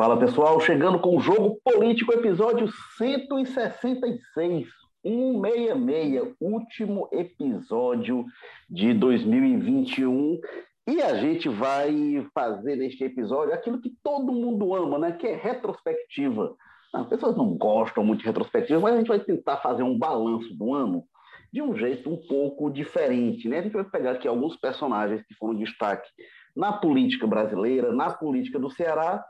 Fala 0.00 0.18
pessoal, 0.18 0.58
chegando 0.60 0.98
com 0.98 1.18
o 1.18 1.20
Jogo 1.20 1.60
Político, 1.62 2.10
episódio 2.14 2.72
166, 2.96 4.66
166, 5.02 6.34
último 6.40 7.06
episódio 7.12 8.24
de 8.66 8.94
2021. 8.94 10.40
E 10.88 11.02
a 11.02 11.16
gente 11.16 11.50
vai 11.50 12.26
fazer 12.32 12.76
neste 12.76 13.04
episódio 13.04 13.52
aquilo 13.52 13.78
que 13.78 13.92
todo 14.02 14.32
mundo 14.32 14.74
ama, 14.74 14.98
né? 14.98 15.12
Que 15.12 15.26
é 15.26 15.36
retrospectiva. 15.36 16.56
As 16.94 17.06
pessoas 17.06 17.36
não 17.36 17.54
gostam 17.58 18.02
muito 18.02 18.20
de 18.20 18.26
retrospectiva, 18.26 18.80
mas 18.80 18.94
a 18.94 18.96
gente 18.96 19.08
vai 19.08 19.20
tentar 19.20 19.58
fazer 19.58 19.82
um 19.82 19.98
balanço 19.98 20.54
do 20.54 20.72
ano 20.72 21.04
de 21.52 21.60
um 21.60 21.76
jeito 21.76 22.08
um 22.08 22.16
pouco 22.26 22.70
diferente, 22.70 23.50
né? 23.50 23.58
A 23.58 23.62
gente 23.64 23.74
vai 23.74 23.84
pegar 23.84 24.12
aqui 24.12 24.26
alguns 24.26 24.56
personagens 24.56 25.22
que 25.26 25.34
foram 25.34 25.54
destaque 25.56 26.08
na 26.56 26.72
política 26.72 27.26
brasileira, 27.26 27.92
na 27.92 28.10
política 28.10 28.58
do 28.58 28.70
Ceará, 28.70 29.26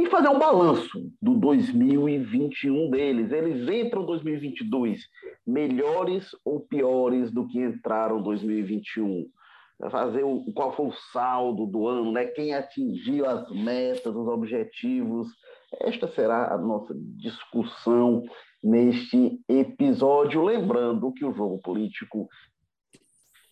e 0.00 0.06
fazer 0.06 0.30
um 0.30 0.38
balanço 0.38 1.12
do 1.20 1.34
2021 1.34 2.88
deles. 2.88 3.30
Eles 3.30 3.68
entram 3.68 4.06
2022 4.06 5.06
melhores 5.46 6.30
ou 6.42 6.60
piores 6.60 7.30
do 7.30 7.46
que 7.46 7.60
entraram 7.60 8.22
2021? 8.22 9.26
Fazer 9.90 10.22
o, 10.24 10.42
qual 10.54 10.74
foi 10.74 10.86
o 10.86 10.94
saldo 11.12 11.66
do 11.66 11.86
ano, 11.86 12.12
né? 12.12 12.24
quem 12.26 12.54
atingiu 12.54 13.26
as 13.26 13.50
metas, 13.50 14.16
os 14.16 14.26
objetivos. 14.26 15.28
Esta 15.82 16.08
será 16.08 16.54
a 16.54 16.56
nossa 16.56 16.94
discussão 16.96 18.22
neste 18.64 19.38
episódio. 19.48 20.42
Lembrando 20.42 21.12
que 21.12 21.26
o 21.26 21.34
jogo 21.34 21.60
político 21.60 22.26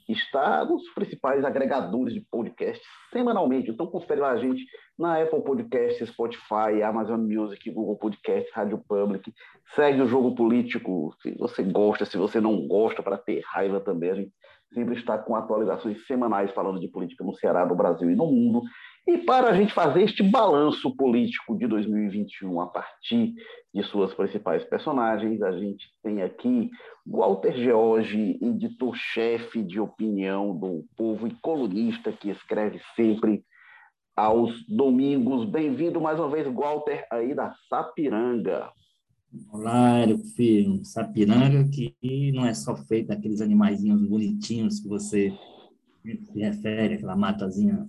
está 0.09 0.65
nos 0.65 0.89
principais 0.95 1.45
agregadores 1.45 2.15
de 2.15 2.23
podcast 2.31 2.83
semanalmente. 3.13 3.71
Então, 3.71 3.87
confere 3.87 4.21
lá 4.21 4.31
a 4.31 4.39
gente 4.39 4.65
na 4.99 5.23
Apple 5.23 5.43
Podcast, 5.43 6.05
Spotify, 6.07 6.83
Amazon 6.85 7.21
Music, 7.21 7.71
Google 7.71 7.97
Podcast, 7.97 8.51
Rádio 8.53 8.83
Public. 8.89 9.33
Segue 9.75 10.03
o 10.03 10.09
Jogo 10.09 10.35
Político, 10.35 11.15
se 11.23 11.31
você 11.39 11.63
gosta, 11.63 12.05
se 12.05 12.17
você 12.17 12.41
não 12.41 12.67
gosta, 12.67 13.03
para 13.03 13.17
ter 13.17 13.43
raiva 13.47 13.79
também. 13.79 14.11
A 14.11 14.15
gente 14.15 14.33
sempre 14.75 14.99
está 14.99 15.17
com 15.17 15.37
atualizações 15.37 16.05
semanais 16.07 16.51
falando 16.51 16.81
de 16.81 16.89
política 16.89 17.25
no 17.25 17.35
Ceará, 17.35 17.65
no 17.65 17.77
Brasil 17.77 18.11
e 18.11 18.17
no 18.17 18.27
mundo. 18.27 18.63
E 19.07 19.19
para 19.19 19.49
a 19.49 19.55
gente 19.55 19.73
fazer 19.73 20.03
este 20.03 20.23
balanço 20.23 20.95
político 20.95 21.57
de 21.57 21.67
2021 21.67 22.61
a 22.61 22.67
partir 22.67 23.33
de 23.73 23.83
suas 23.85 24.13
principais 24.13 24.65
personagens, 24.65 25.41
a 25.41 25.53
gente 25.53 25.87
tem 26.03 26.23
aqui 26.23 26.69
Walter 27.07 27.57
George, 27.57 28.39
editor-chefe 28.43 29.63
de 29.63 29.81
opinião 29.81 30.55
do 30.55 30.85
Povo 30.95 31.27
e 31.27 31.35
colunista 31.41 32.13
que 32.13 32.29
escreve 32.29 32.81
sempre 32.95 33.43
aos 34.19 34.67
domingos. 34.67 35.49
Bem-vindo 35.49 36.01
mais 36.01 36.19
uma 36.19 36.29
vez, 36.29 36.53
Walter, 36.53 37.07
aí 37.09 37.37
da 37.37 37.55
Sapiranga. 37.69 38.69
Olá, 39.53 39.99
Érico 39.99 40.25
Filho. 40.35 40.85
Sapiranga 40.85 41.69
que 41.71 41.95
não 42.35 42.45
é 42.45 42.53
só 42.53 42.75
feito 42.75 43.09
daqueles 43.09 43.41
animaizinhos 43.41 44.03
bonitinhos 44.03 44.81
que 44.81 44.89
você 44.89 45.33
se 46.03 46.41
refere, 46.41 46.95
aquela 46.95 47.15
matazinha 47.15 47.89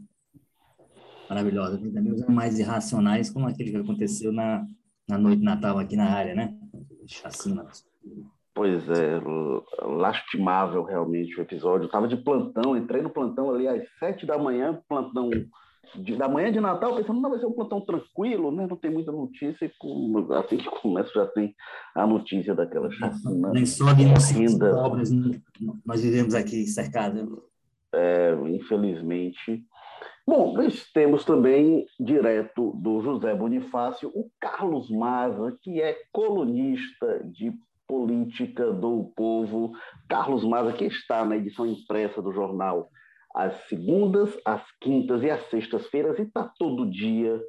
maravilhosa. 1.28 1.80
Tem 1.80 1.92
também 1.92 2.14
os 2.14 2.22
animais 2.22 2.60
irracionais, 2.60 3.32
como 3.32 3.48
aquele 3.48 3.72
que 3.72 3.78
aconteceu 3.78 4.32
na, 4.32 4.64
na 5.08 5.18
noite 5.18 5.40
de 5.40 5.46
Natal 5.46 5.80
aqui 5.80 5.96
na 5.96 6.12
área, 6.12 6.36
né? 6.36 6.56
Chacina. 7.08 7.66
Pois 8.54 8.88
é, 8.88 9.20
lastimável 9.82 10.84
realmente 10.84 11.40
o 11.40 11.42
episódio. 11.42 11.86
Eu 11.86 11.88
estava 11.88 12.08
de 12.08 12.18
plantão, 12.18 12.78
entrei 12.78 13.02
no 13.02 13.10
plantão 13.10 13.50
ali 13.50 13.68
às 13.68 13.84
sete 13.98 14.28
da 14.28 14.38
manhã, 14.38 14.80
plantão 14.88 15.32
de, 15.96 16.16
da 16.16 16.28
manhã 16.28 16.52
de 16.52 16.60
Natal, 16.60 16.96
pensando, 16.96 17.22
não, 17.22 17.30
vai 17.30 17.40
ser 17.40 17.46
um 17.46 17.54
plantão 17.54 17.82
tranquilo, 17.82 18.52
né? 18.52 18.68
Não 18.68 18.76
tem 18.76 18.92
muita 18.92 19.12
notícia, 19.12 19.66
e 19.66 19.72
com, 19.78 20.28
assim 20.34 20.58
que 20.58 20.70
começa 20.82 21.12
já 21.14 21.26
tem 21.28 21.56
a 21.96 22.06
notícia 22.06 22.56
daquela 22.56 22.90
chacina. 22.92 23.52
Nem 23.52 23.66
só 23.66 23.94
de 23.94 24.06
obras 24.76 25.10
nós 25.86 26.02
vivemos 26.02 26.34
aqui 26.34 26.66
cercados. 26.66 27.24
É, 27.94 28.36
infelizmente, 28.48 29.66
Bom, 30.30 30.54
nós 30.54 30.86
temos 30.94 31.26
também, 31.26 31.88
direto 32.00 32.72
do 32.76 33.02
José 33.02 33.34
Bonifácio, 33.34 34.10
o 34.10 34.30
Carlos 34.40 34.88
Maza, 34.92 35.58
que 35.60 35.82
é 35.82 35.98
colunista 36.12 37.24
de 37.26 37.52
política 37.88 38.72
do 38.72 39.12
povo. 39.16 39.72
Carlos 40.08 40.44
Maza, 40.44 40.72
que 40.74 40.86
está 40.86 41.26
na 41.26 41.36
edição 41.36 41.66
impressa 41.66 42.22
do 42.22 42.32
jornal 42.32 42.92
às 43.36 43.68
segundas, 43.68 44.38
às 44.46 44.64
quintas 44.82 45.24
e 45.24 45.30
às 45.30 45.50
sextas-feiras, 45.50 46.18
e 46.20 46.24
está 46.24 46.52
todo 46.58 46.90
dia 46.90 47.40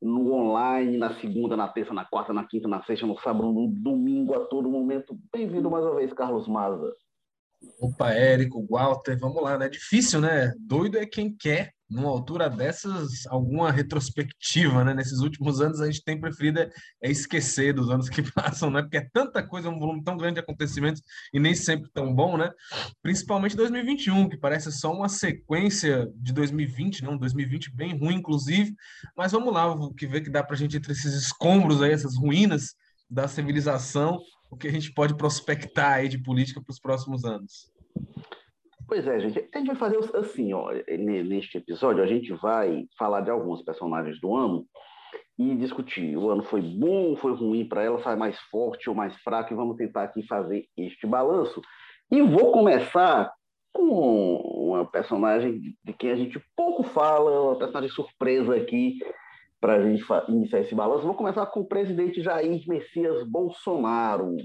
no 0.00 0.32
online, 0.32 0.96
na 0.96 1.14
segunda, 1.14 1.56
na 1.56 1.68
terça, 1.68 1.94
na 1.94 2.04
quarta, 2.04 2.32
na 2.32 2.46
quinta, 2.46 2.68
na 2.68 2.82
sexta, 2.82 3.06
no 3.06 3.18
sábado, 3.18 3.50
no 3.50 3.68
domingo, 3.68 4.34
a 4.34 4.46
todo 4.46 4.70
momento. 4.70 5.18
Bem-vindo 5.32 5.70
mais 5.70 5.84
uma 5.84 5.96
vez, 5.96 6.12
Carlos 6.12 6.46
Maza. 6.46 6.92
Opa, 7.80 8.12
Érico, 8.12 8.66
Walter, 8.68 9.18
vamos 9.18 9.42
lá, 9.42 9.56
né? 9.56 9.68
Difícil, 9.68 10.20
né? 10.20 10.52
Doido 10.58 10.98
é 10.98 11.06
quem 11.06 11.34
quer 11.34 11.73
numa 11.88 12.08
altura 12.08 12.48
dessas, 12.48 13.26
alguma 13.26 13.70
retrospectiva, 13.70 14.84
né? 14.84 14.94
Nesses 14.94 15.20
últimos 15.20 15.60
anos, 15.60 15.80
a 15.80 15.86
gente 15.86 16.02
tem 16.02 16.18
preferido 16.18 16.60
é, 16.60 16.70
é 17.02 17.10
esquecer 17.10 17.74
dos 17.74 17.90
anos 17.90 18.08
que 18.08 18.22
passam, 18.32 18.70
né? 18.70 18.82
Porque 18.82 18.96
é 18.96 19.08
tanta 19.12 19.42
coisa, 19.46 19.68
um 19.68 19.78
volume 19.78 20.02
tão 20.02 20.16
grande 20.16 20.34
de 20.34 20.40
acontecimentos 20.40 21.02
e 21.32 21.38
nem 21.38 21.54
sempre 21.54 21.90
tão 21.92 22.14
bom, 22.14 22.36
né? 22.36 22.50
Principalmente 23.02 23.56
2021, 23.56 24.28
que 24.28 24.36
parece 24.36 24.72
só 24.72 24.92
uma 24.92 25.08
sequência 25.08 26.10
de 26.16 26.32
2020, 26.32 27.04
né? 27.04 27.10
Um 27.10 27.18
2020 27.18 27.74
bem 27.74 27.98
ruim, 27.98 28.16
inclusive. 28.16 28.74
Mas 29.16 29.32
vamos 29.32 29.52
lá, 29.52 29.72
o 29.72 29.92
que 29.92 30.06
ver 30.06 30.22
que 30.22 30.30
dá 30.30 30.42
para 30.42 30.54
a 30.54 30.58
gente, 30.58 30.76
entre 30.76 30.92
esses 30.92 31.14
escombros 31.14 31.82
aí, 31.82 31.92
essas 31.92 32.16
ruínas 32.16 32.74
da 33.08 33.28
civilização, 33.28 34.18
o 34.50 34.56
que 34.56 34.68
a 34.68 34.72
gente 34.72 34.92
pode 34.92 35.16
prospectar 35.16 35.94
aí 35.94 36.08
de 36.08 36.18
política 36.18 36.62
para 36.62 36.72
os 36.72 36.80
próximos 36.80 37.24
anos. 37.24 37.70
Pois 38.86 39.06
é, 39.06 39.18
gente. 39.20 39.48
A 39.52 39.58
gente 39.58 39.66
vai 39.68 39.76
fazer 39.76 39.98
assim, 40.16 40.52
ó, 40.52 40.70
neste 40.88 41.58
episódio, 41.58 42.02
a 42.02 42.06
gente 42.06 42.32
vai 42.34 42.86
falar 42.98 43.22
de 43.22 43.30
alguns 43.30 43.62
personagens 43.62 44.20
do 44.20 44.34
ano 44.34 44.66
e 45.38 45.54
discutir. 45.56 46.16
O 46.16 46.30
ano 46.30 46.42
foi 46.42 46.60
bom, 46.60 47.16
foi 47.16 47.34
ruim 47.34 47.66
para 47.66 47.82
ela, 47.82 48.02
sai 48.02 48.16
mais 48.16 48.38
forte 48.50 48.88
ou 48.88 48.94
mais 48.94 49.16
fraco, 49.16 49.52
e 49.52 49.56
vamos 49.56 49.76
tentar 49.76 50.02
aqui 50.04 50.26
fazer 50.26 50.66
este 50.76 51.06
balanço. 51.06 51.60
E 52.10 52.20
vou 52.22 52.52
começar 52.52 53.32
com 53.72 54.36
uma 54.68 54.84
personagem 54.86 55.60
de 55.82 55.92
quem 55.92 56.10
a 56.10 56.16
gente 56.16 56.40
pouco 56.56 56.84
fala, 56.84 57.50
uma 57.50 57.58
personagem 57.58 57.90
surpresa 57.90 58.54
aqui 58.54 58.98
para 59.60 59.76
a 59.76 59.82
gente 59.82 60.04
iniciar 60.28 60.60
esse 60.60 60.74
balanço. 60.74 61.06
Vou 61.06 61.14
começar 61.14 61.46
com 61.46 61.60
o 61.60 61.66
presidente 61.66 62.22
Jair 62.22 62.62
Messias 62.68 63.26
Bolsonaro. 63.26 64.36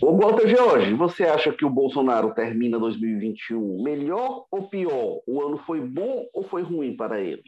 Ô, 0.00 0.16
Walter 0.16 0.48
George, 0.48 0.94
você 0.94 1.24
acha 1.24 1.52
que 1.52 1.64
o 1.64 1.70
Bolsonaro 1.70 2.34
termina 2.34 2.78
2021 2.78 3.82
melhor 3.82 4.46
ou 4.50 4.68
pior? 4.68 5.20
O 5.26 5.42
ano 5.42 5.58
foi 5.58 5.80
bom 5.80 6.26
ou 6.32 6.44
foi 6.44 6.62
ruim 6.62 6.96
para 6.96 7.20
ele? 7.20 7.42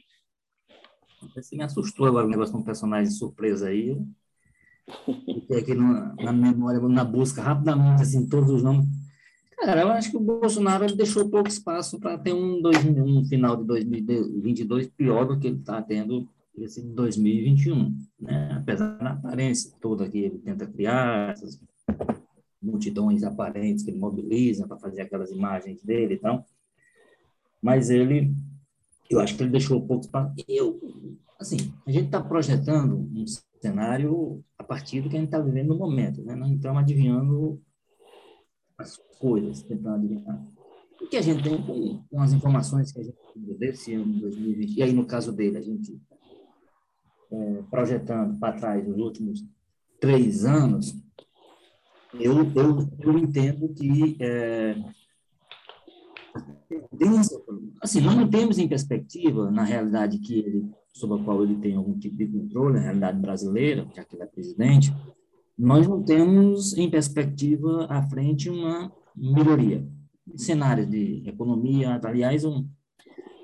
Você 1.35 1.57
me 1.57 1.63
assustou 1.63 2.07
agora 2.07 2.27
o 2.27 2.31
negócio 2.31 2.53
com 2.53 2.63
personagem 2.63 3.11
surpresa 3.11 3.69
aí. 3.69 3.97
Fiquei 5.07 5.59
aqui 5.59 5.75
na, 5.75 6.15
na 6.17 6.33
memória, 6.33 6.81
na 6.81 7.05
busca 7.05 7.41
rapidamente, 7.41 8.03
assim, 8.03 8.29
todos 8.29 8.51
os 8.51 8.63
nomes. 8.63 8.87
Cara, 9.57 9.83
eu 9.83 9.89
acho 9.91 10.11
que 10.11 10.17
o 10.17 10.21
Bolsonaro 10.21 10.95
deixou 10.97 11.31
pouco 11.31 11.49
espaço 11.49 12.01
para 12.01 12.19
ter 12.19 12.33
um, 12.33 12.61
dois, 12.61 12.85
um 12.85 13.25
final 13.25 13.57
de 13.57 13.65
2022 13.65 14.89
pior 14.89 15.25
do 15.25 15.39
que 15.39 15.47
ele 15.47 15.59
está 15.59 15.81
tendo 15.81 16.29
esse 16.59 16.83
2021, 16.83 17.97
né? 18.21 18.51
Apesar 18.57 18.99
da 18.99 19.13
aparência 19.13 19.73
toda 19.81 20.09
que 20.09 20.19
ele 20.19 20.39
tenta 20.39 20.67
criar, 20.67 21.31
essas 21.31 21.61
multidões 22.63 23.23
aparentes 23.25 23.85
que 23.85 23.91
ele 23.91 23.99
mobiliza 23.99 24.67
para 24.67 24.79
fazer 24.79 25.03
aquelas 25.03 25.31
imagens 25.31 25.83
dele 25.83 26.15
e 26.15 26.19
tal. 26.19 26.47
Mas 27.61 27.91
ele, 27.91 28.35
eu 29.11 29.21
acho 29.21 29.37
que 29.37 29.43
ele 29.43 29.51
deixou 29.51 29.87
pouco 29.87 30.09
para 30.09 30.33
eu, 30.49 30.81
assim, 31.39 31.73
a 31.87 31.91
gente 31.91 32.07
está 32.07 32.21
projetando 32.21 32.97
um 32.97 33.25
cenário 33.61 34.45
a 34.59 34.65
partir 34.65 35.01
do 35.01 35.09
que 35.09 35.17
a 35.17 35.21
gente 35.21 35.29
está 35.29 35.41
vivendo 35.41 35.69
no 35.69 35.79
momento, 35.79 36.23
né? 36.23 36.35
Não 36.35 36.53
estamos 36.53 36.83
adivinhando 36.83 37.61
as 38.79 38.97
coisas, 39.19 39.63
tentando 39.63 39.97
adivinhar. 39.97 40.45
O 41.01 41.09
que 41.09 41.17
a 41.17 41.23
gente 41.23 41.43
tem 41.43 41.61
com, 41.63 42.03
com 42.11 42.21
as 42.21 42.33
informações 42.33 42.93
que 42.93 43.01
a 43.01 43.05
gente 43.05 43.17
tem 43.35 43.43
desse 43.57 43.95
ano 43.95 44.21
2020, 44.21 44.77
e 44.77 44.83
aí 44.83 44.93
no 44.93 45.07
caso 45.07 45.33
dele, 45.33 45.59
a 45.59 45.63
gente 45.63 46.01
é, 47.31 47.63
projetando 47.71 48.39
para 48.39 48.57
trás 48.57 48.89
os 48.89 48.99
últimos 48.99 49.45
três 50.01 50.45
anos, 50.45 50.97
eu, 52.21 52.53
eu, 52.55 52.89
eu 53.01 53.19
entendo 53.19 53.69
que 53.75 54.17
é, 54.21 54.77
assim, 57.81 58.01
nós 58.01 58.17
não 58.17 58.29
temos 58.29 58.59
em 58.59 58.69
perspectiva, 58.69 59.51
na 59.51 59.65
realidade 59.65 60.19
que 60.19 60.39
ele, 60.39 60.71
sobre 60.93 61.21
a 61.21 61.25
qual 61.25 61.43
ele 61.43 61.57
tem 61.57 61.77
algum 61.77 61.99
tipo 61.99 62.17
de 62.17 62.27
controle, 62.27 62.75
na 62.75 62.81
realidade 62.81 63.21
brasileira, 63.21 63.87
já 63.95 64.05
que 64.05 64.15
ele 64.15 64.23
é 64.23 64.27
presidente, 64.27 64.93
nós 65.59 65.87
não 65.87 66.03
temos 66.03 66.77
em 66.77 66.91
perspectiva 66.91 67.87
à 67.89 68.03
frente 68.03 68.49
uma 68.49 68.93
melhoria. 69.17 69.87
Cenários 70.37 70.89
de 70.89 71.23
economia, 71.27 72.01
aliás, 72.03 72.45
um, 72.45 72.67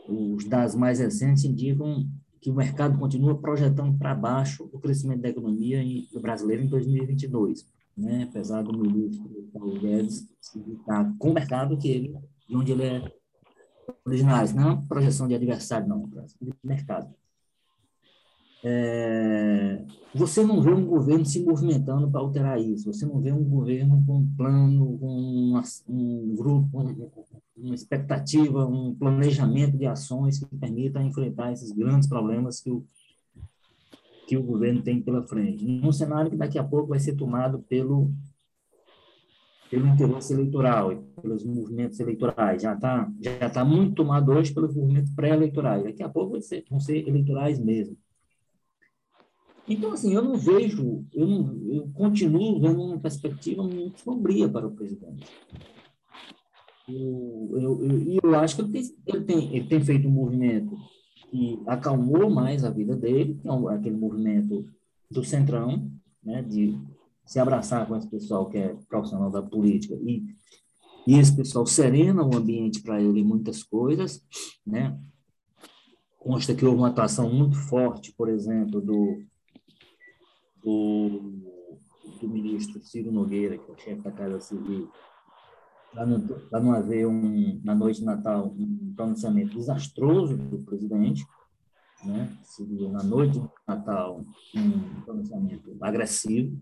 os 0.08 0.44
dados 0.44 0.74
mais 0.74 1.00
recentes 1.00 1.44
indicam 1.44 2.06
que 2.40 2.50
o 2.50 2.54
mercado 2.54 2.98
continua 2.98 3.36
projetando 3.36 3.98
para 3.98 4.14
baixo 4.14 4.68
o 4.72 4.78
crescimento 4.78 5.20
da 5.20 5.28
economia 5.28 5.82
brasileira 6.20 6.62
em 6.62 6.68
2022, 6.68 7.66
né? 7.98 8.26
apesar 8.28 8.62
do 8.62 8.76
ministro 8.76 9.28
Paulo 9.52 9.78
Guedes 9.80 10.28
estar 10.40 11.12
com 11.18 11.30
o 11.30 11.34
mercado 11.34 11.76
que 11.76 11.88
ele, 11.88 12.16
de 12.48 12.56
onde 12.56 12.72
ele 12.72 12.84
é 12.84 13.12
originário, 14.06 14.54
não 14.54 14.70
é 14.70 14.82
projeção 14.88 15.26
de 15.26 15.34
adversário, 15.34 15.88
não, 15.88 16.08
é 16.16 16.44
de 16.44 16.52
mercado. 16.62 17.14
É, 18.64 19.84
você 20.12 20.44
não 20.44 20.60
vê 20.60 20.72
um 20.72 20.84
governo 20.84 21.24
se 21.24 21.44
movimentando 21.44 22.10
para 22.10 22.20
alterar 22.20 22.60
isso, 22.60 22.92
você 22.92 23.06
não 23.06 23.20
vê 23.20 23.30
um 23.30 23.44
governo 23.44 24.02
com 24.04 24.18
um 24.18 24.34
plano, 24.36 24.98
com 24.98 25.06
uma, 25.06 25.62
um 25.88 26.34
grupo, 26.36 26.80
um, 26.80 27.10
uma 27.56 27.74
expectativa, 27.74 28.66
um 28.66 28.94
planejamento 28.94 29.76
de 29.76 29.86
ações 29.86 30.40
que 30.40 30.56
permita 30.56 31.02
enfrentar 31.02 31.52
esses 31.52 31.70
grandes 31.70 32.08
problemas 32.08 32.60
que 32.60 32.70
o, 32.70 32.84
que 34.28 34.36
o 34.36 34.42
governo 34.42 34.82
tem 34.82 35.00
pela 35.00 35.26
frente. 35.26 35.64
Num 35.64 35.90
cenário 35.90 36.30
que 36.30 36.36
daqui 36.36 36.58
a 36.58 36.62
pouco 36.62 36.88
vai 36.88 37.00
ser 37.00 37.16
tomado 37.16 37.60
pelo, 37.60 38.12
pelo 39.70 39.86
interesse 39.86 40.34
eleitoral 40.34 40.92
e 40.92 40.96
pelos 41.22 41.42
movimentos 41.46 41.98
eleitorais. 41.98 42.60
Já 42.60 42.74
está 42.74 43.10
já 43.18 43.48
tá 43.48 43.64
muito 43.64 43.94
tomado 43.94 44.30
hoje 44.30 44.52
pelos 44.52 44.76
movimentos 44.76 45.10
pré-eleitorais. 45.14 45.82
Daqui 45.82 46.02
a 46.02 46.10
pouco 46.10 46.38
ser, 46.42 46.62
vão 46.68 46.78
ser 46.78 47.08
eleitorais 47.08 47.58
mesmo. 47.58 47.96
Então, 49.66 49.92
assim, 49.92 50.14
eu 50.14 50.22
não 50.22 50.36
vejo, 50.36 51.06
eu, 51.12 51.26
não, 51.26 51.58
eu 51.70 51.90
continuo 51.94 52.60
vendo 52.60 52.82
uma 52.82 52.98
perspectiva 52.98 53.62
muito 53.62 54.00
sombria 54.00 54.48
para 54.48 54.66
o 54.66 54.74
presidente. 54.74 55.26
Eu, 56.86 57.50
eu, 57.52 57.84
eu, 57.84 58.20
eu 58.22 58.34
acho 58.38 58.56
que 58.56 58.62
ele 58.62 58.72
tem, 58.72 58.94
ele, 59.06 59.24
tem, 59.24 59.56
ele 59.56 59.68
tem 59.68 59.80
feito 59.80 60.06
um 60.06 60.10
movimento 60.10 60.76
que 61.30 61.62
acalmou 61.66 62.30
mais 62.30 62.64
a 62.64 62.70
vida 62.70 62.96
dele, 62.96 63.38
que 63.40 63.48
é 63.48 63.74
aquele 63.74 63.96
movimento 63.96 64.66
do 65.10 65.24
centrão, 65.24 65.90
né, 66.22 66.42
de 66.42 66.78
se 67.24 67.38
abraçar 67.38 67.86
com 67.86 67.96
esse 67.96 68.08
pessoal 68.08 68.48
que 68.48 68.56
é 68.56 68.74
profissional 68.88 69.30
da 69.30 69.42
política 69.42 69.94
e, 69.94 70.24
e 71.06 71.18
esse 71.18 71.36
pessoal 71.36 71.66
serena 71.66 72.24
o 72.24 72.34
ambiente 72.34 72.80
para 72.82 73.00
ele 73.00 73.20
em 73.20 73.24
muitas 73.24 73.62
coisas, 73.62 74.24
né? 74.66 74.98
Consta 76.18 76.54
que 76.54 76.64
houve 76.64 76.78
uma 76.78 76.88
atuação 76.88 77.32
muito 77.32 77.56
forte, 77.56 78.12
por 78.12 78.28
exemplo, 78.28 78.80
do, 78.80 79.22
do, 80.62 81.32
do 82.20 82.28
ministro 82.28 82.82
Ciro 82.82 83.12
Nogueira, 83.12 83.56
que 83.56 83.70
é 83.70 83.74
o 83.74 83.78
chefe 83.78 84.02
da 84.02 84.10
Casa 84.10 84.40
Civil, 84.40 84.90
para 85.92 86.06
não, 86.06 86.18
não 86.52 86.72
haver, 86.72 87.06
um, 87.06 87.60
na 87.64 87.74
noite 87.74 88.00
de 88.00 88.06
Natal, 88.06 88.54
um 88.58 88.92
pronunciamento 88.94 89.56
desastroso 89.56 90.36
do 90.36 90.58
presidente, 90.64 91.24
né? 92.04 92.28
na 92.92 93.02
noite 93.02 93.40
de 93.40 93.48
Natal, 93.66 94.20
um 94.54 95.02
pronunciamento 95.04 95.76
agressivo. 95.80 96.56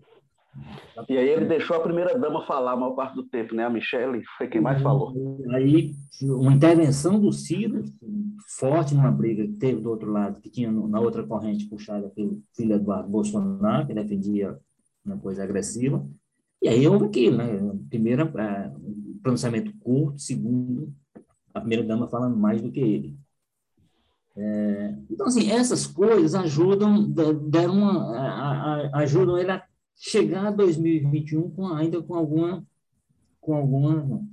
E 1.07 1.17
aí 1.17 1.29
ele 1.29 1.45
deixou 1.45 1.77
a 1.77 1.79
primeira-dama 1.79 2.45
falar 2.45 2.71
a 2.71 2.75
maior 2.75 2.95
parte 2.95 3.15
do 3.15 3.23
tempo, 3.23 3.53
né? 3.53 3.63
A 3.63 3.69
Michelle 3.69 4.23
foi 4.37 4.47
quem 4.47 4.59
mais 4.59 4.81
falou. 4.81 5.13
Aí, 5.51 5.93
uma 6.23 6.53
intervenção 6.53 7.19
do 7.19 7.31
Ciro, 7.31 7.83
forte 8.59 8.95
numa 8.95 9.11
briga 9.11 9.45
que 9.45 9.53
teve 9.53 9.81
do 9.81 9.89
outro 9.89 10.11
lado, 10.11 10.41
que 10.41 10.49
tinha 10.49 10.71
na 10.71 10.99
outra 10.99 11.23
corrente 11.23 11.65
puxada 11.69 12.09
pelo 12.09 12.41
filho 12.55 12.73
Eduardo 12.73 13.09
Bolsonaro, 13.09 13.85
que 13.85 13.93
defendia 13.93 14.57
uma 15.05 15.17
coisa 15.17 15.43
agressiva. 15.43 16.03
E 16.61 16.67
aí 16.67 16.87
houve 16.87 17.05
aquilo, 17.05 17.37
né? 17.37 17.59
Primeiro, 17.89 18.23
é, 18.39 18.71
pronunciamento 19.27 19.73
curto, 19.79 20.21
segundo, 20.21 20.93
a 21.53 21.59
primeira-dama 21.59 22.07
falando 22.07 22.37
mais 22.37 22.61
do 22.61 22.71
que 22.71 22.79
ele. 22.79 23.19
É, 24.37 24.95
então, 25.09 25.27
assim, 25.27 25.51
essas 25.51 25.85
coisas 25.85 26.33
ajudam, 26.35 27.09
deram 27.49 27.73
uma, 27.73 28.89
ajudam 28.93 29.37
ele 29.37 29.51
a 29.51 29.63
chegar 29.95 30.47
a 30.47 30.51
2021 30.51 31.49
com, 31.49 31.67
ainda 31.67 32.01
com 32.01 32.15
alguma, 32.15 32.65
com 33.41 33.55
alguma 33.55 34.23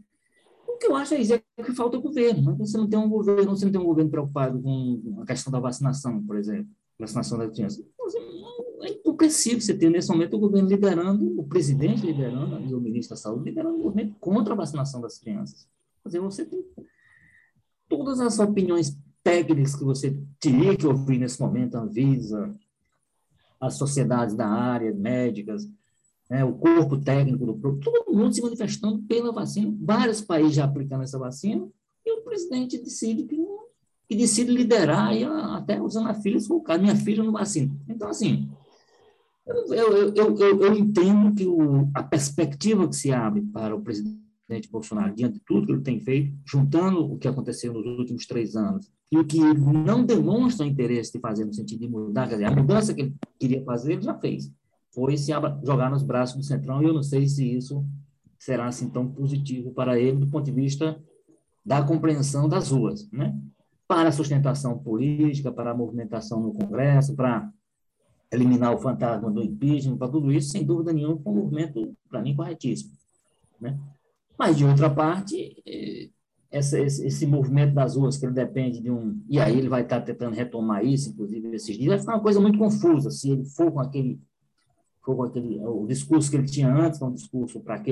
o 0.68 0.76
que 0.76 0.86
eu 0.86 0.94
acho 0.96 1.14
é, 1.14 1.42
que 1.64 1.72
falta 1.72 1.98
governo. 1.98 2.50
Né? 2.50 2.56
Você 2.58 2.76
não 2.76 2.88
tem 2.88 2.98
um 2.98 3.08
governo, 3.08 3.56
você 3.56 3.64
não 3.64 3.72
tem 3.72 3.80
um 3.80 3.86
governo 3.86 4.10
preocupado 4.10 4.60
com 4.60 5.22
a 5.22 5.26
questão 5.26 5.52
da 5.52 5.58
vacinação, 5.58 6.22
por 6.24 6.36
exemplo, 6.36 6.68
vacinação 6.98 7.38
das 7.38 7.50
crianças. 7.50 7.84
É 8.84 8.90
impossível 8.90 9.60
você 9.62 9.74
ter 9.74 9.88
nesse 9.88 10.10
momento 10.10 10.36
o 10.36 10.38
governo 10.38 10.68
liderando, 10.68 11.40
o 11.40 11.44
presidente 11.44 12.04
liderando, 12.04 12.60
e 12.60 12.74
o 12.74 12.80
ministro 12.80 13.16
da 13.16 13.20
Saúde 13.20 13.48
liderando 13.48 13.76
o 13.76 13.84
movimento 13.84 14.14
contra 14.20 14.52
a 14.52 14.56
vacinação 14.56 15.00
das 15.00 15.18
crianças. 15.18 15.66
Quer 16.02 16.08
dizer, 16.10 16.20
você 16.20 16.44
tem 16.44 16.62
todas 17.88 18.20
as 18.20 18.38
opiniões 18.38 18.94
técnicas 19.22 19.74
que 19.74 19.84
você 19.84 20.14
teria 20.38 20.76
que 20.76 20.86
ouvir 20.86 21.18
nesse 21.18 21.40
momento, 21.40 21.76
a 21.76 21.80
Anvisa, 21.80 22.54
as 23.58 23.74
sociedades 23.74 24.34
da 24.34 24.46
área, 24.46 24.92
médicas, 24.92 25.66
né, 26.28 26.44
o 26.44 26.52
corpo 26.52 26.98
técnico 26.98 27.46
do 27.46 27.54
produto, 27.54 27.90
todo 27.90 28.14
mundo 28.14 28.34
se 28.34 28.42
manifestando 28.42 29.02
pela 29.04 29.32
vacina, 29.32 29.74
vários 29.80 30.20
países 30.20 30.56
já 30.56 30.64
aplicando 30.64 31.04
essa 31.04 31.18
vacina, 31.18 31.66
e 32.04 32.12
o 32.18 32.22
presidente 32.22 32.76
decide 32.76 33.24
que, 33.24 33.42
que 34.06 34.14
decide 34.14 34.50
liderar, 34.50 35.16
e 35.16 35.24
até 35.24 35.80
usando 35.80 36.08
a 36.08 36.14
filha, 36.14 36.38
se 36.38 36.48
for 36.48 36.62
minha 36.78 36.96
filha 36.96 37.24
não 37.24 37.32
vacina. 37.32 37.74
Então, 37.88 38.08
assim, 38.08 38.50
eu, 39.46 40.14
eu, 40.14 40.36
eu, 40.36 40.62
eu, 40.62 40.74
entendo 40.74 41.34
que 41.34 41.46
o, 41.46 41.90
a 41.94 42.02
perspectiva 42.02 42.88
que 42.88 42.96
se 42.96 43.12
abre 43.12 43.42
para 43.42 43.74
o 43.74 43.82
presidente 43.82 44.70
Bolsonaro, 44.70 45.14
diante 45.14 45.34
de 45.34 45.40
tudo 45.40 45.66
que 45.66 45.72
ele 45.72 45.82
tem 45.82 46.00
feito, 46.00 46.34
juntando 46.46 47.12
o 47.12 47.18
que 47.18 47.28
aconteceu 47.28 47.72
nos 47.72 47.86
últimos 47.98 48.26
três 48.26 48.56
anos 48.56 48.90
e 49.12 49.18
o 49.18 49.24
que 49.24 49.38
ele 49.38 49.60
não 49.60 50.04
demonstra 50.04 50.66
interesse 50.66 51.12
de 51.12 51.20
fazer 51.20 51.44
no 51.44 51.52
sentido 51.52 51.80
de 51.80 51.88
mudar, 51.88 52.26
quer 52.26 52.34
dizer, 52.34 52.46
a 52.46 52.54
mudança 52.54 52.94
que 52.94 53.02
ele 53.02 53.14
queria 53.38 53.62
fazer, 53.64 53.92
ele 53.92 54.02
já 54.02 54.14
fez. 54.18 54.50
Foi 54.92 55.16
se 55.16 55.32
jogar 55.62 55.90
nos 55.90 56.02
braços 56.02 56.36
do 56.36 56.42
Centrão, 56.42 56.82
e 56.82 56.86
eu 56.86 56.94
não 56.94 57.02
sei 57.02 57.28
se 57.28 57.44
isso 57.44 57.84
será 58.38 58.66
assim 58.66 58.88
tão 58.88 59.08
positivo 59.08 59.72
para 59.72 59.98
ele 59.98 60.18
do 60.18 60.26
ponto 60.26 60.44
de 60.44 60.52
vista 60.52 61.00
da 61.64 61.82
compreensão 61.82 62.48
das 62.48 62.70
ruas, 62.70 63.10
né? 63.10 63.38
Para 63.86 64.08
a 64.08 64.12
sustentação 64.12 64.78
política, 64.78 65.52
para 65.52 65.70
a 65.70 65.76
movimentação 65.76 66.40
no 66.40 66.52
Congresso, 66.52 67.14
para 67.14 67.50
eliminar 68.32 68.74
o 68.74 68.78
fantasma 68.78 69.30
do 69.30 69.42
impeachment, 69.42 69.96
para 69.96 70.08
tudo 70.08 70.32
isso, 70.32 70.50
sem 70.50 70.64
dúvida 70.64 70.92
nenhuma, 70.92 71.18
foi 71.18 71.32
um 71.32 71.36
movimento, 71.36 71.96
para 72.08 72.20
mim, 72.20 72.34
corretíssimo. 72.34 72.92
Né? 73.60 73.78
Mas, 74.38 74.56
de 74.56 74.64
outra 74.64 74.90
parte, 74.90 75.62
eh, 75.66 76.10
essa, 76.50 76.78
esse, 76.78 77.06
esse, 77.06 77.26
movimento 77.26 77.74
das 77.74 77.96
ruas, 77.96 78.16
que 78.16 78.26
ele 78.26 78.32
depende 78.32 78.80
de 78.80 78.90
um. 78.90 79.20
E 79.28 79.40
aí 79.40 79.58
ele 79.58 79.68
vai 79.68 79.82
estar 79.82 80.00
tentando 80.00 80.34
retomar 80.34 80.84
isso, 80.84 81.10
inclusive, 81.10 81.48
esses 81.54 81.76
dias, 81.76 81.88
vai 81.88 81.98
ficar 81.98 82.14
uma 82.14 82.22
coisa 82.22 82.40
muito 82.40 82.58
confusa. 82.58 83.10
Se 83.10 83.30
ele 83.30 83.44
for 83.44 83.72
com 83.72 83.80
aquele. 83.80 84.20
For 85.02 85.16
com 85.16 85.22
aquele 85.24 85.60
o 85.64 85.86
discurso 85.86 86.30
que 86.30 86.36
ele 86.36 86.46
tinha 86.46 86.72
antes, 86.72 86.98
que 86.98 87.04
é 87.04 87.06
um 87.06 87.12
discurso 87.12 87.60
para 87.60 87.82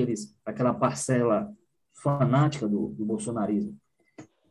aquela 0.45 0.73
parcela 0.73 1.53
fanática 1.93 2.67
do, 2.67 2.87
do 2.87 3.05
bolsonarismo, 3.05 3.77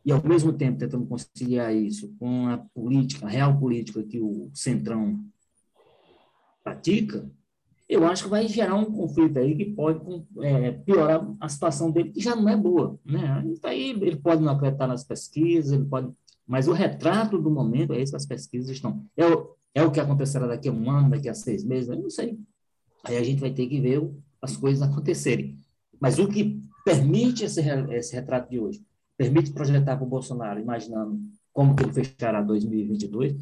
e 0.05 0.11
ao 0.11 0.23
mesmo 0.23 0.53
tempo 0.53 0.79
tentando 0.79 1.05
conciliar 1.05 1.75
isso 1.75 2.13
com 2.19 2.47
a 2.47 2.57
política, 2.57 3.25
a 3.25 3.29
real 3.29 3.57
política 3.59 4.03
que 4.03 4.19
o 4.19 4.49
Centrão 4.53 5.19
pratica, 6.63 7.29
eu 7.87 8.05
acho 8.07 8.23
que 8.23 8.29
vai 8.29 8.47
gerar 8.47 8.75
um 8.75 8.85
conflito 8.85 9.37
aí 9.37 9.55
que 9.55 9.65
pode 9.65 9.99
é, 10.41 10.71
piorar 10.71 11.27
a 11.39 11.49
situação 11.49 11.91
dele, 11.91 12.11
que 12.11 12.21
já 12.21 12.35
não 12.35 12.47
é 12.49 12.55
boa. 12.55 12.97
Né? 13.05 13.43
Aí 13.63 13.91
ele 13.91 14.15
pode 14.15 14.41
não 14.41 14.53
acreditar 14.53 14.87
nas 14.87 15.03
pesquisas, 15.03 15.71
ele 15.73 15.85
pode, 15.85 16.11
mas 16.47 16.67
o 16.67 16.73
retrato 16.73 17.37
do 17.37 17.51
momento 17.51 17.93
é 17.93 18.03
que 18.03 18.15
as 18.15 18.25
pesquisas 18.25 18.69
estão. 18.69 19.05
É 19.15 19.25
o, 19.25 19.55
é 19.75 19.83
o 19.83 19.91
que 19.91 19.99
acontecerá 19.99 20.47
daqui 20.47 20.69
a 20.69 20.71
um 20.71 20.89
ano, 20.89 21.11
daqui 21.11 21.29
a 21.29 21.33
seis 21.33 21.63
meses, 21.63 21.89
eu 21.89 22.01
não 22.01 22.09
sei. 22.09 22.37
Aí 23.03 23.17
a 23.17 23.23
gente 23.23 23.39
vai 23.39 23.51
ter 23.51 23.67
que 23.67 23.79
ver 23.81 24.09
as 24.41 24.55
coisas 24.55 24.81
acontecerem. 24.81 25.57
Mas 25.99 26.19
o 26.19 26.27
que 26.27 26.61
permite 26.85 27.43
esse, 27.43 27.61
esse 27.91 28.15
retrato 28.15 28.49
de 28.49 28.59
hoje, 28.59 28.83
permite 29.17 29.51
projetar 29.51 29.97
para 29.97 30.05
o 30.05 30.09
Bolsonaro, 30.09 30.59
imaginando 30.59 31.19
como 31.51 31.75
que 31.75 31.83
ele 31.83 31.93
fechará 31.93 32.41
2022, 32.41 33.35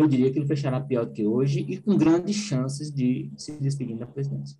eu 0.00 0.08
diria 0.08 0.30
que 0.32 0.38
ele 0.38 0.46
fechará 0.46 0.80
pior 0.80 1.06
do 1.06 1.12
que 1.12 1.26
hoje 1.26 1.60
e 1.68 1.78
com 1.78 1.96
grandes 1.96 2.36
chances 2.36 2.92
de 2.92 3.30
se 3.36 3.58
despedir 3.60 3.96
da 3.96 4.06
presidência. 4.06 4.58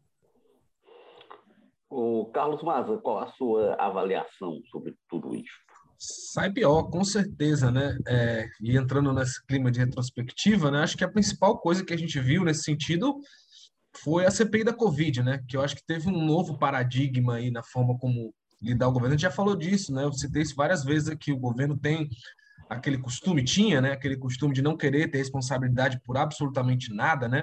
O 1.88 2.26
Carlos 2.26 2.62
Maza, 2.62 2.97
qual 2.99 3.18
a 3.18 3.32
sua 3.32 3.75
avaliação 3.75 4.61
sobre 4.70 4.94
tudo 5.09 5.35
isso? 5.35 5.52
Sai 5.99 6.50
pior, 6.50 6.85
com 6.85 7.04
certeza, 7.04 7.70
né? 7.70 7.99
É, 8.06 8.49
e 8.61 8.76
entrando 8.76 9.12
nesse 9.12 9.44
clima 9.44 9.70
de 9.70 9.80
retrospectiva, 9.80 10.70
né? 10.70 10.82
Acho 10.82 10.97
que 10.97 11.04
a 11.04 11.11
principal 11.11 11.59
coisa 11.59 11.85
que 11.85 11.92
a 11.92 11.97
gente 11.97 12.18
viu 12.20 12.44
nesse 12.44 12.62
sentido 12.62 13.20
foi 14.02 14.25
a 14.25 14.30
CPI 14.30 14.64
da 14.64 14.73
Covid, 14.73 15.23
né? 15.23 15.44
Que 15.49 15.56
eu 15.56 15.62
acho 15.62 15.76
que 15.76 15.85
teve 15.85 16.09
um 16.09 16.25
novo 16.25 16.59
paradigma 16.59 17.35
aí 17.35 17.50
na 17.50 17.62
forma 17.62 17.99
como 17.99 18.32
lidar 18.62 18.88
o 18.88 18.92
governo. 18.92 19.14
A 19.14 19.16
gente 19.16 19.23
já 19.23 19.30
falou 19.30 19.56
disso, 19.56 19.92
né? 19.92 20.04
Eu 20.04 20.12
citei 20.12 20.42
isso 20.42 20.54
várias 20.54 20.85
vezes 20.85 21.09
aqui. 21.09 21.32
O 21.32 21.38
governo 21.38 21.76
tem 21.76 22.09
aquele 22.71 22.99
costume 22.99 23.45
tinha, 23.45 23.81
né? 23.81 23.93
Aquele 23.93 24.17
costume 24.17 24.55
de 24.55 24.62
não 24.62 24.77
querer 24.77 25.11
ter 25.11 25.19
responsabilidade 25.19 26.00
por 26.05 26.17
absolutamente 26.17 26.95
nada, 26.95 27.29
né? 27.29 27.43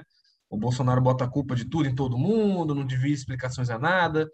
o 0.50 0.56
Bolsonaro 0.56 1.00
bota 1.00 1.24
a 1.24 1.28
culpa 1.28 1.54
de 1.54 1.66
tudo 1.66 1.88
em 1.88 1.94
todo 1.94 2.16
mundo, 2.16 2.74
não 2.74 2.86
devia 2.86 3.12
explicações 3.12 3.68
a 3.68 3.78
nada, 3.78 4.28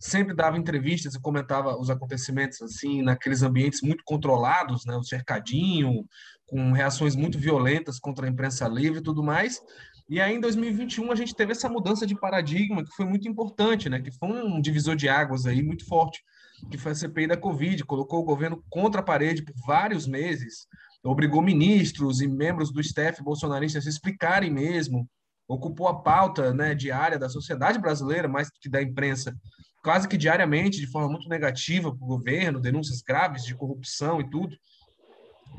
sempre 0.00 0.34
dava 0.34 0.56
entrevistas 0.56 1.14
e 1.14 1.20
comentava 1.20 1.78
os 1.78 1.90
acontecimentos 1.90 2.62
assim 2.62 3.02
naqueles 3.02 3.42
ambientes 3.42 3.82
muito 3.82 4.02
controlados, 4.04 4.86
né, 4.86 4.96
o 4.96 5.02
cercadinho, 5.02 6.06
com 6.46 6.72
reações 6.72 7.14
muito 7.14 7.38
violentas 7.38 7.98
contra 7.98 8.26
a 8.26 8.30
imprensa 8.30 8.66
livre 8.66 9.00
e 9.00 9.02
tudo 9.02 9.22
mais. 9.22 9.60
E 10.08 10.22
aí, 10.22 10.34
em 10.34 10.40
2021, 10.40 11.12
a 11.12 11.14
gente 11.14 11.34
teve 11.34 11.52
essa 11.52 11.68
mudança 11.68 12.06
de 12.06 12.18
paradigma 12.18 12.82
que 12.82 12.90
foi 12.96 13.04
muito 13.04 13.28
importante, 13.28 13.90
né? 13.90 14.00
Que 14.00 14.10
foi 14.10 14.30
um 14.30 14.58
divisor 14.58 14.96
de 14.96 15.06
águas 15.06 15.44
aí 15.44 15.62
muito 15.62 15.84
forte, 15.84 16.22
que 16.70 16.78
foi 16.78 16.92
a 16.92 16.94
CPI 16.94 17.26
da 17.28 17.36
Covid, 17.36 17.84
colocou 17.84 18.20
o 18.20 18.24
governo 18.24 18.62
contra 18.68 19.00
a 19.00 19.04
parede 19.04 19.42
por 19.42 19.54
vários 19.66 20.06
meses, 20.06 20.66
obrigou 21.04 21.40
ministros 21.40 22.20
e 22.20 22.28
membros 22.28 22.72
do 22.72 22.82
STF 22.82 23.22
bolsonaristas 23.22 23.82
a 23.82 23.84
se 23.84 23.88
explicarem 23.88 24.50
mesmo, 24.50 25.08
ocupou 25.48 25.88
a 25.88 26.02
pauta 26.02 26.52
né, 26.52 26.74
diária 26.74 27.18
da 27.18 27.28
sociedade 27.28 27.78
brasileira, 27.78 28.28
mais 28.28 28.50
que 28.50 28.68
da 28.68 28.82
imprensa, 28.82 29.34
quase 29.82 30.06
que 30.06 30.16
diariamente, 30.16 30.78
de 30.78 30.86
forma 30.86 31.08
muito 31.08 31.28
negativa 31.28 31.94
para 31.94 32.04
o 32.04 32.08
governo, 32.08 32.60
denúncias 32.60 33.00
graves 33.00 33.44
de 33.44 33.54
corrupção 33.54 34.20
e 34.20 34.28
tudo. 34.28 34.54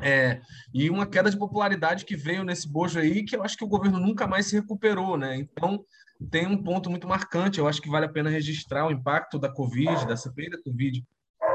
É, 0.02 0.40
e 0.74 0.90
uma 0.90 1.06
queda 1.06 1.30
de 1.30 1.38
popularidade 1.38 2.06
que 2.06 2.16
veio 2.16 2.44
nesse 2.44 2.72
bojo 2.72 3.00
aí, 3.00 3.24
que 3.24 3.36
eu 3.36 3.44
acho 3.44 3.58
que 3.58 3.64
o 3.64 3.68
governo 3.68 4.00
nunca 4.00 4.26
mais 4.26 4.48
se 4.48 4.56
recuperou, 4.56 5.18
né? 5.18 5.36
Então, 5.38 5.84
tem 6.32 6.48
um 6.48 6.62
ponto 6.62 6.90
muito 6.90 7.08
marcante, 7.08 7.60
eu 7.60 7.68
acho 7.68 7.82
que 7.82 7.90
vale 7.90 8.06
a 8.06 8.12
pena 8.12 8.30
registrar 8.30 8.88
o 8.88 8.92
impacto 8.92 9.40
da 9.40 9.52
Covid, 9.52 10.06
da 10.06 10.16
CPI 10.16 10.50
da 10.50 10.62
Covid, 10.62 11.04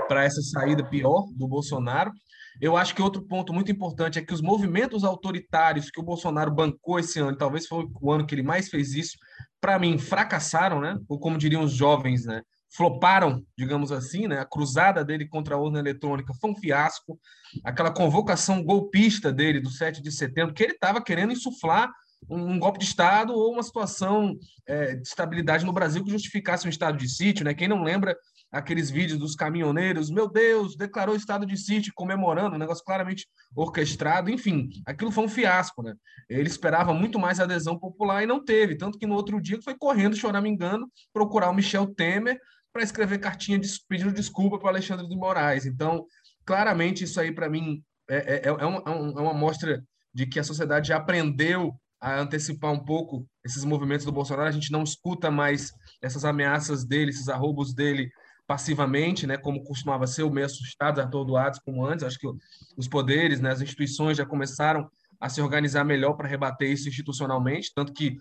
para 0.09 0.25
essa 0.25 0.41
saída 0.43 0.85
pior 0.85 1.27
do 1.33 1.49
Bolsonaro. 1.49 2.13
Eu 2.61 2.77
acho 2.77 2.95
que 2.95 3.03
outro 3.03 3.23
ponto 3.23 3.53
muito 3.53 3.73
importante 3.73 4.19
é 4.19 4.25
que 4.25 4.33
os 4.33 4.41
movimentos 4.41 5.05
autoritários 5.05 5.91
que 5.91 6.01
o 6.01 6.05
Bolsonaro 6.05 6.55
bancou 6.55 6.99
esse 6.99 7.19
ano, 7.19 7.37
talvez 7.37 7.67
foi 7.67 7.87
o 8.01 8.13
ano 8.13 8.27
que 8.27 8.35
ele 8.35 8.43
mais 8.43 8.69
fez 8.69 8.95
isso, 8.95 9.17
para 9.61 9.79
mim, 9.79 9.99
fracassaram, 9.99 10.81
né? 10.81 10.97
Ou 11.09 11.19
como 11.19 11.39
diriam 11.39 11.65
os 11.65 11.73
jovens, 11.73 12.25
né? 12.25 12.43
Floparam, 12.77 13.45
digamos 13.57 13.93
assim, 13.93 14.27
né? 14.27 14.41
A 14.41 14.45
cruzada 14.45 15.05
dele 15.05 15.29
contra 15.29 15.55
a 15.55 15.59
urna 15.59 15.79
eletrônica 15.79 16.35
foi 16.41 16.51
um 16.51 16.57
fiasco. 16.57 17.19
Aquela 17.63 17.93
convocação 17.93 18.65
golpista 18.65 19.33
dele 19.33 19.61
do 19.61 19.71
7 19.71 20.03
de 20.03 20.11
setembro, 20.11 20.55
que 20.55 20.63
ele 20.63 20.73
estava 20.73 21.03
querendo 21.03 21.33
insuflar 21.33 21.91
um, 22.29 22.59
golpe 22.59 22.79
de 22.79 22.85
Estado 22.85 23.33
ou 23.33 23.53
uma 23.53 23.63
situação 23.63 24.37
é, 24.67 24.97
de 24.97 25.07
estabilidade 25.07 25.65
no 25.65 25.73
Brasil 25.73 26.03
que 26.05 26.11
justificasse 26.11 26.67
um 26.67 26.71
estado 26.71 26.97
de 26.97 27.09
sítio, 27.09 27.45
né? 27.45 27.55
Quem 27.55 27.69
não 27.69 27.83
lembra 27.83 28.17
aqueles 28.51 28.89
vídeos 28.89 29.19
dos 29.19 29.35
caminhoneiros, 29.35 30.11
meu 30.11 30.29
Deus, 30.29 30.77
declarou 30.77 31.17
estado 31.17 31.45
de 31.45 31.57
sítio, 31.57 31.93
comemorando, 31.95 32.55
um 32.55 32.59
negócio 32.59 32.85
claramente 32.85 33.27
orquestrado, 33.55 34.31
enfim, 34.31 34.69
aquilo 34.87 35.11
foi 35.11 35.25
um 35.25 35.29
fiasco, 35.29 35.83
né? 35.83 35.95
Ele 36.29 36.49
esperava 36.49 36.95
muito 36.95 37.19
mais 37.19 37.41
adesão 37.41 37.79
popular 37.79 38.23
e 38.23 38.27
não 38.27 38.43
teve, 38.45 38.77
tanto 38.77 38.99
que 38.99 39.07
no 39.07 39.15
outro 39.15 39.41
dia 39.41 39.61
foi 39.63 39.77
correndo, 39.77 40.17
choramingando, 40.17 40.89
procurar 41.13 41.51
o 41.51 41.55
Michel 41.55 41.87
Temer 41.95 42.39
para 42.75 42.83
escrever 42.83 43.21
cartinha 43.21 43.57
de, 43.57 43.69
pedindo 43.89 44.13
desculpa 44.13 44.59
para 44.59 44.71
Alexandre 44.71 45.09
de 45.09 45.17
Moraes. 45.17 45.65
Então, 45.65 46.05
claramente, 46.45 47.05
isso 47.05 47.21
aí, 47.21 47.31
para 47.31 47.49
mim, 47.49 47.81
é, 48.11 48.17
é, 48.35 48.49
é, 48.49 48.67
uma, 48.67 48.79
é, 48.79 48.91
é 48.91 49.23
uma 49.23 49.33
mostra 49.33 49.81
de 50.13 50.27
que 50.27 50.41
a 50.41 50.45
sociedade 50.45 50.89
já 50.89 50.97
aprendeu 50.97 51.73
a 52.01 52.19
antecipar 52.19 52.73
um 52.73 52.85
pouco 52.85 53.25
esses 53.45 53.65
movimentos 53.65 54.05
do 54.05 54.11
Bolsonaro. 54.11 54.49
A 54.49 54.53
gente 54.53 54.73
não 54.73 54.83
escuta 54.83 55.31
mais 55.31 55.73
essas 56.03 56.25
ameaças 56.25 56.85
dele, 56.85 57.11
esses 57.11 57.29
arroubos 57.29 57.73
dele 57.73 58.11
passivamente, 58.45 59.25
né, 59.25 59.39
como 59.39 59.63
costumava 59.63 60.07
ser, 60.07 60.25
o 60.25 60.31
meio 60.31 60.47
assustados, 60.47 61.01
atordoados 61.01 61.61
como 61.61 61.87
antes. 61.87 62.05
Acho 62.05 62.19
que 62.19 62.29
os 62.77 62.89
poderes, 62.89 63.41
né, 63.41 63.53
as 63.53 63.63
instituições 63.63 64.17
já 64.19 64.27
começaram 64.27 64.91
a 65.21 65.29
se 65.29 65.41
organizar 65.41 65.85
melhor 65.85 66.15
para 66.15 66.29
rebater 66.29 66.71
isso 66.71 66.89
institucionalmente, 66.89 67.73
tanto 67.73 67.93
que 67.93 68.19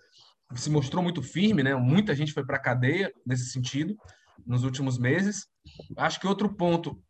se 0.53 0.69
mostrou 0.69 1.01
muito 1.01 1.24
firme, 1.24 1.63
né? 1.63 1.74
Muita 1.74 2.15
gente 2.15 2.31
foi 2.31 2.45
para 2.45 2.57
a 2.57 2.62
cadeia 2.62 3.12
nesse 3.25 3.50
sentido 3.50 3.98
nos 4.45 4.63
últimos 4.63 4.97
meses. 4.97 5.47
Acho 5.97 6.19
que 6.19 6.27
outro 6.27 6.53
ponto 6.53 7.01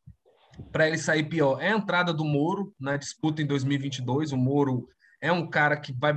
para 0.71 0.87
ele 0.87 0.97
sair 0.97 1.23
pior 1.23 1.59
é 1.61 1.71
a 1.71 1.77
entrada 1.77 2.13
do 2.13 2.23
Moro 2.23 2.73
na 2.79 2.97
disputa 2.97 3.41
em 3.41 3.45
2022. 3.45 4.31
O 4.31 4.37
Moro 4.37 4.87
é 5.21 5.31
um 5.31 5.47
cara 5.49 5.77
que 5.77 5.93
vai 5.93 6.13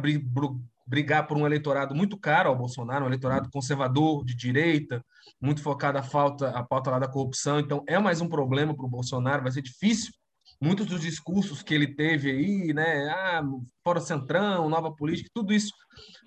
brigar 0.86 1.26
por 1.26 1.36
um 1.36 1.46
eleitorado 1.46 1.94
muito 1.94 2.18
caro 2.18 2.48
ao 2.48 2.56
Bolsonaro, 2.56 3.04
um 3.04 3.08
eleitorado 3.08 3.50
conservador, 3.50 4.24
de 4.24 4.34
direita, 4.34 5.04
muito 5.40 5.62
focado 5.62 5.98
a 5.98 6.02
falta, 6.02 6.50
a 6.50 6.62
pauta 6.62 6.90
lá 6.90 6.98
da 6.98 7.08
corrupção. 7.08 7.58
Então, 7.58 7.82
é 7.86 7.98
mais 7.98 8.20
um 8.20 8.28
problema 8.28 8.74
para 8.74 8.86
o 8.86 8.90
Bolsonaro, 8.90 9.42
vai 9.42 9.52
ser 9.52 9.62
difícil. 9.62 10.12
Muitos 10.60 10.86
dos 10.86 11.02
discursos 11.02 11.62
que 11.62 11.74
ele 11.74 11.94
teve 11.94 12.30
aí, 12.30 12.72
né, 12.72 13.08
ah, 13.10 13.42
fora 13.84 14.00
centrão, 14.00 14.70
nova 14.70 14.90
política, 14.90 15.28
tudo 15.34 15.52
isso 15.52 15.72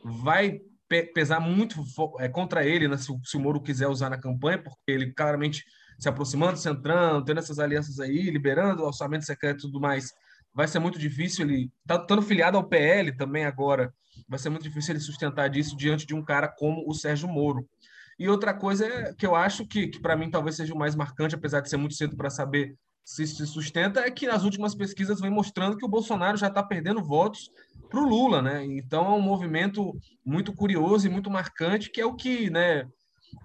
vai 0.03 0.59
pesar 1.13 1.39
muito 1.39 1.83
é, 2.19 2.27
contra 2.27 2.65
ele, 2.65 2.87
né, 2.87 2.97
se, 2.97 3.11
se 3.23 3.37
o 3.37 3.39
Moro 3.39 3.61
quiser 3.61 3.87
usar 3.87 4.09
na 4.09 4.19
campanha, 4.19 4.61
porque 4.61 4.77
ele 4.87 5.13
claramente 5.13 5.63
se 5.99 6.07
aproximando 6.07 6.53
do 6.53 6.59
centrão, 6.59 7.23
tendo 7.23 7.39
essas 7.39 7.59
alianças 7.59 7.99
aí, 7.99 8.29
liberando 8.29 8.81
o 8.81 8.85
orçamento 8.87 9.25
secreto 9.25 9.59
e 9.59 9.61
tudo 9.61 9.79
mais, 9.79 10.11
vai 10.53 10.67
ser 10.67 10.79
muito 10.79 10.97
difícil 10.97 11.45
ele, 11.45 11.71
tá 11.85 11.95
estando 11.95 12.21
filiado 12.21 12.57
ao 12.57 12.67
PL 12.67 13.15
também 13.15 13.45
agora, 13.45 13.93
vai 14.27 14.39
ser 14.39 14.49
muito 14.49 14.63
difícil 14.63 14.93
ele 14.93 14.99
sustentar 14.99 15.49
disso 15.49 15.75
diante 15.75 16.05
de 16.05 16.15
um 16.15 16.23
cara 16.23 16.47
como 16.47 16.83
o 16.87 16.93
Sérgio 16.93 17.27
Moro. 17.27 17.67
E 18.17 18.27
outra 18.27 18.53
coisa 18.53 18.85
é, 18.85 19.13
que 19.13 19.25
eu 19.25 19.35
acho 19.35 19.65
que, 19.65 19.87
que 19.87 19.99
para 19.99 20.15
mim 20.15 20.29
talvez 20.29 20.55
seja 20.55 20.73
o 20.73 20.77
mais 20.77 20.95
marcante, 20.95 21.35
apesar 21.35 21.61
de 21.61 21.69
ser 21.69 21.77
muito 21.77 21.95
cedo 21.95 22.17
para 22.17 22.29
saber 22.29 22.75
se 23.03 23.25
se 23.25 23.47
sustenta, 23.47 24.01
é 24.01 24.11
que 24.11 24.27
nas 24.27 24.43
últimas 24.43 24.75
pesquisas 24.75 25.19
vem 25.19 25.31
mostrando 25.31 25.77
que 25.77 25.85
o 25.85 25.89
Bolsonaro 25.89 26.37
já 26.37 26.47
está 26.47 26.61
perdendo 26.61 27.03
votos 27.03 27.49
para 27.89 27.99
o 27.99 28.07
Lula, 28.07 28.41
né? 28.41 28.65
Então 28.65 29.05
é 29.05 29.15
um 29.15 29.21
movimento 29.21 29.93
muito 30.23 30.53
curioso 30.53 31.07
e 31.07 31.09
muito 31.09 31.29
marcante, 31.29 31.91
que 31.91 31.99
é 31.99 32.05
o 32.05 32.15
que, 32.15 32.49
né? 32.49 32.85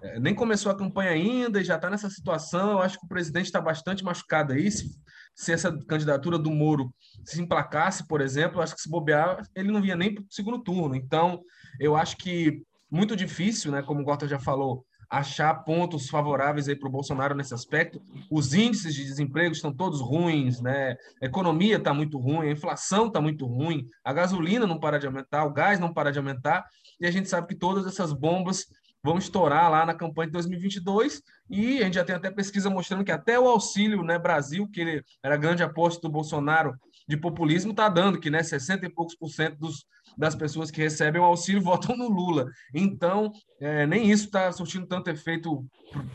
É, 0.01 0.19
nem 0.19 0.33
começou 0.33 0.71
a 0.71 0.77
campanha 0.77 1.11
ainda 1.11 1.61
e 1.61 1.63
já 1.63 1.75
está 1.75 1.89
nessa 1.89 2.09
situação. 2.09 2.71
Eu 2.71 2.79
acho 2.79 2.99
que 2.99 3.05
o 3.05 3.09
presidente 3.09 3.45
está 3.45 3.61
bastante 3.61 4.03
machucado 4.03 4.53
aí. 4.53 4.71
Se, 4.71 4.89
se 5.35 5.51
essa 5.51 5.77
candidatura 5.87 6.37
do 6.37 6.51
Moro 6.51 6.93
se 7.23 7.41
emplacasse, 7.41 8.07
por 8.07 8.21
exemplo, 8.21 8.61
acho 8.61 8.75
que 8.75 8.81
se 8.81 8.89
bobear, 8.89 9.41
ele 9.55 9.71
não 9.71 9.81
vinha 9.81 9.95
nem 9.95 10.13
para 10.13 10.23
o 10.23 10.27
segundo 10.29 10.59
turno. 10.59 10.95
Então, 10.95 11.41
eu 11.79 11.95
acho 11.95 12.17
que 12.17 12.63
muito 12.89 13.15
difícil, 13.15 13.71
né, 13.71 13.81
como 13.81 14.01
o 14.01 14.03
Gota 14.03 14.27
já 14.27 14.39
falou, 14.39 14.85
achar 15.09 15.53
pontos 15.63 16.09
favoráveis 16.09 16.67
aí 16.67 16.75
para 16.75 16.87
o 16.87 16.91
Bolsonaro 16.91 17.35
nesse 17.35 17.53
aspecto. 17.53 18.01
Os 18.29 18.53
índices 18.53 18.93
de 18.93 19.03
desemprego 19.03 19.53
estão 19.53 19.73
todos 19.73 20.01
ruins, 20.01 20.61
né? 20.61 20.95
A 21.21 21.25
economia 21.25 21.77
está 21.77 21.93
muito 21.93 22.17
ruim, 22.17 22.47
a 22.47 22.51
inflação 22.51 23.07
está 23.07 23.21
muito 23.21 23.45
ruim, 23.45 23.87
a 24.03 24.13
gasolina 24.13 24.65
não 24.67 24.79
para 24.79 24.99
de 24.99 25.07
aumentar, 25.07 25.45
o 25.45 25.53
gás 25.53 25.79
não 25.79 25.93
para 25.93 26.11
de 26.11 26.19
aumentar, 26.19 26.65
e 26.99 27.05
a 27.05 27.11
gente 27.11 27.29
sabe 27.29 27.47
que 27.47 27.55
todas 27.55 27.85
essas 27.85 28.13
bombas 28.13 28.65
vão 29.05 29.19
estourar 29.19 29.69
lá 29.69 29.85
na 29.85 29.93
campanha 29.93 30.27
de 30.27 30.33
2022 30.33 31.21
e 31.47 31.77
a 31.77 31.83
gente 31.83 31.93
já 31.93 32.03
tem 32.03 32.15
até 32.15 32.31
pesquisa 32.31 32.71
mostrando 32.71 33.03
que 33.03 33.11
até 33.11 33.39
o 33.39 33.47
auxílio 33.47 34.01
né, 34.01 34.17
Brasil, 34.17 34.67
que 34.67 35.03
era 35.21 35.37
grande 35.37 35.61
aposta 35.61 36.01
do 36.01 36.11
Bolsonaro 36.11 36.73
de 37.07 37.17
populismo, 37.17 37.71
está 37.71 37.87
dando 37.87 38.19
que 38.19 38.29
né, 38.29 38.41
60 38.41 38.85
e 38.85 38.89
poucos 38.89 39.15
por 39.15 39.29
cento 39.29 39.57
dos, 39.57 39.85
das 40.17 40.35
pessoas 40.35 40.71
que 40.71 40.81
recebem 40.81 41.21
o 41.21 41.25
auxílio 41.25 41.61
votam 41.63 41.95
no 41.95 42.09
Lula. 42.09 42.47
Então, 42.73 43.31
é, 43.59 43.85
nem 43.85 44.09
isso 44.09 44.25
está 44.25 44.51
surtindo 44.51 44.87
tanto 44.87 45.09
efeito 45.09 45.65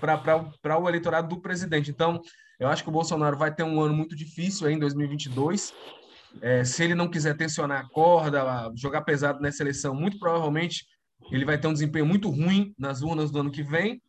para 0.00 0.78
o 0.78 0.88
eleitorado 0.88 1.28
do 1.28 1.40
presidente. 1.40 1.90
Então, 1.90 2.20
eu 2.58 2.68
acho 2.68 2.82
que 2.82 2.88
o 2.88 2.92
Bolsonaro 2.92 3.36
vai 3.36 3.54
ter 3.54 3.62
um 3.62 3.80
ano 3.80 3.94
muito 3.94 4.14
difícil 4.16 4.66
aí 4.66 4.74
em 4.74 4.78
2022. 4.78 5.72
É, 6.42 6.64
se 6.64 6.84
ele 6.84 6.94
não 6.94 7.08
quiser 7.08 7.36
tensionar 7.36 7.80
a 7.80 7.88
corda, 7.88 8.70
jogar 8.76 9.02
pesado 9.02 9.40
nessa 9.40 9.62
eleição, 9.62 9.94
muito 9.94 10.18
provavelmente 10.18 10.84
ele 11.30 11.44
vai 11.44 11.58
ter 11.58 11.68
um 11.68 11.72
desempenho 11.72 12.06
muito 12.06 12.28
ruim 12.28 12.74
nas 12.78 13.02
urnas 13.02 13.30
do 13.30 13.40
ano 13.40 13.50
que 13.50 13.62
vem. 13.62 14.00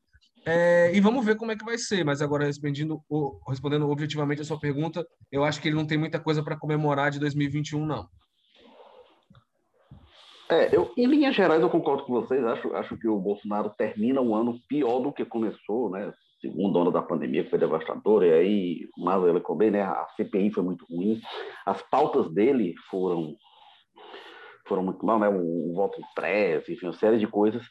É, 0.46 0.92
e 0.96 1.00
vamos 1.00 1.24
ver 1.24 1.36
como 1.36 1.52
é 1.52 1.56
que 1.56 1.66
vai 1.66 1.78
ser. 1.78 2.04
Mas 2.04 2.22
agora, 2.22 2.46
respondendo, 2.46 3.02
respondendo 3.48 3.90
objetivamente 3.90 4.42
a 4.42 4.46
sua 4.46 4.60
pergunta, 4.60 5.06
eu 5.32 5.44
acho 5.44 5.62
que 5.62 5.68
ele 5.68 5.76
não 5.76 5.86
tem 5.86 5.98
muita 5.98 6.20
coisa 6.20 6.44
para 6.44 6.58
comemorar 6.58 7.12
de 7.12 7.20
2021, 7.20 7.86
não. 7.86 8.08
É, 10.50 10.76
eu, 10.76 10.92
em 10.98 11.06
linhas 11.06 11.34
gerais, 11.34 11.62
eu 11.62 11.70
concordo 11.70 12.04
com 12.04 12.14
vocês. 12.14 12.44
Acho, 12.44 12.76
acho 12.76 12.98
que 12.98 13.08
o 13.08 13.18
Bolsonaro 13.18 13.70
termina 13.70 14.20
um 14.20 14.36
ano 14.36 14.60
pior 14.68 15.00
do 15.00 15.14
que 15.14 15.24
começou, 15.24 15.90
né? 15.90 16.12
Segundo 16.42 16.78
ano 16.80 16.92
da 16.92 17.02
pandemia, 17.02 17.44
que 17.44 17.50
foi 17.50 17.60
devastador. 17.60 18.24
E 18.24 18.34
aí, 18.34 18.90
o 18.98 19.06
Mazo 19.06 19.28
ele 19.28 19.42
bem, 19.56 19.72
né? 19.72 19.84
A 19.84 20.08
CPI 20.18 20.52
foi 20.52 20.64
muito 20.64 20.86
ruim. 20.90 21.22
As 21.66 21.82
pautas 21.84 22.30
dele 22.34 22.74
foram 22.90 23.36
foram 24.68 24.84
muito 24.84 25.06
mal, 25.06 25.20
né? 25.20 25.30
O, 25.30 25.72
o 25.72 25.74
voto 25.74 26.02
impresso, 26.02 26.72
enfim, 26.72 26.88
uma 26.88 26.94
série 26.94 27.18
de 27.18 27.28
coisas. 27.28 27.64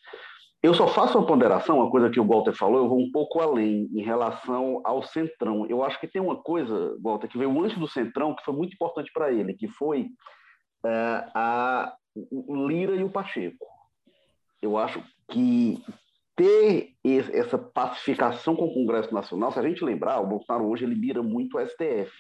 Eu 0.62 0.74
só 0.74 0.86
faço 0.86 1.16
uma 1.16 1.26
ponderação, 1.26 1.78
uma 1.78 1.90
coisa 1.90 2.10
que 2.10 2.20
o 2.20 2.26
Walter 2.26 2.52
falou, 2.52 2.78
eu 2.78 2.88
vou 2.88 2.98
um 2.98 3.10
pouco 3.10 3.40
além 3.40 3.88
em 3.94 4.02
relação 4.02 4.82
ao 4.84 5.02
Centrão. 5.02 5.66
Eu 5.66 5.82
acho 5.82 5.98
que 5.98 6.06
tem 6.06 6.20
uma 6.20 6.36
coisa, 6.36 6.98
Walter, 7.02 7.28
que 7.28 7.38
veio 7.38 7.62
antes 7.62 7.78
do 7.78 7.88
Centrão, 7.88 8.34
que 8.34 8.44
foi 8.44 8.54
muito 8.54 8.74
importante 8.74 9.10
para 9.10 9.32
ele, 9.32 9.54
que 9.54 9.68
foi 9.68 10.02
uh, 10.84 11.30
a, 11.34 11.94
o 12.30 12.66
Lira 12.68 12.94
e 12.94 13.02
o 13.02 13.08
Pacheco. 13.10 13.66
Eu 14.60 14.76
acho 14.76 15.02
que 15.30 15.82
ter 16.36 16.92
essa 17.32 17.56
pacificação 17.56 18.54
com 18.54 18.66
o 18.66 18.74
Congresso 18.74 19.14
Nacional, 19.14 19.50
se 19.52 19.58
a 19.58 19.62
gente 19.62 19.82
lembrar, 19.82 20.20
o 20.20 20.26
Bolsonaro 20.26 20.68
hoje 20.68 20.84
ele 20.84 20.94
mira 20.94 21.22
muito 21.22 21.56
o 21.56 21.66
STF. 21.66 22.12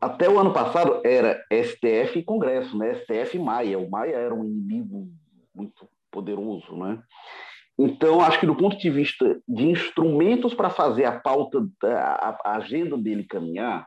Até 0.00 0.28
o 0.28 0.38
ano 0.40 0.52
passado 0.52 1.00
era 1.04 1.40
STF 1.50 2.18
e 2.18 2.24
Congresso, 2.24 2.76
né? 2.76 2.94
STF 2.94 3.36
e 3.36 3.40
Maia. 3.40 3.78
O 3.78 3.88
Maia 3.88 4.16
era 4.16 4.34
um 4.34 4.44
inimigo 4.44 5.08
muito 5.54 5.88
poderoso, 6.16 6.74
né? 6.76 6.98
Então, 7.78 8.22
acho 8.22 8.40
que 8.40 8.46
do 8.46 8.56
ponto 8.56 8.78
de 8.78 8.88
vista 8.88 9.38
de 9.46 9.68
instrumentos 9.68 10.54
para 10.54 10.70
fazer 10.70 11.04
a 11.04 11.20
pauta, 11.20 11.58
a, 11.84 12.38
a, 12.42 12.56
agenda 12.56 12.96
dele 12.96 13.24
caminhar, 13.24 13.86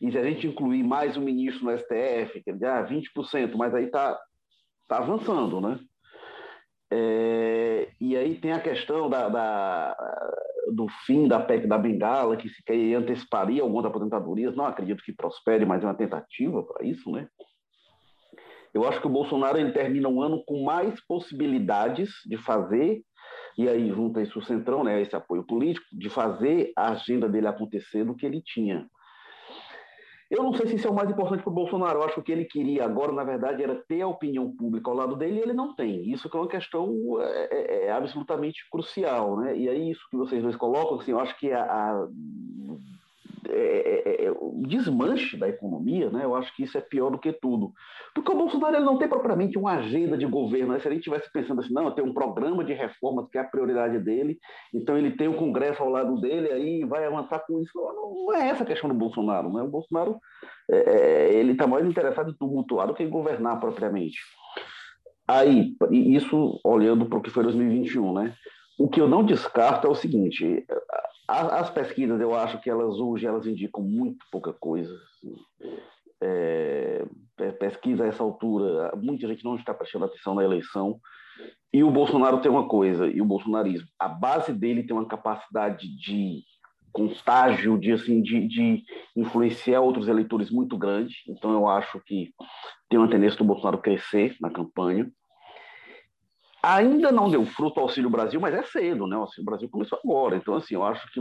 e 0.00 0.10
se 0.10 0.18
a 0.18 0.24
gente 0.24 0.48
incluir 0.48 0.82
mais 0.82 1.16
um 1.16 1.20
ministro 1.20 1.64
no 1.64 1.78
STF, 1.78 2.42
que 2.42 2.50
ah, 2.64 2.84
20%, 2.84 3.54
mas 3.54 3.72
aí 3.72 3.84
está 3.84 4.18
tá 4.88 4.98
avançando, 4.98 5.60
né? 5.60 5.78
É, 6.90 7.88
e 8.00 8.16
aí 8.16 8.34
tem 8.34 8.52
a 8.52 8.60
questão 8.60 9.08
da, 9.08 9.28
da, 9.28 9.96
do 10.74 10.88
fim 11.06 11.28
da 11.28 11.38
PEC 11.38 11.68
da 11.68 11.78
Bengala, 11.78 12.36
que 12.36 12.48
se 12.48 12.62
que 12.64 12.92
anteciparia 12.92 13.62
algumas 13.62 13.84
aposentadorias. 13.84 14.56
Não 14.56 14.66
acredito 14.66 15.02
que 15.04 15.14
prospere, 15.14 15.64
mas 15.64 15.84
é 15.84 15.86
uma 15.86 15.94
tentativa 15.94 16.60
para 16.64 16.84
isso, 16.84 17.08
né? 17.10 17.28
Eu 18.74 18.88
acho 18.88 19.00
que 19.00 19.06
o 19.06 19.10
Bolsonaro 19.10 19.58
ele 19.58 19.72
termina 19.72 20.08
um 20.08 20.22
ano 20.22 20.42
com 20.44 20.64
mais 20.64 21.00
possibilidades 21.06 22.10
de 22.26 22.36
fazer, 22.36 23.02
e 23.56 23.68
aí 23.68 23.90
junta 23.90 24.22
isso 24.22 24.38
o 24.38 24.44
Centrão, 24.44 24.82
né, 24.82 25.00
esse 25.00 25.14
apoio 25.14 25.44
político, 25.44 25.86
de 25.92 26.08
fazer 26.08 26.72
a 26.76 26.92
agenda 26.92 27.28
dele 27.28 27.46
acontecer 27.46 28.04
do 28.04 28.14
que 28.14 28.24
ele 28.24 28.40
tinha. 28.42 28.88
Eu 30.32 30.42
não 30.42 30.54
sei 30.54 30.66
se 30.66 30.76
isso 30.76 30.88
é 30.88 30.90
o 30.90 30.94
mais 30.94 31.10
importante 31.10 31.42
para 31.42 31.50
o 31.50 31.54
Bolsonaro. 31.54 31.98
Eu 31.98 32.04
acho 32.04 32.14
que 32.14 32.20
o 32.20 32.22
que 32.22 32.32
ele 32.32 32.46
queria 32.46 32.86
agora, 32.86 33.12
na 33.12 33.22
verdade, 33.22 33.62
era 33.62 33.74
ter 33.86 34.00
a 34.00 34.08
opinião 34.08 34.50
pública 34.50 34.90
ao 34.90 34.96
lado 34.96 35.14
dele 35.14 35.40
e 35.40 35.42
ele 35.42 35.52
não 35.52 35.74
tem. 35.74 36.10
Isso 36.10 36.26
que 36.30 36.34
é 36.34 36.40
uma 36.40 36.48
questão 36.48 36.90
é, 37.20 37.48
é, 37.50 37.86
é 37.88 37.92
absolutamente 37.92 38.66
crucial. 38.70 39.36
Né? 39.36 39.58
E 39.58 39.68
aí, 39.68 39.90
isso 39.90 40.00
que 40.10 40.16
vocês 40.16 40.42
dois 40.42 40.56
colocam, 40.56 40.98
assim, 40.98 41.10
eu 41.10 41.20
acho 41.20 41.38
que 41.38 41.52
a, 41.52 41.62
a 41.62 42.08
é, 43.48 44.02
é, 44.04 44.24
é, 44.26 44.30
o 44.30 44.62
desmanche 44.66 45.36
da 45.36 45.48
economia, 45.48 46.10
né? 46.10 46.24
eu 46.24 46.34
acho 46.34 46.54
que 46.54 46.62
isso 46.62 46.78
é 46.78 46.80
pior 46.80 47.10
do 47.10 47.18
que 47.18 47.32
tudo. 47.32 47.72
Porque 48.14 48.30
o 48.30 48.36
Bolsonaro 48.36 48.76
ele 48.76 48.84
não 48.84 48.98
tem 48.98 49.08
propriamente 49.08 49.58
uma 49.58 49.72
agenda 49.72 50.16
de 50.16 50.26
governo. 50.26 50.72
Né? 50.72 50.80
Se 50.80 50.88
a 50.88 50.90
gente 50.90 51.00
estivesse 51.00 51.30
pensando 51.32 51.60
assim, 51.60 51.72
não, 51.72 51.90
tem 51.94 52.04
um 52.04 52.14
programa 52.14 52.64
de 52.64 52.72
reformas 52.72 53.28
que 53.28 53.38
é 53.38 53.40
a 53.40 53.44
prioridade 53.44 53.98
dele, 53.98 54.38
então 54.72 54.96
ele 54.96 55.12
tem 55.12 55.28
o 55.28 55.36
Congresso 55.36 55.82
ao 55.82 55.88
lado 55.88 56.20
dele, 56.20 56.52
aí 56.52 56.84
vai 56.84 57.04
avançar 57.04 57.40
com 57.40 57.60
isso. 57.60 57.72
Não, 57.74 58.26
não 58.26 58.34
é 58.34 58.48
essa 58.48 58.62
a 58.62 58.66
questão 58.66 58.88
do 58.88 58.94
Bolsonaro. 58.94 59.52
Né? 59.52 59.62
O 59.62 59.68
Bolsonaro 59.68 60.18
é, 60.70 60.76
é 60.76 61.34
ele 61.34 61.52
está 61.52 61.66
mais 61.66 61.84
interessado 61.84 62.30
em 62.30 62.36
tumultuar 62.36 62.86
do 62.86 62.94
que 62.94 63.02
em 63.02 63.10
governar 63.10 63.58
propriamente. 63.58 64.18
Aí, 65.26 65.74
isso 65.90 66.60
olhando 66.64 67.06
para 67.06 67.18
o 67.18 67.22
que 67.22 67.30
foi 67.30 67.42
2021, 67.44 68.12
né? 68.12 68.34
O 68.78 68.88
que 68.88 69.00
eu 69.00 69.08
não 69.08 69.24
descarto 69.24 69.86
é 69.86 69.90
o 69.90 69.94
seguinte: 69.94 70.66
as 71.32 71.70
pesquisas, 71.70 72.20
eu 72.20 72.34
acho 72.34 72.60
que 72.60 72.68
elas 72.68 72.98
hoje 72.98 73.26
elas 73.26 73.46
indicam 73.46 73.82
muito 73.82 74.24
pouca 74.30 74.52
coisa. 74.52 74.94
Assim. 74.94 75.34
É, 76.20 77.04
pesquisa 77.58 78.04
a 78.04 78.06
essa 78.06 78.22
altura, 78.22 78.92
muita 78.96 79.26
gente 79.26 79.44
não 79.44 79.56
está 79.56 79.74
prestando 79.74 80.04
atenção 80.04 80.34
na 80.34 80.44
eleição. 80.44 81.00
E 81.72 81.82
o 81.82 81.90
Bolsonaro 81.90 82.40
tem 82.40 82.50
uma 82.50 82.68
coisa, 82.68 83.06
e 83.06 83.20
o 83.20 83.24
bolsonarismo, 83.24 83.88
a 83.98 84.06
base 84.06 84.52
dele 84.52 84.82
tem 84.82 84.94
uma 84.94 85.08
capacidade 85.08 85.88
de 85.96 86.42
contágio, 86.92 87.78
de, 87.78 87.92
assim, 87.92 88.20
de, 88.20 88.46
de 88.46 88.84
influenciar 89.16 89.80
outros 89.80 90.08
eleitores 90.08 90.50
muito 90.50 90.76
grande. 90.76 91.16
Então, 91.26 91.52
eu 91.52 91.66
acho 91.66 91.98
que 92.00 92.30
tem 92.88 92.98
uma 92.98 93.08
tendência 93.08 93.38
do 93.38 93.44
Bolsonaro 93.44 93.78
crescer 93.78 94.36
na 94.40 94.50
campanha. 94.50 95.10
Ainda 96.62 97.10
não 97.10 97.28
deu 97.28 97.44
fruto 97.44 97.80
ao 97.80 97.86
Auxílio 97.86 98.08
Brasil, 98.08 98.40
mas 98.40 98.54
é 98.54 98.62
cedo, 98.62 99.06
né? 99.06 99.16
O 99.16 99.22
Auxílio 99.22 99.44
Brasil 99.44 99.68
começou 99.68 99.98
agora. 100.02 100.36
Então, 100.36 100.54
assim, 100.54 100.74
eu 100.74 100.84
acho 100.84 101.10
que 101.12 101.20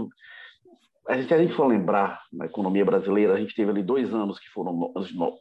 a 1.07 1.19
gente, 1.19 1.33
a 1.33 1.37
gente 1.37 1.53
for 1.53 1.65
lembrar 1.65 2.21
na 2.31 2.45
economia 2.45 2.85
brasileira, 2.85 3.33
a 3.33 3.39
gente 3.39 3.55
teve 3.55 3.71
ali 3.71 3.81
dois 3.81 4.13
anos 4.13 4.39
que 4.39 4.47
foram 4.49 4.93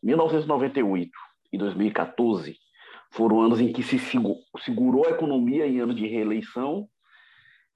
1998 0.03 1.11
e 1.53 1.59
2014, 1.59 2.57
foram 3.11 3.43
anos 3.43 3.61
em 3.61 3.73
que 3.73 3.83
se 3.83 3.99
segurou 3.99 5.07
a 5.07 5.11
economia 5.11 5.67
em 5.67 5.81
ano 5.81 5.93
de 5.93 6.07
reeleição 6.07 6.89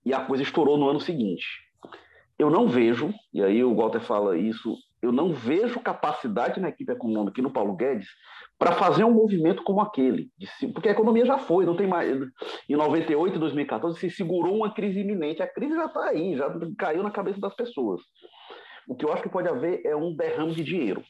e 0.04 0.14
a 0.14 0.24
coisa 0.24 0.42
estourou 0.42 0.78
no 0.78 0.88
ano 0.88 1.00
seguinte. 1.00 1.44
Eu 2.38 2.50
não 2.50 2.68
vejo, 2.68 3.12
e 3.32 3.42
aí 3.42 3.62
o 3.62 3.74
Walter 3.74 4.00
fala 4.00 4.36
isso, 4.36 4.76
eu 5.04 5.12
não 5.12 5.32
vejo 5.32 5.80
capacidade 5.80 6.60
na 6.60 6.70
equipe 6.70 6.90
econômica 6.90 7.38
e 7.38 7.42
no 7.42 7.52
Paulo 7.52 7.76
Guedes 7.76 8.08
para 8.58 8.72
fazer 8.72 9.04
um 9.04 9.12
movimento 9.12 9.62
como 9.62 9.80
aquele, 9.80 10.30
porque 10.72 10.88
a 10.88 10.92
economia 10.92 11.26
já 11.26 11.38
foi, 11.38 11.66
não 11.66 11.76
tem 11.76 11.86
mais. 11.86 12.10
Em 12.68 12.76
98 12.76 13.36
e 13.36 13.38
2014 13.38 13.98
se 13.98 14.10
segurou 14.10 14.56
uma 14.56 14.72
crise 14.72 15.00
iminente, 15.00 15.42
a 15.42 15.46
crise 15.46 15.74
já 15.74 15.86
está 15.86 16.04
aí, 16.04 16.36
já 16.36 16.48
caiu 16.78 17.02
na 17.02 17.10
cabeça 17.10 17.40
das 17.40 17.54
pessoas. 17.54 18.00
O 18.88 18.94
que 18.94 19.04
eu 19.04 19.12
acho 19.12 19.22
que 19.22 19.28
pode 19.28 19.48
haver 19.48 19.84
é 19.84 19.94
um 19.94 20.14
derrame 20.14 20.54
de 20.54 20.64
dinheiro. 20.64 21.02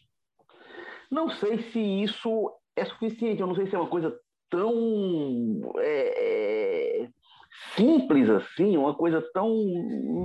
Não 1.11 1.28
sei 1.28 1.59
se 1.59 1.78
isso 1.78 2.50
é 2.74 2.85
suficiente, 2.85 3.40
eu 3.40 3.46
não 3.46 3.54
sei 3.54 3.66
se 3.66 3.76
é 3.76 3.78
uma 3.78 3.88
coisa 3.88 4.18
tão 4.50 5.72
é, 5.78 7.02
é 7.02 7.09
simples 7.76 8.28
assim, 8.28 8.76
uma 8.76 8.94
coisa 8.94 9.22
tão 9.32 9.52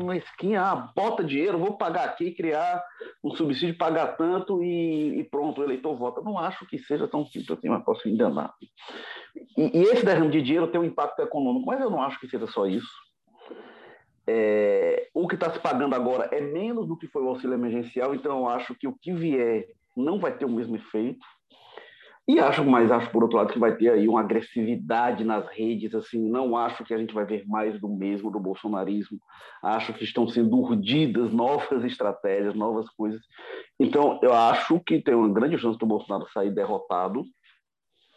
mesquinha, 0.05 0.61
ah, 0.61 0.75
bota 0.95 1.23
dinheiro, 1.23 1.57
vou 1.57 1.77
pagar 1.77 2.05
aqui, 2.05 2.31
criar 2.31 2.83
um 3.23 3.31
subsídio, 3.35 3.77
pagar 3.77 4.17
tanto 4.17 4.63
e, 4.63 5.19
e 5.19 5.23
pronto, 5.23 5.61
o 5.61 5.63
eleitor 5.63 5.95
vota. 5.95 6.21
Não 6.21 6.37
acho 6.37 6.65
que 6.65 6.77
seja 6.79 7.07
tão 7.07 7.25
simples 7.25 7.51
assim, 7.51 7.69
mas 7.69 7.83
posso 7.83 8.07
enganar. 8.07 8.53
E, 9.57 9.79
e, 9.79 9.83
esse 9.83 10.05
derrame 10.05 10.31
de 10.31 10.41
dinheiro 10.41 10.67
tem 10.67 10.79
um 10.79 10.85
impacto 10.85 11.21
econômico, 11.21 11.65
mas 11.65 11.79
eu 11.79 11.89
não 11.89 12.01
acho 12.01 12.19
que 12.19 12.27
seja 12.27 12.47
só 12.47 12.65
isso. 12.65 12.91
É, 14.27 15.09
o 15.13 15.27
que 15.27 15.35
está 15.35 15.51
se 15.51 15.59
pagando 15.59 15.95
agora 15.95 16.29
é 16.31 16.39
menos 16.39 16.87
do 16.87 16.97
que 16.97 17.07
foi 17.07 17.23
o 17.23 17.29
auxílio 17.29 17.55
emergencial, 17.55 18.13
então 18.13 18.39
eu 18.39 18.47
acho 18.47 18.75
que 18.75 18.87
o 18.87 18.93
que 18.93 19.11
vier 19.11 19.65
não 19.97 20.19
vai 20.19 20.37
ter 20.37 20.45
o 20.45 20.49
mesmo 20.49 20.75
efeito. 20.75 21.25
E 22.29 22.39
acho, 22.39 22.63
mas 22.63 22.91
acho 22.91 23.09
por 23.09 23.23
outro 23.23 23.37
lado 23.37 23.51
que 23.51 23.57
vai 23.57 23.75
ter 23.75 23.89
aí 23.89 24.07
uma 24.07 24.19
agressividade 24.19 25.23
nas 25.23 25.47
redes, 25.47 25.95
assim, 25.95 26.29
não 26.29 26.55
acho 26.55 26.85
que 26.85 26.93
a 26.93 26.97
gente 26.99 27.11
vai 27.11 27.25
ver 27.25 27.43
mais 27.47 27.81
do 27.81 27.89
mesmo 27.89 28.29
do 28.29 28.39
bolsonarismo. 28.39 29.17
Acho 29.63 29.95
que 29.95 30.03
estão 30.03 30.27
sendo 30.27 30.55
urdidas 30.59 31.33
novas 31.33 31.83
estratégias, 31.83 32.53
novas 32.53 32.87
coisas. 32.91 33.19
Então, 33.79 34.19
eu 34.21 34.31
acho 34.31 34.79
que 34.81 35.01
tem 35.01 35.15
uma 35.15 35.33
grande 35.33 35.57
chance 35.57 35.79
do 35.79 35.87
Bolsonaro 35.87 36.29
sair 36.31 36.51
derrotado 36.51 37.25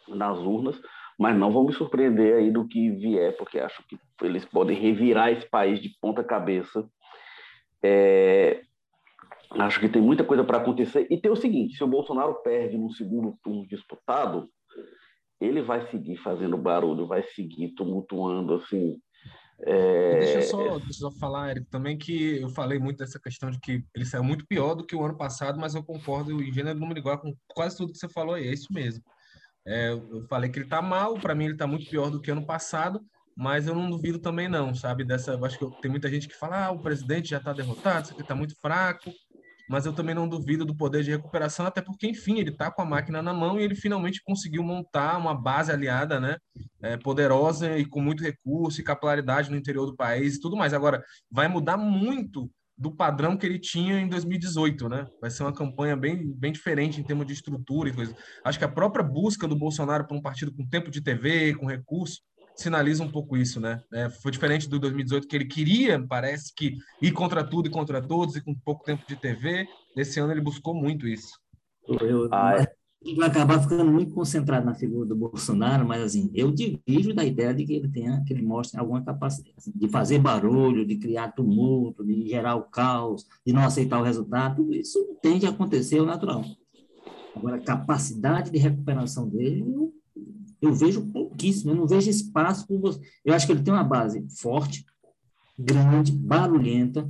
nas 0.07 0.37
urnas, 0.37 0.79
mas 1.17 1.35
não 1.35 1.51
vão 1.51 1.65
me 1.65 1.73
surpreender 1.73 2.35
aí 2.35 2.51
do 2.51 2.67
que 2.67 2.91
vier, 2.91 3.35
porque 3.35 3.57
acho 3.57 3.81
que 3.87 3.97
eles 4.21 4.45
podem 4.45 4.79
revirar 4.79 5.31
esse 5.31 5.49
país 5.49 5.81
de 5.81 5.89
ponta 5.99 6.23
cabeça. 6.23 6.87
É, 7.81 8.61
Acho 9.59 9.79
que 9.79 9.89
tem 9.89 10.01
muita 10.01 10.23
coisa 10.23 10.43
para 10.43 10.57
acontecer. 10.57 11.07
E 11.09 11.19
tem 11.19 11.31
o 11.31 11.35
seguinte: 11.35 11.77
se 11.77 11.83
o 11.83 11.87
Bolsonaro 11.87 12.35
perde 12.43 12.77
no 12.77 12.91
segundo 12.91 13.37
turno 13.43 13.67
disputado, 13.67 14.49
ele 15.39 15.61
vai 15.61 15.89
seguir 15.89 16.17
fazendo 16.17 16.57
barulho, 16.57 17.07
vai 17.07 17.23
seguir 17.23 17.73
tumultuando, 17.75 18.55
assim. 18.55 18.99
É... 19.61 20.19
Deixa, 20.19 20.39
eu 20.39 20.41
só, 20.41 20.79
deixa 20.79 20.87
eu 20.87 20.93
só 20.93 21.11
falar, 21.11 21.51
Eric, 21.51 21.67
também 21.69 21.97
que 21.97 22.41
eu 22.41 22.49
falei 22.49 22.79
muito 22.79 22.97
dessa 22.97 23.19
questão 23.19 23.51
de 23.51 23.59
que 23.59 23.83
ele 23.95 24.05
saiu 24.05 24.23
muito 24.23 24.45
pior 24.47 24.75
do 24.75 24.85
que 24.85 24.95
o 24.95 25.03
ano 25.03 25.17
passado, 25.17 25.59
mas 25.59 25.75
eu 25.75 25.83
concordo 25.83 26.41
em 26.41 26.51
gênero 26.51 26.79
número 26.79 26.99
igual 26.99 27.19
com 27.19 27.33
quase 27.47 27.77
tudo 27.77 27.93
que 27.93 27.97
você 27.97 28.09
falou 28.09 28.35
é 28.35 28.41
isso 28.41 28.73
mesmo. 28.73 29.03
É, 29.65 29.91
eu 29.91 30.25
falei 30.27 30.49
que 30.49 30.57
ele 30.57 30.65
está 30.65 30.81
mal, 30.81 31.13
para 31.13 31.33
mim 31.33 31.45
ele 31.45 31.53
está 31.53 31.65
muito 31.65 31.89
pior 31.89 32.09
do 32.09 32.19
que 32.19 32.31
ano 32.31 32.45
passado, 32.45 32.99
mas 33.35 33.67
eu 33.67 33.73
não 33.73 33.89
duvido 33.89 34.19
também 34.19 34.49
não, 34.49 34.75
sabe? 34.75 35.05
Dessa, 35.05 35.39
acho 35.45 35.57
que 35.57 35.81
tem 35.81 35.89
muita 35.89 36.09
gente 36.09 36.27
que 36.27 36.35
fala, 36.35 36.65
ah, 36.65 36.71
o 36.71 36.81
presidente 36.81 37.29
já 37.29 37.37
está 37.37 37.53
derrotado, 37.53 38.03
isso 38.03 38.13
aqui 38.13 38.21
está 38.21 38.35
muito 38.35 38.55
fraco, 38.59 39.11
mas 39.73 39.87
eu 39.87 39.91
também 39.91 40.13
não 40.13 40.29
duvido 40.29 40.63
do 40.63 40.75
poder 40.75 41.03
de 41.03 41.09
recuperação, 41.09 41.65
até 41.65 41.81
porque, 41.81 42.07
enfim, 42.07 42.37
ele 42.37 42.51
está 42.51 42.69
com 42.69 42.83
a 42.83 42.85
máquina 42.85 43.23
na 43.23 43.33
mão 43.33 43.59
e 43.59 43.63
ele 43.63 43.73
finalmente 43.73 44.21
conseguiu 44.23 44.61
montar 44.61 45.17
uma 45.17 45.33
base 45.33 45.71
aliada, 45.71 46.19
né, 46.19 46.37
é, 46.79 46.95
poderosa 46.95 47.75
e 47.75 47.83
com 47.83 47.99
muito 47.99 48.21
recurso 48.21 48.79
e 48.79 48.83
capilaridade 48.83 49.49
no 49.49 49.57
interior 49.57 49.87
do 49.87 49.95
país 49.95 50.35
e 50.35 50.39
tudo 50.39 50.55
mais. 50.55 50.75
Agora, 50.75 51.03
vai 51.31 51.47
mudar 51.47 51.75
muito 51.75 52.51
do 52.77 52.95
padrão 52.95 53.35
que 53.35 53.47
ele 53.47 53.57
tinha 53.57 53.99
em 53.99 54.07
2018, 54.07 54.87
né? 54.89 55.07
Vai 55.19 55.31
ser 55.31 55.41
uma 55.41 55.53
campanha 55.53 55.95
bem, 55.95 56.31
bem 56.35 56.51
diferente 56.51 56.99
em 56.99 57.03
termos 57.03 57.25
de 57.25 57.33
estrutura 57.33 57.89
e 57.89 57.93
coisa. 57.93 58.15
Acho 58.43 58.59
que 58.59 58.65
a 58.65 58.69
própria 58.69 59.03
busca 59.03 59.47
do 59.47 59.57
Bolsonaro 59.57 60.05
por 60.05 60.15
um 60.15 60.21
partido 60.21 60.53
com 60.53 60.67
tempo 60.67 60.91
de 60.91 61.01
TV, 61.01 61.55
com 61.55 61.65
recurso, 61.65 62.21
sinaliza 62.55 63.03
um 63.03 63.11
pouco 63.11 63.35
isso, 63.37 63.59
né? 63.59 63.81
É, 63.93 64.09
foi 64.09 64.31
diferente 64.31 64.69
do 64.69 64.79
2018, 64.79 65.27
que 65.27 65.35
ele 65.35 65.45
queria, 65.45 66.05
parece 66.07 66.53
que, 66.53 66.77
ir 67.01 67.11
contra 67.11 67.43
tudo 67.43 67.67
e 67.67 67.71
contra 67.71 68.01
todos, 68.01 68.35
e 68.35 68.41
com 68.41 68.53
pouco 68.53 68.83
tempo 68.83 69.03
de 69.07 69.15
TV. 69.15 69.67
Nesse 69.95 70.19
ano 70.19 70.31
ele 70.31 70.41
buscou 70.41 70.73
muito 70.73 71.07
isso. 71.07 71.39
Eu, 71.87 72.29
ah, 72.31 72.55
é. 72.61 72.67
Vai 73.17 73.27
acabar 73.27 73.61
ficando 73.61 73.91
muito 73.91 74.13
concentrado 74.13 74.65
na 74.65 74.73
figura 74.73 75.05
do 75.05 75.15
Bolsonaro, 75.15 75.85
mas 75.85 76.01
assim, 76.01 76.31
eu 76.33 76.49
divido 76.51 77.13
da 77.13 77.25
ideia 77.25 77.53
de 77.53 77.65
que 77.65 77.73
ele 77.73 77.89
tenha, 77.89 78.23
que 78.25 78.31
ele 78.31 78.41
mostre 78.41 78.79
alguma 78.79 79.03
capacidade 79.03 79.53
assim, 79.57 79.73
de 79.75 79.89
fazer 79.89 80.19
barulho, 80.19 80.85
de 80.85 80.95
criar 80.95 81.33
tumulto, 81.33 82.01
de 82.05 82.29
gerar 82.29 82.55
o 82.55 82.63
caos, 82.63 83.27
de 83.45 83.51
não 83.51 83.63
aceitar 83.63 83.99
o 83.99 84.03
resultado, 84.03 84.73
isso 84.73 85.17
tende 85.21 85.45
a 85.45 85.49
acontecer, 85.49 85.97
é 85.97 86.01
o 86.01 86.05
natural. 86.05 86.45
Agora, 87.35 87.57
a 87.57 87.61
capacidade 87.61 88.49
de 88.49 88.57
recuperação 88.57 89.27
dele, 89.27 89.65
eu 89.67 89.93
eu 90.63 90.73
vejo 90.73 91.05
pouquíssimo, 91.11 91.71
eu 91.71 91.75
não 91.75 91.87
vejo 91.87 92.09
espaço 92.09 92.65
para 92.65 92.77
você. 92.77 92.99
Eu 93.25 93.33
acho 93.33 93.45
que 93.45 93.51
ele 93.51 93.63
tem 93.63 93.73
uma 93.73 93.83
base 93.83 94.25
forte, 94.39 94.85
grande, 95.59 96.11
barulhenta, 96.11 97.09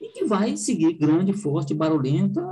e 0.00 0.08
que 0.08 0.24
vai 0.24 0.56
seguir 0.56 0.94
grande, 0.94 1.32
forte, 1.32 1.74
barulhenta, 1.74 2.42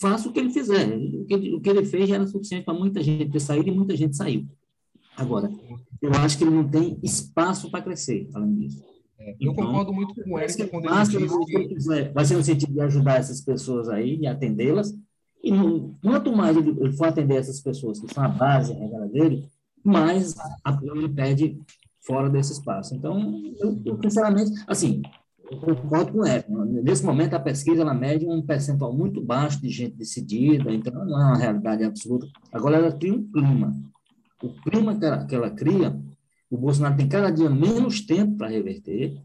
faça 0.00 0.28
o 0.28 0.32
que 0.32 0.38
ele 0.38 0.50
fizer. 0.50 0.96
O 0.96 1.24
que 1.24 1.34
ele, 1.34 1.54
o 1.54 1.60
que 1.60 1.68
ele 1.68 1.84
fez 1.84 2.08
já 2.08 2.14
era 2.14 2.26
suficiente 2.26 2.64
para 2.64 2.74
muita 2.74 3.02
gente 3.02 3.32
ter 3.32 3.40
saído 3.40 3.68
e 3.68 3.72
muita 3.72 3.96
gente 3.96 4.16
saiu. 4.16 4.46
Agora, 5.16 5.50
eu 6.00 6.12
acho 6.12 6.38
que 6.38 6.44
ele 6.44 6.54
não 6.54 6.68
tem 6.68 6.96
espaço 7.02 7.68
para 7.70 7.82
crescer, 7.82 8.28
além 8.32 8.54
disso. 8.54 8.84
É, 9.18 9.32
eu 9.40 9.50
então, 9.50 9.66
concordo 9.66 9.92
muito 9.92 10.14
com 10.14 10.34
o 10.34 10.38
Eric 10.38 10.68
quando 10.68 10.84
ele 10.84 11.74
diz 11.74 11.88
que... 11.88 12.12
Vai 12.14 12.24
ser 12.24 12.36
no 12.36 12.44
sentido 12.44 12.72
de 12.72 12.80
ajudar 12.80 13.18
essas 13.18 13.40
pessoas 13.40 13.88
aí, 13.88 14.16
de 14.16 14.28
atendê-las, 14.28 14.96
e 15.42 15.52
quanto 16.02 16.34
mais 16.34 16.56
ele 16.56 16.92
for 16.92 17.08
atender 17.08 17.36
essas 17.36 17.60
pessoas, 17.60 18.00
que 18.00 18.12
são 18.12 18.24
a 18.24 18.28
base, 18.28 18.72
a 18.72 18.76
regra 18.76 19.06
dele, 19.08 19.48
mais 19.84 20.34
a 20.64 20.78
ele 20.82 21.08
perde 21.08 21.58
fora 22.00 22.28
desse 22.28 22.52
espaço. 22.52 22.94
Então, 22.94 23.40
eu, 23.58 23.80
eu 23.84 23.98
sinceramente, 24.02 24.50
assim, 24.66 25.02
eu 25.50 25.58
concordo 25.58 26.12
com 26.12 26.18
o 26.20 26.26
Eric. 26.26 26.50
Nesse 26.50 27.04
momento, 27.04 27.34
a 27.34 27.40
pesquisa 27.40 27.82
ela 27.82 27.94
mede 27.94 28.26
um 28.26 28.42
percentual 28.42 28.92
muito 28.92 29.20
baixo 29.20 29.60
de 29.60 29.70
gente 29.70 29.96
decidida, 29.96 30.72
então 30.72 30.92
não 31.04 31.20
é 31.20 31.24
uma 31.26 31.38
realidade 31.38 31.84
absoluta. 31.84 32.26
Agora, 32.52 32.76
ela 32.76 32.92
cria 32.92 33.14
um 33.14 33.30
clima. 33.30 33.74
O 34.42 34.48
clima 34.62 34.98
que 34.98 35.04
ela, 35.04 35.26
que 35.26 35.34
ela 35.34 35.50
cria, 35.50 35.98
o 36.50 36.56
Bolsonaro 36.56 36.96
tem 36.96 37.08
cada 37.08 37.30
dia 37.30 37.48
menos 37.48 38.00
tempo 38.00 38.36
para 38.36 38.48
reverter. 38.48 39.20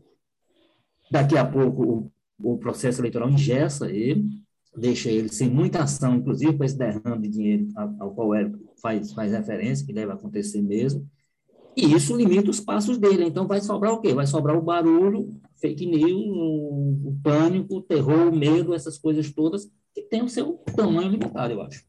Daqui 1.12 1.38
a 1.38 1.45
pouco, 1.45 2.12
o, 2.39 2.54
o 2.54 2.58
processo 2.58 3.02
eleitoral 3.02 3.30
ingessa 3.30 3.89
ele, 3.91 4.26
deixa 4.75 5.09
ele 5.09 5.29
sem 5.29 5.49
muita 5.49 5.83
ação, 5.83 6.15
inclusive 6.15 6.57
com 6.57 6.63
esse 6.63 6.77
derrame 6.77 7.27
de 7.27 7.29
dinheiro 7.29 7.67
ao, 7.99 8.12
qual 8.12 8.29
o 8.29 8.36
Eric 8.36 8.57
faz, 8.81 9.13
faz 9.13 9.31
referência, 9.31 9.86
que 9.86 9.93
deve 9.93 10.12
acontecer 10.12 10.62
mesmo. 10.62 11.07
E 11.75 11.93
isso 11.93 12.15
limita 12.15 12.51
os 12.51 12.59
passos 12.59 12.97
dele. 12.97 13.25
Então, 13.25 13.47
vai 13.47 13.59
sobrar 13.59 13.93
o 13.93 13.99
quê? 13.99 14.13
Vai 14.13 14.27
sobrar 14.27 14.55
o 14.55 14.62
barulho, 14.62 15.39
fake 15.59 15.86
news, 15.86 16.12
o, 16.12 17.09
o 17.09 17.19
pânico, 17.23 17.77
o 17.77 17.81
terror, 17.81 18.27
o 18.27 18.36
medo, 18.36 18.73
essas 18.73 18.97
coisas 18.97 19.31
todas, 19.31 19.71
que 19.93 20.01
tem 20.03 20.21
o 20.21 20.29
seu 20.29 20.53
tamanho 20.75 21.09
limitado, 21.09 21.53
eu 21.53 21.62
acho. 21.62 21.83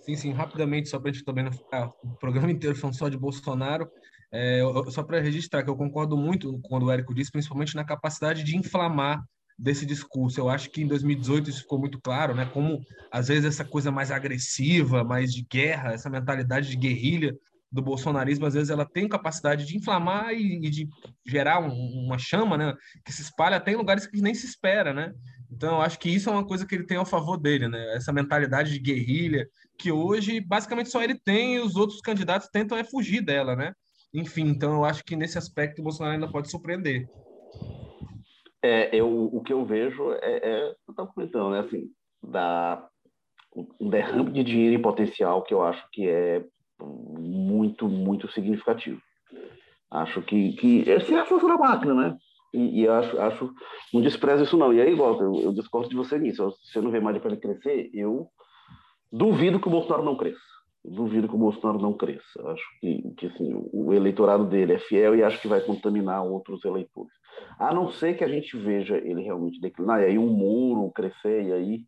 Sim, 0.00 0.16
sim, 0.16 0.32
rapidamente, 0.32 0.88
só 0.88 0.98
para 0.98 1.10
a 1.10 1.12
gente 1.12 1.24
também 1.24 1.44
não 1.44 1.52
ficar 1.52 1.90
o 2.02 2.16
programa 2.18 2.50
inteiro 2.52 2.74
falando 2.74 2.96
só 2.96 3.08
de 3.08 3.18
Bolsonaro, 3.18 3.88
é, 4.32 4.60
só 4.90 5.02
para 5.02 5.20
registrar 5.20 5.62
que 5.62 5.70
eu 5.70 5.76
concordo 5.76 6.16
muito 6.16 6.58
com 6.60 6.78
o 6.78 6.90
Érico 6.90 7.14
disse, 7.14 7.30
principalmente 7.30 7.74
na 7.74 7.84
capacidade 7.84 8.42
de 8.42 8.56
inflamar 8.56 9.22
desse 9.58 9.84
discurso. 9.84 10.38
Eu 10.40 10.48
acho 10.48 10.70
que 10.70 10.82
em 10.82 10.86
2018 10.86 11.50
isso 11.50 11.62
ficou 11.62 11.78
muito 11.78 12.00
claro, 12.00 12.34
né? 12.34 12.46
Como 12.46 12.80
às 13.10 13.28
vezes 13.28 13.44
essa 13.44 13.64
coisa 13.64 13.90
mais 13.90 14.10
agressiva, 14.10 15.02
mais 15.02 15.32
de 15.32 15.46
guerra, 15.50 15.92
essa 15.92 16.08
mentalidade 16.08 16.68
de 16.68 16.76
guerrilha 16.76 17.34
do 17.70 17.82
bolsonarismo, 17.82 18.46
às 18.46 18.54
vezes 18.54 18.70
ela 18.70 18.86
tem 18.86 19.08
capacidade 19.08 19.66
de 19.66 19.76
inflamar 19.76 20.32
e, 20.32 20.56
e 20.56 20.70
de 20.70 20.88
gerar 21.26 21.60
um, 21.60 21.70
uma 22.06 22.18
chama, 22.18 22.56
né, 22.56 22.74
que 23.04 23.12
se 23.12 23.20
espalha 23.20 23.58
até 23.58 23.72
em 23.72 23.76
lugares 23.76 24.06
que 24.06 24.22
nem 24.22 24.34
se 24.34 24.46
espera, 24.46 24.94
né? 24.94 25.12
Então, 25.50 25.76
eu 25.76 25.82
acho 25.82 25.98
que 25.98 26.08
isso 26.08 26.28
é 26.28 26.32
uma 26.32 26.46
coisa 26.46 26.66
que 26.66 26.74
ele 26.74 26.86
tem 26.86 26.96
ao 26.96 27.06
favor 27.06 27.38
dele, 27.38 27.68
né? 27.68 27.96
Essa 27.96 28.12
mentalidade 28.12 28.70
de 28.70 28.78
guerrilha, 28.78 29.46
que 29.78 29.90
hoje 29.90 30.40
basicamente 30.40 30.90
só 30.90 31.02
ele 31.02 31.18
tem 31.18 31.56
e 31.56 31.60
os 31.60 31.76
outros 31.76 32.00
candidatos 32.00 32.48
tentam 32.48 32.76
é 32.76 32.84
fugir 32.84 33.22
dela, 33.22 33.54
né? 33.54 33.72
Enfim, 34.12 34.48
então 34.48 34.72
eu 34.72 34.84
acho 34.84 35.02
que 35.04 35.16
nesse 35.16 35.36
aspecto 35.38 35.80
o 35.80 35.82
Bolsonaro 35.82 36.14
ainda 36.14 36.30
pode 36.30 36.50
surpreender. 36.50 37.08
É, 38.62 38.94
eu, 38.94 39.08
o 39.32 39.40
que 39.42 39.52
eu 39.52 39.64
vejo 39.64 40.12
é, 40.12 40.36
é 40.36 40.68
eu 40.68 40.90
estava 40.90 41.12
comentando, 41.12 41.50
né? 41.50 41.60
Assim, 41.60 41.88
da, 42.22 42.88
um 43.80 43.88
derrame 43.88 44.32
de 44.32 44.42
dinheiro 44.42 44.74
em 44.74 44.82
potencial 44.82 45.42
que 45.42 45.54
eu 45.54 45.62
acho 45.62 45.84
que 45.92 46.08
é 46.08 46.44
muito, 46.80 47.88
muito 47.88 48.30
significativo. 48.32 49.00
Acho 49.90 50.22
que, 50.22 50.52
que 50.54 50.80
esse 50.88 51.14
é 51.14 51.20
a 51.20 51.26
força 51.26 51.46
da 51.46 51.56
máquina, 51.56 51.94
né? 51.94 52.16
E, 52.52 52.82
e, 52.82 52.88
acho, 52.88 53.20
acho, 53.20 53.54
não 53.92 54.00
desprezo 54.00 54.44
isso 54.44 54.56
não. 54.56 54.72
E 54.72 54.80
aí, 54.80 54.94
volta, 54.94 55.22
eu, 55.22 55.40
eu 55.42 55.52
discordo 55.52 55.88
de 55.88 55.96
você 55.96 56.18
nisso. 56.18 56.50
Se 56.62 56.72
você 56.72 56.80
não 56.80 56.90
vê 56.90 57.00
mais 57.00 57.18
para 57.18 57.30
ele 57.30 57.40
crescer, 57.40 57.90
eu 57.92 58.28
duvido 59.12 59.60
que 59.60 59.68
o 59.68 59.70
Bolsonaro 59.70 60.04
não 60.04 60.16
cresça. 60.16 60.38
Duvido 60.90 61.28
que 61.28 61.34
o 61.34 61.38
Bolsonaro 61.38 61.78
não 61.80 61.92
cresça. 61.92 62.42
Acho 62.46 62.64
que, 62.80 63.02
que 63.16 63.26
assim, 63.26 63.52
o 63.72 63.92
eleitorado 63.92 64.44
dele 64.46 64.74
é 64.74 64.78
fiel 64.78 65.14
e 65.14 65.22
acho 65.22 65.40
que 65.40 65.48
vai 65.48 65.60
contaminar 65.60 66.24
outros 66.24 66.64
eleitores. 66.64 67.12
A 67.58 67.74
não 67.74 67.90
ser 67.90 68.16
que 68.16 68.24
a 68.24 68.28
gente 68.28 68.56
veja 68.56 68.96
ele 68.96 69.22
realmente 69.22 69.60
declinar, 69.60 70.00
e 70.00 70.06
aí 70.06 70.18
um 70.18 70.28
muro 70.28 70.90
crescer, 70.92 71.44
e 71.44 71.52
aí 71.52 71.80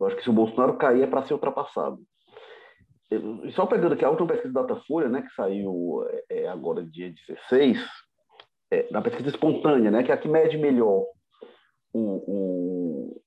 eu 0.00 0.06
acho 0.06 0.16
que 0.16 0.22
se 0.22 0.30
o 0.30 0.32
Bolsonaro 0.32 0.76
cair 0.76 1.02
é 1.02 1.06
para 1.06 1.22
ser 1.22 1.34
ultrapassado 1.34 1.98
só 3.54 3.66
pegando 3.66 3.92
aqui 3.92 4.04
a 4.04 4.10
última 4.10 4.26
pesquisa 4.28 4.52
da 4.52 4.62
Datafolha, 4.62 5.08
né, 5.08 5.22
que 5.22 5.34
saiu 5.34 6.04
é, 6.08 6.42
é 6.42 6.48
agora 6.48 6.84
dia 6.84 7.12
16, 7.28 7.78
é, 8.70 8.88
na 8.90 9.00
pesquisa 9.00 9.28
espontânea, 9.28 9.90
né, 9.90 10.02
que 10.02 10.10
é 10.10 10.14
a 10.14 10.18
que 10.18 10.28
mede 10.28 10.58
melhor 10.58 11.04
o, 11.92 12.00
o, 12.26 13.22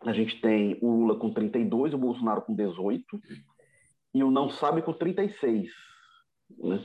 a 0.00 0.12
gente 0.12 0.40
tem 0.40 0.78
o 0.82 0.90
Lula 0.90 1.18
com 1.18 1.32
32, 1.32 1.94
o 1.94 1.98
Bolsonaro 1.98 2.42
com 2.42 2.54
18 2.54 3.04
e 4.14 4.22
o 4.22 4.30
não 4.30 4.48
sabe 4.48 4.82
com 4.82 4.92
36. 4.92 5.70
Né? 6.58 6.84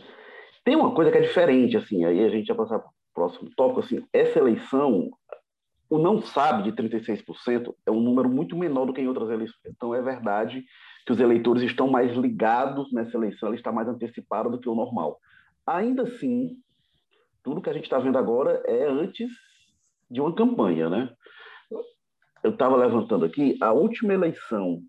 Tem 0.63 0.75
uma 0.75 0.93
coisa 0.93 1.11
que 1.11 1.17
é 1.17 1.21
diferente, 1.21 1.77
assim, 1.77 2.05
aí 2.05 2.23
a 2.23 2.29
gente 2.29 2.47
vai 2.47 2.57
passar 2.57 2.79
para 2.79 2.89
o 2.89 2.93
próximo 3.13 3.49
tópico, 3.55 3.79
assim, 3.79 4.05
essa 4.11 4.39
eleição, 4.39 5.09
o 5.89 5.97
não 5.97 6.21
sabe 6.21 6.63
de 6.63 6.71
36% 6.73 7.73
é 7.85 7.91
um 7.91 8.01
número 8.01 8.29
muito 8.29 8.57
menor 8.57 8.85
do 8.85 8.93
que 8.93 9.01
em 9.01 9.07
outras 9.07 9.29
eleições. 9.29 9.61
Então, 9.65 9.95
é 9.95 10.01
verdade 10.01 10.65
que 11.05 11.13
os 11.13 11.19
eleitores 11.19 11.63
estão 11.63 11.87
mais 11.87 12.15
ligados 12.17 12.91
nessa 12.91 13.15
eleição, 13.15 13.47
ela 13.47 13.55
está 13.55 13.71
mais 13.71 13.87
antecipada 13.87 14.49
do 14.49 14.59
que 14.59 14.67
o 14.67 14.75
normal. 14.75 15.17
Ainda 15.65 16.03
assim, 16.03 16.57
tudo 17.41 17.61
que 17.61 17.69
a 17.69 17.73
gente 17.73 17.85
está 17.85 17.97
vendo 17.97 18.17
agora 18.17 18.61
é 18.65 18.85
antes 18.85 19.31
de 20.11 20.19
uma 20.19 20.35
campanha, 20.35 20.89
né? 20.89 21.09
Eu 22.43 22.51
estava 22.51 22.75
levantando 22.75 23.23
aqui, 23.23 23.57
a 23.61 23.71
última 23.71 24.13
eleição, 24.13 24.81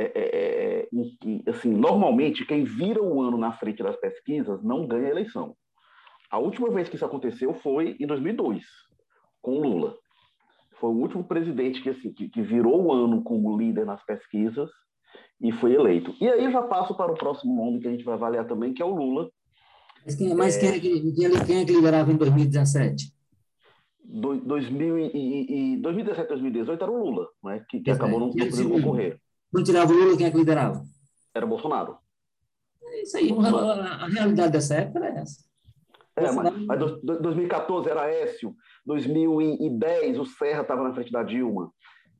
é, 0.00 0.12
é, 0.14 0.88
é, 1.46 1.50
assim, 1.50 1.70
normalmente 1.70 2.46
quem 2.46 2.62
vira 2.62 3.02
o 3.02 3.20
ano 3.20 3.36
na 3.36 3.52
frente 3.52 3.82
das 3.82 3.96
pesquisas 3.96 4.62
não 4.62 4.86
ganha 4.86 5.08
a 5.08 5.10
eleição. 5.10 5.56
A 6.30 6.38
última 6.38 6.70
vez 6.70 6.88
que 6.88 6.96
isso 6.96 7.04
aconteceu 7.04 7.52
foi 7.54 7.96
em 7.98 8.06
2002, 8.06 8.64
com 9.42 9.58
Lula. 9.58 9.96
Foi 10.78 10.90
o 10.90 10.96
último 10.96 11.24
presidente 11.24 11.82
que, 11.82 11.90
assim, 11.90 12.12
que, 12.12 12.28
que 12.28 12.42
virou 12.42 12.84
o 12.84 12.92
ano 12.92 13.22
como 13.24 13.58
líder 13.58 13.84
nas 13.84 14.04
pesquisas 14.04 14.70
e 15.40 15.50
foi 15.50 15.74
eleito. 15.74 16.14
E 16.20 16.28
aí 16.28 16.50
já 16.52 16.62
passo 16.62 16.96
para 16.96 17.10
o 17.10 17.16
próximo 17.16 17.56
nome 17.56 17.80
que 17.80 17.88
a 17.88 17.90
gente 17.90 18.04
vai 18.04 18.14
avaliar 18.14 18.46
também, 18.46 18.72
que 18.72 18.82
é 18.82 18.84
o 18.84 18.94
Lula. 18.94 19.30
Mas 20.04 20.14
quem, 20.14 20.34
mas 20.34 20.56
é... 20.56 20.60
quem, 20.60 20.68
é, 20.68 20.80
que, 20.80 21.12
quem 21.44 21.60
é 21.60 21.64
que 21.64 21.72
liderava 21.72 22.12
em 22.12 22.16
2017? 22.16 23.12
Do, 24.04 24.36
2000 24.36 24.98
e, 24.98 25.74
e, 25.74 25.76
2017 25.78 26.28
2018 26.28 26.82
era 26.82 26.92
o 26.92 27.04
Lula, 27.04 27.28
né, 27.44 27.64
que, 27.68 27.80
que 27.80 27.90
acabou 27.90 28.20
não 28.20 28.30
podendo 28.30 28.70
concorrer. 28.70 29.20
Não 29.52 29.62
tirava 29.62 29.92
o 29.92 29.96
Lula, 29.96 30.16
quem 30.16 30.26
é 30.26 30.30
que 30.30 30.36
liderava? 30.36 30.82
Era 31.34 31.46
Bolsonaro. 31.46 31.98
É 32.82 33.02
isso 33.02 33.16
aí, 33.16 33.30
a, 33.30 34.04
a, 34.04 34.08
realidade 34.08 34.52
dessa 34.52 34.74
época 34.74 35.04
era 35.04 35.20
essa. 35.20 35.44
É, 36.16 36.32
mas, 36.32 36.66
mas 36.66 36.78
2014 37.02 37.88
era 37.88 38.10
Écio, 38.10 38.54
2010 38.84 40.18
o 40.18 40.26
Serra 40.26 40.62
estava 40.62 40.82
na 40.82 40.92
frente 40.92 41.12
da 41.12 41.22
Dilma, 41.22 41.70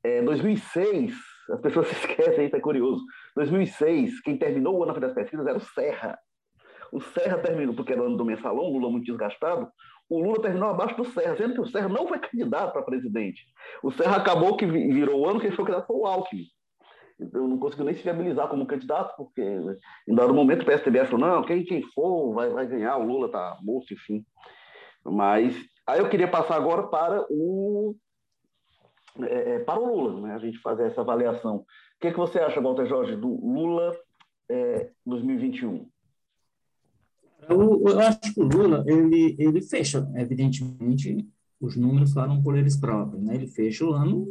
é, 0.03 0.21
2006 0.21 1.13
as 1.51 1.61
pessoas 1.61 1.87
se 1.89 1.95
esquecem, 1.95 2.45
isso 2.45 2.55
é 2.55 2.59
curioso. 2.59 3.03
2006, 3.35 4.21
quem 4.21 4.37
terminou 4.37 4.77
o 4.77 4.83
ano 4.83 4.99
das 4.99 5.13
pesquisas 5.13 5.45
era 5.45 5.57
o 5.57 5.61
Serra. 5.61 6.17
O 6.91 7.01
Serra 7.01 7.37
terminou, 7.37 7.75
porque 7.75 7.93
era 7.93 8.01
o 8.01 8.05
ano 8.05 8.17
do 8.17 8.25
mensalão, 8.25 8.63
o 8.63 8.73
Lula 8.73 8.91
muito 8.91 9.05
desgastado, 9.05 9.67
o 10.09 10.19
Lula 10.19 10.41
terminou 10.41 10.69
abaixo 10.69 10.97
do 10.97 11.05
Serra, 11.05 11.37
sendo 11.37 11.53
que 11.53 11.61
o 11.61 11.67
Serra 11.67 11.87
não 11.87 12.07
foi 12.07 12.17
candidato 12.19 12.73
para 12.73 12.81
presidente. 12.81 13.45
O 13.83 13.91
Serra 13.91 14.17
acabou 14.17 14.57
que 14.57 14.65
virou 14.65 15.21
o 15.21 15.29
ano, 15.29 15.39
quem 15.39 15.51
foi 15.51 15.65
candidato 15.65 15.87
foi 15.87 15.97
o 15.97 16.05
Alckmin. 16.05 16.45
Então, 17.19 17.47
não 17.47 17.57
conseguiu 17.57 17.85
nem 17.85 17.95
se 17.95 18.03
viabilizar 18.03 18.47
como 18.47 18.65
candidato, 18.65 19.15
porque 19.17 19.41
em 20.07 20.15
dado 20.15 20.33
momento 20.33 20.61
o 20.61 20.65
PSDB 20.65 20.99
achou, 20.99 21.19
não, 21.19 21.43
quem, 21.43 21.63
quem 21.65 21.83
for 21.93 22.33
vai, 22.33 22.49
vai 22.49 22.65
ganhar, 22.65 22.97
o 22.97 23.05
Lula 23.05 23.25
está 23.25 23.57
morto, 23.61 23.93
enfim. 23.93 24.25
Mas 25.03 25.55
aí 25.85 25.99
eu 25.99 26.09
queria 26.09 26.27
passar 26.27 26.55
agora 26.55 26.83
para 26.83 27.25
o 27.29 27.95
é, 29.21 29.55
é, 29.55 29.59
para 29.59 29.79
o 29.79 29.85
Lula, 29.85 30.21
né? 30.21 30.33
a 30.35 30.39
gente 30.39 30.59
fazer 30.59 30.83
essa 30.83 31.01
avaliação. 31.01 31.57
O 31.57 31.65
que, 31.99 32.07
é 32.07 32.11
que 32.11 32.17
você 32.17 32.39
acha, 32.39 32.61
Walter 32.61 32.85
Jorge, 32.85 33.15
do 33.15 33.27
Lula 33.27 33.97
é, 34.49 34.89
2021? 35.05 35.89
Eu, 37.49 37.83
eu, 37.87 37.99
acho 37.99 38.33
que 38.33 38.39
o 38.39 38.43
Lula, 38.43 38.83
ele, 38.87 39.35
ele 39.39 39.61
fecha, 39.61 40.07
evidentemente, 40.15 41.27
os 41.59 41.75
números 41.75 42.13
falam 42.13 42.41
por 42.41 42.57
eles 42.57 42.77
próprios, 42.77 43.21
né? 43.21 43.35
ele 43.35 43.47
fecha 43.47 43.83
o 43.85 43.93
ano 43.93 44.27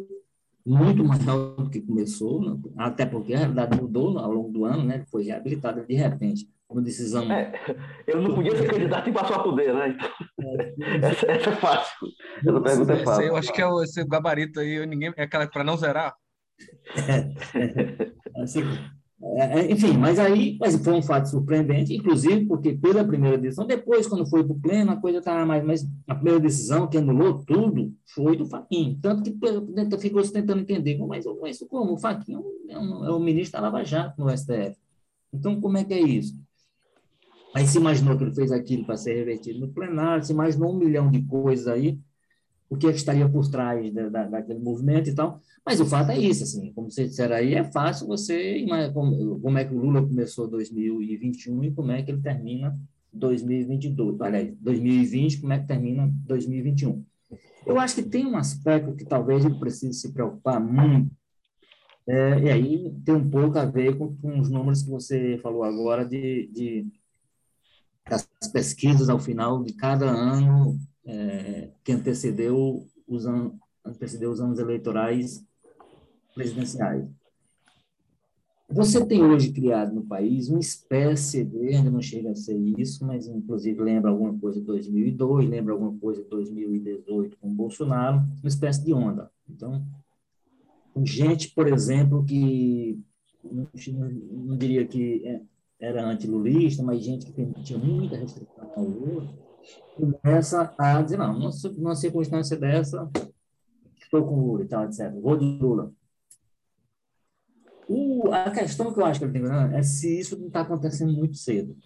muito 0.69 1.05
mais 1.05 1.27
alto 1.27 1.63
do 1.63 1.71
que 1.71 1.81
começou, 1.81 2.43
né? 2.43 2.61
até 2.77 3.07
porque 3.07 3.35
a 3.35 3.39
realidade 3.39 3.81
mudou 3.81 4.19
ao 4.19 4.33
longo 4.33 4.51
do 4.51 4.65
ano, 4.65 4.85
né? 4.85 5.05
foi 5.11 5.25
reabilitada 5.25 5.85
de 5.85 5.95
repente 5.95 6.49
uma 6.71 6.83
decisão. 6.83 7.31
É, 7.33 7.53
eu 8.07 8.21
não 8.21 8.35
podia 8.35 8.55
ser 8.55 8.69
candidato 8.69 9.09
e 9.09 9.13
passar 9.13 9.37
a 9.37 9.43
poder, 9.43 9.73
né? 9.73 9.89
Então, 9.89 10.11
é, 10.43 11.07
essa, 11.07 11.27
essa, 11.31 11.51
é 11.51 11.57
fácil. 11.57 12.09
Essa 12.47 12.61
pergunta 12.61 12.93
é 12.93 13.05
fácil. 13.05 13.25
Eu 13.25 13.37
acho 13.37 13.53
que 13.53 13.63
é 13.63 13.67
o, 13.67 13.83
esse 13.83 14.05
gabarito 14.05 14.61
aí, 14.61 14.85
ninguém, 14.85 15.13
é 15.17 15.23
aquela 15.23 15.47
para 15.47 15.65
não 15.65 15.79
zerar. 15.79 16.15
É, 16.97 17.59
é, 17.59 18.43
assim, 18.43 18.63
é, 18.63 18.65
é, 18.65 18.91
enfim, 19.69 19.97
mas 19.97 20.17
aí 20.19 20.57
mas 20.61 20.77
foi 20.77 20.93
um 20.93 21.03
fato 21.03 21.29
surpreendente, 21.29 21.95
inclusive 21.95 22.47
porque 22.47 22.73
pela 22.73 23.05
primeira 23.05 23.37
decisão, 23.37 23.67
depois, 23.67 24.07
quando 24.07 24.25
foi 24.29 24.45
para 24.45 24.53
o 24.53 24.61
pleno, 24.61 24.93
a 24.93 24.97
coisa 24.97 25.19
estava 25.19 25.45
mais. 25.45 25.65
Mas 25.65 25.89
a 26.07 26.15
primeira 26.15 26.39
decisão 26.39 26.87
que 26.87 26.99
anulou 26.99 27.45
tudo 27.45 27.93
foi 28.15 28.37
do 28.37 28.47
Faquinho. 28.47 28.97
Tanto 29.03 29.23
que 29.25 29.99
ficou 29.99 30.23
se 30.23 30.33
tentando 30.33 30.61
entender, 30.61 30.97
mas, 30.99 31.25
mas 31.41 31.59
como? 31.69 31.95
O 31.95 31.99
Faquinho 31.99 32.45
é, 32.69 32.79
um, 32.79 33.05
é 33.05 33.11
o 33.11 33.19
ministro 33.19 33.61
da 33.61 33.67
Lava 33.67 33.85
Jato 33.85 34.23
no 34.23 34.31
STF. 34.31 34.77
Então, 35.33 35.61
como 35.61 35.77
é 35.77 35.85
que 35.85 35.95
é 35.95 36.01
isso? 36.01 36.35
Aí 37.55 37.67
se 37.67 37.79
imaginou 37.79 38.17
que 38.17 38.23
ele 38.23 38.35
fez 38.35 38.53
aquilo 38.53 38.85
para 38.85 38.97
ser 38.97 39.15
revertido 39.15 39.59
no 39.59 39.69
plenário, 39.69 40.25
se 40.25 40.33
imaginou 40.33 40.73
um 40.73 40.79
milhão 40.79 41.11
de 41.11 41.23
coisas 41.23 41.67
aí, 41.67 41.99
o 42.71 42.77
que, 42.77 42.87
é 42.87 42.91
que 42.91 42.99
estaria 42.99 43.29
por 43.29 43.49
trás 43.49 43.93
da, 43.93 44.09
da, 44.09 44.27
daquele 44.27 44.59
movimento 44.59 45.09
e 45.09 45.15
tal. 45.15 45.41
Mas 45.65 45.81
o 45.81 45.87
fato 45.87 46.11
é 46.11 46.19
isso, 46.19 46.45
assim, 46.45 46.73
como 46.73 46.91
vocês 46.91 47.11
disseram 47.11 47.37
aí, 47.37 47.55
é 47.55 47.65
fácil 47.65 48.07
você 48.07 48.65
como, 48.93 49.41
como 49.41 49.59
é 49.59 49.65
que 49.65 49.75
o 49.75 49.79
Lula 49.79 50.03
começou 50.03 50.49
2021 50.49 51.65
e 51.65 51.71
como 51.73 51.93
é 51.93 52.03
que 52.03 52.11
ele 52.11 52.21
termina 52.21 52.79
2022, 53.13 54.21
aliás, 54.21 54.55
2020, 54.61 55.41
como 55.41 55.53
é 55.53 55.59
que 55.59 55.67
termina 55.67 56.11
2021. 56.27 57.05
Eu 57.67 57.79
acho 57.79 57.97
que 57.97 58.03
tem 58.03 58.27
um 58.27 58.37
aspecto 58.37 58.95
que 58.95 59.05
talvez 59.05 59.45
ele 59.45 59.59
precise 59.59 59.99
se 59.99 60.13
preocupar 60.13 60.61
muito, 60.61 61.11
é, 62.07 62.41
e 62.41 62.51
aí 62.51 62.95
tem 63.05 63.15
um 63.15 63.29
pouco 63.29 63.59
a 63.59 63.67
ver 63.67 63.99
com, 63.99 64.17
com 64.17 64.41
os 64.41 64.49
números 64.49 64.83
que 64.83 64.89
você 64.89 65.39
falou 65.43 65.63
agora 65.63 66.07
de, 66.07 66.49
de 66.51 66.87
das 68.09 68.27
pesquisas 68.51 69.11
ao 69.11 69.19
final 69.19 69.63
de 69.63 69.75
cada 69.75 70.07
ano 70.07 70.79
é, 71.09 71.71
que 71.83 71.91
antecedeu 71.91 72.87
os, 73.07 73.27
an, 73.27 73.53
antecedeu 73.85 74.31
os 74.31 74.41
anos 74.41 74.59
eleitorais 74.59 75.43
presidenciais. 76.35 77.09
Você 78.71 79.05
tem 79.07 79.25
hoje 79.25 79.51
criado 79.51 79.95
no 79.95 80.05
país 80.05 80.51
uma 80.51 80.61
espécie 80.61 81.43
de, 81.43 81.75
ainda 81.75 81.91
não 81.91 82.03
chega 82.03 82.31
a 82.31 82.35
ser 82.35 82.55
isso, 82.79 83.03
mas 83.07 83.27
inclusive 83.27 83.81
lembra 83.81 84.11
alguma 84.11 84.39
coisa 84.39 84.61
de 84.61 84.67
2002, 84.67 85.49
lembra 85.49 85.73
alguma 85.73 85.99
coisa 85.99 86.23
de 86.23 86.29
2018 86.29 87.39
com 87.39 87.55
Bolsonaro, 87.55 88.19
uma 88.19 88.49
espécie 88.49 88.85
de 88.85 88.93
onda. 88.93 89.31
Então, 89.49 89.83
gente, 91.03 91.51
por 91.55 91.67
exemplo, 91.67 92.23
que 92.27 93.01
não, 93.43 94.59
diria 94.59 94.87
que 94.87 95.27
é, 95.27 95.41
era 95.81 96.07
antilulista, 96.07 96.83
mas 96.83 97.03
gente 97.03 97.25
que 97.25 97.63
tinha 97.63 97.79
muita 97.79 98.19
restrição 98.19 98.71
ao 98.77 98.85
Lula, 98.85 99.48
começa 99.95 100.75
a 100.79 101.03
dizer, 101.03 101.17
não, 101.17 101.51
numa 101.77 101.95
circunstância 101.95 102.57
dessa, 102.57 103.11
estou 104.01 104.25
com 104.25 104.41
Lula 104.41 104.65
e 104.65 104.69
tal, 104.69 104.85
etc. 104.85 105.13
Vou 105.21 105.37
de 105.37 105.45
Lula. 105.45 105.93
O, 107.89 108.31
a 108.33 108.51
questão 108.51 108.93
que 108.93 109.01
eu 109.01 109.05
acho 109.05 109.19
que 109.19 109.27
ele 109.27 109.33
tem 109.33 109.43
é 109.75 109.83
se 109.83 110.21
isso 110.21 110.39
não 110.39 110.49
está 110.49 110.61
acontecendo 110.61 111.13
muito 111.13 111.37
cedo, 111.37 111.77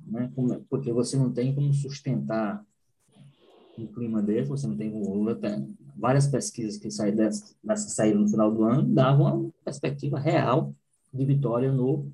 né? 0.00 0.30
porque 0.68 0.92
você 0.92 1.16
não 1.16 1.30
tem 1.30 1.54
como 1.54 1.72
sustentar 1.74 2.64
um 3.78 3.86
clima 3.86 4.22
desse, 4.22 4.48
você 4.48 4.66
não 4.66 4.76
tem 4.76 4.90
o 4.90 4.98
Lula, 4.98 5.34
tem 5.34 5.76
várias 5.96 6.26
pesquisas 6.26 6.78
que 6.78 6.90
saíram, 6.90 7.30
saíram 7.76 8.20
no 8.20 8.28
final 8.28 8.50
do 8.52 8.64
ano 8.64 8.82
davam 8.82 9.40
uma 9.42 9.50
perspectiva 9.64 10.18
real 10.18 10.74
de 11.12 11.24
vitória 11.24 11.70
no 11.70 12.10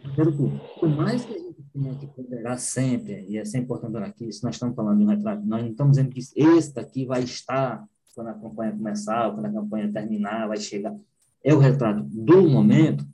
primeiro 0.00 0.36
turno. 0.36 0.60
Por 0.78 0.88
mais 0.88 1.24
que 1.24 1.34
a 1.34 1.38
gente 1.38 1.61
que 1.98 2.06
ponderar 2.06 2.58
sempre, 2.58 3.24
e 3.28 3.38
é 3.38 3.44
sempre 3.44 3.64
importante 3.64 3.96
aqui, 3.98 4.32
se 4.32 4.42
nós 4.44 4.54
estamos 4.54 4.74
falando 4.74 4.98
de 4.98 5.04
um 5.04 5.08
retrato, 5.08 5.42
nós 5.44 5.62
não 5.62 5.70
estamos 5.70 5.96
dizendo 5.96 6.10
que 6.10 6.20
este 6.20 6.78
aqui 6.78 7.06
vai 7.06 7.22
estar 7.22 7.86
quando 8.14 8.28
a 8.28 8.34
campanha 8.34 8.72
começar, 8.72 9.26
ou 9.26 9.34
quando 9.34 9.46
a 9.46 9.52
campanha 9.52 9.92
terminar, 9.92 10.48
vai 10.48 10.58
chegar. 10.58 10.94
É 11.42 11.54
o 11.54 11.58
retrato 11.58 12.02
do 12.02 12.48
momento, 12.48 13.06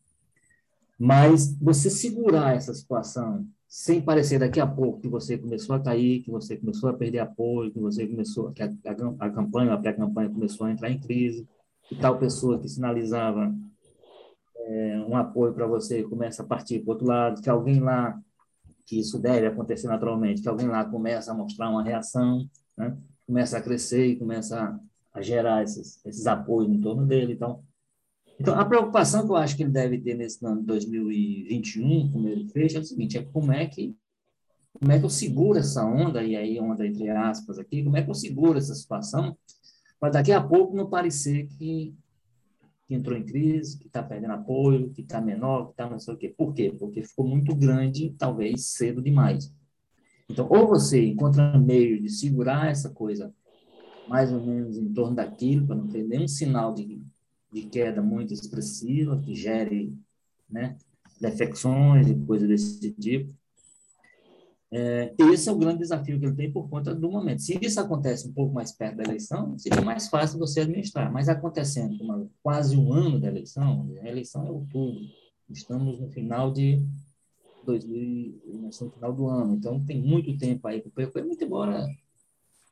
mas 0.99 1.57
você 1.61 1.88
segurar 1.88 2.57
essa 2.57 2.75
situação 2.75 3.47
sem 3.68 4.01
parecer 4.01 4.38
daqui 4.38 4.59
a 4.59 4.66
pouco 4.66 5.01
que 5.01 5.09
você 5.09 5.37
começou 5.37 5.77
a 5.77 5.81
cair, 5.81 6.23
que 6.23 6.31
você 6.31 6.57
começou 6.57 6.88
a 6.88 6.94
perder 6.94 7.21
apoio, 7.21 7.71
que 7.71 7.79
você 7.79 8.07
começou, 8.07 8.51
que 8.51 8.62
a, 8.62 8.66
a, 8.66 9.27
a 9.27 9.31
campanha, 9.31 9.75
a 9.75 9.79
pré-campanha 9.79 10.31
começou 10.31 10.66
a 10.66 10.73
entrar 10.73 10.90
em 10.90 10.99
crise, 10.99 11.47
que 11.88 11.94
tal 11.94 12.18
pessoa 12.18 12.59
que 12.59 12.68
sinalizava 12.68 13.55
é, 14.57 15.05
um 15.07 15.16
apoio 15.16 15.53
para 15.53 15.66
você 15.66 16.03
começa 16.03 16.42
a 16.42 16.47
partir 16.47 16.81
para 16.81 16.92
outro 16.92 17.07
lado, 17.07 17.42
que 17.42 17.49
alguém 17.49 17.79
lá, 17.79 18.18
que 18.88 18.98
isso 18.98 19.18
deve 19.18 19.46
acontecer 19.46 19.87
naturalmente, 19.87 20.40
que 20.40 20.48
alguém 20.48 20.66
lá 20.66 20.83
começa 20.83 21.31
a 21.31 21.35
mostrar 21.35 21.68
uma 21.68 21.85
reação, 21.85 22.48
né? 22.74 22.96
começa 23.27 23.59
a 23.59 23.61
crescer 23.61 24.07
e 24.07 24.16
começa 24.16 24.81
a, 25.12 25.20
gerar 25.20 25.62
esses, 25.62 26.05
esses 26.07 26.27
apoios 26.27 26.72
em 26.72 26.81
torno 26.81 27.05
dele. 27.07 27.35
Então, 27.35 27.62
então, 28.40 28.59
a 28.59 28.64
preocupação 28.64 29.27
que 29.27 29.33
eu 29.33 29.37
acho 29.37 29.57
que 29.57 29.64
ele 29.64 29.72
deve 29.72 29.98
ter 29.98 30.14
nesse 30.14 30.44
ano 30.46 30.61
de 30.61 30.66
2021, 30.66 32.12
como 32.12 32.29
ele 32.29 32.48
fez, 32.48 32.74
é 32.74 32.79
o 32.79 32.85
seguinte, 32.85 33.18
é 33.18 33.22
como 33.22 33.53
é 33.53 33.66
que 33.66 33.94
como 34.72 34.92
é 34.92 34.98
que 34.98 35.05
eu 35.05 35.11
seguro 35.11 35.59
essa 35.59 35.85
onda, 35.85 36.22
e 36.22 36.37
aí 36.37 36.61
onda 36.61 36.87
entre 36.87 37.11
aspas 37.11 37.59
aqui, 37.59 37.83
como 37.83 37.96
é 37.96 38.03
que 38.03 38.11
eu 38.11 38.14
seguro 38.14 38.59
essa 38.59 38.74
situação, 38.74 39.37
para 39.98 40.11
daqui 40.11 40.31
a 40.31 40.40
pouco 40.40 40.77
não 40.77 40.88
parecer 40.88 41.48
que, 41.59 41.92
que 42.88 42.94
entrou 42.94 43.16
em 43.16 43.24
crise, 43.24 43.79
que 43.79 43.87
está 43.87 44.03
perdendo 44.03 44.33
apoio, 44.33 44.90
que 44.90 45.03
está 45.03 45.20
menor, 45.20 45.66
que 45.66 45.70
está 45.72 45.88
não 45.88 46.01
sei 46.01 46.14
o 46.14 46.16
quê. 46.16 46.35
Por 46.37 46.53
quê? 46.53 46.74
Porque 46.77 47.03
ficou 47.03 47.29
muito 47.29 47.55
grande, 47.55 48.14
talvez 48.18 48.66
cedo 48.66 49.01
demais. 49.01 49.55
Então, 50.29 50.48
ou 50.51 50.66
você 50.66 51.07
encontra 51.07 51.57
meio 51.59 52.01
de 52.01 52.09
segurar 52.09 52.70
essa 52.70 52.90
coisa 52.90 53.33
mais 54.09 54.33
ou 54.33 54.40
menos 54.40 54.77
em 54.79 54.90
torno 54.92 55.14
daquilo, 55.14 55.66
para 55.66 55.77
não 55.77 55.87
ter 55.87 56.03
nenhum 56.03 56.27
sinal 56.27 56.74
de 56.74 56.98
de 57.53 57.62
queda 57.62 58.03
muito 58.03 58.33
expressiva, 58.33 59.20
que 59.20 59.35
gere 59.35 59.96
né, 60.48 60.77
defecções 61.20 62.09
e 62.09 62.14
coisas 62.14 62.48
desse 62.48 62.92
tipo. 62.92 63.33
É, 64.70 65.14
esse 65.33 65.48
é 65.48 65.52
o 65.52 65.57
grande 65.57 65.78
desafio 65.78 66.18
que 66.20 66.26
ele 66.26 66.35
tem 66.35 66.52
por 66.52 66.68
conta 66.68 66.94
do 66.94 67.11
momento. 67.11 67.40
Se 67.40 67.59
isso 67.62 67.81
acontece 67.81 68.28
um 68.28 68.33
pouco 68.33 68.52
mais 68.52 68.70
perto 68.72 68.96
da 68.96 69.04
eleição, 69.04 69.59
seria 69.59 69.81
mais 69.81 70.09
fácil 70.09 70.38
você 70.38 70.61
administrar. 70.61 71.11
Mas 71.11 71.28
acontecendo 71.28 72.02
uma, 72.02 72.28
quase 72.42 72.76
um 72.76 72.92
ano 72.92 73.18
da 73.18 73.28
eleição, 73.28 73.90
a 74.02 74.09
eleição 74.09 74.46
é 74.46 74.50
outubro, 74.50 75.00
estamos 75.48 75.98
no 75.98 76.09
final 76.11 76.52
de 76.52 76.85
2000, 77.64 78.40
no 78.44 78.90
final 78.90 79.12
do 79.12 79.26
ano, 79.26 79.54
então 79.54 79.83
tem 79.85 80.00
muito 80.00 80.37
tempo 80.37 80.66
aí 80.68 80.81
para 80.81 80.90
percorrer, 80.90 81.26
muito 81.26 81.44
embora 81.44 81.87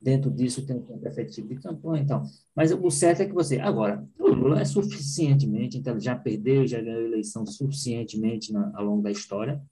dentro 0.00 0.30
disso 0.30 0.64
tem 0.66 0.76
um 0.76 1.06
efetivo 1.06 1.48
de 1.48 1.56
campanha 1.56 2.04
e 2.04 2.06
tal. 2.06 2.22
Mas 2.54 2.70
o 2.70 2.90
certo 2.90 3.22
é 3.22 3.26
que 3.26 3.32
você. 3.32 3.58
Agora, 3.58 4.06
o 4.18 4.28
Lula 4.28 4.60
é 4.60 4.64
suficientemente, 4.64 5.78
então 5.78 5.98
já 5.98 6.14
perdeu, 6.14 6.66
já 6.66 6.80
ganhou 6.80 7.00
a 7.00 7.04
eleição 7.04 7.46
suficientemente 7.46 8.52
na, 8.52 8.70
ao 8.74 8.84
longo 8.84 9.02
da 9.02 9.10
história 9.10 9.62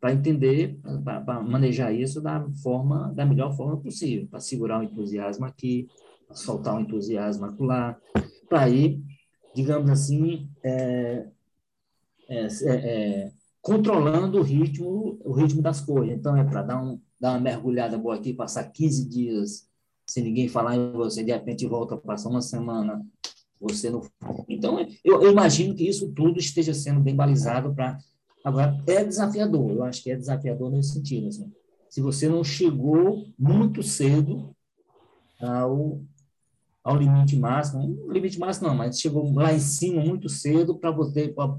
para 0.00 0.12
entender, 0.12 0.78
para 1.04 1.40
manejar 1.40 1.94
isso 1.94 2.20
da 2.20 2.46
forma, 2.62 3.12
da 3.14 3.26
melhor 3.26 3.54
forma 3.54 3.76
possível, 3.76 4.26
para 4.28 4.40
segurar 4.40 4.80
o 4.80 4.82
entusiasmo 4.82 5.44
aqui, 5.44 5.88
para 6.26 6.36
soltar 6.36 6.76
o 6.76 6.80
entusiasmo 6.80 7.44
acolá, 7.44 7.96
para 8.48 8.68
ir, 8.68 9.02
digamos 9.54 9.90
assim, 9.90 10.48
é, 10.64 11.26
é, 12.28 12.46
é, 12.46 12.48
é, 12.64 13.32
controlando 13.60 14.38
o 14.38 14.42
ritmo, 14.42 15.18
o 15.24 15.32
ritmo 15.32 15.60
das 15.60 15.80
coisas. 15.80 16.16
Então, 16.16 16.36
é 16.36 16.44
para 16.44 16.62
dar, 16.62 16.82
um, 16.82 16.98
dar 17.20 17.32
uma 17.32 17.40
mergulhada 17.40 17.98
boa 17.98 18.14
aqui, 18.14 18.32
passar 18.32 18.64
15 18.64 19.08
dias 19.08 19.70
se 20.10 20.20
ninguém 20.20 20.48
falar 20.48 20.74
em 20.74 20.90
você, 20.90 21.22
de 21.22 21.30
repente 21.30 21.64
volta, 21.68 21.96
passa 21.96 22.28
uma 22.28 22.42
semana, 22.42 23.00
você 23.60 23.90
não. 23.90 24.02
Então, 24.48 24.80
eu, 25.04 25.22
eu 25.22 25.30
imagino 25.30 25.72
que 25.72 25.88
isso 25.88 26.10
tudo 26.12 26.40
esteja 26.40 26.74
sendo 26.74 27.00
bem 27.00 27.14
balizado 27.14 27.72
para. 27.72 27.96
Agora, 28.44 28.78
é 28.86 29.04
desafiador, 29.04 29.70
eu 29.70 29.84
acho 29.84 30.02
que 30.02 30.10
é 30.10 30.16
desafiador 30.16 30.70
nesse 30.70 30.92
sentido. 30.92 31.28
Assim. 31.28 31.52
Se 31.88 32.00
você 32.00 32.28
não 32.28 32.42
chegou 32.42 33.26
muito 33.38 33.82
cedo 33.82 34.54
ao, 35.40 36.00
ao 36.82 36.96
limite 36.96 37.36
máximo, 37.36 38.10
limite 38.10 38.38
máximo 38.38 38.68
não, 38.68 38.74
mas 38.74 39.00
chegou 39.00 39.32
lá 39.32 39.52
em 39.52 39.60
cima 39.60 40.02
muito 40.02 40.28
cedo 40.28 40.78
para 40.78 40.90
você. 40.90 41.28
Pra, 41.28 41.56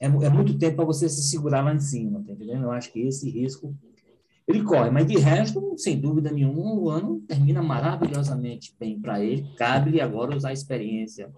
é, 0.00 0.06
é 0.06 0.30
muito 0.30 0.58
tempo 0.58 0.76
para 0.76 0.84
você 0.84 1.08
se 1.08 1.22
segurar 1.24 1.62
lá 1.62 1.74
em 1.74 1.80
cima, 1.80 2.22
tá 2.24 2.32
entendendo? 2.32 2.64
Eu 2.64 2.72
acho 2.72 2.92
que 2.92 3.00
esse 3.00 3.28
risco 3.28 3.74
ele 4.50 4.64
corre, 4.64 4.90
mas 4.90 5.06
de 5.06 5.16
resto, 5.16 5.74
sem 5.76 6.00
dúvida 6.00 6.30
nenhuma, 6.30 6.74
o 6.74 6.90
ano 6.90 7.20
termina 7.20 7.62
maravilhosamente 7.62 8.74
bem 8.78 9.00
para 9.00 9.22
ele. 9.22 9.46
Cabe-lhe 9.56 10.00
agora 10.00 10.36
usar 10.36 10.48
a 10.48 10.52
experiência 10.52 11.30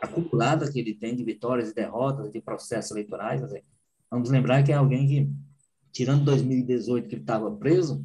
acumulada 0.00 0.70
que 0.70 0.78
ele 0.78 0.94
tem 0.94 1.16
de 1.16 1.24
vitórias 1.24 1.70
e 1.70 1.74
derrotas, 1.74 2.30
de 2.30 2.40
processos 2.40 2.90
eleitorais. 2.90 3.40
Vamos 4.10 4.30
lembrar 4.30 4.62
que 4.62 4.72
é 4.72 4.74
alguém 4.74 5.06
que, 5.06 5.30
tirando 5.92 6.24
2018, 6.24 7.08
que 7.08 7.14
ele 7.16 7.22
estava 7.22 7.50
preso, 7.56 8.04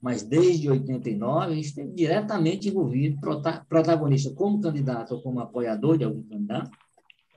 mas 0.00 0.22
desde 0.22 0.68
89 0.68 1.52
ele 1.52 1.60
esteve 1.60 1.92
diretamente 1.92 2.68
envolvido, 2.68 3.20
protagonista 3.68 4.34
como 4.34 4.60
candidato 4.60 5.14
ou 5.14 5.22
como 5.22 5.40
apoiador 5.40 5.96
de 5.96 6.04
algum 6.04 6.22
candidato, 6.24 6.70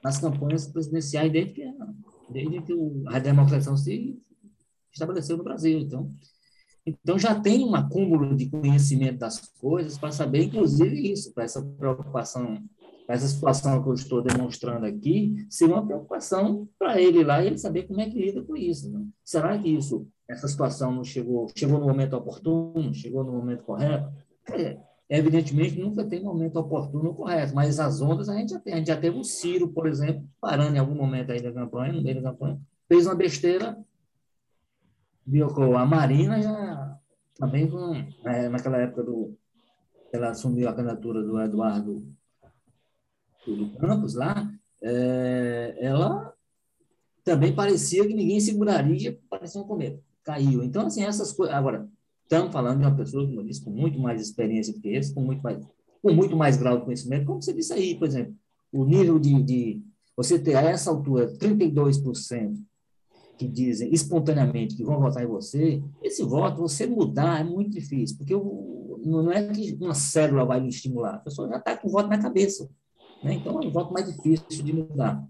nas 0.04 0.20
campanhas 0.20 0.68
presidenciais 0.68 1.32
desde 1.32 1.54
que, 1.54 1.74
desde 2.30 2.62
que 2.62 2.74
a 3.08 3.20
democracia 3.20 3.76
se 3.76 4.18
estabeleceu 4.92 5.38
no 5.38 5.44
Brasil. 5.44 5.80
Então, 5.80 6.10
então 6.86 7.20
já 7.20 7.40
tem 7.40 7.64
um 7.64 7.76
acúmulo 7.76 8.36
de 8.36 8.50
conhecimento 8.50 9.20
das 9.20 9.40
coisas 9.60 9.98
para 9.98 10.12
saber, 10.12 10.44
inclusive, 10.44 11.12
isso, 11.12 11.34
para 11.34 11.44
essa 11.44 11.62
preocupação, 11.62 12.64
para 13.06 13.16
essa 13.16 13.28
situação 13.28 13.82
que 13.84 13.90
eu 13.90 13.94
estou 13.94 14.22
demonstrando 14.22 14.86
aqui, 14.86 15.46
ser 15.50 15.66
uma 15.66 15.86
preocupação 15.86 16.68
para 16.78 17.00
ele 17.00 17.24
lá 17.24 17.44
e 17.44 17.48
ele 17.48 17.58
saber 17.58 17.84
como 17.84 18.02
é 18.02 18.10
que 18.10 18.20
lida 18.20 18.42
com 18.42 18.56
isso. 18.56 18.92
Né? 18.92 19.06
Será 19.24 19.58
que 19.58 19.70
isso, 19.70 20.08
essa 20.28 20.48
situação 20.48 20.92
não 20.92 21.04
chegou, 21.04 21.48
chegou 21.56 21.80
no 21.80 21.86
momento 21.86 22.16
oportuno, 22.16 22.94
chegou 22.94 23.24
no 23.24 23.32
momento 23.32 23.64
correto? 23.64 24.12
É, 24.52 24.78
evidentemente 25.10 25.80
nunca 25.80 26.04
tem 26.04 26.24
momento 26.24 26.58
oportuno 26.58 27.10
ou 27.10 27.16
correto, 27.16 27.54
mas 27.54 27.80
as 27.80 28.02
ondas 28.02 28.28
a 28.28 28.36
gente 28.36 28.52
já 28.52 28.60
tem. 28.60 28.74
A 28.74 28.78
gente 28.78 28.88
já 28.88 28.98
teve 28.98 29.18
o 29.18 29.24
Ciro, 29.24 29.70
por 29.70 29.88
exemplo, 29.88 30.28
parando 30.42 30.76
em 30.76 30.80
algum 30.80 30.96
momento 30.96 31.32
aí 31.32 31.42
da 31.42 31.52
campanha, 31.52 31.94
no 31.94 32.02
meio 32.02 32.22
da 32.22 32.32
campanha, 32.32 32.60
fez 32.88 33.06
uma 33.06 33.16
besteira 33.16 33.78
A 35.76 35.86
Marina 35.86 36.42
já 36.42 37.00
também 37.38 37.70
com, 37.70 37.94
é, 38.26 38.48
naquela 38.50 38.78
época 38.78 39.04
do 39.04 39.38
ela 40.14 40.30
assumiu 40.30 40.70
a 40.70 40.74
candidatura 40.74 41.22
do 41.22 41.42
Eduardo 41.42 42.08
do 43.54 43.70
Campos 43.78 44.16
lá, 44.16 44.50
é, 44.82 45.78
ela 45.80 46.34
também 47.24 47.54
parecia 47.54 48.06
que 48.08 48.14
ninguém 48.14 48.40
seguraria, 48.40 49.20
parecia 49.30 49.60
um 49.60 49.66
cometa, 49.66 50.00
caiu. 50.24 50.64
Então, 50.64 50.86
assim, 50.86 51.04
essas 51.04 51.32
coisas. 51.32 51.56
Agora, 51.56 51.90
estamos 52.24 52.52
falando 52.52 52.80
de 52.80 52.86
uma 52.86 52.96
pessoa, 52.96 53.26
como 53.26 53.42
eu 53.42 53.46
disse, 53.46 53.64
com 53.64 53.72
muito 53.72 54.00
mais 54.00 54.22
experiência 54.22 54.74
do 54.74 54.80
que 54.80 54.90
esse, 54.90 55.14
com 55.14 55.22
muito 55.22 55.42
mais, 55.42 55.64
com 56.02 56.14
muito 56.14 56.36
mais 56.36 56.58
grau 56.58 56.78
de 56.78 56.86
conhecimento, 56.86 57.26
como 57.26 57.42
você 57.42 57.54
disse 57.54 57.74
aí, 57.74 57.96
por 57.96 58.08
exemplo, 58.08 58.36
o 58.72 58.86
nível 58.86 59.18
de, 59.18 59.42
de 59.42 59.82
você 60.16 60.38
ter 60.38 60.56
a 60.56 60.62
essa 60.62 60.92
altura 60.92 61.34
32% 61.34 62.58
que 63.38 63.48
dizem 63.48 63.94
espontaneamente 63.94 64.76
que 64.76 64.84
vão 64.84 65.00
votar 65.00 65.24
em 65.24 65.28
você, 65.28 65.84
esse 66.02 66.24
voto, 66.24 66.62
você 66.62 66.88
mudar 66.88 67.42
é 67.42 67.44
muito 67.44 67.72
difícil, 67.72 68.18
porque 68.18 68.34
o, 68.34 69.00
não 69.04 69.32
é 69.32 69.48
que 69.48 69.78
uma 69.82 69.94
célula 69.94 70.46
vai 70.46 70.60
lhe 70.60 70.70
estimular, 70.70 71.16
a 71.16 71.20
pessoa 71.20 71.50
já 71.50 71.58
está 71.58 71.76
com 71.76 71.88
o 71.88 71.92
voto 71.92 72.08
na 72.08 72.18
cabeça. 72.18 72.70
Né? 73.26 73.34
Então, 73.34 73.60
é 73.60 73.66
um 73.66 73.72
voto 73.72 73.92
mais 73.92 74.06
difícil 74.06 74.64
de 74.64 74.72
mudar. 74.72 75.26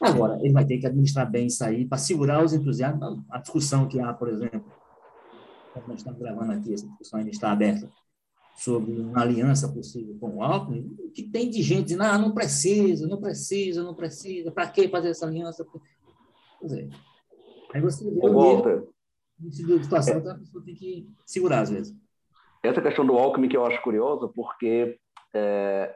Agora, 0.00 0.38
ele 0.40 0.52
vai 0.52 0.64
ter 0.64 0.78
que 0.78 0.86
administrar 0.86 1.28
bem 1.28 1.48
isso 1.48 1.64
aí 1.64 1.84
para 1.84 1.98
segurar 1.98 2.44
os 2.44 2.52
entusiasmos. 2.52 3.20
A 3.28 3.38
discussão 3.38 3.88
que 3.88 3.98
há, 3.98 4.14
por 4.14 4.28
exemplo, 4.28 4.64
como 5.74 5.88
nós 5.88 5.98
estamos 5.98 6.20
gravando 6.20 6.52
aqui, 6.52 6.72
essa 6.72 6.86
discussão 6.86 7.18
ainda 7.18 7.30
está 7.30 7.50
aberta, 7.50 7.90
sobre 8.56 8.92
uma 8.92 9.20
aliança 9.20 9.68
possível 9.68 10.16
com 10.20 10.36
o 10.36 10.42
Alckmin, 10.42 10.96
que 11.12 11.24
tem 11.24 11.50
de 11.50 11.60
gente 11.60 11.86
dizendo, 11.86 12.04
ah, 12.04 12.18
não 12.18 12.32
precisa, 12.32 13.06
não 13.08 13.20
precisa, 13.20 13.82
não 13.82 13.94
precisa, 13.94 14.52
para 14.52 14.68
que 14.68 14.88
fazer 14.88 15.10
essa 15.10 15.26
aliança? 15.26 15.66
Quer 16.60 16.66
dizer, 16.66 16.90
aí 17.74 17.80
você 17.80 18.04
vê 18.04 18.20
o 18.20 18.32
Walter, 18.32 18.84
nível, 19.40 19.82
situação 19.82 20.18
é, 20.18 20.20
que 20.20 20.28
a 20.28 20.34
pessoa 20.34 20.64
tem 20.64 20.74
que 20.74 21.08
segurar 21.26 21.60
às 21.62 21.70
vezes. 21.70 21.94
Essa 22.62 22.82
questão 22.82 23.04
do 23.04 23.14
Alckmin 23.14 23.48
que 23.48 23.56
eu 23.56 23.64
acho 23.64 23.82
curiosa, 23.82 24.28
porque 24.28 24.98
é, 25.34 25.94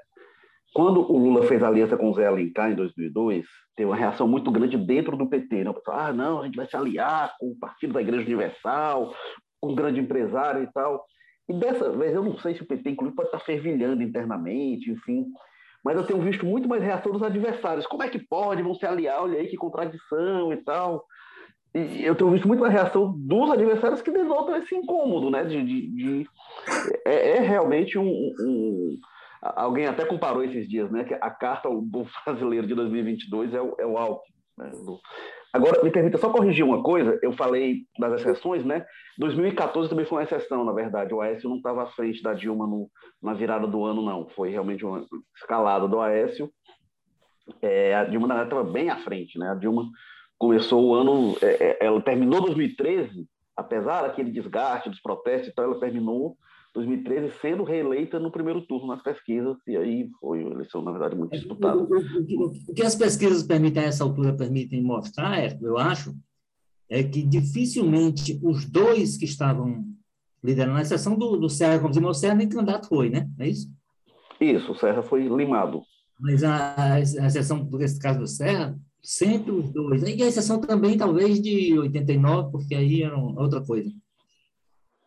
quando 0.75 1.01
o 1.01 1.19
Lula 1.19 1.43
fez 1.45 1.63
aliança 1.63 1.97
com 1.97 2.11
o 2.11 2.15
Zé 2.15 2.27
Alencar 2.27 2.71
em 2.71 2.75
2002, 2.75 3.47
teve 3.77 3.91
uma 3.91 3.97
reação 3.97 4.27
muito 4.27 4.51
grande 4.51 4.77
dentro 4.79 5.17
do 5.17 5.29
PT. 5.29 5.65
Né? 5.65 5.71
O 5.71 5.75
pessoal, 5.75 5.99
ah, 6.01 6.13
não, 6.13 6.41
a 6.41 6.47
gente 6.47 6.57
vai 6.57 6.67
se 6.67 6.77
aliar 6.77 7.35
com 7.39 7.49
o 7.51 7.59
Partido 7.59 7.93
da 7.93 8.01
Igreja 8.01 8.25
Universal, 8.25 9.15
com 9.61 9.73
um 9.73 9.75
grande 9.75 10.01
empresário 10.01 10.63
e 10.63 10.73
tal. 10.73 11.05
E 11.49 11.53
dessa 11.53 11.91
vez, 11.91 12.15
eu 12.15 12.23
não 12.23 12.39
sei 12.39 12.55
se 12.55 12.63
o 12.63 12.67
PT, 12.67 12.91
inclusive, 12.91 13.17
pode 13.17 13.29
estar 13.29 13.41
fervilhando 13.41 14.03
internamente, 14.03 14.91
enfim. 14.91 15.27
Mas 15.85 15.97
eu 15.97 16.07
tenho 16.07 16.23
visto 16.23 16.47
muito 16.47 16.69
mais 16.69 16.83
reação 16.83 17.13
dos 17.13 17.23
adversários. 17.23 17.87
Como 17.87 18.03
é 18.03 18.09
que 18.09 18.19
pode? 18.19 18.63
Vão 18.63 18.75
se 18.75 18.87
aliar? 18.87 19.23
Olha 19.23 19.39
aí 19.39 19.49
que 19.49 19.57
contradição 19.57 20.53
e 20.53 20.57
tal. 20.59 21.05
E 21.75 22.05
eu 22.05 22.15
tenho 22.15 22.31
visto 22.31 22.47
muito 22.47 22.61
mais 22.61 22.73
reação 22.73 23.13
dos 23.19 23.51
adversários 23.51 24.01
que 24.01 24.11
denotam 24.11 24.57
esse 24.57 24.75
incômodo, 24.75 25.31
né? 25.31 25.45
De, 25.45 25.63
de, 25.63 25.89
de... 25.89 26.27
É, 27.05 27.37
é, 27.37 27.41
realmente 27.41 27.99
um, 27.99 28.05
um 28.07 28.97
Alguém 29.43 29.87
até 29.87 30.05
comparou 30.05 30.45
esses 30.45 30.69
dias, 30.69 30.89
né? 30.91 31.03
Que 31.03 31.15
a 31.15 31.31
carta 31.31 31.69
do 31.69 32.07
brasileiro 32.25 32.65
de 32.65 32.75
2022 32.77 33.53
é 33.53 33.61
o, 33.61 33.75
é 33.77 33.85
o 33.85 33.99
Alckmin. 33.99 34.33
Né? 34.57 34.71
Agora, 35.53 35.83
me 35.83 35.91
permita 35.91 36.17
só 36.17 36.31
corrigir 36.31 36.65
uma 36.65 36.83
coisa. 36.83 37.19
Eu 37.21 37.33
falei 37.33 37.81
das 37.99 38.21
exceções, 38.21 38.65
né? 38.65 38.87
2014 39.19 39.91
também 39.91 40.07
foi 40.07 40.19
uma 40.19 40.25
exceção, 40.25 40.65
na 40.65 40.73
verdade. 40.73 41.13
O 41.13 41.21
Aécio 41.21 41.49
não 41.49 41.57
estava 41.57 41.83
à 41.83 41.87
frente 41.87 42.23
da 42.23 42.33
Dilma 42.33 42.67
no, 42.67 42.89
na 43.21 43.35
virada 43.35 43.67
do 43.67 43.85
ano, 43.85 44.01
não. 44.01 44.29
Foi 44.29 44.51
realmente 44.51 44.85
uma 44.85 45.05
escalada 45.37 45.89
do 45.89 46.01
Aécio. 46.01 46.51
É, 47.61 47.95
a 47.97 48.05
Dilma, 48.05 48.43
estava 48.45 48.63
bem 48.63 48.89
à 48.91 48.99
frente, 48.99 49.39
né? 49.39 49.51
A 49.51 49.55
Dilma 49.55 49.91
começou 50.39 50.87
o 50.87 50.95
ano... 50.95 51.37
É, 51.43 51.65
é 51.65 51.87
ela 51.87 52.01
terminou 52.01 52.41
2013, 52.41 53.27
apesar 53.57 54.03
daquele 54.03 54.31
desgaste 54.31 54.89
dos 54.89 55.01
protestos 55.01 55.49
e 55.49 55.55
tal, 55.55 55.65
ela 55.65 55.81
terminou 55.81 56.37
2013 56.75 57.35
sendo 57.41 57.65
reeleita 57.65 58.19
no 58.19 58.31
primeiro 58.31 58.63
turno 58.63 58.89
nas 58.89 59.03
pesquisas, 59.03 59.57
e 59.67 59.77
aí 59.77 60.09
foi 60.21 60.43
uma 60.43 60.55
eleição, 60.55 60.83
na 60.83 60.91
verdade, 60.91 61.17
muito 61.17 61.33
disputada. 61.33 61.83
O, 61.83 62.75
que 62.75 62.83
as 62.83 62.95
pesquisas 62.95 63.43
permitem, 63.43 63.83
a 63.83 63.87
essa 63.87 64.05
altura, 64.05 64.35
permitem 64.35 64.83
mostrar, 64.83 65.39
eu 65.61 65.77
acho, 65.77 66.15
é 66.89 67.03
que 67.03 67.23
dificilmente 67.23 68.41
os 68.43 68.65
dois 68.65 69.19
que 69.19 69.27
estavam 69.27 69.85
liderando, 70.43 70.79
a 70.79 70.83
exceção 70.83 71.17
do, 71.17 71.37
do 71.37 71.49
Serra, 71.49 71.79
como 71.79 71.91
dizemos, 71.91 72.17
o 72.17 72.21
Serra 72.21 72.35
nem 72.35 72.49
candidato 72.49 72.89
foi, 72.89 73.11
né? 73.11 73.29
É 73.39 73.49
isso? 73.49 73.71
Isso, 74.41 74.73
o 74.73 74.77
Serra 74.77 75.03
foi 75.03 75.29
limado. 75.29 75.83
Mas 76.19 76.43
a, 76.43 76.95
a 76.95 77.01
exceção, 77.01 77.69
nesse 77.73 77.99
caso 78.01 78.19
do 78.19 78.27
Serra, 78.27 78.77
sempre 79.03 79.53
os 79.53 79.71
dois. 79.71 80.03
E 80.03 80.23
a 80.23 80.27
exceção 80.27 80.61
também, 80.61 80.97
talvez, 80.97 81.41
de 81.41 81.79
89, 81.79 82.51
porque 82.51 82.75
aí 82.75 83.03
era 83.03 83.17
outra 83.17 83.61
coisa 83.61 83.91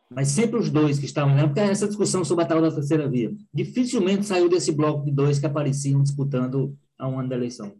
mas 0.10 0.30
sempre 0.30 0.60
os 0.60 0.70
dois 0.70 1.00
que 1.00 1.06
estavam, 1.06 1.36
né? 1.36 1.46
porque 1.46 1.60
essa 1.60 1.88
discussão 1.88 2.24
sobre 2.24 2.44
a 2.44 2.48
tal 2.48 2.62
da 2.62 2.72
terceira 2.72 3.08
via 3.08 3.32
dificilmente 3.54 4.26
saiu 4.26 4.48
desse 4.48 4.72
bloco 4.72 5.04
de 5.04 5.12
dois 5.12 5.40
que 5.40 5.46
apareciam 5.46 6.04
disputando 6.04 6.76
a 6.98 7.08
um 7.08 7.20
ano 7.20 7.30
da 7.30 7.36
eleição. 7.36 7.74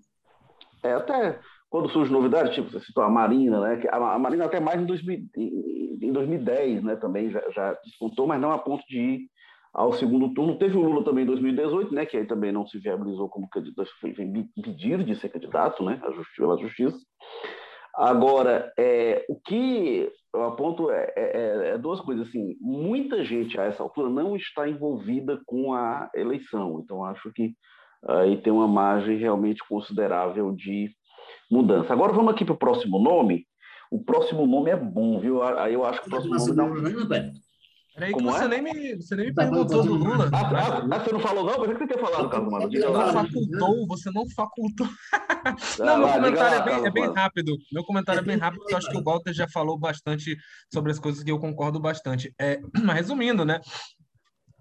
É, 0.84 0.94
até 0.94 1.40
quando 1.70 1.90
surge 1.90 2.12
novidade, 2.12 2.54
tipo, 2.54 2.70
você 2.70 2.80
citou 2.80 3.04
a 3.04 3.10
Marina, 3.10 3.60
né? 3.60 3.84
A, 3.92 4.18
Marina 4.20 4.46
até 4.46 4.60
mais 4.60 4.82
em, 4.82 4.86
2000, 4.86 5.28
em 5.36 6.12
2010, 6.12 6.84
né? 6.84 6.96
Também 6.96 7.30
já, 7.30 7.44
já 7.52 7.74
disputou, 7.84 8.28
mas 8.28 8.40
não 8.40 8.52
a 8.52 8.58
ponto 8.58 8.82
de 8.88 8.98
ir 8.98 9.30
ao 9.74 9.92
segundo 9.92 10.34
turno. 10.34 10.58
Teve 10.58 10.78
o 10.78 10.82
Lula 10.82 11.04
também 11.04 11.24
em 11.24 11.28
2018, 11.28 11.94
né? 11.94 12.06
Que 12.06 12.18
aí 12.18 12.26
também 12.26 12.52
não 12.52 12.66
se 12.66 12.80
viabilizou 12.80 13.28
como 13.28 13.50
candidato, 13.50 13.90
foi 14.00 14.14
pedir 14.14 15.04
de 15.04 15.16
ser 15.16 15.30
candidato, 15.30 15.84
né? 15.84 16.00
A 16.04 16.12
justiça, 16.12 16.42
pela 16.42 16.58
justiça. 16.58 16.98
Agora, 17.94 18.72
é, 18.78 19.26
o 19.28 19.40
que 19.40 20.10
eu 20.36 20.44
aponto 20.44 20.92
é, 20.92 21.14
é, 21.16 21.22
é, 21.24 21.70
é, 21.70 21.78
duas 21.78 22.00
coisas 22.02 22.28
assim. 22.28 22.56
Muita 22.60 23.24
gente 23.24 23.60
a 23.60 23.64
essa 23.64 23.82
altura 23.82 24.10
não 24.10 24.36
está 24.36 24.68
envolvida 24.68 25.40
com 25.46 25.74
a 25.74 26.10
eleição, 26.14 26.82
então 26.84 27.04
acho 27.06 27.32
que 27.34 27.54
aí 28.08 28.42
tem 28.42 28.52
uma 28.52 28.68
margem 28.68 29.18
realmente 29.18 29.64
considerável 29.68 30.52
de 30.52 30.90
mudança. 31.50 31.94
Agora 31.94 32.14
vamos 32.14 32.34
aqui 32.34 32.44
para 32.44 32.54
o 32.54 32.58
próximo 32.58 33.00
nome. 33.00 33.46
O 33.92 34.04
próximo 34.04 34.46
nome 34.46 34.72
é 34.72 34.76
bom, 34.76 35.20
viu? 35.20 35.42
Aí 35.42 35.74
eu 35.74 35.86
acho 35.86 36.02
que 36.02 36.08
o 36.08 36.12
próximo 36.12 36.54
nome 36.54 36.82
dá. 37.08 37.45
Peraí 37.96 38.14
que 38.14 38.22
você, 38.22 38.44
é? 38.44 38.48
nem 38.50 38.62
me, 38.62 38.96
você 38.98 39.16
nem 39.16 39.28
me 39.28 39.34
tá 39.34 39.44
perguntou 39.44 39.82
do 39.82 39.94
Lula. 39.94 40.30
Ah, 40.34 40.42
ah, 40.42 40.88
ah, 40.92 41.00
você 41.00 41.14
não 41.14 41.20
falou 41.22 41.46
não? 41.46 41.54
Pensei 41.62 41.76
que 41.76 41.80
você 41.80 41.88
tinha 41.88 42.06
falado, 42.06 42.30
Carlos 42.30 42.52
Mano. 42.52 42.70
Você 42.70 42.80
não 42.90 43.14
facultou, 43.14 43.88
você 43.88 44.12
não 44.12 44.30
facultou. 44.32 44.88
não, 45.80 46.00
meu 46.00 46.10
comentário 46.10 46.58
é, 46.58 46.64
bem, 46.66 46.86
é 46.86 46.92
bem 46.92 47.14
rápido. 47.14 47.58
Meu 47.72 47.86
comentário 47.86 48.20
é 48.20 48.24
bem 48.24 48.38
rápido, 48.38 48.60
porque 48.60 48.74
eu 48.74 48.78
acho 48.78 48.90
que 48.90 48.98
o 48.98 49.04
Walter 49.04 49.34
já 49.34 49.48
falou 49.48 49.80
bastante 49.80 50.36
sobre 50.74 50.92
as 50.92 51.00
coisas 51.00 51.24
que 51.24 51.32
eu 51.32 51.40
concordo 51.40 51.80
bastante. 51.80 52.34
É, 52.38 52.60
resumindo, 52.94 53.46
né? 53.46 53.62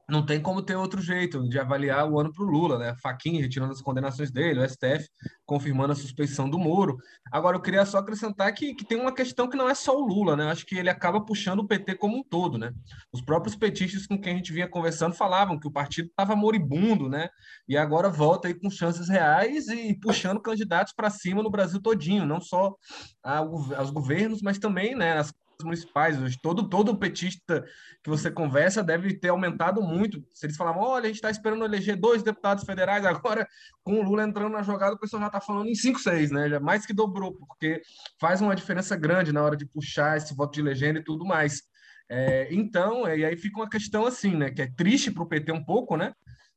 Não 0.08 0.24
tem 0.24 0.40
como 0.40 0.62
ter 0.62 0.76
outro 0.76 1.00
jeito 1.00 1.48
de 1.48 1.58
avaliar 1.58 2.10
o 2.10 2.18
ano 2.18 2.32
para 2.32 2.44
o 2.44 2.48
Lula, 2.48 2.78
né? 2.78 2.94
Faquinha 3.02 3.40
retirando 3.40 3.72
as 3.72 3.80
condenações 3.80 4.30
dele, 4.30 4.60
o 4.60 4.68
STF 4.68 5.08
confirmando 5.46 5.92
a 5.92 5.96
suspeição 5.96 6.48
do 6.48 6.58
Moro. 6.58 6.96
Agora, 7.32 7.56
eu 7.56 7.60
queria 7.60 7.84
só 7.86 7.98
acrescentar 7.98 8.52
que, 8.52 8.74
que 8.74 8.84
tem 8.84 9.00
uma 9.00 9.14
questão 9.14 9.48
que 9.48 9.56
não 9.56 9.68
é 9.68 9.74
só 9.74 9.96
o 9.96 10.06
Lula, 10.06 10.36
né? 10.36 10.44
Eu 10.44 10.48
acho 10.48 10.66
que 10.66 10.76
ele 10.76 10.90
acaba 10.90 11.24
puxando 11.24 11.60
o 11.60 11.66
PT 11.66 11.96
como 11.96 12.18
um 12.18 12.22
todo, 12.22 12.58
né? 12.58 12.72
Os 13.12 13.22
próprios 13.22 13.56
petistas 13.56 14.06
com 14.06 14.20
quem 14.20 14.34
a 14.34 14.36
gente 14.36 14.52
vinha 14.52 14.68
conversando 14.68 15.14
falavam 15.14 15.58
que 15.58 15.68
o 15.68 15.72
partido 15.72 16.08
estava 16.08 16.36
moribundo, 16.36 17.08
né? 17.08 17.28
E 17.68 17.76
agora 17.76 18.08
volta 18.10 18.48
aí 18.48 18.54
com 18.54 18.70
chances 18.70 19.08
reais 19.08 19.68
e 19.68 19.98
puxando 20.00 20.40
candidatos 20.40 20.92
para 20.92 21.10
cima 21.10 21.42
no 21.42 21.50
Brasil 21.50 21.80
todinho, 21.80 22.26
não 22.26 22.40
só 22.40 22.74
aos 23.22 23.90
governos, 23.90 24.42
mas 24.42 24.58
também 24.58 24.94
né, 24.94 25.16
as 25.16 25.32
municipais. 25.64 26.20
Hoje, 26.20 26.38
todo, 26.40 26.68
todo 26.68 26.96
petista 26.96 27.64
que 28.02 28.10
você 28.10 28.30
conversa 28.30 28.82
deve 28.82 29.14
ter 29.14 29.30
aumentado 29.30 29.82
muito. 29.82 30.24
Se 30.32 30.46
eles 30.46 30.56
falavam, 30.56 30.82
olha, 30.82 31.04
a 31.04 31.06
gente 31.06 31.16
está 31.16 31.30
esperando 31.30 31.64
eleger 31.64 31.96
dois 31.96 32.22
deputados 32.22 32.64
federais, 32.64 33.04
agora 33.04 33.48
com 33.82 34.00
o 34.00 34.02
Lula 34.02 34.22
entrando 34.22 34.52
na 34.52 34.62
jogada, 34.62 34.94
o 34.94 34.98
pessoal 34.98 35.22
já 35.22 35.26
está 35.28 35.40
falando 35.40 35.68
em 35.68 35.74
cinco, 35.74 35.98
seis, 35.98 36.30
né? 36.30 36.48
Já 36.48 36.60
mais 36.60 36.86
que 36.86 36.92
dobrou, 36.92 37.32
porque 37.34 37.82
faz 38.20 38.40
uma 38.40 38.54
diferença 38.54 38.96
grande 38.96 39.32
na 39.32 39.42
hora 39.42 39.56
de 39.56 39.66
puxar 39.66 40.16
esse 40.16 40.34
voto 40.34 40.54
de 40.54 40.62
legenda 40.62 41.00
e 41.00 41.04
tudo 41.04 41.24
mais. 41.24 41.62
É, 42.08 42.52
então, 42.54 43.08
e 43.08 43.24
aí 43.24 43.36
fica 43.36 43.58
uma 43.58 43.68
questão 43.68 44.06
assim, 44.06 44.36
né? 44.36 44.50
Que 44.50 44.62
é 44.62 44.70
triste 44.70 45.10
para 45.10 45.22
o 45.22 45.28
PT 45.28 45.52
um 45.52 45.64
pouco, 45.64 45.96
né? 45.96 46.12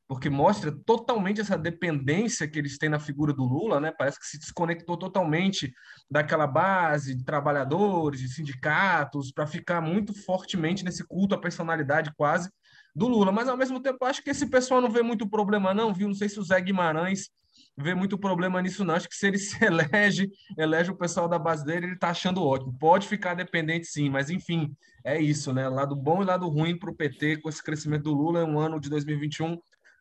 Porque 0.07 0.29
mostra 0.29 0.71
totalmente 0.71 1.41
essa 1.41 1.57
dependência 1.57 2.47
que 2.47 2.57
eles 2.57 2.77
têm 2.77 2.89
na 2.89 2.99
figura 2.99 3.33
do 3.33 3.43
Lula, 3.43 3.79
né? 3.79 3.91
Parece 3.91 4.17
que 4.19 4.25
se 4.25 4.39
desconectou 4.39 4.95
totalmente 4.95 5.73
daquela 6.09 6.47
base 6.47 7.13
de 7.13 7.25
trabalhadores, 7.25 8.21
de 8.21 8.29
sindicatos, 8.29 9.31
para 9.31 9.45
ficar 9.45 9.81
muito 9.81 10.13
fortemente 10.13 10.85
nesse 10.85 11.05
culto 11.05 11.35
à 11.35 11.37
personalidade 11.37 12.13
quase 12.15 12.49
do 12.95 13.07
Lula. 13.07 13.33
Mas 13.33 13.49
ao 13.49 13.57
mesmo 13.57 13.81
tempo, 13.81 14.05
acho 14.05 14.23
que 14.23 14.29
esse 14.29 14.49
pessoal 14.49 14.79
não 14.79 14.89
vê 14.89 15.01
muito 15.01 15.29
problema, 15.29 15.73
não, 15.73 15.93
viu? 15.93 16.07
Não 16.07 16.15
sei 16.15 16.29
se 16.29 16.39
o 16.39 16.43
Zé 16.43 16.61
Guimarães 16.61 17.29
vê 17.77 17.93
muito 17.93 18.17
problema 18.17 18.61
nisso, 18.61 18.85
não. 18.85 18.95
Acho 18.95 19.09
que 19.09 19.15
se 19.15 19.27
ele 19.27 19.37
se 19.37 19.57
elege, 19.63 20.31
elege 20.57 20.89
o 20.89 20.97
pessoal 20.97 21.27
da 21.27 21.37
base 21.37 21.65
dele, 21.65 21.85
ele 21.85 21.93
está 21.95 22.09
achando 22.09 22.43
ótimo. 22.43 22.73
Pode 22.79 23.07
ficar 23.07 23.33
dependente, 23.33 23.87
sim, 23.87 24.09
mas 24.09 24.29
enfim, 24.29 24.73
é 25.03 25.21
isso, 25.21 25.53
né? 25.53 25.67
Lado 25.67 25.95
bom 25.95 26.21
e 26.21 26.25
lado 26.25 26.47
ruim 26.47 26.77
para 26.77 26.89
o 26.89 26.95
PT 26.95 27.37
com 27.37 27.49
esse 27.49 27.61
crescimento 27.61 28.03
do 28.03 28.13
Lula. 28.13 28.39
É 28.39 28.45
um 28.45 28.57
ano 28.57 28.79
de 28.79 28.89
2021 28.89 29.57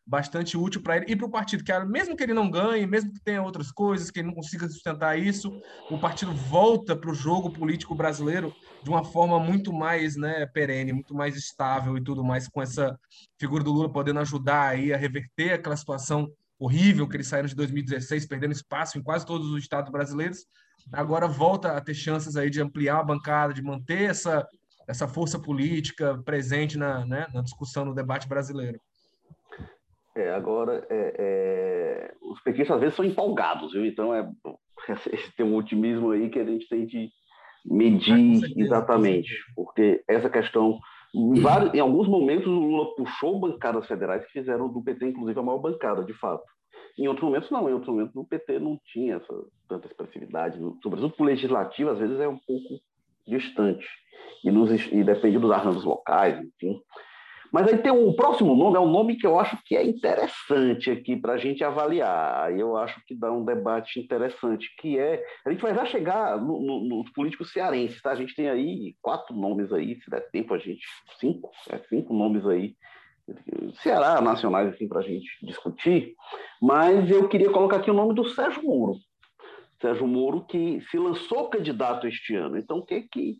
bastante 0.07 0.57
útil 0.57 0.81
para 0.81 0.97
ele 0.97 1.05
e 1.09 1.15
para 1.15 1.25
o 1.25 1.29
partido, 1.29 1.63
que 1.63 1.79
mesmo 1.85 2.15
que 2.15 2.23
ele 2.23 2.33
não 2.33 2.49
ganhe, 2.49 2.87
mesmo 2.87 3.11
que 3.11 3.19
tenha 3.19 3.43
outras 3.43 3.71
coisas, 3.71 4.09
que 4.09 4.19
ele 4.19 4.29
não 4.29 4.35
consiga 4.35 4.67
sustentar 4.69 5.19
isso, 5.19 5.51
o 5.91 5.99
partido 5.99 6.33
volta 6.33 6.95
para 6.95 7.11
o 7.11 7.13
jogo 7.13 7.51
político 7.51 7.93
brasileiro 7.93 8.53
de 8.81 8.89
uma 8.89 9.03
forma 9.03 9.37
muito 9.37 9.73
mais 9.73 10.15
né, 10.15 10.45
perene, 10.45 10.93
muito 10.93 11.13
mais 11.13 11.35
estável 11.35 11.97
e 11.97 12.03
tudo 12.03 12.23
mais, 12.23 12.47
com 12.47 12.61
essa 12.61 12.97
figura 13.37 13.63
do 13.63 13.73
Lula 13.73 13.91
podendo 13.91 14.21
ajudar 14.21 14.69
aí 14.69 14.93
a 14.93 14.97
reverter 14.97 15.53
aquela 15.53 15.75
situação 15.75 16.31
horrível 16.57 17.07
que 17.07 17.17
eles 17.17 17.27
saíram 17.27 17.47
de 17.47 17.55
2016, 17.55 18.25
perdendo 18.27 18.53
espaço 18.53 18.97
em 18.97 19.03
quase 19.03 19.25
todos 19.25 19.49
os 19.51 19.61
estados 19.61 19.91
brasileiros. 19.91 20.45
Agora 20.91 21.27
volta 21.27 21.75
a 21.75 21.81
ter 21.81 21.93
chances 21.93 22.37
aí 22.37 22.49
de 22.49 22.61
ampliar 22.61 22.99
a 22.99 23.03
bancada, 23.03 23.53
de 23.53 23.61
manter 23.61 24.09
essa, 24.09 24.47
essa 24.87 25.05
força 25.05 25.37
política 25.37 26.17
presente 26.23 26.77
na, 26.77 27.05
né, 27.05 27.27
na 27.33 27.41
discussão, 27.41 27.83
no 27.83 27.93
debate 27.93 28.25
brasileiro. 28.25 28.79
É, 30.17 30.33
agora, 30.33 30.83
é, 30.89 31.13
é, 31.19 32.13
os 32.23 32.41
petistas 32.41 32.77
às 32.77 32.81
vezes 32.81 32.95
são 32.95 33.05
empolgados, 33.05 33.71
viu? 33.71 33.85
Então, 33.85 34.11
é, 34.11 34.27
tem 35.37 35.45
um 35.45 35.55
otimismo 35.55 36.09
aí 36.09 36.27
que 36.27 36.39
a 36.39 36.43
gente 36.43 36.67
tem 36.67 36.87
de 36.87 37.09
medir 37.63 38.39
certeza, 38.39 38.59
exatamente, 38.59 39.29
porque 39.55 40.03
essa 40.07 40.27
questão, 40.27 40.79
em, 41.13 41.39
vários, 41.39 41.71
em, 41.71 41.79
alguns 41.79 42.07
momentos, 42.07 42.47
o 42.47 42.51
Lula 42.51 42.95
puxou 42.95 43.39
bancadas 43.39 43.85
federais 43.85 44.25
que 44.25 44.31
fizeram 44.31 44.67
do 44.67 44.81
PT, 44.81 45.05
inclusive, 45.05 45.39
a 45.39 45.43
maior 45.43 45.59
bancada, 45.59 46.03
de 46.03 46.13
fato. 46.13 46.43
Em 46.97 47.07
outros 47.07 47.23
momentos, 47.23 47.51
não. 47.51 47.69
Em 47.69 47.73
outros 47.73 47.93
momentos, 47.93 48.15
o 48.15 48.25
PT 48.25 48.57
não 48.57 48.79
tinha 48.91 49.17
essa, 49.17 49.33
tanta 49.69 49.85
expressividade. 49.85 50.57
Sobretudo 50.81 51.13
o 51.15 51.23
legislativo, 51.23 51.91
às 51.91 51.99
vezes, 51.99 52.19
é 52.19 52.27
um 52.27 52.39
pouco 52.39 52.81
distante. 53.27 53.87
E, 54.43 54.49
nos, 54.49 54.71
e 54.91 55.03
depende 55.03 55.37
dos 55.37 55.51
arranjos 55.51 55.83
locais, 55.83 56.39
enfim. 56.43 56.81
Mas 57.51 57.67
aí 57.67 57.77
tem 57.77 57.91
um 57.91 58.13
próximo 58.13 58.55
nome, 58.55 58.77
é 58.77 58.79
um 58.79 58.91
nome 58.91 59.15
que 59.15 59.25
eu 59.25 59.39
acho 59.39 59.57
que 59.65 59.75
é 59.75 59.83
interessante 59.83 60.91
aqui 60.91 61.15
para 61.15 61.33
a 61.33 61.37
gente 61.37 61.63
avaliar. 61.63 62.57
Eu 62.57 62.75
acho 62.77 63.01
que 63.05 63.15
dá 63.15 63.31
um 63.31 63.45
debate 63.45 63.99
interessante, 63.99 64.73
que 64.79 64.97
é. 64.99 65.23
A 65.45 65.51
gente 65.51 65.61
vai 65.61 65.73
já 65.73 65.85
chegar 65.85 66.39
nos 66.41 66.61
no, 66.61 66.83
no 66.83 67.13
políticos 67.13 67.51
cearenses, 67.51 68.01
tá? 68.01 68.11
A 68.11 68.15
gente 68.15 68.35
tem 68.35 68.49
aí 68.49 68.95
quatro 69.01 69.35
nomes 69.35 69.71
aí, 69.71 69.99
se 70.01 70.09
der 70.09 70.29
tempo 70.31 70.53
a 70.53 70.57
gente. 70.57 70.85
Cinco, 71.19 71.49
é, 71.69 71.77
cinco 71.89 72.13
nomes 72.13 72.45
aí. 72.45 72.75
Ceará, 73.81 74.21
nacionais, 74.21 74.73
assim, 74.73 74.87
para 74.87 74.99
a 74.99 75.03
gente 75.03 75.27
discutir. 75.43 76.13
Mas 76.61 77.09
eu 77.09 77.27
queria 77.27 77.51
colocar 77.51 77.77
aqui 77.77 77.91
o 77.91 77.93
nome 77.93 78.13
do 78.13 78.25
Sérgio 78.29 78.63
Moro. 78.63 78.95
Sérgio 79.81 80.07
Moro, 80.07 80.45
que 80.45 80.81
se 80.89 80.97
lançou 80.97 81.49
candidato 81.49 82.07
este 82.07 82.35
ano. 82.35 82.57
Então, 82.57 82.77
o 82.79 82.85
que 82.85 83.01
que 83.01 83.37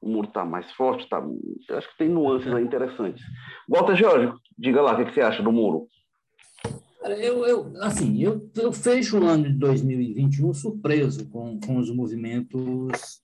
o 0.00 0.08
muro 0.08 0.28
está 0.28 0.44
mais 0.44 0.70
forte, 0.72 1.08
tá, 1.08 1.22
acho 1.70 1.90
que 1.90 1.98
tem 1.98 2.08
nuances 2.08 2.52
aí 2.52 2.62
interessantes. 2.62 3.22
Walter 3.68 3.96
Jorge, 3.96 4.32
diga 4.56 4.80
lá, 4.80 4.94
o 4.94 5.04
que, 5.04 5.12
você 5.12 5.20
acha 5.20 5.42
do 5.42 5.52
muro? 5.52 5.88
Eu, 7.04 7.46
eu, 7.46 7.72
assim, 7.80 8.20
eu, 8.22 8.50
eu 8.56 8.72
fecho 8.72 9.18
o 9.18 9.26
ano 9.26 9.44
de 9.44 9.54
2021 9.54 10.52
surpreso 10.52 11.28
com, 11.30 11.58
com 11.60 11.78
os 11.78 11.90
movimentos 11.90 13.22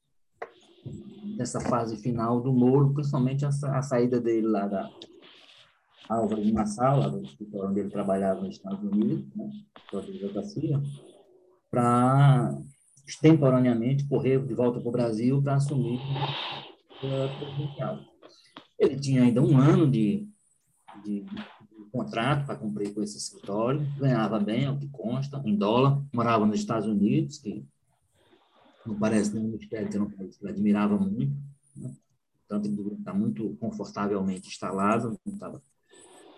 dessa 1.36 1.60
fase 1.60 1.96
final 1.96 2.40
do 2.40 2.52
Moro, 2.52 2.94
principalmente 2.94 3.44
a, 3.44 3.48
a 3.48 3.82
saída 3.82 4.20
dele 4.20 4.46
lá 4.46 4.66
da 4.66 4.90
Álvaro 6.08 6.42
de 6.42 6.52
Nassau, 6.52 7.00
lá 7.00 7.08
do 7.08 7.22
escritório 7.22 7.70
onde 7.70 7.80
ele 7.80 7.90
trabalhava 7.90 8.42
nos 8.42 8.56
Estados 8.56 8.82
Unidos, 8.82 9.26
né, 9.34 9.50
para 11.70 12.56
extemporaneamente 13.06 14.06
correr 14.08 14.44
de 14.44 14.54
volta 14.54 14.80
para 14.80 14.88
o 14.88 14.92
Brasil 14.92 15.42
para 15.42 15.54
assumir 15.56 16.00
ele 18.78 18.98
tinha 18.98 19.22
ainda 19.22 19.42
um 19.42 19.58
ano 19.58 19.90
de, 19.90 20.28
de, 21.04 21.20
de 21.22 21.44
contrato 21.92 22.46
para 22.46 22.56
cumprir 22.56 22.92
com 22.92 23.02
esse 23.02 23.16
escritório, 23.16 23.86
ganhava 23.98 24.38
bem, 24.38 24.64
é 24.64 24.70
o 24.70 24.78
que 24.78 24.88
consta, 24.88 25.40
em 25.44 25.56
dólar, 25.56 26.02
morava 26.12 26.46
nos 26.46 26.58
Estados 26.58 26.88
Unidos, 26.88 27.38
que 27.38 27.64
não 28.84 28.98
parece 28.98 29.34
nenhum 29.34 29.52
mistério 29.52 29.88
que 29.88 29.96
ele 29.96 30.50
admirava 30.50 30.98
muito, 30.98 31.34
né? 31.76 31.94
tanto 32.48 32.68
ele 32.68 32.94
está 32.94 33.14
muito 33.14 33.56
confortavelmente 33.60 34.48
instalado, 34.48 35.18
não 35.24 35.34
estava 35.34 35.62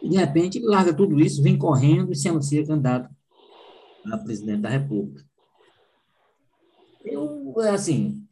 e, 0.03 0.11
de 0.11 0.17
repente, 0.17 0.59
ele 0.59 0.67
larga 0.67 0.93
tudo 0.93 1.19
isso, 1.19 1.43
vem 1.43 1.57
correndo 1.57 2.13
e 2.13 2.17
se 2.17 2.29
anuncia 2.29 2.67
candidato 2.67 3.11
a 4.13 4.19
presidente 4.19 4.61
da 4.61 4.69
República. 4.69 5.25
Eu, 7.07 7.55
assim, 7.61 8.27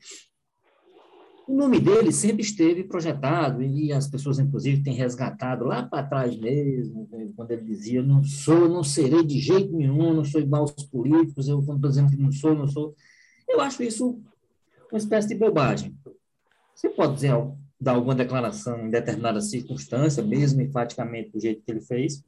o 1.46 1.54
nome 1.54 1.78
dele 1.78 2.10
sempre 2.10 2.42
esteve 2.42 2.82
projetado 2.84 3.62
e 3.62 3.92
as 3.92 4.08
pessoas, 4.08 4.38
inclusive, 4.38 4.82
têm 4.82 4.94
resgatado 4.94 5.64
lá 5.64 5.82
para 5.82 6.06
trás 6.06 6.36
mesmo, 6.36 7.08
quando 7.36 7.52
ele 7.52 7.62
dizia: 7.62 8.02
não 8.02 8.24
sou, 8.24 8.68
não 8.68 8.82
serei 8.82 9.22
de 9.22 9.38
jeito 9.38 9.72
nenhum, 9.72 10.12
não 10.12 10.24
sou 10.24 10.40
igual 10.40 10.62
aos 10.62 10.84
políticos, 10.86 11.48
eu 11.48 11.60
estou 11.60 11.78
dizendo 11.78 12.10
que 12.10 12.16
não 12.16 12.32
sou, 12.32 12.54
não 12.54 12.66
sou. 12.66 12.94
Eu 13.48 13.60
acho 13.60 13.82
isso 13.82 14.20
uma 14.90 14.98
espécie 14.98 15.28
de 15.28 15.34
bobagem. 15.34 15.96
Você 16.74 16.88
pode 16.88 17.14
dizer, 17.14 17.32
dar 17.80 17.92
alguma 17.92 18.14
declaração 18.14 18.86
em 18.86 18.90
determinada 18.90 19.40
circunstância, 19.40 20.22
mesmo 20.22 20.60
enfaticamente 20.62 21.30
do 21.30 21.40
jeito 21.40 21.62
que 21.62 21.70
ele 21.70 21.80
fez, 21.80 22.24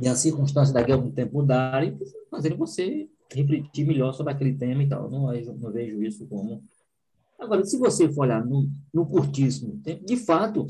e 0.00 0.06
as 0.06 0.18
circunstâncias 0.18 0.72
daqui 0.72 0.92
a 0.92 0.94
algum 0.94 1.10
tempo 1.10 1.34
mudarem, 1.34 1.98
fazerem 2.30 2.58
você 2.58 3.08
refletir 3.32 3.86
melhor 3.86 4.12
sobre 4.12 4.32
aquele 4.32 4.54
tema 4.54 4.82
e 4.82 4.88
tal. 4.88 5.10
Não, 5.10 5.32
não 5.32 5.72
vejo 5.72 6.02
isso 6.02 6.26
como. 6.26 6.62
Agora, 7.38 7.64
se 7.64 7.78
você 7.78 8.10
for 8.10 8.22
olhar 8.22 8.44
no, 8.44 8.68
no 8.92 9.06
curtíssimo 9.06 9.78
tempo, 9.82 10.04
de 10.04 10.16
fato, 10.16 10.66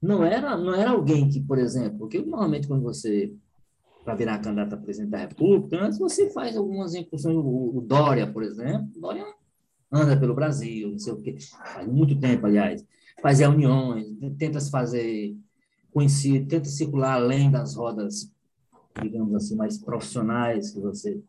não 0.00 0.24
era, 0.24 0.56
não 0.56 0.74
era 0.74 0.90
alguém 0.90 1.28
que, 1.28 1.40
por 1.40 1.58
exemplo, 1.58 1.98
porque 1.98 2.20
normalmente 2.20 2.66
quando 2.66 2.82
você, 2.82 3.32
para 4.04 4.14
virar 4.14 4.38
candidato 4.38 4.74
a 4.74 4.78
presidente 4.78 5.10
da 5.10 5.18
República, 5.18 5.84
antes 5.84 5.98
você 5.98 6.30
faz 6.30 6.56
algumas 6.56 6.94
incursões, 6.94 7.36
o, 7.36 7.78
o 7.78 7.80
Dória, 7.80 8.26
por 8.26 8.42
exemplo, 8.42 8.88
o 8.96 9.00
Dória 9.00 9.24
anda 9.90 10.18
pelo 10.18 10.34
Brasil, 10.34 10.90
não 10.90 10.98
sei 10.98 11.12
o 11.12 11.20
quê, 11.20 11.36
faz 11.40 11.86
muito 11.86 12.18
tempo, 12.18 12.46
aliás, 12.46 12.84
faz 13.22 13.38
reuniões, 13.38 14.06
tenta 14.38 14.60
se 14.60 14.70
fazer 14.70 15.36
conhecido, 15.92 16.46
tenta 16.46 16.68
circular 16.68 17.14
além 17.14 17.50
das 17.50 17.74
rodas, 17.74 18.32
digamos 19.02 19.34
assim, 19.34 19.56
mais 19.56 19.78
profissionais 19.78 20.70
que 20.70 20.80
você, 20.80 21.20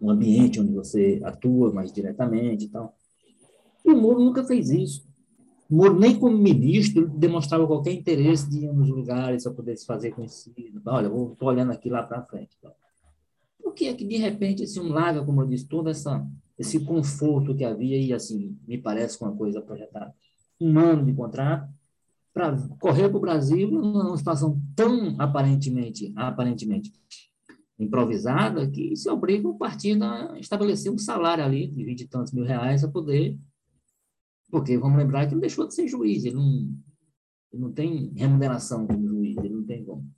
um 0.00 0.10
ambiente 0.10 0.60
onde 0.60 0.72
você 0.72 1.20
atua 1.24 1.72
mais 1.72 1.92
diretamente 1.92 2.66
e 2.66 2.68
tal. 2.68 2.96
E 3.84 3.90
o 3.90 3.96
Moro 3.96 4.20
nunca 4.20 4.44
fez 4.44 4.70
isso. 4.70 5.06
O 5.70 5.76
Moro, 5.76 5.98
nem 5.98 6.18
como 6.18 6.36
ministro, 6.36 7.08
demonstrava 7.08 7.66
qualquer 7.66 7.92
interesse 7.92 8.48
de 8.48 8.64
ir 8.64 8.72
nos 8.72 8.88
lugares 8.88 9.44
para 9.44 9.52
poder 9.52 9.76
se 9.76 9.86
fazer 9.86 10.12
conhecido. 10.12 10.80
Olha, 10.86 11.06
estou 11.06 11.48
olhando 11.48 11.72
aqui 11.72 11.88
lá 11.88 12.02
para 12.02 12.22
frente. 12.22 12.56
Por 13.62 13.74
que 13.74 13.86
é 13.86 13.94
que, 13.94 14.04
de 14.04 14.16
repente, 14.16 14.62
esse 14.62 14.78
um 14.78 14.88
larga, 14.88 15.24
como 15.24 15.42
eu 15.42 15.46
disse, 15.46 15.66
todo 15.66 15.88
essa, 15.88 16.24
esse 16.58 16.80
conforto 16.80 17.54
que 17.54 17.64
havia, 17.64 17.98
e 17.98 18.12
assim, 18.12 18.56
me 18.66 18.78
parece 18.78 19.20
uma 19.20 19.32
coisa 19.32 19.60
projetada, 19.60 20.14
um 20.60 20.78
ano 20.78 21.04
de 21.04 21.12
contrato, 21.12 21.68
para 22.32 22.56
correr 22.78 23.08
para 23.08 23.16
o 23.16 23.20
Brasil 23.20 23.70
numa 23.70 24.16
situação 24.16 24.60
tão 24.74 25.16
aparentemente, 25.18 26.12
aparentemente 26.14 26.92
improvisada 27.78 28.68
que 28.70 28.96
se 28.96 29.08
obriga 29.08 29.48
o 29.48 29.58
partido 29.58 30.04
a 30.04 30.38
estabelecer 30.38 30.90
um 30.90 30.98
salário 30.98 31.44
ali 31.44 31.68
de 31.68 31.84
20 31.84 32.00
e 32.00 32.08
tantos 32.08 32.32
mil 32.32 32.44
reais 32.44 32.80
para 32.80 32.90
poder 32.90 33.38
porque 34.50 34.78
vamos 34.78 34.98
lembrar 34.98 35.26
que 35.26 35.34
ele 35.34 35.40
deixou 35.40 35.66
de 35.66 35.74
ser 35.74 35.88
juiz, 35.88 36.24
ele 36.24 36.36
não, 36.36 36.68
ele 37.52 37.62
não 37.62 37.72
tem 37.72 38.12
remuneração 38.14 38.86
como 38.86 39.08
juiz, 39.08 39.36
ele 39.38 39.54
não 39.54 39.64
tem 39.64 39.84
como. 39.84 40.08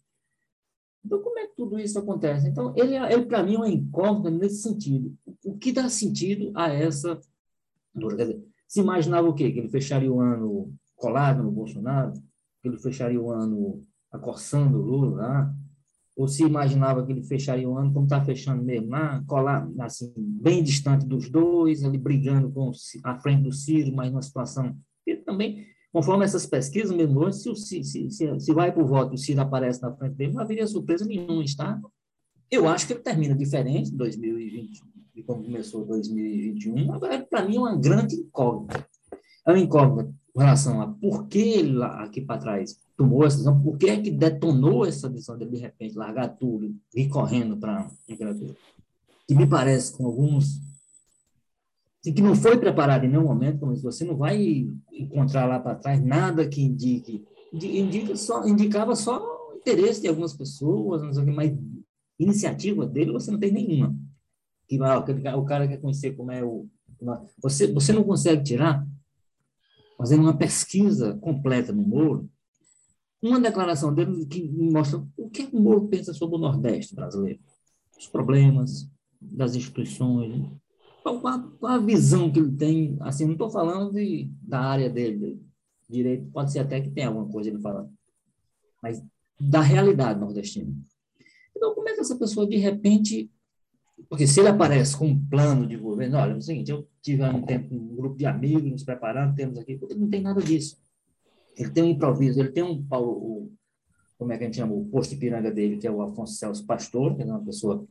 Então, 1.05 1.23
como 1.23 1.39
é 1.39 1.47
que 1.47 1.57
tudo 1.57 1.79
isso 1.79 1.99
acontece? 1.99 2.49
Então, 2.49 2.75
ele, 2.77 2.95
ele 2.97 3.25
para 3.27 3.43
mim, 3.43 3.55
é 3.55 3.59
uma 3.59 3.69
incógnita 3.69 4.31
nesse 4.31 4.63
sentido. 4.63 5.17
O 5.45 5.57
que 5.57 5.73
dá 5.73 5.89
sentido 5.89 6.53
a 6.55 6.69
essa. 6.69 7.19
Dizer, 7.95 8.45
se 8.67 8.81
imaginava 8.81 9.29
o 9.29 9.35
quê? 9.35 9.51
Que 9.51 9.61
ele 9.61 9.69
fecharia 9.69 10.13
o 10.13 10.21
ano 10.21 10.75
colado 10.95 11.43
no 11.43 11.51
Bolsonaro? 11.51 12.13
Que 12.61 12.69
ele 12.69 12.79
fecharia 12.79 13.21
o 13.21 13.31
ano 13.31 13.83
acorçando 14.11 14.79
o 14.79 14.83
Lula 14.83 15.17
lá? 15.17 15.55
Ou 16.19 16.27
se 16.27 16.43
imaginava 16.43 17.07
que 17.07 17.13
ele 17.13 17.23
fecharia 17.23 17.71
o 17.71 17.79
ano 17.79 17.93
como 17.93 18.05
está 18.05 18.21
fechando 18.21 18.61
mesmo, 18.61 18.89
lá, 18.89 19.23
colar, 19.25 19.71
assim, 19.79 20.13
bem 20.17 20.65
distante 20.65 21.07
dos 21.07 21.31
dois, 21.31 21.85
ali 21.85 21.97
brigando 21.97 22.51
com 22.51 22.73
a 23.05 23.17
frente 23.21 23.45
do 23.45 23.53
Ciro, 23.53 23.95
mas 23.95 24.11
numa 24.11 24.21
situação 24.21 24.77
que 25.05 25.15
também, 25.19 25.65
conforme 25.93 26.25
essas 26.25 26.45
pesquisas, 26.45 26.91
mesmo 26.91 27.21
hoje, 27.21 27.39
se, 27.39 27.85
se, 27.85 28.11
se, 28.11 28.41
se, 28.41 28.53
vai 28.53 28.73
para 28.73 28.83
o 28.83 28.87
voto 28.87 29.13
e 29.13 29.15
o 29.15 29.19
Ciro 29.19 29.41
aparece 29.41 29.81
na 29.81 29.95
frente 29.95 30.17
dele, 30.17 30.33
não 30.33 30.43
haveria 30.43 30.67
surpresa 30.67 31.05
nenhuma, 31.05 31.45
está? 31.45 31.81
Eu 32.51 32.69
acho 32.69 32.89
que 32.89 32.95
ele 32.95 33.01
termina 33.01 33.37
diferente, 33.37 33.95
2020, 33.95 34.83
de 35.15 35.23
como 35.23 35.45
começou 35.45 35.87
2021, 35.87 36.95
agora, 36.95 37.25
para 37.31 37.47
mim, 37.47 37.59
é 37.59 37.61
uma 37.61 37.77
grande 37.77 38.17
incógnita. 38.17 38.85
É 39.47 39.53
uma 39.53 39.61
incógnita 39.61 40.13
com 40.35 40.41
relação 40.41 40.81
a 40.83 40.89
por 40.89 41.29
que 41.29 41.39
ele 41.39 41.81
aqui 41.81 42.21
para 42.23 42.41
trás 42.41 42.77
tomou 42.99 43.25
essa 43.25 43.37
decisão, 43.37 43.63
por 43.63 43.79
que 43.79 43.89
é 43.89 44.03
que 44.03 44.11
detonou 44.11 44.85
essa 44.85 45.09
decisão 45.09 45.39
de, 45.39 45.47
de 45.47 45.57
repente, 45.57 45.97
largar 45.97 46.37
tudo 46.37 46.75
e 46.93 47.03
ir 47.03 47.09
correndo 47.09 47.57
para 47.57 47.83
a 47.83 47.91
literatura? 48.09 48.57
Que 49.27 49.37
me 49.37 49.47
parece, 49.47 49.97
com 49.97 50.05
alguns, 50.05 50.61
assim, 52.01 52.13
que 52.13 52.21
não 52.21 52.35
foi 52.35 52.59
preparado 52.59 53.05
em 53.05 53.09
nenhum 53.09 53.23
momento, 53.23 53.61
como 53.61 53.77
você 53.77 54.05
não 54.05 54.17
vai 54.17 54.69
encontrar 54.93 55.47
lá 55.47 55.61
para 55.61 55.77
trás 55.77 56.05
nada 56.05 56.49
que 56.49 56.61
indique, 56.61 57.25
indica 57.53 58.17
só, 58.17 58.45
indicava 58.45 58.97
só 58.97 59.55
interesse 59.55 60.01
de 60.01 60.09
algumas 60.09 60.35
pessoas, 60.35 61.01
não 61.01 61.13
sei 61.13 61.25
mas 61.27 61.57
iniciativa 62.19 62.85
dele 62.85 63.13
você 63.13 63.31
não 63.31 63.39
tem 63.39 63.53
nenhuma. 63.53 63.97
Que, 64.67 64.77
o 64.77 65.45
cara 65.45 65.69
quer 65.69 65.81
conhecer 65.81 66.17
como 66.17 66.33
é 66.33 66.45
o. 66.45 66.67
Você, 67.41 67.73
você 67.73 67.93
não 67.93 68.03
consegue 68.03 68.43
tirar, 68.43 68.85
fazendo 69.97 70.23
uma 70.23 70.37
pesquisa 70.37 71.17
completa 71.21 71.73
no 71.73 71.83
Moro, 71.83 72.29
uma 73.23 73.41
declaração 73.41 73.93
dele 73.93 74.27
que 74.27 74.49
mostra 74.49 75.05
o 75.17 75.29
que 75.29 75.49
o 75.53 75.61
Moro 75.61 75.89
pensa 75.89 76.13
sobre 76.13 76.37
o 76.37 76.41
Nordeste 76.41 76.95
brasileiro, 76.95 77.41
os 77.99 78.07
problemas 78.07 78.89
das 79.21 79.57
instituições, 79.57 80.47
qual, 81.03 81.21
qual, 81.21 81.73
a 81.73 81.79
visão 81.79 82.31
que 82.31 82.39
ele 82.39 82.53
tem, 82.53 82.97
assim, 83.01 83.25
não 83.25 83.33
estou 83.33 83.51
falando 83.51 83.93
de, 83.93 84.31
da 84.43 84.61
área 84.61 84.89
dele, 84.89 85.41
direito, 85.89 86.31
pode 86.31 86.53
ser 86.53 86.61
até 86.61 86.81
que 86.81 86.91
tenha 86.91 87.09
alguma 87.09 87.29
coisa 87.29 87.51
ele 87.51 87.61
falando, 87.61 87.91
mas 88.83 89.03
da 89.41 89.61
realidade 89.61 90.21
nordestina. 90.21 90.73
Então, 91.57 91.75
como 91.75 91.89
é 91.89 91.95
que 91.95 92.01
essa 92.01 92.17
pessoa, 92.17 92.47
de 92.47 92.57
repente, 92.57 93.31
porque 94.09 94.27
se 94.27 94.39
ele 94.41 94.49
aparece 94.49 94.97
com 94.97 95.07
um 95.07 95.27
plano 95.29 95.67
de 95.67 95.77
governo, 95.77 96.19
olha, 96.19 96.33
é 96.33 96.37
o 96.37 96.43
seguinte, 96.43 96.71
eu 96.71 96.87
tive 97.03 97.25
um 97.25 97.43
tempo 97.43 97.75
um 97.75 97.97
grupo 97.97 98.17
de 98.17 98.27
amigos 98.27 98.71
nos 98.71 98.85
preparando, 98.85 99.35
temos 99.35 99.59
aqui, 99.59 99.77
porque 99.77 99.95
não 99.95 100.09
tem 100.09 100.21
nada 100.21 100.41
disso. 100.41 100.77
Ele 101.59 101.71
tem 101.71 101.83
um 101.83 101.89
improviso, 101.89 102.41
ele 102.41 102.51
tem 102.51 102.63
um 102.63 102.83
Paulo, 102.83 103.11
o, 103.11 103.53
como 104.17 104.33
é 104.33 104.39
que 104.39 104.45
a 104.45 104.47
gente 104.47 104.57
chama, 104.57 104.75
o 104.75 104.85
posto 104.87 105.11
de 105.11 105.17
piranga 105.17 105.51
dele, 105.51 105.77
que 105.77 105.87
é 105.87 105.91
o 105.91 106.01
Afonso 106.01 106.35
Celso 106.35 106.65
Pastor, 106.65 107.17
que 107.17 107.23
é 107.23 107.25
uma 107.27 107.45
pessoa 107.45 107.85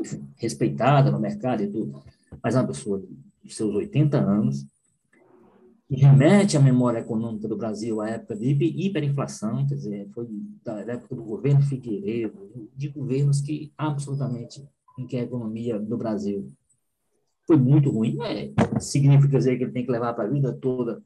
enfim, 0.00 0.24
respeitada 0.36 1.10
no 1.10 1.18
mercado 1.18 1.62
e 1.62 1.68
tudo, 1.68 2.02
mas 2.42 2.54
é 2.54 2.60
uma 2.60 2.68
pessoa 2.68 3.02
de 3.42 3.52
seus 3.52 3.74
80 3.74 4.16
anos, 4.16 4.64
que 5.88 5.96
remete 5.96 6.56
à 6.56 6.60
memória 6.60 7.00
econômica 7.00 7.48
do 7.48 7.56
Brasil, 7.56 8.00
à 8.00 8.08
época 8.08 8.36
de 8.36 8.46
hiperinflação, 8.48 9.66
quer 9.66 9.74
dizer, 9.74 10.08
foi 10.14 10.28
da 10.64 10.80
época 10.82 11.16
do 11.16 11.24
governo 11.24 11.62
Figueiredo, 11.62 12.70
de 12.76 12.88
governos 12.88 13.40
que 13.40 13.72
absolutamente 13.76 14.64
em 14.96 15.04
que 15.04 15.16
a 15.16 15.22
economia 15.22 15.80
do 15.80 15.96
Brasil 15.96 16.46
foi 17.44 17.56
muito 17.56 17.90
ruim. 17.90 18.16
Significa 18.78 19.36
dizer 19.36 19.58
que 19.58 19.64
ele 19.64 19.72
tem 19.72 19.84
que 19.84 19.90
levar 19.90 20.14
para 20.14 20.24
a 20.24 20.30
vida 20.30 20.52
toda 20.52 21.02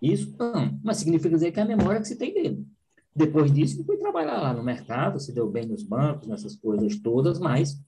isso? 0.00 0.34
Não, 0.38 0.78
mas 0.82 0.98
significa 0.98 1.34
dizer 1.34 1.52
que 1.52 1.60
é 1.60 1.62
a 1.62 1.66
memória 1.66 2.00
que 2.00 2.08
se 2.08 2.16
tem 2.16 2.32
dele. 2.32 2.66
Depois 3.14 3.52
disso, 3.52 3.76
ele 3.76 3.84
foi 3.84 3.96
trabalhar 3.96 4.40
lá 4.40 4.54
no 4.54 4.62
mercado, 4.62 5.18
se 5.18 5.32
deu 5.32 5.50
bem 5.50 5.66
nos 5.66 5.82
bancos, 5.82 6.28
nessas 6.28 6.54
coisas 6.54 6.96
todas, 7.00 7.38
mas 7.38 7.82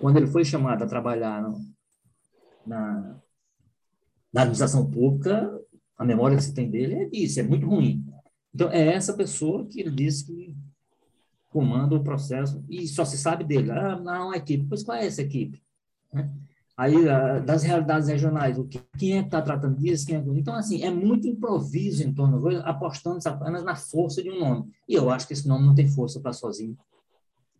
quando 0.00 0.16
ele 0.16 0.26
foi 0.26 0.44
chamado 0.44 0.82
a 0.82 0.86
trabalhar 0.86 1.40
no, 1.40 1.60
na, 2.66 3.20
na 4.32 4.42
administração 4.42 4.90
pública, 4.90 5.56
a 5.96 6.04
memória 6.04 6.36
que 6.36 6.42
se 6.42 6.54
tem 6.54 6.68
dele 6.68 6.94
é 6.94 7.04
disso, 7.08 7.38
é 7.38 7.42
muito 7.44 7.66
ruim. 7.66 8.04
Então, 8.52 8.68
é 8.70 8.88
essa 8.88 9.14
pessoa 9.14 9.66
que 9.66 9.80
ele 9.80 9.90
disse 9.90 10.26
que 10.26 10.56
comanda 11.48 11.94
o 11.94 12.02
processo 12.02 12.64
e 12.68 12.88
só 12.88 13.04
se 13.04 13.16
sabe 13.16 13.44
dele. 13.44 13.70
Ah, 13.70 13.96
não, 13.96 14.30
a 14.32 14.36
equipe. 14.36 14.66
Pois 14.68 14.82
qual 14.82 14.96
é 14.96 15.06
essa 15.06 15.22
equipe? 15.22 15.62
Né? 16.12 16.30
Aí, 16.76 16.94
das 17.44 17.62
realidades 17.62 18.08
regionais, 18.08 18.58
o 18.58 18.64
que, 18.64 18.80
quem 18.98 19.18
é 19.18 19.20
que 19.20 19.28
está 19.28 19.42
tratando 19.42 19.76
disso? 19.76 20.06
Quem 20.06 20.16
é... 20.16 20.24
Então, 20.34 20.54
assim, 20.54 20.82
é 20.82 20.90
muito 20.90 21.28
improviso 21.28 22.02
em 22.02 22.12
torno 22.12 22.42
apostando 22.64 23.18
apenas 23.26 23.62
na 23.62 23.76
força 23.76 24.22
de 24.22 24.30
um 24.30 24.40
nome. 24.40 24.70
E 24.88 24.94
eu 24.94 25.10
acho 25.10 25.26
que 25.26 25.34
esse 25.34 25.46
nome 25.46 25.66
não 25.66 25.74
tem 25.74 25.86
força 25.86 26.18
para 26.18 26.32
sozinho 26.32 26.76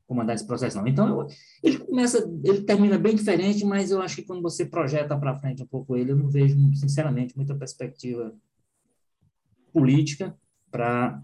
comandar 0.07 0.35
esse 0.35 0.47
processo, 0.47 0.77
não. 0.77 0.87
Então, 0.87 1.09
eu, 1.09 1.27
ele 1.63 1.79
começa, 1.79 2.19
ele 2.45 2.63
termina 2.63 2.99
bem 2.99 3.15
diferente, 3.15 3.65
mas 3.65 3.91
eu 3.91 4.01
acho 4.03 4.17
que 4.17 4.23
quando 4.23 4.43
você 4.43 4.65
projeta 4.65 5.17
para 5.17 5.39
frente 5.39 5.63
um 5.63 5.67
pouco 5.67 5.97
ele, 5.97 6.13
eu 6.13 6.17
não 6.17 6.29
vejo, 6.29 6.57
sinceramente, 6.75 7.37
muita 7.37 7.55
perspectiva 7.55 8.35
política 9.73 10.37
para 10.71 11.23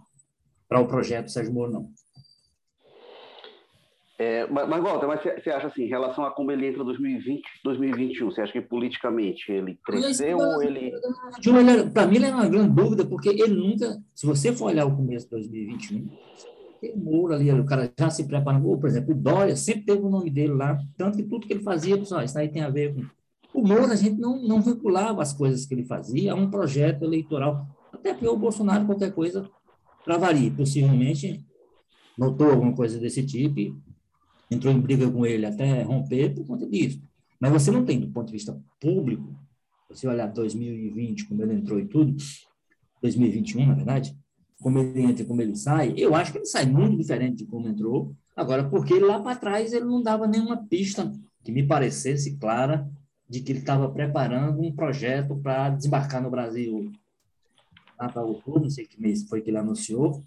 o 0.72 0.86
projeto 0.86 1.30
Sérgio 1.30 1.52
Moro, 1.52 1.72
não. 1.72 1.92
É, 4.20 4.48
mas, 4.48 4.68
mas, 4.68 4.82
Walter, 4.82 5.06
mas 5.06 5.22
você 5.22 5.48
acha 5.48 5.68
assim, 5.68 5.84
em 5.84 5.88
relação 5.88 6.24
a 6.24 6.32
como 6.32 6.50
ele 6.50 6.66
entra 6.66 6.82
em 6.82 6.84
2020, 6.84 7.42
2021, 7.62 8.30
você 8.32 8.40
acha 8.40 8.52
que 8.52 8.60
politicamente 8.60 9.52
ele 9.52 9.78
cresceu 9.84 10.36
ou 10.38 10.60
ele... 10.60 10.92
Para 11.94 12.04
mim, 12.04 12.16
ele 12.16 12.26
é 12.26 12.34
uma 12.34 12.48
grande 12.48 12.74
dúvida, 12.74 13.04
porque 13.04 13.28
ele 13.28 13.54
nunca, 13.54 13.96
se 14.12 14.26
você 14.26 14.52
for 14.52 14.66
olhar 14.66 14.86
o 14.86 14.96
começo 14.96 15.26
de 15.26 15.30
2021, 15.30 16.08
tem 16.80 16.96
Moro 16.96 17.32
ali, 17.32 17.52
o 17.52 17.64
cara 17.64 17.92
já 17.96 18.10
se 18.10 18.26
preparando, 18.26 18.76
por 18.76 18.88
exemplo, 18.88 19.14
o 19.14 19.16
Dória 19.16 19.54
sempre 19.54 19.82
teve 19.82 20.02
o 20.02 20.10
nome 20.10 20.30
dele 20.30 20.52
lá, 20.52 20.76
tanto 20.96 21.16
que 21.16 21.22
tudo 21.22 21.46
que 21.46 21.52
ele 21.52 21.62
fazia, 21.62 21.96
pessoal, 21.96 22.24
isso 22.24 22.36
aí 22.36 22.48
tem 22.48 22.62
a 22.62 22.70
ver 22.70 22.94
com... 22.94 23.02
O 23.54 23.66
Moro, 23.66 23.84
a 23.84 23.96
gente 23.96 24.20
não, 24.20 24.42
não 24.42 24.60
vinculava 24.60 25.22
as 25.22 25.32
coisas 25.32 25.64
que 25.64 25.74
ele 25.74 25.84
fazia 25.84 26.32
a 26.32 26.34
um 26.34 26.50
projeto 26.50 27.04
eleitoral, 27.04 27.68
até 27.92 28.12
porque 28.12 28.26
o 28.26 28.36
Bolsonaro, 28.36 28.84
qualquer 28.84 29.12
coisa, 29.12 29.48
travaria, 30.04 30.50
possivelmente 30.50 31.44
notou 32.18 32.50
alguma 32.50 32.72
coisa 32.74 32.98
desse 32.98 33.24
tipo 33.24 33.80
entrou 34.50 34.72
em 34.72 34.80
briga 34.80 35.10
com 35.10 35.24
ele 35.26 35.46
até 35.46 35.82
romper 35.82 36.34
por 36.34 36.46
conta 36.46 36.66
disso. 36.66 37.02
Mas 37.40 37.52
você 37.52 37.70
não 37.70 37.84
tem, 37.84 38.00
do 38.00 38.08
ponto 38.08 38.26
de 38.26 38.32
vista 38.32 38.58
público, 38.80 39.38
você 39.88 40.06
olhar 40.06 40.26
2020, 40.26 41.26
como 41.26 41.42
ele 41.42 41.54
entrou 41.54 41.78
e 41.78 41.86
tudo, 41.86 42.16
2021, 43.00 43.66
na 43.66 43.74
verdade, 43.74 44.16
como 44.60 44.78
ele 44.78 45.00
entra 45.00 45.22
e 45.22 45.26
como 45.26 45.40
ele 45.40 45.54
sai, 45.54 45.94
eu 45.96 46.14
acho 46.14 46.32
que 46.32 46.38
ele 46.38 46.46
sai 46.46 46.66
muito 46.66 46.96
diferente 46.96 47.36
de 47.38 47.46
como 47.46 47.68
entrou. 47.68 48.14
Agora, 48.36 48.68
porque 48.68 48.98
lá 48.98 49.20
para 49.20 49.36
trás 49.36 49.72
ele 49.72 49.84
não 49.84 50.02
dava 50.02 50.26
nenhuma 50.26 50.56
pista 50.66 51.12
que 51.44 51.52
me 51.52 51.66
parecesse 51.66 52.36
clara 52.36 52.88
de 53.28 53.40
que 53.40 53.52
ele 53.52 53.60
estava 53.60 53.88
preparando 53.90 54.60
um 54.60 54.74
projeto 54.74 55.36
para 55.36 55.70
desembarcar 55.70 56.22
no 56.22 56.30
Brasil 56.30 56.90
lá 57.98 58.08
para 58.08 58.22
outubro, 58.22 58.62
não 58.62 58.70
sei 58.70 58.86
que 58.86 59.00
mês 59.00 59.24
foi 59.28 59.40
que 59.40 59.50
ele 59.50 59.58
anunciou, 59.58 60.24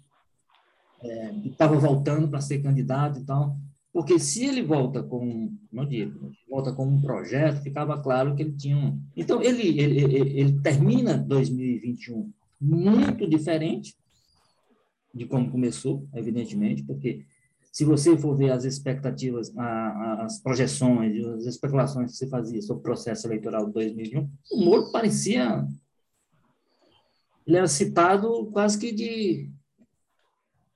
é, 1.00 1.30
estava 1.44 1.76
voltando 1.76 2.28
para 2.28 2.40
ser 2.40 2.62
candidato 2.62 3.18
e 3.18 3.24
tal. 3.24 3.56
Porque 3.92 4.18
se 4.18 4.44
ele 4.44 4.62
volta 4.62 5.02
com, 5.02 5.54
não 5.70 5.86
digo, 5.86 6.32
volta 6.48 6.72
com 6.72 6.86
um 6.86 7.00
projeto, 7.00 7.62
ficava 7.62 8.00
claro 8.00 8.34
que 8.34 8.42
ele 8.42 8.56
tinha 8.56 8.76
um. 8.76 8.98
Então, 9.14 9.42
ele, 9.42 9.78
ele, 9.78 10.00
ele, 10.00 10.40
ele 10.40 10.60
termina 10.60 11.18
2021 11.18 12.32
muito 12.60 13.28
diferente 13.28 13.94
de 15.14 15.26
como 15.26 15.50
começou, 15.50 16.08
evidentemente, 16.14 16.82
porque 16.84 17.26
se 17.72 17.84
você 17.84 18.16
for 18.16 18.36
ver 18.36 18.50
as 18.50 18.64
expectativas, 18.64 19.52
as 19.56 20.38
projeções, 20.40 21.24
as 21.26 21.46
especulações 21.46 22.12
que 22.12 22.18
se 22.18 22.28
fazia 22.28 22.60
sobre 22.60 22.80
o 22.80 22.82
processo 22.84 23.26
eleitoral 23.26 23.66
de 23.66 23.72
2021, 23.72 24.30
o 24.52 24.64
Moro 24.64 24.92
parecia. 24.92 25.66
Ele 27.46 27.56
era 27.56 27.66
citado 27.66 28.46
quase 28.52 28.78
que 28.78 28.92
de, 28.92 29.50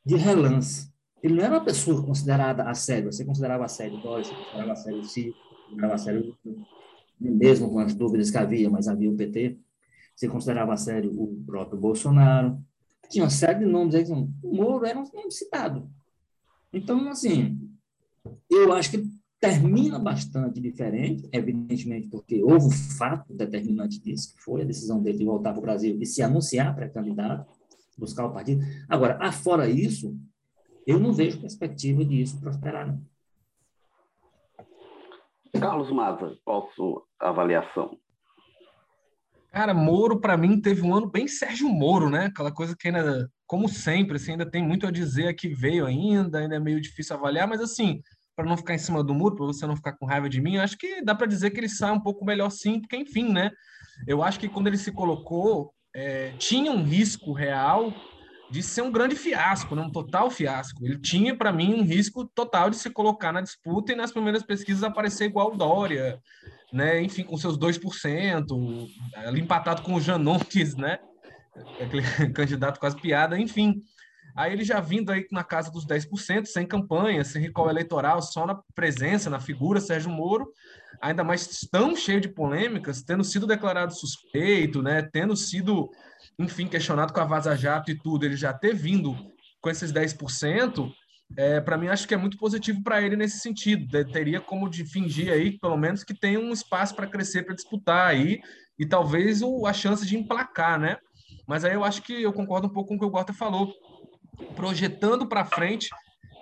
de 0.04 0.16
relance. 0.16 0.90
Ele 1.22 1.34
não 1.34 1.44
era 1.44 1.54
uma 1.54 1.64
pessoa 1.64 2.04
considerada 2.04 2.64
a 2.64 2.74
sério. 2.74 3.12
Você 3.12 3.24
considerava 3.24 3.64
a 3.64 3.68
sério 3.68 4.00
Dória, 4.00 4.24
você 4.24 4.34
considerava 4.34 4.72
a 4.72 4.76
sério 4.76 5.04
Ciro, 5.04 5.34
considerava 5.64 5.94
a 5.94 5.98
sério 5.98 6.36
mesmo 7.18 7.70
com 7.70 7.78
as 7.78 7.94
dúvidas 7.94 8.30
que 8.30 8.36
havia, 8.36 8.68
mas 8.68 8.88
havia 8.88 9.10
o 9.10 9.16
PT. 9.16 9.58
Você 10.14 10.28
considerava 10.28 10.72
a 10.72 10.76
sério 10.76 11.10
o 11.10 11.42
próprio 11.44 11.78
Bolsonaro. 11.78 12.58
Tinha 13.08 13.24
uma 13.24 13.30
série 13.30 13.60
de 13.60 13.66
nomes 13.66 13.94
aí. 13.94 14.04
O 14.04 14.54
Moro 14.54 14.84
era 14.84 14.98
um 14.98 15.04
nome 15.12 15.30
citado. 15.30 15.88
Então, 16.72 17.08
assim, 17.08 17.58
eu 18.50 18.72
acho 18.72 18.90
que 18.90 19.08
termina 19.40 19.98
bastante 19.98 20.60
diferente, 20.60 21.28
evidentemente, 21.32 22.08
porque 22.08 22.42
houve 22.42 22.66
o 22.66 22.70
fato 22.70 23.34
determinante 23.34 24.00
disso, 24.00 24.34
que 24.34 24.42
foi 24.42 24.62
a 24.62 24.64
decisão 24.64 25.02
dele 25.02 25.18
de 25.18 25.24
voltar 25.24 25.52
para 25.52 25.58
o 25.58 25.62
Brasil 25.62 25.96
e 26.00 26.06
se 26.06 26.22
anunciar 26.22 26.74
pré-candidato, 26.74 27.46
buscar 27.96 28.26
o 28.26 28.32
partido. 28.32 28.64
Agora, 28.88 29.18
afora 29.20 29.68
isso, 29.68 30.18
eu 30.86 30.98
não 31.00 31.12
vejo 31.12 31.40
perspectiva 31.40 32.04
disso 32.04 32.40
prosperar, 32.40 32.86
não. 32.86 33.04
Carlos 35.58 35.90
Maza, 35.90 36.36
qual 36.44 36.68
a 36.68 36.74
sua 36.74 37.02
avaliação? 37.18 37.98
Cara, 39.50 39.72
Moro, 39.72 40.20
para 40.20 40.36
mim, 40.36 40.60
teve 40.60 40.82
um 40.82 40.94
ano 40.94 41.10
bem 41.10 41.26
Sérgio 41.26 41.68
Moro, 41.68 42.10
né? 42.10 42.26
Aquela 42.26 42.52
coisa 42.52 42.76
que 42.78 42.88
ainda, 42.88 43.30
como 43.46 43.68
sempre, 43.68 44.16
assim, 44.16 44.32
ainda 44.32 44.48
tem 44.48 44.62
muito 44.62 44.86
a 44.86 44.90
dizer 44.90 45.34
que 45.34 45.48
veio 45.48 45.86
ainda, 45.86 46.38
ainda 46.38 46.56
é 46.56 46.60
meio 46.60 46.80
difícil 46.80 47.16
avaliar, 47.16 47.48
mas 47.48 47.60
assim, 47.62 48.02
para 48.36 48.44
não 48.44 48.56
ficar 48.56 48.74
em 48.74 48.78
cima 48.78 49.02
do 49.02 49.14
muro, 49.14 49.34
para 49.34 49.46
você 49.46 49.66
não 49.66 49.74
ficar 49.74 49.94
com 49.94 50.04
raiva 50.04 50.28
de 50.28 50.42
mim, 50.42 50.58
acho 50.58 50.76
que 50.76 51.02
dá 51.02 51.14
para 51.14 51.26
dizer 51.26 51.50
que 51.50 51.58
ele 51.58 51.70
sai 51.70 51.90
um 51.90 52.00
pouco 52.00 52.24
melhor 52.24 52.50
sim, 52.50 52.80
porque 52.80 52.96
enfim, 52.96 53.32
né? 53.32 53.50
Eu 54.06 54.22
acho 54.22 54.38
que 54.38 54.48
quando 54.48 54.66
ele 54.66 54.76
se 54.76 54.92
colocou, 54.92 55.72
é, 55.94 56.32
tinha 56.32 56.70
um 56.70 56.84
risco 56.84 57.32
real 57.32 57.94
de 58.50 58.62
ser 58.62 58.82
um 58.82 58.92
grande 58.92 59.16
fiasco, 59.16 59.74
né? 59.74 59.82
um 59.82 59.90
total 59.90 60.30
fiasco. 60.30 60.84
Ele 60.84 60.98
tinha, 60.98 61.36
para 61.36 61.52
mim, 61.52 61.74
um 61.74 61.82
risco 61.82 62.24
total 62.24 62.70
de 62.70 62.76
se 62.76 62.90
colocar 62.90 63.32
na 63.32 63.40
disputa 63.40 63.92
e 63.92 63.96
nas 63.96 64.12
primeiras 64.12 64.42
pesquisas 64.42 64.82
aparecer 64.82 65.24
igual 65.24 65.52
o 65.52 65.56
Dória, 65.56 66.20
né? 66.72 67.02
enfim, 67.02 67.24
com 67.24 67.36
seus 67.36 67.58
2%, 67.58 68.88
ali 69.16 69.40
empatado 69.40 69.82
com 69.82 69.94
o 69.94 70.00
Janones, 70.00 70.76
né? 70.76 70.98
aquele 71.80 72.02
candidato 72.32 72.78
quase 72.78 72.96
piada, 72.96 73.38
enfim. 73.38 73.82
Aí 74.36 74.52
ele 74.52 74.64
já 74.64 74.80
vindo 74.80 75.10
aí 75.10 75.26
na 75.32 75.42
casa 75.42 75.70
dos 75.70 75.86
10%, 75.86 76.44
sem 76.44 76.66
campanha, 76.66 77.24
sem 77.24 77.40
recall 77.40 77.70
eleitoral, 77.70 78.20
só 78.20 78.46
na 78.46 78.60
presença, 78.74 79.30
na 79.30 79.40
figura 79.40 79.80
Sérgio 79.80 80.10
Moro, 80.10 80.52
ainda 81.00 81.24
mais 81.24 81.66
tão 81.70 81.96
cheio 81.96 82.20
de 82.20 82.28
polêmicas, 82.28 83.02
tendo 83.02 83.24
sido 83.24 83.46
declarado 83.46 83.94
suspeito, 83.94 84.82
né, 84.82 85.02
tendo 85.10 85.34
sido 85.34 85.90
enfim, 86.38 86.66
questionado 86.66 87.12
com 87.12 87.20
a 87.20 87.24
Vaza 87.24 87.56
Jato 87.56 87.90
e 87.90 87.98
tudo, 87.98 88.24
ele 88.24 88.36
já 88.36 88.52
ter 88.52 88.74
vindo 88.74 89.16
com 89.60 89.70
esses 89.70 89.92
10%, 89.92 90.92
é, 91.36 91.60
para 91.60 91.76
mim 91.76 91.88
acho 91.88 92.06
que 92.06 92.14
é 92.14 92.16
muito 92.16 92.36
positivo 92.36 92.82
para 92.82 93.02
ele 93.02 93.16
nesse 93.16 93.40
sentido. 93.40 94.04
Teria 94.04 94.40
como 94.40 94.68
de 94.68 94.84
fingir 94.84 95.32
aí, 95.32 95.58
pelo 95.58 95.76
menos, 95.76 96.04
que 96.04 96.14
tem 96.14 96.36
um 96.36 96.52
espaço 96.52 96.94
para 96.94 97.06
crescer, 97.06 97.42
para 97.42 97.54
disputar 97.54 98.06
aí, 98.08 98.40
e 98.78 98.86
talvez 98.86 99.42
o, 99.42 99.66
a 99.66 99.72
chance 99.72 100.06
de 100.06 100.16
emplacar, 100.16 100.78
né? 100.78 100.98
Mas 101.46 101.64
aí 101.64 101.74
eu 101.74 101.84
acho 101.84 102.02
que 102.02 102.22
eu 102.22 102.32
concordo 102.32 102.66
um 102.66 102.72
pouco 102.72 102.88
com 102.88 102.96
o 102.96 102.98
que 102.98 103.04
o 103.04 103.10
Gota 103.10 103.32
falou. 103.32 103.72
Projetando 104.54 105.26
para 105.26 105.44
frente, 105.44 105.88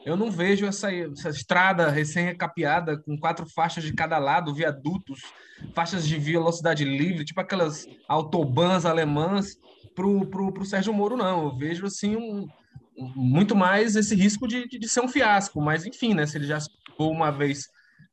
eu 0.04 0.16
não 0.16 0.30
vejo 0.30 0.66
essa, 0.66 0.92
essa 0.92 1.30
estrada 1.30 1.88
recém-recapeada 1.88 2.98
com 2.98 3.18
quatro 3.18 3.46
faixas 3.48 3.84
de 3.84 3.92
cada 3.92 4.18
lado, 4.18 4.54
viadutos, 4.54 5.20
faixas 5.74 6.06
de 6.06 6.18
velocidade 6.18 6.84
livre, 6.84 7.24
tipo 7.24 7.40
aquelas 7.40 7.86
autobans 8.08 8.84
alemãs, 8.84 9.56
para 9.94 10.06
o 10.06 10.64
Sérgio 10.64 10.92
Moro, 10.92 11.16
não. 11.16 11.44
Eu 11.44 11.56
vejo 11.56 11.86
assim 11.86 12.16
um, 12.16 12.46
muito 12.96 13.54
mais 13.54 13.96
esse 13.96 14.14
risco 14.14 14.46
de, 14.46 14.68
de, 14.68 14.78
de, 14.78 14.88
ser 14.88 15.00
um 15.00 15.08
fiasco. 15.08 15.60
Mas, 15.60 15.86
enfim, 15.86 16.14
né, 16.14 16.26
se 16.26 16.36
ele 16.36 16.46
já 16.46 16.58
for 16.96 17.10
uma 17.10 17.30
vez 17.30 17.68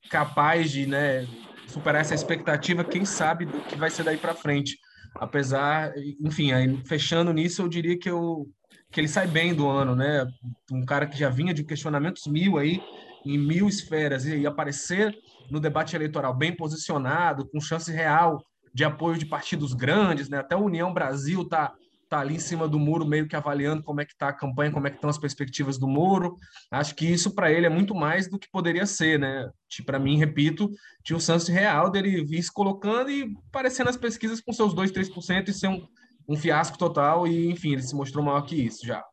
capaz 0.09 0.71
de 0.71 0.85
né, 0.85 1.27
superar 1.67 2.01
essa 2.01 2.15
expectativa, 2.15 2.83
quem 2.83 3.05
sabe 3.05 3.45
do 3.45 3.59
que 3.61 3.75
vai 3.75 3.89
ser 3.89 4.03
daí 4.03 4.17
para 4.17 4.35
frente. 4.35 4.77
Apesar, 5.15 5.93
enfim, 6.19 6.51
aí, 6.51 6.77
fechando 6.85 7.33
nisso, 7.33 7.61
eu 7.61 7.67
diria 7.67 7.97
que, 7.97 8.09
eu, 8.09 8.47
que 8.91 8.99
ele 8.99 9.07
sai 9.07 9.27
bem 9.27 9.53
do 9.53 9.67
ano, 9.67 9.95
né? 9.95 10.25
Um 10.71 10.85
cara 10.85 11.05
que 11.05 11.17
já 11.17 11.29
vinha 11.29 11.53
de 11.53 11.63
questionamentos 11.63 12.27
mil 12.27 12.57
aí, 12.57 12.81
em 13.25 13.37
mil 13.37 13.67
esferas, 13.67 14.25
e, 14.25 14.37
e 14.37 14.47
aparecer 14.47 15.13
no 15.49 15.59
debate 15.59 15.95
eleitoral 15.95 16.33
bem 16.33 16.55
posicionado, 16.55 17.47
com 17.49 17.59
chance 17.59 17.91
real 17.91 18.41
de 18.73 18.83
apoio 18.83 19.17
de 19.17 19.25
partidos 19.25 19.73
grandes, 19.73 20.29
né? 20.29 20.39
Até 20.39 20.55
a 20.55 20.59
União 20.59 20.93
Brasil 20.93 21.41
está 21.41 21.73
tá 22.11 22.19
ali 22.19 22.35
em 22.35 22.39
cima 22.39 22.67
do 22.67 22.77
muro, 22.77 23.05
meio 23.05 23.25
que 23.25 23.37
avaliando 23.37 23.81
como 23.83 24.01
é 24.01 24.05
que 24.05 24.11
está 24.11 24.27
a 24.27 24.33
campanha, 24.33 24.69
como 24.69 24.85
é 24.85 24.89
que 24.89 24.97
estão 24.97 25.09
as 25.09 25.17
perspectivas 25.17 25.77
do 25.77 25.87
muro. 25.87 26.35
Acho 26.69 26.93
que 26.93 27.05
isso 27.05 27.33
para 27.33 27.49
ele 27.49 27.65
é 27.65 27.69
muito 27.69 27.95
mais 27.95 28.29
do 28.29 28.37
que 28.37 28.51
poderia 28.51 28.85
ser, 28.85 29.17
né? 29.17 29.49
Para 29.85 29.97
mim, 29.97 30.17
repito, 30.17 30.69
tinha 31.05 31.15
um 31.15 31.21
chance 31.21 31.49
real 31.49 31.89
dele 31.89 32.25
vir 32.25 32.43
se 32.43 32.51
colocando 32.51 33.09
e 33.09 33.33
aparecendo 33.47 33.85
nas 33.85 33.95
pesquisas 33.95 34.41
com 34.41 34.51
seus 34.51 34.73
2, 34.73 34.91
3% 34.91 35.47
e 35.47 35.53
ser 35.53 35.69
um, 35.69 35.87
um 36.27 36.35
fiasco 36.35 36.77
total. 36.77 37.25
E, 37.25 37.49
enfim, 37.49 37.71
ele 37.71 37.81
se 37.81 37.95
mostrou 37.95 38.25
maior 38.25 38.41
que 38.41 38.55
isso 38.55 38.85
já. 38.85 39.05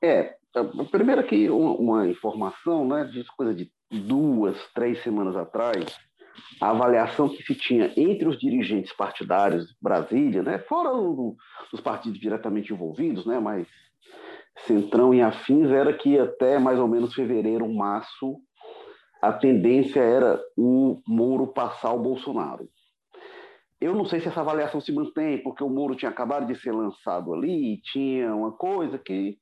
É, 0.00 0.36
primeiro 0.92 1.20
aqui 1.20 1.50
uma, 1.50 1.72
uma 1.72 2.08
informação, 2.08 2.86
né? 2.86 3.04
De 3.04 3.24
coisa 3.36 3.52
de 3.52 3.68
duas, 3.90 4.56
três 4.72 5.02
semanas 5.02 5.34
atrás, 5.34 5.98
a 6.60 6.70
avaliação 6.70 7.28
que 7.28 7.42
se 7.42 7.54
tinha 7.54 7.92
entre 7.96 8.28
os 8.28 8.38
dirigentes 8.38 8.92
partidários 8.92 9.68
de 9.68 9.76
Brasília, 9.80 10.42
né, 10.42 10.58
fora 10.58 10.94
o, 10.94 11.36
os 11.72 11.80
partidos 11.80 12.18
diretamente 12.18 12.72
envolvidos, 12.72 13.26
né, 13.26 13.38
mas 13.38 13.66
Centrão 14.66 15.14
e 15.14 15.22
afins, 15.22 15.70
era 15.70 15.92
que 15.92 16.18
até 16.18 16.58
mais 16.58 16.78
ou 16.78 16.88
menos 16.88 17.14
fevereiro, 17.14 17.68
março, 17.72 18.36
a 19.22 19.32
tendência 19.32 20.00
era 20.00 20.40
o 20.56 21.00
Moro 21.06 21.46
passar 21.46 21.92
o 21.92 22.00
Bolsonaro. 22.00 22.68
Eu 23.80 23.94
não 23.94 24.04
sei 24.04 24.20
se 24.20 24.28
essa 24.28 24.40
avaliação 24.40 24.80
se 24.80 24.92
mantém, 24.92 25.42
porque 25.42 25.64
o 25.64 25.70
Moro 25.70 25.94
tinha 25.94 26.10
acabado 26.10 26.46
de 26.46 26.54
ser 26.60 26.72
lançado 26.72 27.32
ali, 27.32 27.80
tinha 27.82 28.34
uma 28.34 28.52
coisa 28.52 28.98
que, 28.98 29.38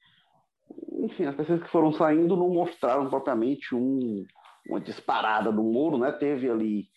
enfim, 1.00 1.24
as 1.24 1.34
pessoas 1.34 1.62
que 1.62 1.68
foram 1.68 1.92
saindo 1.92 2.36
não 2.36 2.48
mostraram 2.48 3.08
propriamente 3.08 3.74
um, 3.74 4.24
uma 4.68 4.80
disparada 4.80 5.50
do 5.50 5.62
Moro, 5.62 5.98
né? 5.98 6.12
Teve 6.12 6.50
ali 6.50 6.88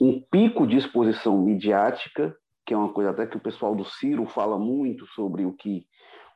um 0.00 0.20
pico 0.20 0.66
de 0.66 0.76
exposição 0.76 1.38
midiática, 1.38 2.36
que 2.64 2.74
é 2.74 2.76
uma 2.76 2.92
coisa 2.92 3.10
até 3.10 3.26
que 3.26 3.36
o 3.36 3.40
pessoal 3.40 3.74
do 3.74 3.84
Ciro 3.84 4.26
fala 4.26 4.58
muito 4.58 5.06
sobre 5.08 5.44
o 5.44 5.52
que 5.52 5.86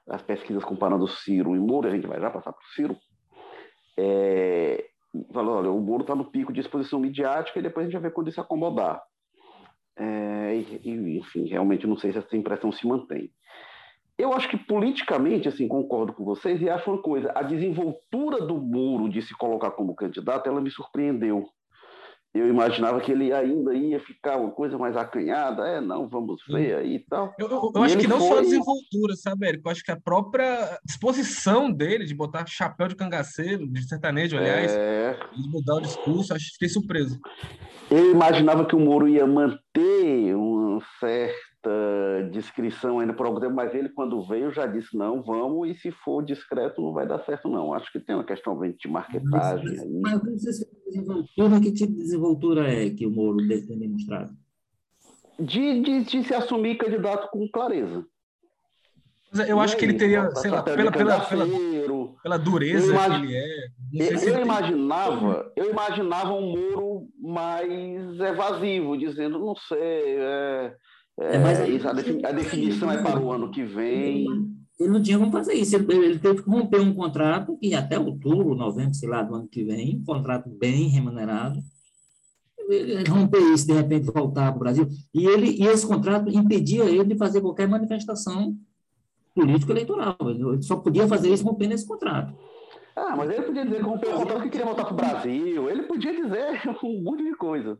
as 0.09 0.22
pesquisas 0.22 0.64
comparando 0.64 1.07
Ciro 1.07 1.55
e 1.55 1.59
Moro, 1.59 1.89
a 1.89 1.91
gente 1.91 2.07
vai 2.07 2.20
já 2.20 2.31
passar 2.31 2.53
para 2.53 2.62
o 2.62 2.72
Ciro, 2.74 2.97
é, 3.99 4.87
falou, 5.33 5.59
olha, 5.59 5.70
o 5.70 5.81
Moro 5.81 6.03
está 6.03 6.14
no 6.14 6.31
pico 6.31 6.53
de 6.53 6.61
exposição 6.61 6.99
midiática 6.99 7.59
e 7.59 7.62
depois 7.62 7.85
a 7.85 7.89
gente 7.89 8.01
vai 8.01 8.11
ver 8.11 8.14
quando 8.14 8.28
isso 8.28 8.41
acomodar. 8.41 9.03
É, 9.97 10.57
e, 10.57 11.18
enfim, 11.18 11.47
realmente 11.47 11.87
não 11.87 11.97
sei 11.97 12.12
se 12.12 12.18
essa 12.18 12.37
impressão 12.37 12.72
se 12.72 12.87
mantém. 12.87 13.31
Eu 14.21 14.35
acho 14.35 14.51
que 14.51 14.57
politicamente, 14.59 15.49
assim, 15.49 15.66
concordo 15.66 16.12
com 16.12 16.25
vocês 16.25 16.61
e 16.61 16.68
acho 16.68 16.91
uma 16.91 17.01
coisa, 17.01 17.33
a 17.35 17.43
desenvoltura 17.43 18.45
do 18.45 18.59
Moro 18.59 19.09
de 19.09 19.23
se 19.23 19.35
colocar 19.35 19.71
como 19.71 19.95
candidato, 19.95 20.47
ela 20.47 20.61
me 20.61 20.71
surpreendeu. 20.71 21.49
Eu 22.33 22.47
imaginava 22.47 23.01
que 23.01 23.11
ele 23.11 23.33
ainda 23.33 23.75
ia 23.75 23.99
ficar 23.99 24.37
uma 24.37 24.51
coisa 24.51 24.77
mais 24.79 24.97
acanhada, 24.97 25.66
é, 25.66 25.81
não, 25.81 26.07
vamos 26.07 26.41
ver 26.47 26.77
aí 26.77 26.97
e 26.97 26.99
tal. 27.01 27.35
Eu, 27.39 27.49
eu, 27.49 27.73
eu 27.75 27.83
acho 27.83 27.97
que 27.97 28.07
não 28.07 28.18
foi... 28.18 28.29
só 28.29 28.39
a 28.39 28.43
desenvoltura, 28.43 29.16
sabe, 29.16 29.47
Érico? 29.49 29.66
Eu 29.66 29.73
acho 29.73 29.83
que 29.83 29.91
a 29.91 30.01
própria 30.01 30.79
disposição 30.85 31.73
dele 31.73 32.05
de 32.05 32.14
botar 32.14 32.47
chapéu 32.47 32.87
de 32.87 32.95
cangaceiro, 32.95 33.66
de 33.66 33.83
sertanejo, 33.89 34.37
aliás, 34.37 34.71
é... 34.71 35.18
de 35.35 35.49
mudar 35.49 35.77
o 35.77 35.81
discurso, 35.81 36.35
acho 36.35 36.45
que 36.47 36.53
fiquei 36.53 36.68
surpreso. 36.68 37.18
Eu 37.91 38.12
imaginava 38.12 38.64
que 38.64 38.77
o 38.77 38.81
Moro 38.81 39.09
ia 39.09 39.27
manter 39.27 40.37
um 40.37 40.79
certo 41.01 41.49
descrição 42.31 42.99
ainda 42.99 43.13
por 43.13 43.27
algum 43.27 43.41
tempo, 43.41 43.55
mas 43.55 43.75
ele, 43.75 43.89
quando 43.89 44.23
veio, 44.27 44.53
já 44.53 44.67
disse: 44.67 44.97
não, 44.97 45.23
vamos, 45.23 45.69
e 45.69 45.75
se 45.75 45.91
for 45.91 46.25
discreto, 46.25 46.81
não 46.81 46.93
vai 46.93 47.07
dar 47.07 47.19
certo, 47.25 47.49
não. 47.49 47.75
Acho 47.75 47.91
que 47.93 48.01
tem 48.01 48.15
uma 48.15 48.25
questão 48.25 48.59
de 48.59 48.89
marketagem 48.89 49.67
mas, 49.67 49.83
aí. 49.83 50.01
Mas 50.01 50.21
desenvoltura, 50.87 51.61
que 51.61 51.73
tipo 51.73 51.93
de 51.93 51.99
desenvoltura 51.99 52.73
é 52.73 52.91
que 52.91 53.07
o 53.07 53.11
Moro 53.11 53.39
tem 53.47 53.79
demonstrado? 53.79 54.33
De, 55.39 55.81
de, 55.81 56.05
de 56.05 56.25
se 56.25 56.35
assumir 56.35 56.77
candidato 56.77 57.29
com 57.31 57.49
clareza. 57.49 58.05
Eu 59.47 59.61
acho 59.61 59.77
que 59.77 59.85
ele 59.85 59.95
teria, 59.95 60.29
sei 60.35 60.51
lá, 60.51 60.61
pela, 60.61 60.91
pela, 60.91 61.21
pela, 61.21 61.47
pela 62.21 62.37
dureza 62.37 62.93
imag... 62.93 63.21
que 63.21 63.27
ele 63.27 63.37
é. 63.37 63.67
Eu, 63.93 64.23
ele 64.23 64.43
imaginava, 64.43 65.53
tem... 65.55 65.65
eu 65.65 65.71
imaginava 65.71 66.33
um 66.33 66.53
Moro 66.53 67.09
mais 67.17 68.19
evasivo, 68.19 68.99
dizendo, 68.99 69.39
não 69.39 69.55
sei, 69.55 69.79
é, 70.19 70.75
é, 71.21 71.39
mas 71.39 71.68
isso, 71.68 71.87
a, 71.87 71.91
a, 71.91 72.33
definição 72.33 72.91
é 72.91 73.03
para 73.03 73.21
o 73.21 73.31
ano 73.31 73.51
que 73.51 73.62
vem. 73.62 74.27
Ele 74.79 74.89
não 74.89 75.03
tinha 75.03 75.18
como 75.18 75.31
fazer 75.31 75.53
isso. 75.53 75.77
Ele, 75.77 75.93
ele 75.93 76.18
teve 76.18 76.43
que 76.43 76.49
romper 76.49 76.81
um 76.81 76.95
contrato 76.95 77.59
e 77.61 77.75
até 77.75 77.99
outubro, 77.99 78.55
novembro, 78.55 78.95
sei 78.95 79.09
lá, 79.09 79.23
do 79.23 79.35
ano 79.35 79.47
que 79.47 79.62
vem, 79.62 79.99
um 79.99 80.05
contrato 80.05 80.49
bem 80.49 80.89
remunerado. 80.89 81.61
Ele 82.71 83.09
romper 83.11 83.41
isso, 83.53 83.66
de 83.66 83.75
repente 83.75 84.07
voltar 84.07 84.51
para 84.51 84.57
o 84.57 84.61
Brasil. 84.61 84.89
E, 85.12 85.27
ele, 85.27 85.62
e 85.62 85.66
esse 85.66 85.87
contrato 85.87 86.31
impedia 86.31 86.85
ele 86.85 87.05
de 87.05 87.18
fazer 87.18 87.43
qualquer 87.43 87.68
manifestação 87.68 88.57
político-eleitoral. 89.35 90.16
Ele 90.23 90.62
só 90.62 90.77
podia 90.77 91.07
fazer 91.07 91.31
isso 91.31 91.45
rompendo 91.45 91.75
esse 91.75 91.87
contrato. 91.87 92.33
Ah, 92.97 93.14
mas 93.14 93.31
ele 93.31 93.43
podia 93.43 93.64
dizer 93.64 93.77
que 93.77 93.83
rompeu 93.83 94.11
o 94.11 94.18
contrato 94.18 94.43
que 94.43 94.51
queria 94.51 94.66
voltar 94.66 94.85
para 94.85 94.95
o 94.95 94.97
Brasil. 94.97 95.71
Ele 95.71 95.83
podia 95.83 96.14
dizer 96.14 96.62
um 96.83 97.03
monte 97.03 97.25
de 97.25 97.35
coisa. 97.35 97.79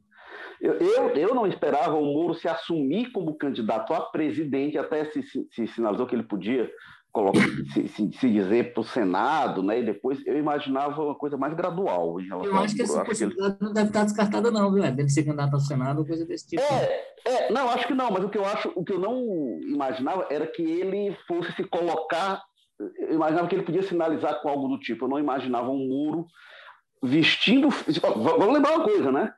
Eu, 0.61 0.75
eu, 0.75 1.09
eu, 1.17 1.35
não 1.35 1.47
esperava 1.47 1.97
o 1.97 2.05
Moro 2.05 2.35
se 2.35 2.47
assumir 2.47 3.11
como 3.13 3.35
candidato 3.35 3.95
a 3.95 4.01
presidente, 4.01 4.77
até 4.77 5.07
se, 5.07 5.23
se, 5.23 5.49
se 5.51 5.67
sinalizou 5.69 6.07
que 6.07 6.15
ele 6.15 6.23
podia 6.23 6.71
colocar, 7.13 7.41
se, 7.73 7.89
se, 7.89 8.31
dizer 8.31 8.73
para 8.73 8.81
o 8.81 8.85
Senado, 8.85 9.63
né? 9.63 9.81
E 9.81 9.85
depois 9.85 10.25
eu 10.27 10.39
imaginava 10.39 11.03
uma 11.03 11.15
coisa 11.15 11.37
mais 11.37 11.55
gradual 11.55 12.21
em 12.21 12.27
relação 12.27 12.53
Eu 12.53 12.59
acho 12.59 12.77
que 12.77 12.83
essa 12.83 13.05
possibilidade 13.05 13.57
ele... 13.57 13.67
não 13.67 13.73
deve 13.73 13.89
estar 13.89 14.05
descartada, 14.05 14.51
não, 14.51 14.73
viu? 14.73 14.83
Deve 14.83 15.09
ser 15.09 15.25
candidato 15.25 15.55
ao 15.55 15.61
Senado 15.61 16.07
coisa 16.07 16.25
desse 16.25 16.47
tipo. 16.47 16.63
É, 16.63 17.05
é, 17.27 17.53
não, 17.53 17.69
acho 17.71 17.87
que 17.87 17.95
não, 17.95 18.11
mas 18.11 18.25
o 18.25 18.29
que 18.29 18.39
eu 18.39 18.45
acho, 18.45 18.71
o 18.77 18.85
que 18.85 18.93
eu 18.93 18.99
não 18.99 19.59
imaginava 19.63 20.27
era 20.31 20.47
que 20.47 20.63
ele 20.63 21.17
fosse 21.27 21.53
se 21.53 21.65
colocar. 21.65 22.43
Eu 22.99 23.15
imaginava 23.15 23.49
que 23.49 23.55
ele 23.55 23.65
podia 23.65 23.83
sinalizar 23.83 24.41
com 24.41 24.49
algo 24.49 24.69
do 24.69 24.79
tipo. 24.79 25.05
Eu 25.05 25.09
não 25.09 25.19
imaginava 25.19 25.71
um 25.71 25.79
muro 25.79 26.27
vestindo. 27.03 27.69
Vamos 28.15 28.55
lembrar 28.55 28.77
uma 28.77 28.85
coisa, 28.85 29.11
né? 29.11 29.33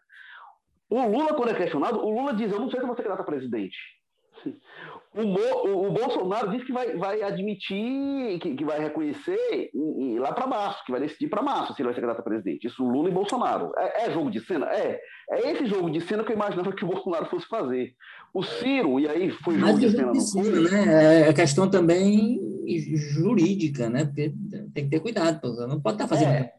O 0.93 1.09
Lula, 1.09 1.33
quando 1.33 1.49
é 1.49 1.55
questionado, 1.55 2.05
o 2.05 2.11
Lula 2.11 2.35
diz: 2.35 2.53
Eu 2.53 2.61
não 2.61 2.71
sei 2.71 2.79
se 2.79 2.87
você 2.87 3.03
candidato 3.03 3.23
a 3.23 3.25
presidente. 3.25 3.77
O, 5.15 5.27
Mo, 5.27 5.89
o, 5.89 5.93
Bolsonaro 5.93 6.51
diz 6.51 6.65
que 6.65 6.73
vai, 6.73 6.97
vai 6.97 7.23
admitir, 7.23 8.39
que, 8.41 8.55
que 8.55 8.65
vai 8.65 8.81
reconhecer 8.81 9.71
lá 10.19 10.33
para 10.33 10.47
março, 10.47 10.83
que 10.87 10.91
vai 10.91 11.03
decidir 11.03 11.29
para 11.29 11.43
março 11.43 11.75
se 11.75 11.83
ele 11.83 11.89
vai 11.89 11.95
ser 11.95 12.01
candidato 12.01 12.21
a 12.21 12.25
presidente. 12.25 12.67
Isso 12.67 12.83
Lula 12.83 13.11
e 13.11 13.13
Bolsonaro. 13.13 13.73
É, 13.77 14.07
é, 14.07 14.11
jogo 14.11 14.31
de 14.31 14.41
cena? 14.41 14.65
É. 14.73 14.99
É 15.31 15.53
esse 15.53 15.67
jogo 15.67 15.91
de 15.91 16.01
cena 16.01 16.25
que 16.25 16.33
eu 16.33 16.37
imaginava 16.37 16.73
que 16.73 16.83
o 16.83 16.89
Bolsonaro 16.89 17.27
fosse 17.27 17.47
fazer. 17.47 17.93
O 18.33 18.43
Ciro, 18.43 18.99
e 18.99 19.07
aí 19.07 19.31
foi 19.31 19.59
jogo 19.59 19.73
Mas 19.73 19.81
de 19.81 19.91
cena. 19.91 20.15
Cena, 20.15 20.61
né? 20.63 21.29
É 21.29 21.33
questão 21.35 21.69
também 21.69 22.41
jurídica, 23.13 23.91
né? 23.91 24.07
Porque 24.07 24.33
tem 24.73 24.85
que 24.85 24.91
ter 24.91 25.01
cuidado, 25.01 25.43
não 25.69 25.79
pode 25.79 25.97
estar 25.97 26.09
tá 26.09 26.17
fazendo. 26.17 26.33
É. 26.33 26.53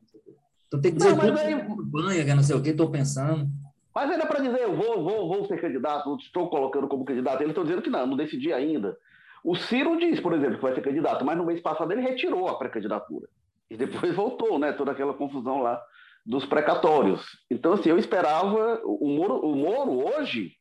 Então 0.67 0.79
tem 0.79 0.91
que 0.91 0.97
dizer 0.99 1.15
não, 1.15 1.19
tudo, 1.19 1.39
aí... 1.39 1.55
banha, 1.85 2.35
não 2.35 2.43
sei 2.43 2.55
o 2.55 2.61
que, 2.61 2.69
estou 2.69 2.91
pensando. 2.91 3.49
Mas 3.93 4.09
ainda 4.09 4.25
para 4.25 4.41
dizer, 4.41 4.61
eu 4.61 4.75
vou, 4.75 5.03
vou, 5.03 5.27
vou 5.27 5.45
ser 5.45 5.61
candidato, 5.61 6.15
estou 6.17 6.49
colocando 6.49 6.87
como 6.87 7.05
candidato, 7.05 7.41
eles 7.41 7.51
estão 7.51 7.63
dizendo 7.63 7.81
que 7.81 7.89
não, 7.89 8.07
não 8.07 8.17
decidi 8.17 8.51
ainda. 8.51 8.97
O 9.43 9.55
Ciro 9.55 9.97
diz, 9.97 10.19
por 10.19 10.33
exemplo, 10.33 10.55
que 10.55 10.61
vai 10.61 10.73
ser 10.73 10.81
candidato, 10.81 11.23
mas 11.25 11.37
no 11.37 11.45
mês 11.45 11.61
passado 11.61 11.91
ele 11.91 12.01
retirou 12.01 12.47
a 12.47 12.57
pré-candidatura. 12.57 13.27
E 13.69 13.77
depois 13.77 14.13
voltou, 14.15 14.57
né? 14.57 14.71
Toda 14.71 14.91
aquela 14.91 15.13
confusão 15.13 15.61
lá 15.61 15.81
dos 16.25 16.45
precatórios. 16.45 17.21
Então, 17.51 17.73
assim, 17.73 17.89
eu 17.89 17.97
esperava. 17.97 18.81
O 18.85 19.09
Moro, 19.09 19.39
o 19.39 19.55
Moro 19.55 20.07
hoje. 20.07 20.53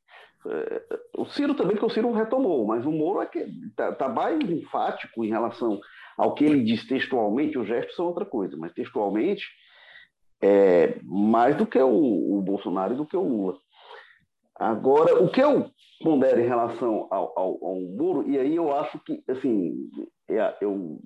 É, 0.45 0.83
o 1.16 1.24
Ciro 1.26 1.55
também, 1.55 1.76
porque 1.76 1.87
o 1.87 1.95
Ciro 1.95 2.11
retomou, 2.12 2.66
mas 2.66 2.85
o 2.85 2.91
Moro 2.91 3.22
é 3.22 3.26
que 3.26 3.39
está 3.39 3.93
tá 3.93 4.09
mais 4.09 4.41
enfático 4.51 5.24
em 5.24 5.28
relação 5.28 5.80
ao 6.18 6.35
que 6.35 6.45
ele 6.45 6.64
diz 6.64 6.85
textualmente, 6.85 7.57
os 7.57 7.68
gestos 7.68 7.95
são 7.95 8.07
outra 8.07 8.24
coisa, 8.24 8.57
mas 8.57 8.72
textualmente 8.72 9.47
é 10.43 10.99
mais 11.05 11.57
do 11.57 11.66
que 11.66 11.78
o, 11.78 12.38
o 12.38 12.43
Bolsonaro 12.43 12.95
e 12.95 12.97
do 12.97 13.07
que 13.07 13.16
o 13.16 13.22
Lula. 13.22 13.57
Agora, 14.57 15.22
o 15.22 15.30
que 15.30 15.40
eu 15.40 15.70
pondero 16.03 16.40
em 16.40 16.47
relação 16.47 17.07
ao, 17.11 17.32
ao, 17.38 17.64
ao 17.64 17.80
Moro, 17.80 18.28
e 18.28 18.38
aí 18.38 18.57
eu 18.57 18.74
acho 18.74 18.99
que, 19.01 19.22
assim, 19.28 19.88
é, 20.28 20.57
eu, 20.61 21.01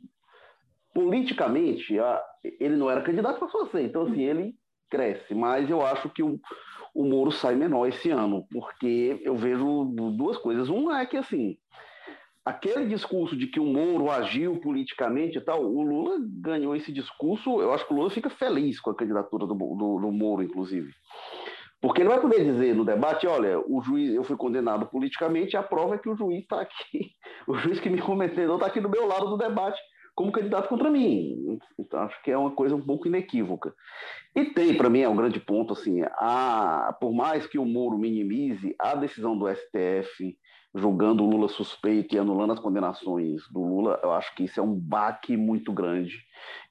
politicamente, 0.94 1.96
ele 2.58 2.76
não 2.76 2.90
era 2.90 3.02
candidato 3.02 3.38
para 3.38 3.48
fazer, 3.48 3.82
então, 3.82 4.02
assim, 4.02 4.22
ele 4.22 4.54
cresce, 4.90 5.34
mas 5.34 5.68
eu 5.68 5.84
acho 5.84 6.08
que 6.08 6.22
o, 6.22 6.40
o 6.94 7.04
Moro 7.04 7.30
sai 7.30 7.54
menor 7.54 7.86
esse 7.86 8.10
ano, 8.10 8.46
porque 8.50 9.20
eu 9.22 9.36
vejo 9.36 9.84
duas 10.16 10.38
coisas. 10.38 10.68
Uma 10.68 11.00
é 11.00 11.06
que, 11.06 11.16
assim, 11.16 11.58
aquele 12.46 12.86
discurso 12.86 13.36
de 13.36 13.48
que 13.48 13.58
o 13.58 13.64
Moro 13.64 14.08
agiu 14.08 14.60
politicamente 14.60 15.36
e 15.36 15.40
tal, 15.40 15.64
o 15.64 15.82
Lula 15.82 16.16
ganhou 16.40 16.76
esse 16.76 16.92
discurso, 16.92 17.60
eu 17.60 17.72
acho 17.74 17.84
que 17.84 17.92
o 17.92 17.96
Lula 17.96 18.08
fica 18.08 18.30
feliz 18.30 18.78
com 18.78 18.90
a 18.90 18.94
candidatura 18.94 19.46
do, 19.46 19.54
do, 19.54 19.98
do 19.98 20.12
Moro, 20.12 20.44
inclusive. 20.44 20.92
Porque 21.80 22.02
ele 22.02 22.08
vai 22.08 22.20
poder 22.20 22.44
dizer 22.44 22.72
no 22.72 22.84
debate, 22.84 23.26
olha, 23.26 23.58
o 23.58 23.82
juiz, 23.82 24.14
eu 24.14 24.22
fui 24.22 24.36
condenado 24.36 24.86
politicamente, 24.86 25.56
a 25.56 25.62
prova 25.62 25.96
é 25.96 25.98
que 25.98 26.08
o 26.08 26.16
juiz 26.16 26.42
está 26.42 26.60
aqui, 26.60 27.10
o 27.48 27.54
juiz 27.56 27.80
que 27.80 27.90
me 27.90 28.00
cometeu 28.00 28.54
está 28.54 28.66
aqui 28.66 28.80
do 28.80 28.88
meu 28.88 29.08
lado 29.08 29.28
do 29.28 29.36
debate 29.36 29.80
como 30.14 30.32
candidato 30.32 30.68
contra 30.68 30.88
mim. 30.88 31.58
Então, 31.78 32.00
acho 32.00 32.22
que 32.22 32.30
é 32.30 32.38
uma 32.38 32.52
coisa 32.52 32.74
um 32.74 32.80
pouco 32.80 33.06
inequívoca. 33.06 33.74
E 34.34 34.46
tem, 34.46 34.74
para 34.74 34.88
mim, 34.88 35.00
é 35.00 35.08
um 35.08 35.16
grande 35.16 35.38
ponto, 35.38 35.74
assim, 35.74 36.00
a, 36.12 36.96
por 36.98 37.12
mais 37.12 37.46
que 37.46 37.58
o 37.58 37.66
Moro 37.66 37.98
minimize 37.98 38.74
a 38.78 38.94
decisão 38.94 39.36
do 39.36 39.46
STF 39.46 40.38
julgando 40.76 41.24
o 41.24 41.30
Lula 41.30 41.48
suspeito 41.48 42.14
e 42.14 42.18
anulando 42.18 42.52
as 42.52 42.60
condenações 42.60 43.42
do 43.50 43.60
Lula, 43.60 43.98
eu 44.02 44.12
acho 44.12 44.34
que 44.34 44.44
isso 44.44 44.60
é 44.60 44.62
um 44.62 44.74
baque 44.74 45.36
muito 45.36 45.72
grande. 45.72 46.18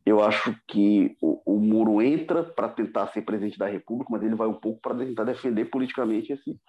Eu 0.06 0.24
acho 0.24 0.56
que 0.68 1.18
o, 1.20 1.56
o 1.56 1.60
Moro 1.60 2.02
entra 2.02 2.44
para 2.44 2.70
tentar 2.70 3.08
ser 3.08 3.24
presidente 3.24 3.58
da 3.58 3.66
República, 3.66 4.12
mas 4.12 4.22
ele 4.22 4.36
vai 4.36 4.48
um 4.48 4.54
pouco 4.54 4.80
para 4.80 4.96
tentar 4.96 5.24
defender 5.24 5.66
politicamente 5.66 6.32
esse 6.32 6.60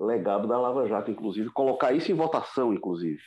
legado 0.00 0.46
da 0.46 0.58
Lava 0.58 0.86
Jato, 0.86 1.10
inclusive, 1.10 1.50
colocar 1.50 1.92
isso 1.92 2.12
em 2.12 2.14
votação, 2.14 2.72
inclusive. 2.72 3.20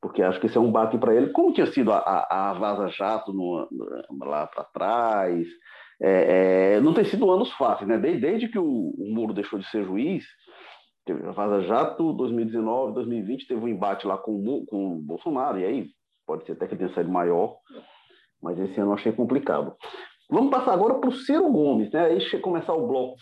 Porque 0.00 0.22
acho 0.22 0.40
que 0.40 0.46
isso 0.46 0.58
é 0.58 0.62
um 0.62 0.72
baque 0.72 0.96
para 0.96 1.14
ele, 1.14 1.30
como 1.30 1.52
tinha 1.52 1.66
sido 1.66 1.92
a, 1.92 1.98
a, 1.98 2.50
a 2.50 2.52
Vaza 2.54 2.88
Jato 2.88 3.32
no, 3.32 3.68
lá 4.24 4.46
para 4.46 4.64
trás. 4.64 5.46
É, 6.00 6.76
é, 6.76 6.80
não 6.80 6.94
tem 6.94 7.04
sido 7.04 7.30
anos 7.30 7.50
fáceis, 7.52 7.88
né? 7.88 7.98
Desde, 7.98 8.20
desde 8.20 8.48
que 8.48 8.58
o, 8.58 8.64
o 8.64 9.12
Moro 9.12 9.34
deixou 9.34 9.58
de 9.58 9.68
ser 9.68 9.84
juiz, 9.84 10.24
Teve 11.08 11.26
a 11.26 11.32
Vaza 11.32 11.62
Jato, 11.62 12.12
2019, 12.12 12.92
2020, 12.92 13.48
teve 13.48 13.58
um 13.62 13.66
embate 13.66 14.06
lá 14.06 14.18
com, 14.18 14.66
com 14.66 14.92
o 14.92 15.00
Bolsonaro, 15.00 15.58
e 15.58 15.64
aí 15.64 15.86
pode 16.26 16.44
ser 16.44 16.52
até 16.52 16.66
que 16.66 16.76
tenha 16.76 16.92
saído 16.92 17.10
maior, 17.10 17.56
mas 18.42 18.58
esse 18.58 18.78
ano 18.78 18.90
eu 18.90 18.94
achei 18.94 19.10
complicado. 19.10 19.74
Vamos 20.30 20.50
passar 20.50 20.74
agora 20.74 20.96
para 20.96 21.08
o 21.08 21.12
Ciro 21.14 21.50
Gomes, 21.50 21.90
né? 21.90 22.04
Aí 22.04 22.40
começar 22.42 22.74
o 22.74 22.86
bloco 22.86 23.16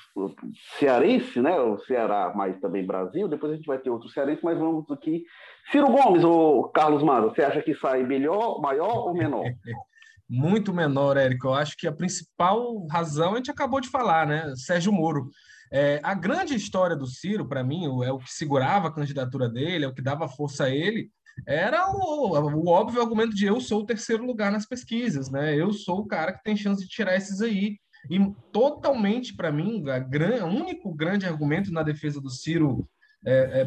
cearense, 0.80 1.40
né? 1.40 1.60
O 1.60 1.78
Ceará, 1.78 2.32
mais 2.34 2.58
também 2.58 2.84
Brasil. 2.84 3.28
Depois 3.28 3.52
a 3.52 3.54
gente 3.54 3.66
vai 3.66 3.78
ter 3.78 3.88
outro 3.88 4.08
cearense, 4.08 4.40
mas 4.42 4.58
vamos 4.58 4.90
aqui. 4.90 5.22
Ciro 5.70 5.86
Gomes, 5.86 6.24
ou 6.24 6.68
Carlos 6.70 7.04
Maza, 7.04 7.28
você 7.28 7.44
acha 7.44 7.62
que 7.62 7.76
sai 7.76 8.02
melhor, 8.02 8.60
maior 8.60 9.06
ou 9.06 9.14
menor? 9.14 9.44
Muito 10.28 10.74
menor, 10.74 11.16
Érico. 11.16 11.46
Eu 11.46 11.54
acho 11.54 11.76
que 11.76 11.86
a 11.86 11.92
principal 11.92 12.84
razão 12.90 13.34
a 13.34 13.36
gente 13.36 13.52
acabou 13.52 13.80
de 13.80 13.88
falar, 13.88 14.26
né? 14.26 14.52
Sérgio 14.56 14.92
Moro. 14.92 15.30
É, 15.70 16.00
a 16.02 16.14
grande 16.14 16.54
história 16.54 16.96
do 16.96 17.06
Ciro, 17.06 17.46
para 17.46 17.64
mim, 17.64 17.84
é 18.04 18.12
o 18.12 18.18
que 18.18 18.32
segurava 18.32 18.88
a 18.88 18.92
candidatura 18.92 19.48
dele, 19.48 19.84
é 19.84 19.88
o 19.88 19.94
que 19.94 20.02
dava 20.02 20.28
força 20.28 20.64
a 20.64 20.70
ele, 20.70 21.10
era 21.46 21.90
o, 21.90 22.32
o, 22.32 22.68
óbvio 22.68 23.02
argumento 23.02 23.34
de 23.34 23.44
eu 23.44 23.60
sou 23.60 23.82
o 23.82 23.86
terceiro 23.86 24.24
lugar 24.24 24.50
nas 24.50 24.66
pesquisas, 24.66 25.30
né? 25.30 25.54
Eu 25.54 25.72
sou 25.72 26.00
o 26.00 26.06
cara 26.06 26.32
que 26.32 26.42
tem 26.42 26.56
chance 26.56 26.82
de 26.82 26.88
tirar 26.88 27.16
esses 27.16 27.42
aí. 27.42 27.76
E 28.08 28.18
totalmente, 28.52 29.34
para 29.34 29.52
mim, 29.52 29.82
o 29.82 30.46
único 30.46 30.94
grande 30.94 31.26
argumento 31.26 31.72
na 31.72 31.82
defesa 31.82 32.20
do 32.20 32.30
Ciro 32.30 32.88
é, 33.24 33.62
é, 33.62 33.64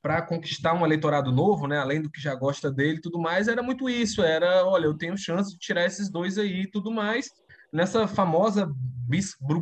para 0.00 0.22
conquistar 0.22 0.72
um 0.72 0.84
eleitorado 0.84 1.30
novo, 1.30 1.66
né? 1.66 1.78
Além 1.78 2.00
do 2.00 2.10
que 2.10 2.20
já 2.20 2.34
gosta 2.34 2.72
dele 2.72 2.96
e 2.96 3.00
tudo 3.00 3.20
mais, 3.20 3.46
era 3.46 3.62
muito 3.62 3.88
isso. 3.88 4.22
Era, 4.22 4.64
olha, 4.64 4.86
eu 4.86 4.96
tenho 4.96 5.16
chance 5.16 5.52
de 5.52 5.58
tirar 5.58 5.84
esses 5.84 6.10
dois 6.10 6.38
aí 6.38 6.62
e 6.62 6.70
tudo 6.70 6.90
mais 6.90 7.30
nessa 7.72 8.06
famosa 8.06 8.70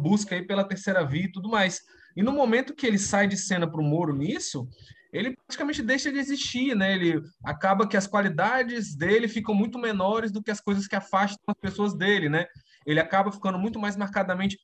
busca 0.01 0.35
aí 0.35 0.43
pela 0.43 0.65
terceira 0.65 1.05
via 1.05 1.25
e 1.25 1.33
tudo 1.33 1.49
mais. 1.49 1.81
E 2.17 2.23
no 2.23 2.33
momento 2.33 2.75
que 2.75 2.87
ele 2.87 2.99
sai 2.99 3.27
de 3.27 3.37
cena 3.37 3.71
para 3.71 3.81
o 3.81 3.85
Moro 3.85 4.15
nisso, 4.15 4.69
ele 5.13 5.37
praticamente 5.37 5.83
deixa 5.83 6.13
de 6.13 6.19
existir, 6.19 6.75
né? 6.77 6.95
Ele 6.95 7.21
acaba 7.45 7.87
que 7.87 7.97
as 7.97 8.07
qualidades 8.07 8.95
dele 8.95 9.29
ficam 9.29 9.55
muito 9.55 9.79
menores 9.79 10.31
do 10.31 10.43
que 10.43 10.51
as 10.51 10.61
coisas 10.61 10.87
que 10.87 10.97
afastam 10.97 11.39
as 11.49 11.61
pessoas 11.61 11.95
dele, 11.95 12.29
né? 12.29 12.47
Ele 12.87 13.01
acaba 13.01 13.33
ficando 13.33 13.59
muito 13.59 13.79
mais 13.79 13.97
marcadamente 13.97 14.59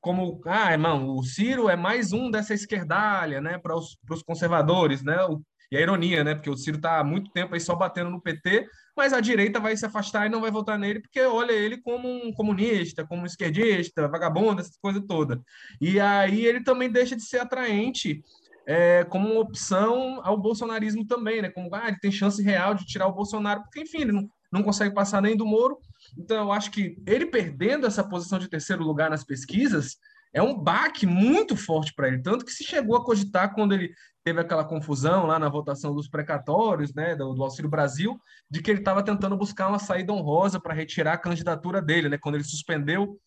como, 0.00 0.40
ah, 0.46 0.72
irmão, 0.72 1.16
o 1.16 1.22
Ciro 1.24 1.68
é 1.68 1.76
mais 1.76 2.12
um 2.12 2.30
dessa 2.30 2.54
esquerdalha, 2.54 3.40
né, 3.40 3.58
para 3.58 3.74
os 3.74 4.22
conservadores, 4.24 5.02
né? 5.02 5.20
O, 5.24 5.42
e 5.70 5.76
a 5.76 5.80
ironia, 5.80 6.22
né? 6.22 6.34
Porque 6.34 6.50
o 6.50 6.56
Ciro 6.56 6.76
está 6.76 6.98
há 6.98 7.04
muito 7.04 7.30
tempo 7.30 7.54
aí 7.54 7.60
só 7.60 7.74
batendo 7.74 8.10
no 8.10 8.20
PT, 8.20 8.68
mas 8.96 9.12
a 9.12 9.20
direita 9.20 9.60
vai 9.60 9.76
se 9.76 9.84
afastar 9.84 10.26
e 10.26 10.30
não 10.30 10.40
vai 10.40 10.50
votar 10.50 10.78
nele 10.78 11.00
porque 11.00 11.20
olha 11.20 11.52
ele 11.52 11.76
como 11.78 12.08
um 12.08 12.32
comunista, 12.32 13.06
como 13.06 13.22
um 13.22 13.26
esquerdista, 13.26 14.08
vagabundo, 14.08 14.60
essas 14.60 14.76
coisas 14.76 15.02
todas. 15.06 15.38
E 15.80 16.00
aí 16.00 16.46
ele 16.46 16.62
também 16.62 16.90
deixa 16.90 17.16
de 17.16 17.22
ser 17.22 17.38
atraente 17.38 18.22
é, 18.66 19.04
como 19.04 19.30
uma 19.30 19.40
opção 19.40 20.20
ao 20.24 20.36
bolsonarismo 20.36 21.06
também, 21.06 21.40
né? 21.42 21.50
Como 21.50 21.72
ah, 21.74 21.88
ele 21.88 21.98
tem 21.98 22.10
chance 22.10 22.42
real 22.42 22.74
de 22.74 22.84
tirar 22.84 23.06
o 23.06 23.14
Bolsonaro, 23.14 23.62
porque 23.62 23.80
enfim, 23.80 24.02
ele 24.02 24.12
não, 24.12 24.28
não 24.52 24.62
consegue 24.62 24.94
passar 24.94 25.22
nem 25.22 25.36
do 25.36 25.46
Moro. 25.46 25.78
Então 26.18 26.36
eu 26.36 26.52
acho 26.52 26.70
que 26.70 26.96
ele 27.06 27.26
perdendo 27.26 27.86
essa 27.86 28.02
posição 28.02 28.38
de 28.38 28.48
terceiro 28.48 28.82
lugar 28.82 29.10
nas 29.10 29.24
pesquisas 29.24 29.96
é 30.36 30.42
um 30.42 30.54
baque 30.54 31.06
muito 31.06 31.56
forte 31.56 31.94
para 31.94 32.08
ele, 32.08 32.20
tanto 32.20 32.44
que 32.44 32.52
se 32.52 32.62
chegou 32.62 32.94
a 32.94 33.02
cogitar 33.02 33.54
quando 33.54 33.72
ele 33.72 33.90
teve 34.22 34.38
aquela 34.38 34.66
confusão 34.66 35.24
lá 35.24 35.38
na 35.38 35.48
votação 35.48 35.94
dos 35.94 36.08
precatórios, 36.08 36.92
né, 36.92 37.16
do, 37.16 37.32
do 37.32 37.42
Auxílio 37.42 37.70
Brasil, 37.70 38.20
de 38.50 38.60
que 38.60 38.70
ele 38.70 38.80
estava 38.80 39.02
tentando 39.02 39.34
buscar 39.34 39.68
uma 39.68 39.78
saída 39.78 40.12
honrosa 40.12 40.60
para 40.60 40.74
retirar 40.74 41.14
a 41.14 41.18
candidatura 41.18 41.80
dele, 41.80 42.10
né, 42.10 42.18
quando 42.18 42.34
ele 42.34 42.44
suspendeu 42.44 43.18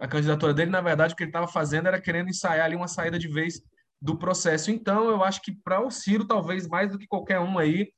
a 0.00 0.08
candidatura 0.08 0.54
dele, 0.54 0.70
na 0.70 0.80
verdade, 0.80 1.12
o 1.12 1.16
que 1.16 1.24
ele 1.24 1.28
estava 1.28 1.46
fazendo 1.46 1.86
era 1.86 2.00
querendo 2.00 2.30
ensaiar 2.30 2.64
ali 2.64 2.76
uma 2.76 2.88
saída 2.88 3.18
de 3.18 3.28
vez 3.28 3.60
do 4.00 4.16
processo. 4.16 4.70
Então, 4.70 5.10
eu 5.10 5.22
acho 5.22 5.42
que 5.42 5.52
para 5.52 5.84
o 5.84 5.90
Ciro, 5.90 6.26
talvez 6.26 6.66
mais 6.66 6.90
do 6.90 6.98
que 6.98 7.06
qualquer 7.06 7.40
um 7.40 7.58
aí, 7.58 7.90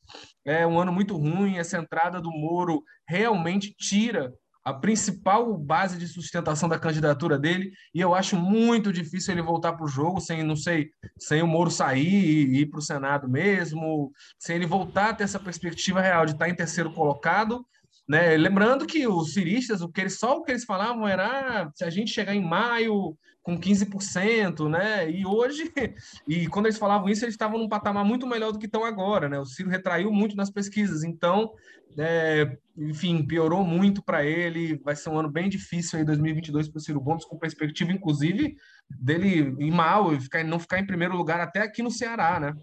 é 0.44 0.66
um 0.66 0.80
ano 0.80 0.92
muito 0.92 1.16
ruim. 1.16 1.58
Essa 1.58 1.78
entrada 1.78 2.20
do 2.20 2.30
Moro 2.32 2.82
realmente 3.08 3.72
tira 3.78 4.32
a 4.66 4.74
principal 4.74 5.56
base 5.56 5.96
de 5.96 6.08
sustentação 6.08 6.68
da 6.68 6.76
candidatura 6.76 7.38
dele, 7.38 7.70
e 7.94 8.00
eu 8.00 8.16
acho 8.16 8.34
muito 8.34 8.92
difícil 8.92 9.32
ele 9.32 9.40
voltar 9.40 9.74
para 9.74 9.84
o 9.84 9.88
jogo 9.88 10.20
sem, 10.20 10.42
não 10.42 10.56
sei, 10.56 10.90
sem 11.16 11.40
o 11.40 11.46
Moro 11.46 11.70
sair 11.70 12.48
e 12.48 12.62
ir 12.62 12.66
para 12.66 12.80
o 12.80 12.82
Senado 12.82 13.28
mesmo, 13.28 14.10
sem 14.36 14.56
ele 14.56 14.66
voltar 14.66 15.10
a 15.10 15.14
ter 15.14 15.22
essa 15.22 15.38
perspectiva 15.38 16.00
real 16.00 16.26
de 16.26 16.32
estar 16.32 16.48
em 16.48 16.54
terceiro 16.54 16.92
colocado, 16.92 17.64
né? 18.08 18.36
Lembrando 18.36 18.86
que 18.86 19.06
os 19.06 19.34
ciristas, 19.34 19.82
o 19.82 19.88
que 19.88 20.00
eles, 20.00 20.18
só 20.18 20.36
o 20.36 20.42
que 20.42 20.50
eles 20.50 20.64
falavam 20.64 21.06
era 21.06 21.26
ah, 21.62 21.70
se 21.72 21.84
a 21.84 21.90
gente 21.90 22.10
chegar 22.10 22.34
em 22.34 22.44
maio 22.44 23.16
com 23.44 23.56
15%, 23.56 24.68
né? 24.68 25.08
E 25.08 25.24
hoje, 25.24 25.72
e 26.26 26.48
quando 26.48 26.66
eles 26.66 26.78
falavam 26.78 27.08
isso, 27.08 27.24
eles 27.24 27.34
estavam 27.34 27.56
num 27.56 27.68
patamar 27.68 28.04
muito 28.04 28.26
melhor 28.26 28.50
do 28.50 28.58
que 28.58 28.66
estão 28.66 28.84
agora, 28.84 29.28
né? 29.28 29.38
O 29.38 29.44
Ciro 29.46 29.70
retraiu 29.70 30.10
muito 30.10 30.34
nas 30.34 30.50
pesquisas, 30.50 31.04
então, 31.04 31.52
é, 31.96 32.58
enfim, 32.76 33.26
piorou 33.26 33.64
muito 33.64 34.02
para 34.02 34.24
ele. 34.24 34.78
Vai 34.78 34.94
ser 34.94 35.08
um 35.10 35.18
ano 35.18 35.30
bem 35.30 35.48
difícil 35.48 35.98
aí, 35.98 36.04
2022, 36.04 36.68
para 36.68 36.78
o 36.78 36.80
Ciro 36.80 37.00
Gomes, 37.00 37.24
com 37.24 37.38
perspectiva, 37.38 37.92
inclusive, 37.92 38.56
dele 38.90 39.54
ir 39.58 39.70
mal 39.70 40.12
e 40.12 40.20
ficar, 40.20 40.44
não 40.44 40.58
ficar 40.58 40.78
em 40.78 40.86
primeiro 40.86 41.16
lugar 41.16 41.40
até 41.40 41.60
aqui 41.62 41.82
no 41.82 41.90
Ceará, 41.90 42.38
né? 42.38 42.54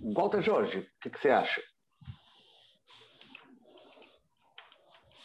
Walter 0.00 0.42
Jorge, 0.42 0.78
o 0.78 0.86
que, 1.00 1.10
que 1.10 1.20
você 1.20 1.28
acha? 1.28 1.60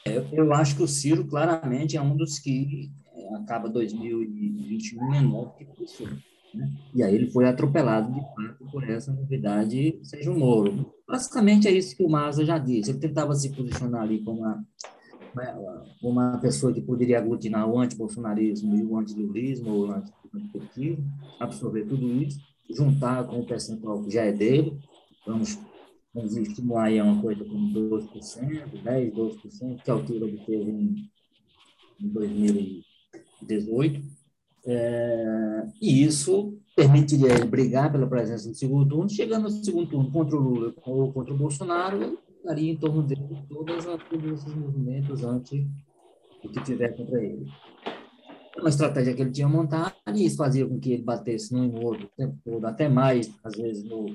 É, 0.05 0.17
eu 0.31 0.53
acho 0.53 0.75
que 0.75 0.83
o 0.83 0.87
Ciro 0.87 1.27
claramente 1.27 1.97
é 1.97 2.01
um 2.01 2.15
dos 2.15 2.39
que 2.39 2.91
acaba 3.35 3.69
2021 3.69 5.09
menor 5.09 5.55
que 5.55 5.67
isso. 5.83 6.05
Né? 6.53 6.71
E 6.95 7.03
aí 7.03 7.13
ele 7.13 7.29
foi 7.29 7.47
atropelado, 7.47 8.11
de 8.13 8.21
fato, 8.21 8.71
por 8.71 8.83
essa 8.89 9.11
novidade, 9.11 9.99
seja 10.03 10.31
o 10.31 10.37
Moro. 10.37 10.93
Basicamente 11.09 11.67
é 11.67 11.71
isso 11.71 11.97
que 11.97 12.03
o 12.03 12.09
Maza 12.09 12.45
já 12.45 12.59
disse. 12.59 12.91
Ele 12.91 12.99
tentava 12.99 13.33
se 13.33 13.49
posicionar 13.49 14.03
ali 14.03 14.23
como 14.23 14.41
uma, 14.41 14.65
uma 16.03 16.37
pessoa 16.37 16.71
que 16.71 16.81
poderia 16.81 17.17
aglutinar 17.17 17.67
o 17.67 17.79
antibolsonarismo 17.79 18.75
e 18.75 18.83
o 18.83 18.95
antilulismo, 18.95 19.71
ou 19.71 19.87
o 19.87 19.91
antipetismo, 19.91 21.03
absorver 21.39 21.85
tudo 21.85 22.05
isso, 22.21 22.39
juntar 22.69 23.25
com 23.25 23.39
o 23.39 23.45
percentual 23.45 24.03
que 24.03 24.11
já 24.11 24.23
é 24.23 24.31
dele. 24.31 24.77
Vamos, 25.25 25.57
vamos 26.13 26.37
estimular 26.37 26.83
aí 26.83 27.01
uma 27.01 27.19
coisa 27.19 27.43
como 27.43 27.73
12%, 27.73 28.83
10%, 28.83 29.11
12%, 29.11 29.81
que 29.83 29.89
é 29.89 29.93
o 29.95 30.05
que 30.05 30.13
ele 30.13 30.25
obteve 30.25 30.69
em, 30.69 31.09
em 31.99 32.07
2000 32.07 32.83
18, 33.41 34.01
é, 34.65 35.67
e 35.81 36.03
isso 36.03 36.57
permitiria 36.75 37.33
ele 37.33 37.45
brigar 37.45 37.91
pela 37.91 38.07
presença 38.07 38.47
no 38.47 38.55
segundo 38.55 38.87
turno, 38.87 39.09
chegando 39.09 39.43
no 39.43 39.49
segundo 39.49 39.89
turno 39.89 40.11
contra 40.11 40.35
o 40.35 40.39
Lula 40.39 40.73
ou 40.85 41.11
contra 41.11 41.33
o 41.33 41.37
Bolsonaro, 41.37 42.17
estaria 42.37 42.71
em 42.71 42.77
torno 42.77 43.03
dele 43.03 43.43
todas 43.49 43.87
as, 43.87 44.01
todos 44.09 44.31
esses 44.31 44.55
movimentos 44.55 45.23
anti 45.23 45.67
o 46.43 46.49
que 46.49 46.63
tiver 46.63 46.95
contra 46.95 47.21
ele. 47.21 47.45
Uma 48.57 48.69
estratégia 48.69 49.13
que 49.13 49.21
ele 49.21 49.31
tinha 49.31 49.47
montado 49.47 49.93
e 50.13 50.25
isso 50.25 50.37
fazia 50.37 50.67
com 50.67 50.79
que 50.79 50.93
ele 50.93 51.03
batesse 51.03 51.53
num 51.53 51.65
e 51.65 51.83
outro 51.83 52.05
o 52.05 52.09
tempo 52.17 52.37
todo, 52.43 52.65
até 52.65 52.89
mais, 52.89 53.31
às 53.43 53.55
vezes, 53.55 53.83
no, 53.83 54.05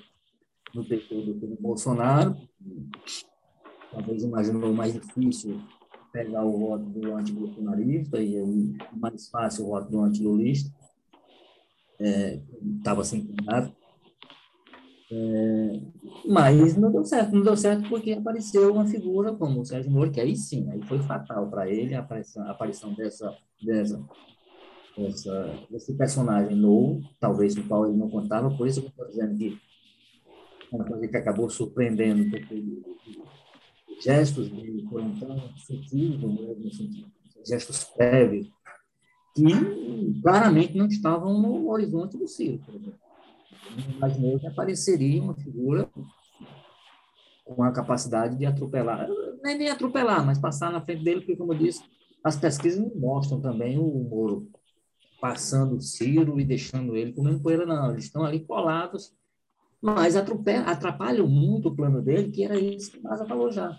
no 0.75 0.85
PT 0.85 1.23
do 1.23 1.35
que 1.35 1.47
no 1.47 1.57
Bolsonaro. 1.57 2.37
Talvez 3.91 4.23
imaginou 4.23 4.73
mais 4.73 4.93
difícil 4.93 5.61
pegar 6.13 6.45
o 6.45 6.59
voto 6.59 6.85
do 6.85 7.15
anti-bolsonarista 7.15 8.23
e 8.23 8.37
aí 8.37 8.77
mais 8.93 9.29
fácil 9.29 9.67
o 9.67 9.69
voto 9.69 9.91
do 9.91 10.01
anti-lulista. 10.01 10.73
Estava 12.79 13.01
é, 13.01 13.05
sem 13.05 13.27
candidato. 13.27 13.75
É, 15.11 15.81
mas 16.27 16.77
não 16.77 16.91
deu 16.91 17.05
certo, 17.05 17.35
não 17.35 17.43
deu 17.43 17.57
certo 17.57 17.89
porque 17.89 18.13
apareceu 18.13 18.73
uma 18.73 18.87
figura 18.87 19.33
como 19.35 19.61
o 19.61 19.65
Sérgio 19.65 19.91
Moro, 19.91 20.11
que 20.11 20.21
aí 20.21 20.35
sim, 20.35 20.69
aí 20.71 20.83
foi 20.83 20.99
fatal 21.01 21.49
para 21.51 21.71
ele 21.71 21.95
a 21.95 22.01
aparição, 22.01 22.43
a 22.47 22.51
aparição 22.51 22.95
dessa, 22.95 23.37
dessa, 23.63 24.03
dessa, 24.97 25.67
desse 25.71 25.95
personagem 25.95 26.57
novo, 26.57 27.03
talvez 27.21 27.55
no 27.55 27.65
qual 27.65 27.87
ele 27.87 27.97
não 27.97 28.09
contava, 28.09 28.51
por 28.57 28.67
isso 28.67 28.81
que 28.81 28.87
eu 28.87 28.91
estou 28.91 29.07
dizendo 29.09 29.37
que 29.37 29.59
uma 30.73 30.85
coisa 30.85 31.07
que 31.07 31.17
acabou 31.17 31.49
surpreendendo, 31.49 32.29
porque 32.31 32.63
gestos 34.03 34.49
dele 34.49 34.85
foram 34.89 35.15
tão 35.17 35.39
sutis, 35.57 36.19
gestos 37.47 37.85
prévios, 37.85 38.51
que 39.35 40.21
claramente 40.23 40.77
não 40.77 40.87
estavam 40.87 41.41
no 41.41 41.69
horizonte 41.71 42.17
do 42.17 42.29
Ciro, 42.29 42.59
por 42.59 42.75
exemplo 42.75 43.05
imaginei 43.95 44.39
que 44.39 44.47
apareceria 44.47 45.23
uma 45.23 45.35
figura 45.35 45.89
com 47.45 47.63
a 47.63 47.73
capacidade 47.73 48.37
de 48.37 48.47
atropelar, 48.47 49.09
nem, 49.43 49.59
nem 49.59 49.71
atropelar, 49.71 50.25
mas 50.25 50.39
passar 50.39 50.73
na 50.73 50.81
frente 50.81 51.05
dele, 51.05 51.21
porque, 51.21 51.37
como 51.37 51.53
eu 51.53 51.59
disse, 51.59 51.83
as 52.23 52.37
pesquisas 52.37 52.81
não 52.81 52.95
mostram 52.95 53.41
também 53.41 53.79
o 53.79 53.85
Moro 53.85 54.49
passando 55.21 55.77
o 55.77 55.81
Ciro 55.81 56.41
e 56.41 56.45
deixando 56.45 56.97
ele 56.97 57.13
comendo 57.13 57.41
poeira, 57.41 57.67
não. 57.67 57.91
Eles 57.91 58.05
estão 58.05 58.25
ali 58.25 58.41
colados, 58.41 59.15
mas 59.85 60.17
atrapalham 60.17 61.29
muito 61.29 61.69
o 61.69 61.77
plano 61.77 62.01
dele, 62.01 62.31
que 62.31 62.43
era 62.43 62.59
isso 62.59 62.91
que 62.91 62.99
o 62.99 63.03
Maza 63.03 63.27
falou 63.27 63.53
já. 63.53 63.79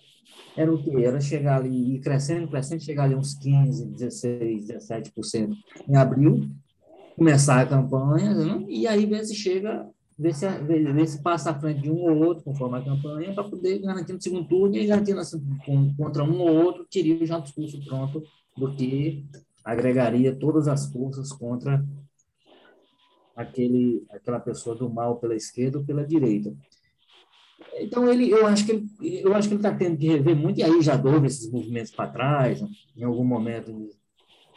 Era 0.55 0.71
o 0.71 0.77
quê? 0.77 1.03
Era 1.03 1.19
chegar 1.19 1.57
ali, 1.57 1.99
crescendo, 1.99 2.47
crescendo, 2.47 2.83
chegar 2.83 3.05
ali 3.05 3.15
uns 3.15 3.33
15, 3.33 3.87
16, 3.87 4.67
17% 4.67 5.49
em 5.89 5.95
abril, 5.95 6.47
começar 7.15 7.59
a 7.59 7.65
campanha, 7.65 8.35
né? 8.35 8.63
e 8.69 8.85
aí 8.85 9.07
ver 9.07 9.25
se 9.25 9.33
chega, 9.33 9.89
ver 10.15 10.35
se, 10.35 10.47
ver, 10.59 11.07
se 11.07 11.23
passa 11.23 11.49
à 11.49 11.59
frente 11.59 11.81
de 11.81 11.89
um 11.89 11.97
ou 11.97 12.23
outro, 12.23 12.43
conforme 12.43 12.77
a 12.77 12.83
campanha, 12.83 13.33
para 13.33 13.43
poder 13.43 13.79
garantir 13.79 14.13
no 14.13 14.21
segundo 14.21 14.47
turno 14.47 14.75
e 14.75 14.85
garantir 14.85 15.17
assim, 15.17 15.41
contra 15.97 16.23
um 16.23 16.39
ou 16.39 16.65
outro, 16.65 16.85
teria 16.85 17.25
já 17.25 17.39
o 17.39 17.41
discurso 17.41 17.83
pronto 17.83 18.21
do 18.55 18.75
que 18.75 19.25
agregaria 19.63 20.35
todas 20.35 20.67
as 20.67 20.85
forças 20.91 21.31
contra 21.31 21.83
aquele, 23.35 24.05
aquela 24.09 24.39
pessoa 24.39 24.75
do 24.75 24.89
mal 24.89 25.17
pela 25.17 25.35
esquerda 25.35 25.79
ou 25.79 25.85
pela 25.85 26.05
direita. 26.05 26.55
Então 27.77 28.07
ele, 28.11 28.29
eu 28.29 28.45
acho 28.45 28.65
que 28.65 28.71
ele, 28.71 28.87
eu 29.01 29.33
acho 29.33 29.47
que 29.47 29.53
ele 29.55 29.59
está 29.59 29.75
tendo 29.75 29.97
que 29.97 30.07
rever 30.07 30.35
muito 30.35 30.59
e 30.59 30.63
aí 30.63 30.81
já 30.81 31.01
houve 31.01 31.27
esses 31.27 31.51
movimentos 31.51 31.91
para 31.91 32.09
trás, 32.09 32.63
em 32.95 33.03
algum 33.03 33.25
momento 33.25 33.89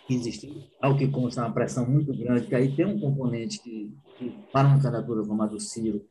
existe, 0.08 0.70
ao 0.80 0.96
que 0.96 1.08
consta 1.08 1.42
uma 1.42 1.52
pressão 1.52 1.86
muito 1.86 2.16
grande, 2.16 2.46
que 2.46 2.54
aí 2.54 2.74
tem 2.74 2.86
um 2.86 2.98
componente 2.98 3.60
que, 3.60 3.94
que 4.16 4.30
para 4.52 4.68
uma 4.68 4.76
candidatura 4.76 5.22
como 5.22 5.42
a 5.42 5.46
do 5.46 5.60
Ciro, 5.60 6.04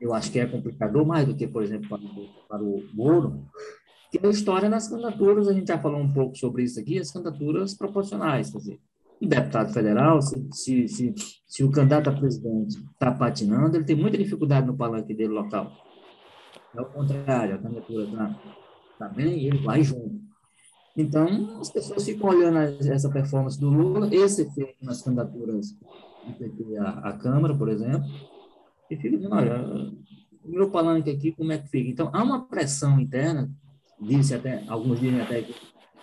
eu 0.00 0.14
acho 0.14 0.30
que 0.30 0.38
é 0.38 0.46
complicador 0.46 1.04
mais 1.04 1.26
do 1.26 1.34
que, 1.34 1.46
por 1.46 1.62
exemplo, 1.62 1.88
para 1.88 2.00
o, 2.00 2.28
para 2.48 2.62
o 2.62 2.84
Moro, 2.94 3.44
que 4.10 4.18
é 4.18 4.26
a 4.26 4.30
história 4.30 4.70
das 4.70 4.88
candidaturas, 4.88 5.48
a 5.48 5.52
gente 5.52 5.68
já 5.68 5.78
falou 5.78 6.00
um 6.00 6.12
pouco 6.12 6.36
sobre 6.36 6.62
isso 6.62 6.80
aqui, 6.80 6.98
as 6.98 7.10
candidaturas 7.10 7.74
proporcionais, 7.74 8.50
quer 8.50 8.58
dizer, 8.58 8.80
deputado 9.26 9.72
federal, 9.72 10.22
se, 10.22 10.48
se, 10.52 10.88
se, 10.88 11.14
se 11.46 11.64
o 11.64 11.70
candidato 11.70 12.10
a 12.10 12.12
presidente 12.12 12.78
está 12.92 13.10
patinando, 13.10 13.76
ele 13.76 13.84
tem 13.84 13.96
muita 13.96 14.16
dificuldade 14.16 14.66
no 14.66 14.76
palanque 14.76 15.14
dele 15.14 15.32
local. 15.32 15.72
É 16.74 16.80
o 16.80 16.86
contrário, 16.86 17.54
a 17.54 17.58
candidatura 17.58 18.04
está 18.04 18.40
tá 18.98 19.08
bem 19.08 19.38
e 19.38 19.46
ele 19.48 19.58
vai 19.58 19.82
junto. 19.82 20.20
Então, 20.96 21.60
as 21.60 21.70
pessoas 21.70 22.04
ficam 22.04 22.28
olhando 22.28 22.58
essa 22.58 23.08
performance 23.08 23.58
do 23.58 23.68
Lula, 23.68 24.08
esse 24.12 24.42
efeito 24.42 24.84
nas 24.84 25.02
candidaturas 25.02 25.70
do 26.26 26.32
PT 26.34 26.76
à, 26.78 26.90
à 27.08 27.12
Câmara, 27.12 27.56
por 27.56 27.68
exemplo, 27.68 28.08
e 28.90 28.96
fica 28.96 29.16
dizendo, 29.16 29.34
olha, 29.34 29.62
o 30.44 30.50
meu 30.50 30.70
palanque 30.70 31.10
aqui, 31.10 31.32
como 31.32 31.52
é 31.52 31.58
que 31.58 31.68
fica? 31.68 31.90
Então, 31.90 32.10
há 32.12 32.22
uma 32.22 32.46
pressão 32.46 32.98
interna, 33.00 33.50
disse 34.00 34.34
até, 34.34 34.64
alguns 34.68 35.00
dizem 35.00 35.20
até 35.20 35.42
que 35.42 35.54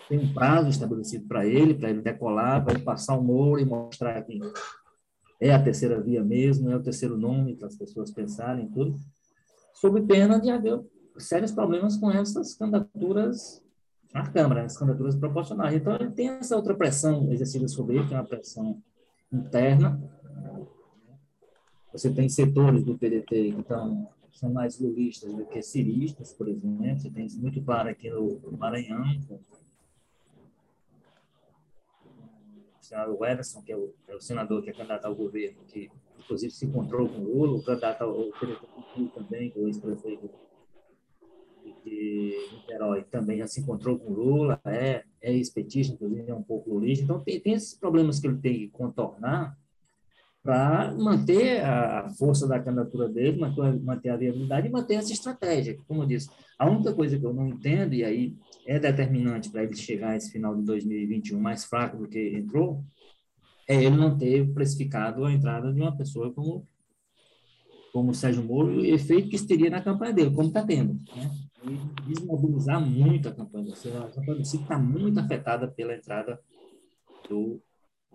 tem 0.08 0.20
um 0.20 0.34
prazo 0.34 0.70
estabelecido 0.70 1.28
para 1.28 1.46
ele, 1.46 1.74
para 1.74 1.90
ele 1.90 2.02
decolar, 2.02 2.64
para 2.64 2.74
ele 2.74 2.84
passar 2.84 3.18
o 3.18 3.24
muro 3.24 3.60
e 3.60 3.66
mostrar 3.66 4.22
que 4.24 4.40
é 5.40 5.54
a 5.54 5.62
terceira 5.62 6.00
via 6.02 6.24
mesmo, 6.24 6.70
é 6.70 6.76
o 6.76 6.84
terceiro 6.84 7.18
nome 7.18 7.56
para 7.56 7.68
as 7.68 7.76
pessoas 7.76 8.12
pensarem 8.12 8.68
tudo, 8.70 8.98
sob 9.74 10.02
pena 10.04 10.40
de 10.40 10.50
haver 10.50 10.82
sérios 11.18 11.52
problemas 11.52 11.98
com 11.98 12.12
essas 12.12 12.56
candidaturas 12.56 13.64
na 14.14 14.32
Câmara, 14.32 14.64
nas 14.64 14.78
candidaturas 14.78 15.16
proporcionais. 15.16 15.76
Então, 15.76 15.96
ele 15.96 16.12
tem 16.12 16.30
essa 16.30 16.56
outra 16.56 16.74
pressão 16.74 17.32
exercida 17.34 17.68
sobre 17.68 17.98
ele, 17.98 18.08
que 18.08 18.14
é 18.14 18.18
uma 18.18 18.26
pressão 18.26 18.82
interna. 19.32 20.02
Você 21.92 22.14
tem 22.14 22.30
setores 22.30 22.84
do 22.84 22.98
PDT 22.98 23.52
que 23.52 23.60
estão, 23.60 24.08
são 24.32 24.52
mais 24.52 24.80
lulistas 24.80 25.34
do 25.34 25.46
que 25.46 25.62
ciristas, 25.62 26.32
por 26.32 26.48
exemplo. 26.48 26.98
Você 26.98 27.10
tem 27.10 27.26
isso 27.26 27.42
muito 27.42 27.62
claro 27.62 27.90
aqui 27.90 28.10
no 28.10 28.40
Maranhão, 28.58 29.04
com 29.28 29.36
o 29.36 29.40
senador 32.86 33.30
Everson, 33.30 33.62
que 33.62 33.72
é 33.72 33.78
o, 33.78 33.94
é 34.08 34.16
o, 34.16 34.22
senador 34.22 34.64
que 34.64 34.70
é 34.70 34.74
candidato 34.74 35.06
ao 35.06 35.16
governo, 35.16 35.64
que 35.68 35.90
inclusive 36.20 36.52
se 36.52 36.66
encontrou 36.66 37.08
com 37.08 37.20
o 37.20 37.24
Lula, 37.24 37.58
o 37.58 37.64
candidato 37.64 38.04
ao 38.04 38.32
PDT 38.40 39.12
também, 39.14 39.54
o 39.56 39.68
ex-prefeito 39.68 40.30
de 41.84 42.50
Niterói 42.52 43.04
também 43.04 43.40
já 43.40 43.48
se 43.48 43.62
encontrou 43.62 43.98
com 44.00 44.12
Lula, 44.12 44.60
é, 44.66 45.04
é 45.22 45.34
ex-petista, 45.34 45.94
inclusive 45.94 46.30
é 46.30 46.34
um 46.34 46.44
pouco 46.44 46.72
lulista. 46.72 47.04
Então, 47.04 47.20
tem, 47.20 47.40
tem 47.40 47.54
esses 47.54 47.76
problemas 47.76 48.20
que 48.20 48.28
ele 48.28 48.38
tem 48.38 48.54
que 48.54 48.70
contornar 48.70 49.58
para 50.46 50.94
manter 50.94 51.66
a 51.66 52.08
força 52.12 52.48
da 52.48 52.60
candidatura 52.60 53.10
dele, 53.10 53.40
manter, 53.82 54.12
a 54.12 54.16
viabilidade 54.16 54.68
e 54.68 54.72
manter 54.72 54.94
essa 54.94 55.12
estratégia. 55.12 55.76
Como 55.88 56.04
eu 56.04 56.06
disse, 56.06 56.30
a 56.60 56.70
única 56.70 56.94
coisa 56.94 57.18
que 57.18 57.26
eu 57.26 57.34
não 57.34 57.48
entendo, 57.48 57.96
e 57.96 58.04
aí 58.04 58.38
é 58.68 58.78
determinante 58.78 59.50
para 59.50 59.64
ele 59.64 59.76
chegar 59.76 60.12
a 60.12 60.16
esse 60.16 60.32
final 60.32 60.56
de 60.56 60.62
2021 60.62 61.40
mais 61.40 61.66
fraco 61.66 61.98
do 61.98 62.08
que 62.08 62.38
entrou, 62.38 62.86
é 63.68 63.84
ele 63.84 63.98
não 63.98 64.16
ter 64.16 64.48
precificado 64.54 65.26
a 65.26 65.34
entrada 65.34 65.74
de 65.74 65.82
uma 65.82 65.98
pessoa 65.98 66.32
como 66.32 66.68
como 67.92 68.12
o 68.12 68.14
Sérgio 68.14 68.44
Moro 68.44 68.86
e 68.86 68.92
o 68.92 68.94
efeito 68.94 69.30
que 69.30 69.38
isso 69.38 69.48
teria 69.48 69.70
na 69.70 69.82
campanha 69.82 70.14
dele, 70.14 70.36
como 70.36 70.50
está 70.50 70.62
tendo. 70.64 70.94
Né? 71.16 71.32
Desmobilizar 72.06 72.80
muito 72.80 73.30
a 73.30 73.32
campanha. 73.32 73.74
A 73.74 74.12
campanha 74.12 74.38
do 74.40 74.46
Ciro 74.46 74.64
está 74.64 74.78
muito 74.78 75.18
afetada 75.18 75.66
pela 75.66 75.96
entrada 75.96 76.38
do, 77.30 77.62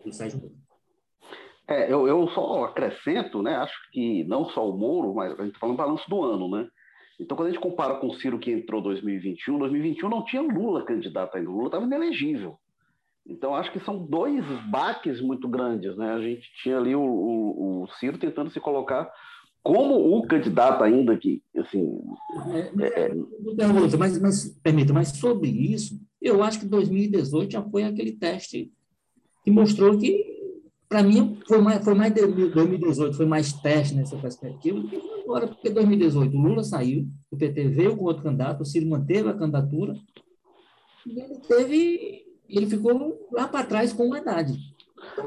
do 0.04 0.12
Sérgio 0.12 0.38
Moro. 0.38 0.69
É, 1.70 1.90
eu, 1.90 2.08
eu 2.08 2.28
só 2.30 2.64
acrescento, 2.64 3.40
né? 3.40 3.54
Acho 3.54 3.74
que 3.92 4.24
não 4.24 4.46
só 4.50 4.68
o 4.68 4.76
Moro, 4.76 5.14
mas 5.14 5.32
a 5.32 5.36
gente 5.36 5.54
está 5.54 5.60
falando 5.60 5.76
balanço 5.76 6.10
do 6.10 6.22
ano, 6.22 6.50
né? 6.50 6.68
Então, 7.20 7.36
quando 7.36 7.48
a 7.48 7.50
gente 7.52 7.62
compara 7.62 7.94
com 7.94 8.08
o 8.08 8.14
Ciro 8.14 8.38
que 8.38 8.50
entrou 8.50 8.80
em 8.80 8.84
2021, 8.84 9.58
2021 9.58 10.08
não 10.08 10.24
tinha 10.24 10.42
Lula 10.42 10.84
candidato 10.84 11.36
ainda, 11.36 11.48
Lula 11.48 11.66
estava 11.66 11.84
inelegível. 11.84 12.58
Então, 13.24 13.54
acho 13.54 13.70
que 13.70 13.78
são 13.80 14.04
dois 14.04 14.44
baques 14.68 15.20
muito 15.20 15.46
grandes, 15.46 15.96
né? 15.96 16.12
A 16.12 16.20
gente 16.20 16.50
tinha 16.62 16.76
ali 16.76 16.96
o, 16.96 17.00
o, 17.00 17.82
o 17.84 17.88
Ciro 17.98 18.18
tentando 18.18 18.50
se 18.50 18.58
colocar 18.58 19.08
como 19.62 20.16
o 20.16 20.26
candidato 20.26 20.82
ainda 20.82 21.16
que, 21.16 21.42
assim... 21.56 22.00
É, 22.80 23.04
é... 23.04 23.14
Mas, 23.96 24.18
mas, 24.18 24.48
permita, 24.62 24.92
mas 24.92 25.08
sobre 25.08 25.50
isso, 25.50 26.00
eu 26.20 26.42
acho 26.42 26.60
que 26.60 26.66
2018 26.66 27.52
já 27.52 27.62
foi 27.62 27.84
aquele 27.84 28.12
teste 28.12 28.72
que 29.44 29.50
mostrou 29.50 29.98
que, 29.98 30.39
para 30.90 31.04
mim, 31.04 31.38
foi 31.46 31.60
mais, 31.60 31.84
foi 31.84 31.94
mais 31.94 32.12
2018, 32.12 33.16
foi 33.16 33.24
mais 33.24 33.52
teste 33.52 33.94
nessa 33.94 34.16
perspectiva 34.16 34.80
do 34.80 34.88
que 34.88 35.00
agora, 35.22 35.46
porque 35.46 35.70
2018 35.70 36.36
o 36.36 36.40
Lula 36.40 36.64
saiu, 36.64 37.08
o 37.30 37.36
PT 37.36 37.68
veio 37.68 37.96
com 37.96 38.04
outro 38.04 38.24
candidato, 38.24 38.62
o 38.62 38.64
Ciro 38.64 38.88
manteve 38.88 39.28
a 39.28 39.34
candidatura, 39.34 39.94
e 41.06 41.20
ele 41.20 41.38
teve, 41.46 42.24
ele 42.48 42.66
ficou 42.66 43.28
lá 43.30 43.46
para 43.46 43.64
trás 43.64 43.92
com 43.92 44.04
uma 44.04 44.18
idade. 44.18 44.69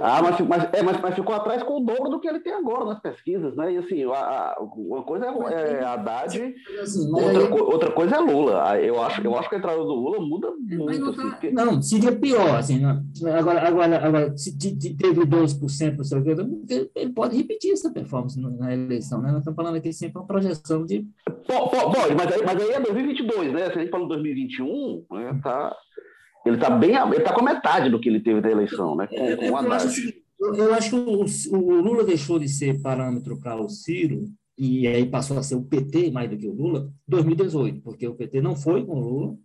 Ah, 0.02 0.22
mas, 0.22 0.40
mas, 0.42 0.74
é, 0.74 0.82
mas, 0.82 1.02
mas, 1.02 1.16
ficou 1.16 1.36
atrás 1.36 1.64
com 1.64 1.78
o 1.78 1.86
dobro 1.86 2.10
do 2.10 2.20
que 2.20 2.28
ele 2.28 2.40
tem 2.40 2.54
agora 2.54 2.86
nas 2.86 3.00
pesquisas, 3.00 3.56
né? 3.56 3.74
E 3.74 3.78
assim, 3.78 4.04
a, 4.06 4.16
a 4.16 4.58
uma 4.76 5.04
coisa 5.04 5.26
é, 5.26 5.80
é 5.80 5.84
Haddad, 5.84 6.56
assim, 6.82 7.12
outra, 7.12 7.64
outra, 7.64 7.92
coisa 7.92 8.16
é 8.16 8.20
Lula. 8.20 8.70
Ah, 8.70 8.82
eu 8.82 9.02
acho, 9.02 9.22
eu 9.22 9.38
acho 9.38 9.50
que 9.50 9.56
a 9.56 9.58
entrada 9.58 9.78
do 9.78 9.94
Lula 9.94 10.20
muda 10.20 10.52
muito. 10.52 11.00
Não, 11.00 11.10
assim, 11.10 11.30
porque... 11.30 11.52
não, 11.52 11.82
seria 11.82 12.12
pior, 12.12 12.58
assim, 12.58 12.80
não. 12.80 13.04
agora, 13.38 13.68
agora, 13.68 14.08
agora 14.08 14.38
se 14.38 14.58
teve 14.58 15.22
12% 15.26 15.98
no 15.98 16.04
seu 16.04 16.24
ele 16.96 17.14
pode 17.14 17.36
repetir 17.36 17.72
essa 17.72 17.92
performance 17.92 18.40
na 18.40 18.74
eleição, 18.74 19.22
né? 19.22 19.30
Nós 19.30 19.40
estamos 19.40 19.56
falando 19.56 19.76
aqui 19.76 19.92
sempre 19.92 20.20
uma 20.20 20.28
projeção 20.28 20.86
de... 20.86 21.06
Pode, 21.48 22.16
mas, 22.16 22.34
aí, 22.34 22.46
mas 22.46 22.62
aí 22.62 22.72
é 22.72 22.80
2022, 22.80 23.54
né? 23.54 23.66
Se 23.66 23.78
a 23.78 23.82
gente 23.82 23.90
fala 23.90 24.08
2021, 24.08 25.06
né, 25.12 25.40
tá 25.44 25.76
ele 26.46 26.56
está 26.56 26.70
bem, 26.70 26.96
ele 26.96 27.18
está 27.18 27.34
com 27.34 27.42
a 27.42 27.54
metade 27.54 27.90
do 27.90 28.00
que 28.00 28.10
ele 28.10 28.20
teve 28.20 28.42
da 28.42 28.52
eleição, 28.52 28.96
né? 28.96 29.08
Com, 29.08 29.16
com 29.16 29.46
eu, 29.46 29.58
acho, 29.58 29.88
assim, 29.88 30.14
eu, 30.40 30.74
acho, 30.74 30.90
que 30.90 30.96
o, 30.96 31.58
o, 31.58 31.82
Lula 31.82 32.04
deixou 32.04 32.38
de 32.38 32.50
ser 32.50 32.82
parâmetro 32.82 33.40
para 33.40 33.62
o 33.62 33.70
Ciro 33.70 34.26
e 34.58 34.86
aí 34.88 35.06
passou 35.06 35.38
a 35.38 35.44
ser 35.44 35.56
o 35.56 35.64
PT 35.64 36.12
mais 36.12 36.30
do 36.30 36.38
que 36.38 36.48
o 36.48 36.54
Lula, 36.54 36.92
2018, 37.08 37.82
porque 37.82 38.08
o 38.08 38.16
PT 38.16 38.42
não 38.42 38.56
foi 38.56 38.86
com 38.86 38.96
o 38.96 39.00
Lula, 39.00 39.38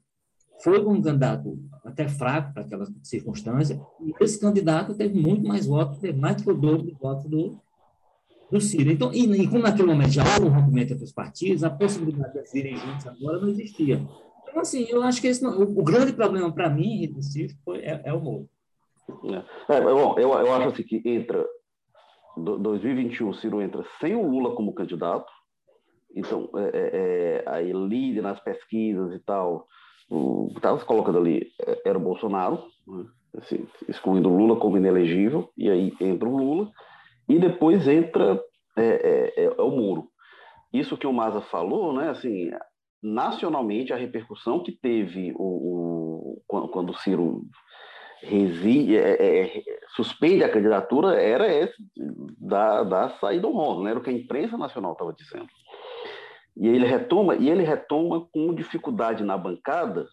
foi 0.62 0.82
com 0.82 0.92
um 0.92 1.02
candidato 1.02 1.58
até 1.84 2.08
fraco 2.08 2.52
para 2.52 2.62
aquela 2.62 2.86
circunstância, 3.02 3.80
e 4.00 4.12
esse 4.20 4.40
candidato 4.40 4.94
teve 4.94 5.18
muito 5.18 5.46
mais 5.46 5.66
votos, 5.66 5.98
teve 5.98 6.18
mais 6.18 6.36
do 6.36 6.42
que 6.42 6.50
o 6.50 6.54
dobro 6.54 6.84
de 6.84 6.92
votos 6.94 7.26
do, 7.26 7.58
do 8.50 8.60
Ciro. 8.60 8.90
Então, 8.90 9.12
e, 9.14 9.24
e 9.24 9.46
como 9.46 9.62
naquele 9.62 9.88
momento 9.88 10.10
já 10.10 10.24
houve 10.34 10.46
um 10.46 10.52
rompimento 10.52 10.92
entre 10.92 11.04
os 11.04 11.12
partidos, 11.12 11.62
a 11.62 11.70
possibilidade 11.70 12.34
de 12.34 12.52
virem 12.52 12.76
juntos 12.76 13.06
agora 13.06 13.40
não 13.40 13.48
existia. 13.48 14.04
Então, 14.48 14.60
assim, 14.62 14.86
eu 14.88 15.02
acho 15.02 15.20
que 15.20 15.28
esse, 15.28 15.44
o, 15.44 15.62
o 15.62 15.84
grande 15.84 16.12
problema 16.12 16.52
para 16.52 16.70
mim, 16.70 17.06
Recife, 17.14 17.56
foi, 17.64 17.78
é, 17.78 18.02
é 18.04 18.12
o 18.12 18.20
Moro. 18.20 18.48
É, 19.68 19.76
é, 19.76 19.80
bom, 19.80 20.14
eu, 20.18 20.32
eu 20.32 20.52
acho 20.52 20.68
assim 20.68 20.82
que 20.82 21.02
entra 21.04 21.46
2021, 22.36 23.28
o 23.28 23.34
Ciro 23.34 23.62
entra 23.62 23.84
sem 24.00 24.14
o 24.14 24.28
Lula 24.28 24.54
como 24.54 24.74
candidato, 24.74 25.30
então 26.14 26.50
é, 26.56 26.70
é, 26.74 26.90
é 26.92 27.44
aí 27.46 27.72
líder 27.72 28.22
nas 28.22 28.40
pesquisas 28.40 29.12
e 29.14 29.18
tal, 29.20 29.66
estava 30.54 30.78
se 30.78 30.84
colocando 30.84 31.18
ali 31.18 31.50
é, 31.66 31.82
era 31.86 31.98
o 31.98 32.02
Bolsonaro, 32.02 32.62
né? 32.86 33.06
assim, 33.38 33.66
excluindo 33.88 34.28
o 34.28 34.36
Lula 34.36 34.56
como 34.56 34.76
inelegível, 34.76 35.50
e 35.56 35.70
aí 35.70 35.92
entra 36.00 36.28
o 36.28 36.36
Lula, 36.36 36.70
e 37.28 37.38
depois 37.38 37.88
entra 37.88 38.42
é, 38.76 39.32
é, 39.36 39.44
é 39.44 39.62
o 39.62 39.70
Moro. 39.70 40.08
Isso 40.72 40.98
que 40.98 41.06
o 41.06 41.12
Maza 41.12 41.40
falou, 41.40 41.94
né, 41.94 42.10
assim, 42.10 42.50
nacionalmente 43.02 43.92
a 43.92 43.96
repercussão 43.96 44.62
que 44.62 44.72
teve 44.72 45.32
o, 45.36 46.38
o 46.38 46.42
quando, 46.46 46.90
o 46.90 46.98
Ciro 46.98 47.42
é, 48.22 48.98
é, 48.98 49.58
é, 49.58 49.62
suspende 49.94 50.42
a 50.42 50.50
candidatura 50.50 51.20
era 51.20 51.46
esse 51.46 51.76
da, 52.38 52.82
da 52.82 53.10
saída 53.18 53.46
honrosa, 53.46 53.82
né? 53.82 53.90
era 53.90 53.98
o 53.98 54.02
que 54.02 54.10
a 54.10 54.12
imprensa 54.12 54.56
nacional 54.56 54.92
estava 54.92 55.12
dizendo. 55.12 55.48
E 56.56 56.66
ele 56.66 56.86
retoma, 56.86 57.36
e 57.36 57.48
ele 57.48 57.62
retoma 57.62 58.26
com 58.32 58.52
dificuldade 58.52 59.22
na 59.22 59.38
bancada, 59.38 60.08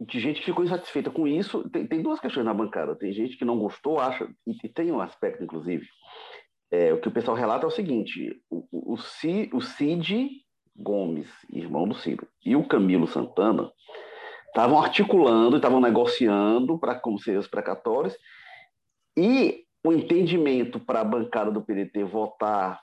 de 0.00 0.18
gente 0.18 0.40
que 0.40 0.46
ficou 0.46 0.64
insatisfeita 0.64 1.10
com 1.10 1.28
isso. 1.28 1.68
Tem, 1.68 1.86
tem 1.86 2.02
duas 2.02 2.18
questões 2.18 2.46
na 2.46 2.54
bancada. 2.54 2.96
Tem 2.96 3.12
gente 3.12 3.36
que 3.36 3.44
não 3.44 3.58
gostou, 3.58 4.00
acha, 4.00 4.26
e, 4.46 4.56
e 4.64 4.68
tem 4.70 4.90
um 4.90 5.00
aspecto, 5.00 5.44
inclusive, 5.44 5.86
é, 6.70 6.92
o 6.94 7.00
que 7.00 7.08
o 7.08 7.12
pessoal 7.12 7.36
relata 7.36 7.66
é 7.66 7.68
o 7.68 7.70
seguinte: 7.70 8.40
o, 8.48 8.66
o, 8.72 8.94
o 8.94 9.60
Cid 9.60 10.30
Gomes, 10.76 11.28
irmão 11.52 11.86
do 11.86 11.94
Ciro, 11.94 12.26
e 12.44 12.56
o 12.56 12.66
Camilo 12.66 13.06
Santana 13.06 13.70
estavam 14.46 14.80
articulando, 14.80 15.56
estavam 15.56 15.80
negociando 15.80 16.78
para 16.78 16.94
conselhos 16.94 17.46
precatórios 17.46 18.16
e 19.16 19.64
o 19.84 19.92
entendimento 19.92 20.78
para 20.78 21.00
a 21.00 21.04
bancada 21.04 21.50
do 21.50 21.62
PDT 21.62 22.04
votar 22.04 22.80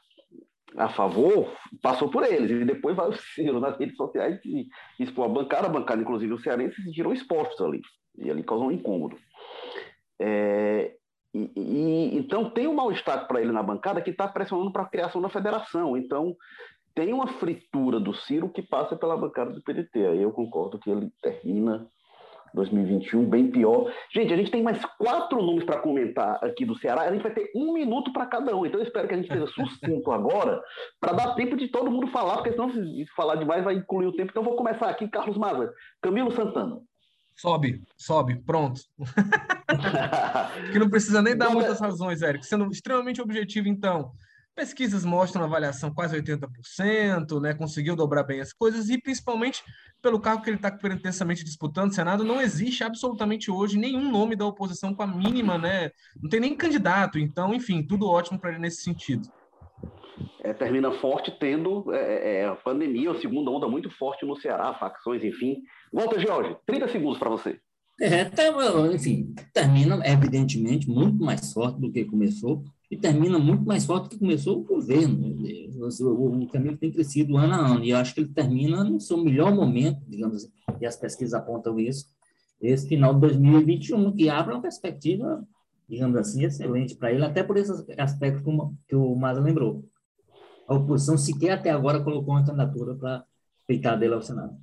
a 0.75 0.89
favor 0.89 1.53
passou 1.81 2.09
por 2.09 2.23
eles. 2.23 2.51
E 2.51 2.65
depois 2.65 2.95
vai 2.95 3.07
o 3.07 3.13
Ciro 3.13 3.59
nas 3.59 3.77
redes 3.77 3.95
sociais 3.95 4.39
e 4.43 4.67
expor 4.99 5.25
a 5.25 5.29
bancada, 5.29 5.67
a 5.67 5.69
bancada, 5.69 6.01
inclusive 6.01 6.33
os 6.33 6.43
cearenses, 6.43 6.75
se 6.75 6.83
sentiram 6.83 7.13
expostos 7.13 7.59
ali. 7.61 7.81
E 8.17 8.29
ali 8.29 8.43
causou 8.43 8.67
um 8.67 8.71
incômodo. 8.71 9.17
É, 10.19 10.95
e, 11.33 11.51
e, 11.55 12.17
então 12.17 12.49
tem 12.49 12.67
um 12.67 12.73
mal-estar 12.73 13.27
para 13.27 13.41
ele 13.41 13.51
na 13.51 13.61
bancada 13.61 14.01
que 14.01 14.09
está 14.09 14.27
pressionando 14.27 14.71
para 14.71 14.83
a 14.83 14.89
criação 14.89 15.21
da 15.21 15.29
federação. 15.29 15.95
Então 15.95 16.35
tem 16.97 17.13
uma 17.13 17.27
fritura 17.27 17.99
do 17.99 18.11
Ciro 18.11 18.49
que 18.49 18.63
passa 18.63 18.95
pela 18.95 19.15
bancada 19.15 19.51
do 19.51 19.61
PDT. 19.61 20.07
Aí 20.07 20.19
eu 20.23 20.31
concordo 20.31 20.79
que 20.79 20.89
ele 20.89 21.11
termina 21.21 21.87
2021 22.55 23.23
bem 23.29 23.51
pior. 23.51 23.93
Gente, 24.11 24.33
a 24.33 24.35
gente 24.35 24.49
tem 24.49 24.63
mais 24.63 24.83
quatro 24.97 25.39
nomes 25.43 25.63
para 25.63 25.79
comentar 25.79 26.43
aqui 26.43 26.65
do 26.65 26.75
Ceará. 26.75 27.03
A 27.03 27.11
gente 27.11 27.21
vai 27.21 27.31
ter 27.31 27.51
um 27.55 27.71
minuto 27.71 28.11
para 28.11 28.25
cada 28.25 28.55
um. 28.55 28.65
Então 28.65 28.79
eu 28.79 28.83
espero 28.83 29.07
que 29.07 29.13
a 29.13 29.17
gente 29.17 29.31
seja 29.31 29.45
sucinto 29.45 30.11
agora 30.11 30.59
para 30.99 31.13
dar 31.13 31.35
tempo 31.35 31.55
de 31.55 31.67
todo 31.67 31.91
mundo 31.91 32.07
falar, 32.07 32.37
porque 32.37 32.53
senão 32.53 32.73
se 32.73 33.05
falar 33.15 33.35
demais 33.35 33.63
vai 33.63 33.75
incluir 33.75 34.07
o 34.07 34.15
tempo. 34.15 34.31
Então 34.31 34.41
vou 34.41 34.55
começar 34.55 34.89
aqui, 34.89 35.07
Carlos 35.07 35.37
Maza, 35.37 35.71
Camilo 36.01 36.31
Santana. 36.31 36.79
Sobe, 37.35 37.79
sobe, 37.95 38.41
pronto. 38.43 38.81
que 40.73 40.79
não 40.79 40.89
precisa 40.89 41.21
nem 41.21 41.37
dar 41.37 41.51
muitas 41.51 41.79
razões, 41.79 42.23
Érico. 42.23 42.43
Sendo 42.43 42.65
extremamente 42.71 43.21
objetivo, 43.21 43.67
então. 43.67 44.11
Pesquisas 44.57 45.05
mostram 45.05 45.43
avaliação 45.43 45.93
quase 45.93 46.19
80%, 46.19 47.39
né? 47.39 47.53
conseguiu 47.53 47.95
dobrar 47.95 48.23
bem 48.23 48.41
as 48.41 48.51
coisas, 48.51 48.89
e 48.89 48.99
principalmente 48.99 49.63
pelo 50.01 50.19
cargo 50.19 50.41
que 50.41 50.49
ele 50.49 50.57
está 50.57 50.75
intensamente 50.91 51.43
disputando, 51.43 51.91
o 51.91 51.93
Senado, 51.93 52.23
não 52.23 52.41
existe 52.41 52.83
absolutamente 52.83 53.51
hoje 53.51 53.77
nenhum 53.77 54.11
nome 54.11 54.35
da 54.35 54.47
oposição 54.47 54.95
com 54.95 55.03
a 55.03 55.07
mínima, 55.07 55.59
né? 55.59 55.91
Não 56.19 56.27
tem 56.27 56.39
nem 56.39 56.57
candidato, 56.57 57.19
então, 57.19 57.53
enfim, 57.53 57.83
tudo 57.83 58.09
ótimo 58.09 58.39
para 58.39 58.49
ele 58.49 58.57
nesse 58.57 58.81
sentido. 58.81 59.29
É, 60.41 60.51
termina 60.53 60.91
forte 60.93 61.29
tendo 61.39 61.93
é, 61.93 61.99
é, 61.99 62.35
é 62.37 62.47
a 62.47 62.55
pandemia, 62.55 63.11
a 63.11 63.21
segunda 63.21 63.51
onda 63.51 63.67
muito 63.67 63.91
forte 63.91 64.25
no 64.25 64.35
Ceará, 64.37 64.73
facções, 64.73 65.23
enfim. 65.23 65.61
Volta, 65.93 66.19
Jorge, 66.19 66.57
30 66.65 66.87
segundos 66.87 67.19
para 67.19 67.29
você. 67.29 67.59
É, 68.01 68.25
tá, 68.25 68.43
enfim, 68.91 69.35
termina, 69.53 70.01
evidentemente, 70.03 70.89
muito 70.89 71.23
mais 71.23 71.53
forte 71.53 71.79
do 71.79 71.91
que 71.91 72.05
começou, 72.05 72.63
e 72.89 72.95
termina 72.95 73.37
muito 73.37 73.65
mais 73.65 73.85
forte 73.85 74.03
do 74.03 74.09
que 74.09 74.19
começou 74.19 74.59
o 74.59 74.63
governo. 74.63 75.35
O 76.01 76.47
caminho 76.47 76.77
tem 76.77 76.91
crescido 76.91 77.37
ano 77.37 77.53
a 77.53 77.57
ano, 77.57 77.83
e 77.83 77.89
eu 77.89 77.97
acho 77.97 78.13
que 78.13 78.21
ele 78.21 78.33
termina 78.33 78.83
no 78.83 78.99
seu 78.99 79.17
melhor 79.17 79.53
momento, 79.53 79.99
digamos 80.07 80.37
assim, 80.37 80.51
e 80.79 80.85
as 80.85 80.95
pesquisas 80.95 81.33
apontam 81.33 81.79
isso, 81.79 82.07
esse 82.61 82.87
final 82.87 83.13
de 83.13 83.21
2021, 83.21 84.13
que 84.13 84.29
abre 84.29 84.53
uma 84.53 84.61
perspectiva, 84.61 85.45
digamos 85.87 86.15
assim, 86.17 86.43
excelente 86.45 86.95
para 86.95 87.11
ele, 87.11 87.23
até 87.23 87.43
por 87.43 87.57
esse 87.57 87.71
aspecto 87.97 88.43
que 88.87 88.95
o 88.95 89.15
Maza 89.15 89.41
lembrou. 89.41 89.83
A 90.67 90.75
oposição 90.75 91.17
sequer 91.17 91.51
até 91.51 91.69
agora 91.69 92.03
colocou 92.03 92.33
uma 92.33 92.45
candidatura 92.45 92.95
para 92.95 93.23
peitar 93.67 93.99
dele 93.99 94.13
ao 94.15 94.21
Senado. 94.21 94.55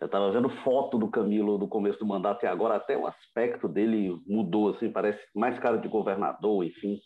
Eu 0.00 0.06
estava 0.06 0.32
vendo 0.32 0.50
foto 0.64 0.98
do 0.98 1.08
Camilo 1.08 1.58
do 1.58 1.68
começo 1.68 1.98
do 1.98 2.06
mandato 2.06 2.44
e 2.44 2.46
agora 2.46 2.74
até 2.76 2.96
o 2.96 3.06
aspecto 3.06 3.68
dele 3.68 4.20
mudou, 4.26 4.70
assim, 4.70 4.90
parece 4.90 5.20
mais 5.34 5.58
cara 5.58 5.78
de 5.78 5.88
governador, 5.88 6.64
enfim 6.64 7.00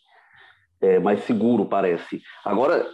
é, 0.81 0.99
mais 0.99 1.23
seguro, 1.23 1.65
parece. 1.65 2.21
Agora, 2.45 2.85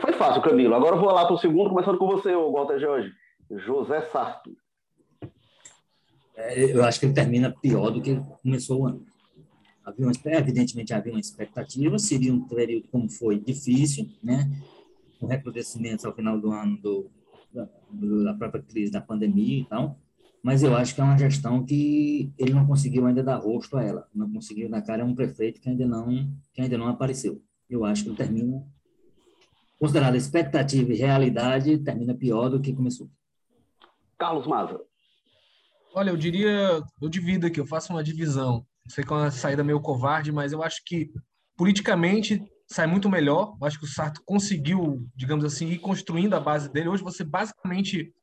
foi 0.00 0.12
fácil, 0.12 0.42
Camilo. 0.42 0.74
Agora 0.74 0.96
vou 0.96 1.10
lá 1.10 1.24
para 1.24 1.34
o 1.34 1.38
segundo, 1.38 1.70
começando 1.70 1.98
com 1.98 2.06
você, 2.06 2.34
Walter 2.34 2.78
Jorge. 2.78 3.12
José 3.50 4.00
Sarto. 4.02 4.56
É, 6.36 6.74
eu 6.74 6.84
acho 6.84 7.00
que 7.00 7.06
ele 7.06 7.14
termina 7.14 7.54
pior 7.62 7.90
do 7.90 8.00
que 8.00 8.20
começou 8.42 8.82
o 8.82 8.86
ano. 8.86 9.04
Havia 9.84 10.06
uma, 10.06 10.12
evidentemente 10.24 10.92
havia 10.92 11.12
uma 11.12 11.20
expectativa, 11.20 11.98
seria 11.98 12.32
um 12.32 12.46
período 12.46 12.88
como 12.88 13.08
foi 13.08 13.38
difícil, 13.38 14.08
né? 14.22 14.50
com 15.18 15.26
recrudescimentos 15.26 16.04
ao 16.04 16.14
final 16.14 16.38
do 16.38 16.50
ano 16.52 16.76
do, 16.78 17.10
da, 17.52 17.68
da 18.24 18.34
própria 18.34 18.62
crise 18.62 18.92
da 18.92 19.00
pandemia 19.00 19.60
e 19.60 19.64
tal, 19.64 19.98
mas 20.46 20.62
eu 20.62 20.76
acho 20.76 20.94
que 20.94 21.00
é 21.00 21.04
uma 21.04 21.18
gestão 21.18 21.66
que 21.66 22.32
ele 22.38 22.54
não 22.54 22.64
conseguiu 22.64 23.04
ainda 23.04 23.20
dar 23.20 23.34
rosto 23.34 23.76
a 23.76 23.82
ela, 23.82 24.08
não 24.14 24.32
conseguiu 24.32 24.70
dar 24.70 24.80
cara 24.80 25.02
a 25.02 25.04
um 25.04 25.12
prefeito 25.12 25.60
que 25.60 25.68
ainda 25.68 25.84
não, 25.84 26.06
que 26.54 26.62
ainda 26.62 26.78
não 26.78 26.86
apareceu. 26.86 27.42
Eu 27.68 27.84
acho 27.84 28.04
que 28.04 28.14
termina, 28.14 28.64
considerado 29.76 30.14
expectativa 30.14 30.92
e 30.92 30.98
realidade, 30.98 31.78
termina 31.78 32.14
pior 32.14 32.48
do 32.48 32.60
que 32.60 32.72
começou. 32.72 33.10
Carlos 34.16 34.46
Maza. 34.46 34.80
Olha, 35.92 36.10
eu 36.10 36.16
diria, 36.16 36.80
eu 37.02 37.08
divido 37.08 37.48
aqui, 37.48 37.58
eu 37.58 37.66
faço 37.66 37.92
uma 37.92 38.04
divisão. 38.04 38.64
Não 38.84 38.90
sei 38.94 39.02
que 39.02 39.12
é 39.12 39.16
uma 39.16 39.32
saída 39.32 39.64
meio 39.64 39.80
covarde, 39.80 40.30
mas 40.30 40.52
eu 40.52 40.62
acho 40.62 40.80
que 40.84 41.10
politicamente 41.56 42.40
sai 42.68 42.86
muito 42.86 43.08
melhor. 43.08 43.56
Eu 43.60 43.66
acho 43.66 43.80
que 43.80 43.84
o 43.84 43.88
Sarto 43.88 44.22
conseguiu, 44.24 45.04
digamos 45.16 45.44
assim, 45.44 45.66
ir 45.70 45.78
construindo 45.78 46.34
a 46.34 46.40
base 46.40 46.72
dele. 46.72 46.88
Hoje 46.88 47.02
você 47.02 47.24
basicamente 47.24 48.14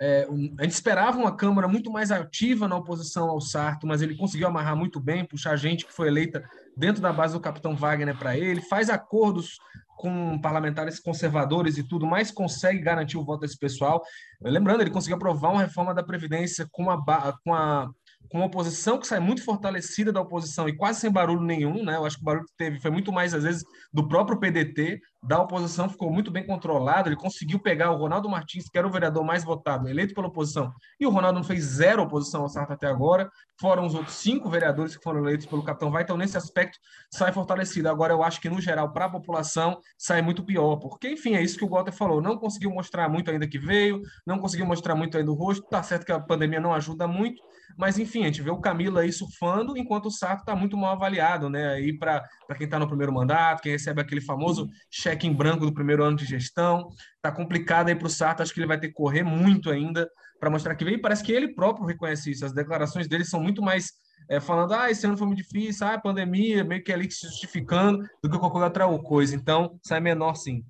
é, 0.00 0.26
a 0.58 0.62
gente 0.62 0.72
esperava 0.72 1.18
uma 1.18 1.36
Câmara 1.36 1.68
muito 1.68 1.90
mais 1.90 2.10
ativa 2.10 2.66
na 2.68 2.76
oposição 2.76 3.28
ao 3.28 3.40
Sarto, 3.40 3.86
mas 3.86 4.02
ele 4.02 4.16
conseguiu 4.16 4.48
amarrar 4.48 4.76
muito 4.76 5.00
bem, 5.00 5.24
puxar 5.24 5.56
gente 5.56 5.86
que 5.86 5.92
foi 5.92 6.08
eleita 6.08 6.42
dentro 6.76 7.00
da 7.00 7.12
base 7.12 7.34
do 7.34 7.40
capitão 7.40 7.76
Wagner 7.76 8.16
para 8.16 8.36
ele, 8.36 8.60
faz 8.60 8.90
acordos 8.90 9.58
com 9.96 10.38
parlamentares 10.40 10.98
conservadores 10.98 11.78
e 11.78 11.82
tudo, 11.84 12.06
mas 12.06 12.30
consegue 12.30 12.80
garantir 12.80 13.16
o 13.16 13.24
voto 13.24 13.42
desse 13.42 13.56
pessoal. 13.56 14.02
Lembrando, 14.40 14.80
ele 14.80 14.90
conseguiu 14.90 15.16
aprovar 15.16 15.52
uma 15.52 15.62
reforma 15.62 15.94
da 15.94 16.02
Previdência 16.02 16.66
com 16.72 16.90
a, 16.90 17.38
com 17.44 17.54
a 17.54 17.88
com 18.28 18.38
uma 18.38 18.46
oposição 18.46 18.98
que 18.98 19.06
sai 19.06 19.20
muito 19.20 19.44
fortalecida 19.44 20.10
da 20.10 20.20
oposição 20.20 20.66
e 20.68 20.74
quase 20.74 21.00
sem 21.00 21.10
barulho 21.10 21.42
nenhum, 21.42 21.84
né? 21.84 21.96
Eu 21.96 22.06
acho 22.06 22.16
que 22.16 22.22
o 22.22 22.24
barulho 22.24 22.46
que 22.46 22.56
teve 22.56 22.80
foi 22.80 22.90
muito 22.90 23.12
mais, 23.12 23.34
às 23.34 23.42
vezes, 23.42 23.62
do 23.92 24.08
próprio 24.08 24.38
PDT, 24.38 25.00
da 25.22 25.40
oposição 25.40 25.88
ficou 25.88 26.12
muito 26.12 26.30
bem 26.30 26.44
controlado, 26.44 27.08
ele 27.08 27.16
conseguiu 27.16 27.60
pegar 27.60 27.92
o 27.92 27.96
Ronaldo 27.96 28.28
Martins, 28.28 28.68
que 28.68 28.76
era 28.76 28.86
o 28.86 28.90
vereador 28.90 29.24
mais 29.24 29.44
votado, 29.44 29.88
eleito 29.88 30.14
pela 30.14 30.26
oposição, 30.26 30.72
e 30.98 31.06
o 31.06 31.10
Ronaldo 31.10 31.38
não 31.38 31.44
fez 31.44 31.62
zero 31.62 32.02
oposição 32.02 32.42
ao 32.42 32.48
Sarto 32.48 32.72
até 32.72 32.88
agora, 32.88 33.30
foram 33.60 33.86
os 33.86 33.94
outros 33.94 34.16
cinco 34.16 34.50
vereadores 34.50 34.96
que 34.96 35.02
foram 35.02 35.20
eleitos 35.20 35.46
pelo 35.46 35.62
Capitão 35.62 35.90
Vai, 35.90 36.02
então 36.02 36.16
nesse 36.16 36.36
aspecto 36.36 36.76
sai 37.12 37.32
fortalecido. 37.32 37.88
Agora 37.88 38.12
eu 38.12 38.22
acho 38.22 38.40
que, 38.40 38.48
no 38.48 38.60
geral, 38.60 38.92
para 38.92 39.04
a 39.04 39.10
população, 39.10 39.78
sai 39.96 40.20
muito 40.20 40.44
pior, 40.44 40.76
porque, 40.76 41.10
enfim, 41.10 41.34
é 41.34 41.42
isso 41.42 41.56
que 41.56 41.64
o 41.64 41.68
Walter 41.68 41.92
falou, 41.92 42.20
não 42.20 42.36
conseguiu 42.36 42.70
mostrar 42.70 43.08
muito 43.08 43.30
ainda 43.30 43.46
que 43.46 43.58
veio, 43.58 44.00
não 44.26 44.38
conseguiu 44.38 44.66
mostrar 44.66 44.96
muito 44.96 45.16
ainda 45.16 45.30
o 45.30 45.34
rosto, 45.34 45.64
tá 45.68 45.82
certo 45.82 46.04
que 46.04 46.12
a 46.12 46.18
pandemia 46.18 46.60
não 46.60 46.74
ajuda 46.74 47.06
muito, 47.06 47.40
mas, 47.76 47.98
enfim, 47.98 48.22
a 48.22 48.26
gente 48.26 48.42
vê 48.42 48.50
o 48.50 48.60
Camilo 48.60 48.98
aí 48.98 49.12
surfando, 49.12 49.76
enquanto 49.76 50.06
o 50.06 50.10
Sato 50.10 50.40
está 50.40 50.56
muito 50.56 50.76
mal 50.76 50.92
avaliado, 50.92 51.48
né? 51.48 51.74
Aí 51.74 51.96
para 51.96 52.28
quem 52.56 52.64
está 52.64 52.78
no 52.78 52.88
primeiro 52.88 53.12
mandato, 53.12 53.62
quem 53.62 53.72
recebe 53.72 54.00
aquele 54.00 54.20
famoso 54.20 54.68
cheque 54.90 55.11
em 55.26 55.32
branco 55.32 55.64
do 55.64 55.74
primeiro 55.74 56.04
ano 56.04 56.16
de 56.16 56.24
gestão, 56.24 56.88
tá 57.20 57.30
complicado 57.30 57.88
aí 57.88 57.94
para 57.94 58.06
o 58.06 58.10
Sato. 58.10 58.42
Acho 58.42 58.52
que 58.52 58.60
ele 58.60 58.66
vai 58.66 58.78
ter 58.78 58.88
que 58.88 58.94
correr 58.94 59.22
muito 59.22 59.70
ainda 59.70 60.08
para 60.38 60.50
mostrar 60.50 60.74
que 60.74 60.84
veio. 60.84 61.00
Parece 61.00 61.22
que 61.22 61.32
ele 61.32 61.54
próprio 61.54 61.86
reconhece 61.86 62.30
isso. 62.30 62.44
As 62.44 62.52
declarações 62.52 63.08
dele 63.08 63.24
são 63.24 63.40
muito 63.40 63.62
mais 63.62 63.92
é, 64.28 64.40
falando, 64.40 64.72
ah, 64.74 64.90
esse 64.90 65.04
ano 65.06 65.16
foi 65.18 65.26
muito 65.26 65.42
difícil, 65.42 65.86
ah, 65.86 65.98
pandemia, 65.98 66.62
meio 66.64 66.82
que 66.82 66.92
ali 66.92 67.10
se 67.10 67.26
justificando, 67.26 67.98
do 68.22 68.30
que 68.30 68.38
qualquer 68.38 68.64
outra 68.64 68.98
coisa. 68.98 69.34
Então, 69.34 69.78
sai 69.82 70.00
menor 70.00 70.34
sim 70.34 70.64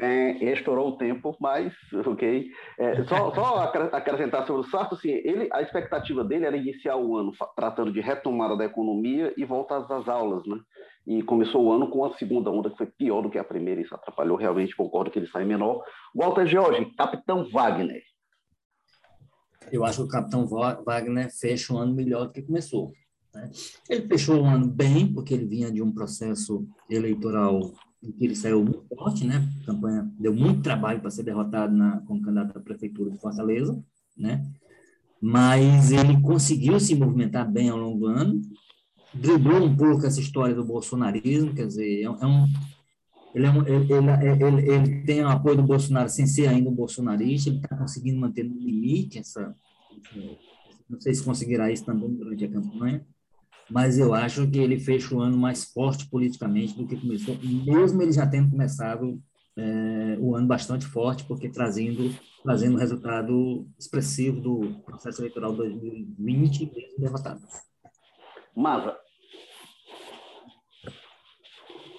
é, 0.00 0.52
estourou 0.52 0.90
o 0.90 0.96
tempo, 0.96 1.36
mas 1.40 1.72
ok. 2.06 2.50
É, 2.78 3.04
só, 3.04 3.34
só 3.34 3.72
acrescentar 3.92 4.46
sobre 4.46 4.62
o 4.62 4.70
Sarto, 4.70 4.94
assim, 4.94 5.10
ele, 5.10 5.48
a 5.52 5.62
expectativa 5.62 6.22
dele 6.22 6.44
era 6.44 6.56
iniciar 6.56 6.96
o 6.96 7.16
ano 7.16 7.32
tratando 7.54 7.92
de 7.92 8.00
retomada 8.00 8.56
da 8.56 8.64
economia 8.64 9.32
e 9.36 9.44
voltar 9.44 9.78
às 9.78 10.08
aulas, 10.08 10.46
né? 10.46 10.58
E 11.06 11.22
começou 11.22 11.64
o 11.64 11.72
ano 11.72 11.88
com 11.88 12.04
a 12.04 12.16
segunda 12.16 12.50
onda 12.50 12.68
que 12.68 12.76
foi 12.76 12.86
pior 12.86 13.22
do 13.22 13.30
que 13.30 13.38
a 13.38 13.44
primeira, 13.44 13.80
isso 13.80 13.94
atrapalhou 13.94 14.36
realmente, 14.36 14.74
concordo 14.74 15.10
que 15.10 15.18
ele 15.18 15.28
sai 15.28 15.44
menor. 15.44 15.84
Walter 16.14 16.46
George, 16.46 16.84
Capitão 16.96 17.48
Wagner. 17.48 18.02
Eu 19.70 19.84
acho 19.84 19.98
que 19.98 20.04
o 20.04 20.08
Capitão 20.08 20.46
Wagner 20.46 21.30
fecha 21.30 21.72
o 21.72 21.78
ano 21.78 21.94
melhor 21.94 22.26
do 22.26 22.32
que 22.32 22.42
começou. 22.42 22.92
Né? 23.34 23.50
Ele 23.88 24.06
fechou 24.08 24.40
o 24.40 24.46
ano 24.46 24.66
bem, 24.66 25.12
porque 25.12 25.34
ele 25.34 25.46
vinha 25.46 25.70
de 25.70 25.82
um 25.82 25.92
processo 25.92 26.66
eleitoral 26.88 27.72
em 28.02 28.12
que 28.12 28.24
ele 28.24 28.36
saiu 28.36 28.62
muito 28.62 28.86
forte, 28.94 29.26
né? 29.26 29.42
A 29.62 29.66
campanha 29.66 30.10
deu 30.18 30.32
muito 30.32 30.62
trabalho 30.62 31.00
para 31.00 31.10
ser 31.10 31.22
derrotado 31.22 31.74
na, 31.74 32.00
como 32.02 32.22
candidato 32.22 32.58
à 32.58 32.60
prefeitura 32.60 33.10
de 33.10 33.18
Fortaleza, 33.18 33.82
né? 34.16 34.46
Mas 35.20 35.90
ele 35.90 36.20
conseguiu 36.20 36.78
se 36.78 36.94
movimentar 36.94 37.50
bem 37.50 37.68
ao 37.68 37.78
longo 37.78 38.00
do 38.00 38.06
ano, 38.06 38.40
driblou 39.14 39.64
um 39.64 39.76
pouco 39.76 40.06
essa 40.06 40.20
história 40.20 40.54
do 40.54 40.64
bolsonarismo, 40.64 41.54
quer 41.54 41.66
dizer, 41.66 42.02
é, 42.02 42.10
um, 42.10 42.44
é 42.44 42.48
ele, 43.34 43.46
é 43.46 43.50
um, 43.50 43.66
ele, 43.66 44.44
ele, 44.44 44.70
ele, 44.70 45.02
tem 45.02 45.22
o 45.22 45.28
apoio 45.28 45.56
do 45.56 45.62
Bolsonaro 45.62 46.08
sem 46.08 46.26
ser 46.26 46.48
ainda 46.48 46.70
um 46.70 46.74
bolsonarista, 46.74 47.50
ele 47.50 47.58
está 47.58 47.76
conseguindo 47.76 48.18
manter 48.18 48.44
no 48.44 48.58
limite 48.58 49.18
essa. 49.18 49.54
Não 50.88 51.00
sei 51.00 51.14
se 51.14 51.22
conseguirá 51.22 51.70
isso 51.70 51.84
também 51.84 52.08
durante 52.14 52.44
a 52.44 52.50
campanha, 52.50 53.04
mas 53.68 53.98
eu 53.98 54.14
acho 54.14 54.46
que 54.48 54.58
ele 54.58 54.78
fecha 54.78 55.14
o 55.14 55.20
ano 55.20 55.36
mais 55.36 55.64
forte 55.64 56.08
politicamente 56.08 56.76
do 56.76 56.86
que 56.86 56.96
começou, 56.96 57.36
mesmo 57.42 58.00
ele 58.00 58.12
já 58.12 58.26
tendo 58.26 58.50
começado 58.50 59.20
é, 59.56 60.16
o 60.20 60.36
ano 60.36 60.46
bastante 60.46 60.86
forte, 60.86 61.24
porque 61.24 61.48
trazendo 61.48 62.14
trazendo 62.42 62.78
resultado 62.78 63.66
expressivo 63.76 64.40
do 64.40 64.80
processo 64.84 65.20
eleitoral 65.20 65.52
2020 65.52 66.72
mesmo 66.72 66.98
derrotado. 66.98 67.40
Mava. 68.56 68.96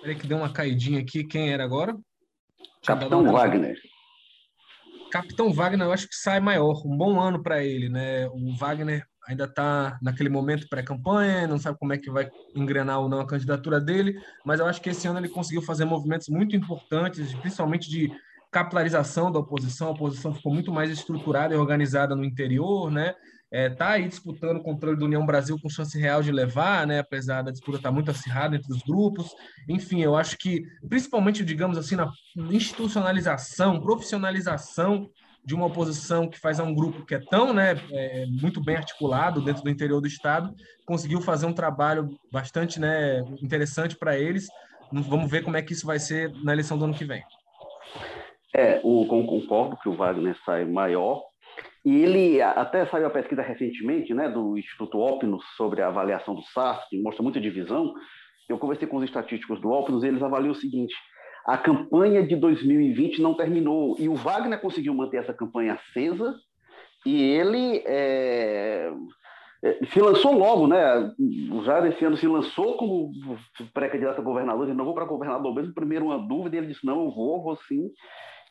Peraí 0.01 0.16
que 0.16 0.26
deu 0.26 0.38
uma 0.38 0.51
caidinha 0.51 0.99
aqui. 0.99 1.24
Quem 1.24 1.51
era 1.51 1.64
agora? 1.64 1.95
Capitão 2.84 3.24
Wagner. 3.32 3.78
Capitão 5.12 5.53
Wagner, 5.53 5.88
eu 5.88 5.93
acho 5.93 6.08
que 6.08 6.16
sai 6.16 6.39
maior. 6.39 6.82
Um 6.86 6.97
bom 6.97 7.20
ano 7.20 7.43
para 7.43 7.64
ele, 7.64 7.89
né? 7.89 8.28
O 8.30 8.55
Wagner 8.55 9.05
ainda 9.28 9.43
está 9.43 9.99
naquele 10.01 10.30
momento 10.30 10.68
pré-campanha, 10.70 11.47
não 11.47 11.60
sabe 11.60 11.78
como 11.78 11.93
é 11.93 11.97
que 11.97 12.10
vai 12.10 12.30
engrenar 12.55 13.01
ou 13.01 13.10
não 13.10 13.20
a 13.20 13.28
candidatura 13.28 13.80
dele, 13.80 14.18
mas 14.45 14.62
eu 14.62 14.66
acho 14.66 14.82
que 14.82 14.89
esse 14.89 15.05
ano 15.05 15.20
ele 15.20 15.28
conseguiu 15.28 15.62
fazer 15.62 15.84
movimentos 15.84 16.30
muito 16.30 16.55
importantes, 16.55 17.36
principalmente 17.36 17.89
de 17.89 18.10
capitalização 18.49 19.30
da 19.30 19.39
oposição. 19.39 19.89
A 19.89 19.91
oposição 19.91 20.34
ficou 20.34 20.53
muito 20.53 20.72
mais 20.72 20.89
estruturada 20.89 21.53
e 21.53 21.58
organizada 21.58 22.16
no 22.16 22.24
interior, 22.24 22.89
né? 22.89 23.14
É, 23.52 23.70
tá 23.70 23.91
aí 23.91 24.08
disputando 24.08 24.58
o 24.58 24.64
controle 24.64 24.98
do 24.98 25.06
União 25.06 25.26
Brasil 25.26 25.58
com 25.62 25.70
chance 25.70 25.98
real 25.98 26.22
de 26.22 26.32
levar, 26.32 26.86
né? 26.86 27.00
Apesar 27.00 27.41
da 27.41 27.52
disputa 27.52 27.78
estar 27.78 27.89
tá 27.89 27.93
muito 27.95 28.12
acirrada 28.12 28.56
entre 28.56 28.72
os 28.72 28.82
grupos. 28.82 29.34
Enfim, 29.70 30.02
eu 30.02 30.16
acho 30.18 30.38
que, 30.38 30.64
principalmente, 30.88 31.45
digamos 31.45 31.78
assim, 31.78 31.95
na 31.95 32.12
institucionalização, 32.36 33.80
profissionalização 33.80 35.10
de 35.48 35.56
uma 35.56 35.68
oposição 35.68 36.28
que 36.28 36.38
faz 36.38 36.60
a 36.60 36.64
um 36.64 36.76
grupo 36.76 37.06
que 37.06 37.16
é 37.16 37.20
tão 37.20 37.54
né, 37.54 37.76
é, 37.89 38.26
muito 38.26 38.62
bem 38.62 38.76
articulado 38.76 39.41
dentro 39.41 39.64
do 39.64 39.70
interior 39.70 40.02
do 40.02 40.08
Estado, 40.08 40.54
conseguiu 40.86 41.22
fazer 41.22 41.45
um 41.45 41.54
trabalho 41.54 42.10
bastante 42.30 42.82
né, 42.82 43.22
interessante 43.41 43.95
para 43.95 44.20
eles. 44.20 44.48
Vamos 44.91 45.32
ver 45.32 45.45
como 45.45 45.56
é 45.56 45.62
que 45.62 45.72
isso 45.72 45.88
vai 45.88 46.00
ser 46.00 46.34
na 46.43 46.52
eleição 46.52 46.78
do 46.78 46.84
ano 46.84 46.93
que 46.93 47.06
vem. 47.06 47.24
É, 48.54 48.82
o, 48.84 49.06
concordo 49.06 49.78
que 49.78 49.88
o 49.88 49.95
Wagner 49.95 50.36
sai 50.45 50.66
maior, 50.66 51.24
e 51.86 52.04
ele 52.04 52.42
até 52.42 52.86
saiu 52.86 53.08
a 53.08 53.12
pesquisa 53.12 53.42
recentemente 53.42 54.14
né, 54.14 54.30
do 54.30 54.58
Instituto 54.58 55.00
Opinus 55.00 55.44
sobre 55.56 55.82
a 55.82 55.88
avaliação 55.88 56.36
do 56.36 56.44
SARS, 56.44 56.88
que 56.90 57.02
mostra 57.02 57.24
muita 57.24 57.40
divisão. 57.40 57.94
Eu 58.50 58.58
conversei 58.58 58.88
com 58.88 58.98
os 58.98 59.04
estatísticos 59.04 59.62
do 59.62 59.70
Opinus 59.70 60.04
e 60.04 60.08
eles 60.08 60.22
avaliam 60.22 60.52
o 60.52 60.56
seguinte: 60.56 60.94
a 61.46 61.58
campanha 61.58 62.26
de 62.26 62.36
2020 62.36 63.22
não 63.22 63.34
terminou 63.34 63.96
e 64.00 64.10
o 64.10 64.16
Wagner 64.16 64.60
conseguiu 64.60 64.94
manter 64.94 65.18
essa 65.18 65.34
campanha 65.34 65.76
acesa 65.76 66.36
e 67.06 67.24
ele 67.24 67.84
é, 67.86 68.92
é 69.64 69.86
se 69.86 70.00
lançou 70.02 70.34
logo, 70.34 70.68
né? 70.68 71.14
Já 71.64 71.80
nesse 71.80 72.04
ano 72.04 72.18
se 72.18 72.28
lançou 72.28 72.76
como 72.76 73.12
pré-candidato 73.74 74.20
a 74.20 74.24
governador, 74.24 74.66
ele 74.66 74.78
não 74.78 74.84
vou 74.84 74.94
para 74.94 75.06
governador 75.06 75.56
mesmo, 75.56 75.74
primeiro 75.74 76.06
uma 76.08 76.20
dúvida, 76.20 76.58
ele 76.58 76.68
disse, 76.68 76.86
não, 76.86 77.06
eu 77.06 77.12
vou, 77.12 77.42
vou 77.42 77.56
sim, 77.68 77.92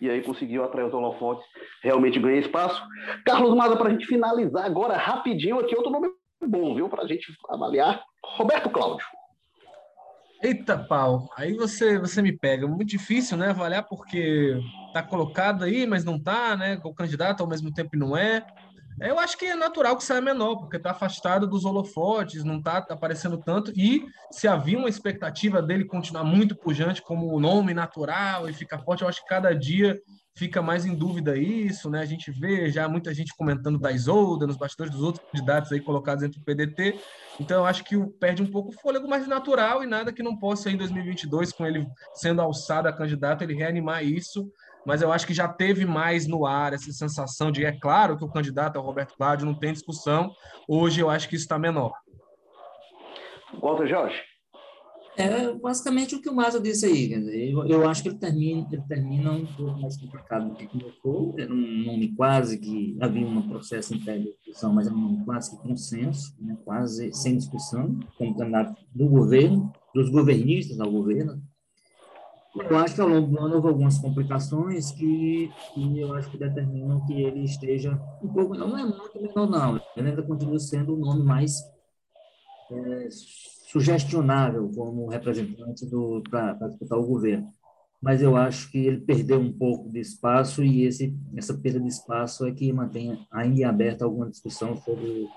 e 0.00 0.10
aí 0.10 0.22
conseguiu 0.22 0.64
atrair 0.64 0.86
os 0.86 0.94
holofotes, 0.94 1.44
realmente 1.82 2.18
ganhar 2.18 2.38
espaço. 2.38 2.82
Carlos 3.24 3.54
Maza, 3.54 3.76
para 3.76 3.88
a 3.88 3.92
gente 3.92 4.06
finalizar 4.06 4.64
agora, 4.64 4.96
rapidinho 4.96 5.58
aqui, 5.58 5.74
outro 5.74 5.90
nome 5.90 6.08
bom, 6.46 6.74
viu, 6.74 6.88
para 6.88 7.02
a 7.02 7.06
gente 7.06 7.32
avaliar, 7.48 8.02
Roberto 8.22 8.70
Cláudio. 8.70 9.06
Eita 10.42 10.76
pau, 10.76 11.30
aí 11.36 11.54
você 11.54 11.98
você 11.98 12.20
me 12.20 12.30
pega. 12.30 12.68
Muito 12.68 12.90
difícil, 12.90 13.38
né, 13.38 13.48
avaliar 13.50 13.86
porque 13.88 14.60
tá 14.92 15.02
colocado 15.02 15.64
aí, 15.64 15.86
mas 15.86 16.04
não 16.04 16.22
tá, 16.22 16.56
né? 16.56 16.78
O 16.84 16.94
candidato 16.94 17.40
ao 17.40 17.48
mesmo 17.48 17.72
tempo 17.72 17.96
não 17.96 18.16
é. 18.16 18.46
Eu 19.00 19.18
acho 19.18 19.36
que 19.36 19.44
é 19.44 19.54
natural 19.54 19.96
que 19.96 20.04
saia 20.04 20.20
menor, 20.20 20.56
porque 20.56 20.78
tá 20.78 20.90
afastado 20.90 21.46
dos 21.46 21.64
holofotes, 21.64 22.44
não 22.44 22.62
tá 22.62 22.78
aparecendo 22.78 23.36
tanto. 23.36 23.70
E 23.76 24.06
se 24.30 24.48
havia 24.48 24.78
uma 24.78 24.88
expectativa 24.88 25.60
dele 25.60 25.84
continuar 25.84 26.24
muito 26.24 26.56
pujante 26.56 27.02
como 27.02 27.38
nome 27.38 27.74
natural 27.74 28.48
e 28.48 28.54
ficar 28.54 28.78
forte, 28.78 29.02
eu 29.02 29.08
acho 29.08 29.22
que 29.22 29.28
cada 29.28 29.54
dia 29.54 30.00
fica 30.36 30.60
mais 30.60 30.84
em 30.84 30.94
dúvida 30.94 31.36
isso, 31.36 31.88
né? 31.88 32.00
A 32.00 32.04
gente 32.04 32.30
vê 32.30 32.70
já 32.70 32.86
muita 32.86 33.12
gente 33.12 33.34
comentando 33.34 33.78
da 33.78 33.90
Isolda, 33.90 34.46
nos 34.46 34.56
bastidores 34.56 34.92
dos 34.92 35.02
outros 35.02 35.24
candidatos 35.30 35.72
aí 35.72 35.80
colocados 35.80 36.22
entre 36.22 36.38
o 36.38 36.42
PDT. 36.42 36.98
Então, 37.40 37.58
eu 37.58 37.66
acho 37.66 37.82
que 37.84 37.96
perde 38.20 38.42
um 38.42 38.50
pouco 38.50 38.68
o 38.68 38.80
fôlego 38.80 39.08
mais 39.08 39.26
natural 39.26 39.82
e 39.82 39.86
nada 39.86 40.12
que 40.12 40.22
não 40.22 40.36
possa 40.38 40.70
em 40.70 40.76
2022, 40.76 41.52
com 41.52 41.66
ele 41.66 41.86
sendo 42.14 42.42
alçado 42.42 42.86
a 42.86 42.92
candidato, 42.92 43.42
ele 43.42 43.54
reanimar 43.54 44.04
isso. 44.04 44.50
Mas 44.86 45.02
eu 45.02 45.12
acho 45.12 45.26
que 45.26 45.34
já 45.34 45.48
teve 45.48 45.84
mais 45.84 46.28
no 46.28 46.46
ar 46.46 46.72
essa 46.72 46.92
sensação 46.92 47.50
de, 47.50 47.64
é 47.64 47.72
claro 47.72 48.16
que 48.16 48.24
o 48.24 48.30
candidato 48.30 48.76
é 48.76 48.80
o 48.80 48.84
Roberto 48.84 49.16
Cláudio, 49.16 49.44
não 49.44 49.54
tem 49.54 49.72
discussão. 49.72 50.32
Hoje 50.68 51.00
eu 51.00 51.10
acho 51.10 51.28
que 51.28 51.34
isso 51.34 51.44
está 51.44 51.58
menor. 51.58 51.92
Walter 53.60 53.86
Jorge. 53.86 54.22
É 55.16 55.50
basicamente 55.54 56.14
o 56.14 56.20
que 56.20 56.28
o 56.28 56.34
Maza 56.34 56.60
disse 56.60 56.84
aí. 56.84 57.10
Eu, 57.50 57.66
eu 57.66 57.88
acho 57.88 58.02
que 58.02 58.10
ele 58.10 58.18
termina, 58.18 58.68
ele 58.70 58.82
termina 58.82 59.32
um 59.32 59.46
pouco 59.46 59.80
mais 59.80 59.96
complicado 59.96 60.50
do 60.50 60.54
que 60.54 60.66
começou. 60.66 61.34
Era 61.38 61.52
um 61.52 61.84
nome 61.84 62.14
quase 62.14 62.58
que 62.58 62.96
havia 63.00 63.26
um 63.26 63.48
processo 63.48 63.94
interno 63.94 64.24
de 64.24 64.32
discussão, 64.32 64.74
mas 64.74 64.86
era 64.86 64.94
um 64.94 65.00
nome 65.00 65.24
quase 65.24 65.50
que 65.50 65.62
consenso, 65.62 66.36
né? 66.38 66.56
quase 66.64 67.12
sem 67.14 67.34
discussão, 67.34 67.98
como 68.18 68.36
candidato 68.36 68.74
do 68.94 69.08
governo, 69.08 69.72
dos 69.94 70.10
governistas 70.10 70.78
ao 70.78 70.90
governo. 70.90 71.42
Eu 72.58 72.78
acho 72.78 72.94
que 72.94 73.00
ao 73.00 73.08
longo 73.08 73.26
do 73.28 73.38
ano 73.38 73.56
houve 73.56 73.68
algumas 73.68 73.98
complicações 73.98 74.90
que, 74.90 75.50
que 75.74 76.00
eu 76.00 76.14
acho 76.14 76.30
que 76.30 76.38
determinam 76.38 77.04
que 77.06 77.12
ele 77.12 77.44
esteja 77.44 78.00
um 78.22 78.28
pouco, 78.28 78.54
não 78.54 78.76
é 78.78 78.84
muito 78.84 79.20
menor, 79.20 79.48
não. 79.48 79.80
Ele 79.96 80.08
ainda 80.08 80.22
continua 80.22 80.58
sendo 80.58 80.94
o 80.94 80.98
nome 80.98 81.22
mais 81.22 81.60
é, 82.70 83.08
sugestionável 83.66 84.70
como 84.74 85.08
representante 85.08 85.86
para 86.30 86.68
disputar 86.68 86.98
o 86.98 87.06
governo. 87.06 87.46
Mas 88.00 88.22
eu 88.22 88.36
acho 88.36 88.70
que 88.70 88.78
ele 88.78 89.00
perdeu 89.00 89.40
um 89.40 89.52
pouco 89.52 89.90
de 89.90 90.00
espaço 90.00 90.62
e 90.62 90.84
esse, 90.84 91.16
essa 91.36 91.54
perda 91.54 91.80
de 91.80 91.88
espaço 91.88 92.46
é 92.46 92.52
que 92.52 92.72
mantém 92.72 93.26
ainda 93.30 93.68
aberta 93.68 94.04
alguma 94.04 94.30
discussão 94.30 94.76
sobre 94.76 95.28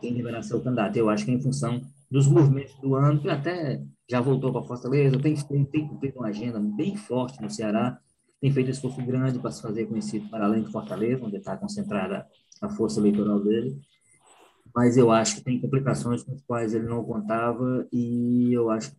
quem 0.00 0.14
deverá 0.14 0.42
ser 0.42 0.56
o 0.56 0.60
candidato. 0.60 0.96
Eu 0.96 1.08
acho 1.08 1.24
que 1.24 1.30
é 1.30 1.34
em 1.34 1.40
função 1.40 1.80
dos 2.12 2.28
movimentos 2.28 2.74
do 2.74 2.94
ano, 2.94 3.18
que 3.18 3.30
até 3.30 3.80
já 4.06 4.20
voltou 4.20 4.52
para 4.52 4.62
Fortaleza, 4.62 5.18
tem, 5.18 5.34
tem, 5.34 5.64
tem 5.64 5.88
cumprido 5.88 6.18
uma 6.18 6.28
agenda 6.28 6.60
bem 6.60 6.94
forte 6.94 7.40
no 7.40 7.48
Ceará, 7.48 7.98
tem 8.38 8.52
feito 8.52 8.68
um 8.68 8.70
esforço 8.70 9.00
grande 9.00 9.38
para 9.38 9.50
se 9.50 9.62
fazer 9.62 9.86
conhecido 9.86 10.28
para 10.28 10.44
além 10.44 10.62
de 10.62 10.70
Fortaleza, 10.70 11.24
onde 11.24 11.38
está 11.38 11.56
concentrada 11.56 12.26
a 12.60 12.68
força 12.68 13.00
eleitoral 13.00 13.40
dele. 13.40 13.80
Mas 14.74 14.98
eu 14.98 15.10
acho 15.10 15.36
que 15.36 15.44
tem 15.44 15.58
complicações 15.58 16.22
com 16.22 16.34
as 16.34 16.42
quais 16.42 16.74
ele 16.74 16.86
não 16.86 17.02
contava 17.02 17.88
e 17.90 18.52
eu 18.52 18.68
acho 18.68 18.90
que 18.90 18.96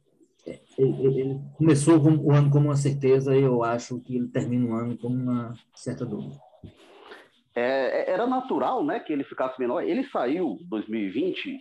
é, 0.47 0.59
ele 0.79 1.39
começou 1.55 1.99
o 1.99 2.31
ano 2.31 2.49
como 2.49 2.65
uma 2.65 2.75
certeza 2.75 3.37
e 3.37 3.43
eu 3.43 3.63
acho 3.63 3.99
que 4.01 4.15
ele 4.17 4.27
termina 4.27 4.65
o 4.65 4.73
ano 4.73 4.97
com 4.97 5.09
uma 5.09 5.53
certa 5.75 6.03
dúvida. 6.03 6.35
É, 7.55 8.11
era 8.11 8.25
natural 8.25 8.83
né, 8.83 8.99
que 8.99 9.13
ele 9.13 9.23
ficasse 9.23 9.59
menor. 9.59 9.83
Ele 9.83 10.03
saiu 10.05 10.57
em 10.59 10.67
2020, 10.67 11.59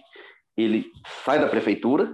ele 0.56 0.90
sai 1.24 1.40
da 1.40 1.48
prefeitura, 1.48 2.12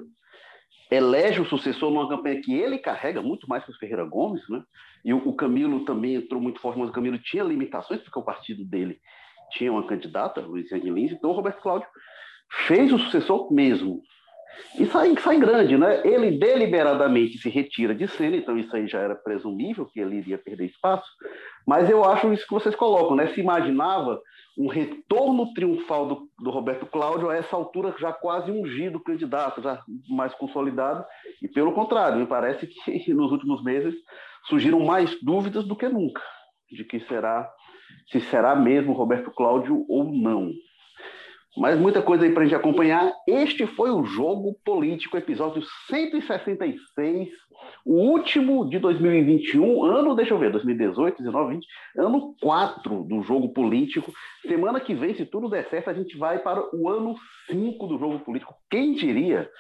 elege 0.91 1.41
o 1.41 1.45
sucessor 1.45 1.91
numa 1.91 2.09
campanha 2.09 2.41
que 2.41 2.55
ele 2.55 2.79
carrega 2.79 3.21
muito 3.21 3.49
mais 3.49 3.65
que 3.65 3.71
o 3.71 3.79
Ferreira 3.79 4.05
Gomes, 4.05 4.43
né? 4.49 4.63
E 5.05 5.13
o, 5.13 5.33
Camilo 5.35 5.85
também 5.85 6.15
entrou 6.15 6.41
muito 6.41 6.61
forte, 6.61 6.79
mas 6.79 6.89
o 6.89 6.93
Camilo 6.93 7.19
tinha 7.19 7.45
limitações, 7.45 8.01
porque 8.01 8.19
o 8.19 8.25
partido 8.25 8.65
dele 8.65 8.99
tinha 9.53 9.71
uma 9.71 9.87
candidata, 9.87 10.41
Luiziane 10.41 10.91
Lins, 10.91 11.13
então 11.13 11.31
o 11.31 11.35
Roberto 11.35 11.61
Cláudio 11.61 11.89
fez 12.67 12.93
o 12.93 12.99
sucessor 12.99 13.53
mesmo. 13.53 14.03
E 14.79 14.87
sai, 14.87 15.15
sai 15.19 15.39
grande, 15.39 15.77
né? 15.77 16.03
Ele 16.05 16.37
deliberadamente 16.39 17.39
se 17.39 17.49
retira 17.49 17.95
de 17.95 18.09
cena, 18.09 18.37
então 18.37 18.59
isso 18.59 18.75
aí 18.75 18.89
já 18.89 18.99
era 18.99 19.15
presumível 19.15 19.87
que 19.87 20.01
ele 20.01 20.17
iria 20.17 20.39
perder 20.39 20.67
espaço, 20.67 21.09
mas 21.67 21.89
eu 21.89 22.05
acho 22.05 22.33
isso 22.33 22.47
que 22.47 22.55
vocês 22.55 22.75
colocam, 22.75 23.15
né? 23.15 23.29
Se 23.29 23.41
imaginava 23.41 24.21
um 24.59 24.67
retorno 24.67 25.55
triunfal 25.55 26.07
do, 26.07 26.29
do 26.41 26.51
Roberto 26.51 26.85
Cláudio 26.87 27.31
a 27.31 27.37
essa 27.37 27.55
altura 27.55 27.95
já 27.99 28.13
quase 28.13 28.51
ungido 28.51 28.99
candidato, 28.99 29.63
já 29.63 29.83
mais 30.09 30.35
consolidado, 30.35 31.05
e 31.41 31.47
pelo 31.47 31.73
contrário, 31.73 32.19
me 32.19 32.27
parece 32.27 32.67
que 32.67 33.15
nos 33.15 33.31
últimos 33.31 33.63
meses 33.63 33.95
surgiram 34.49 34.81
mais 34.81 35.17
dúvidas 35.23 35.65
do 35.65 35.77
que 35.77 35.89
nunca 35.89 36.23
de 36.71 36.85
que 36.85 37.01
será 37.01 37.51
se 38.11 38.21
será 38.21 38.55
mesmo 38.55 38.93
Roberto 38.93 39.31
Cláudio 39.31 39.85
ou 39.89 40.05
não. 40.05 40.51
Mas 41.57 41.79
muita 41.79 42.03
coisa 42.03 42.25
aí 42.25 42.33
para 42.33 42.43
a 42.43 42.47
gente 42.47 42.55
acompanhar. 42.55 43.13
Este 43.27 43.67
foi 43.67 43.91
o 43.91 44.05
Jogo 44.05 44.55
Político, 44.65 45.17
episódio 45.17 45.63
166, 45.89 47.29
o 47.85 47.95
último 47.95 48.69
de 48.69 48.79
2021, 48.79 49.85
ano, 49.85 50.15
deixa 50.15 50.35
eu 50.35 50.39
ver, 50.39 50.53
2018, 50.53 51.19
19, 51.19 51.55
20, 51.55 51.67
ano 51.97 52.35
4 52.41 53.05
do 53.05 53.23
Jogo 53.23 53.53
Político. 53.53 54.13
Semana 54.47 54.79
que 54.79 54.95
vem, 54.95 55.15
se 55.15 55.25
tudo 55.25 55.49
der 55.49 55.69
certo, 55.69 55.91
a 55.91 55.95
gente 55.95 56.17
vai 56.17 56.39
para 56.39 56.63
o 56.75 56.89
ano 56.89 57.17
5 57.51 57.87
do 57.87 57.99
Jogo 57.99 58.21
Político. 58.21 58.55
Quem 58.71 58.93
diria 58.95 59.51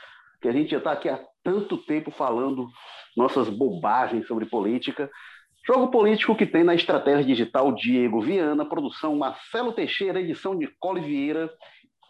que 0.40 0.48
a 0.48 0.52
gente 0.52 0.70
já 0.70 0.78
está 0.78 0.92
aqui 0.92 1.08
há 1.08 1.20
tanto 1.42 1.78
tempo 1.78 2.10
falando 2.10 2.68
nossas 3.16 3.48
bobagens 3.48 4.26
sobre 4.26 4.46
política? 4.46 5.10
Jogo 5.66 5.90
político 5.90 6.34
que 6.34 6.46
tem 6.46 6.64
na 6.64 6.74
estratégia 6.74 7.24
digital 7.24 7.74
Diego 7.74 8.22
Viana, 8.22 8.64
produção 8.64 9.16
Marcelo 9.16 9.72
Teixeira, 9.72 10.20
edição 10.20 10.54
Nicole 10.54 11.00
Vieira, 11.00 11.50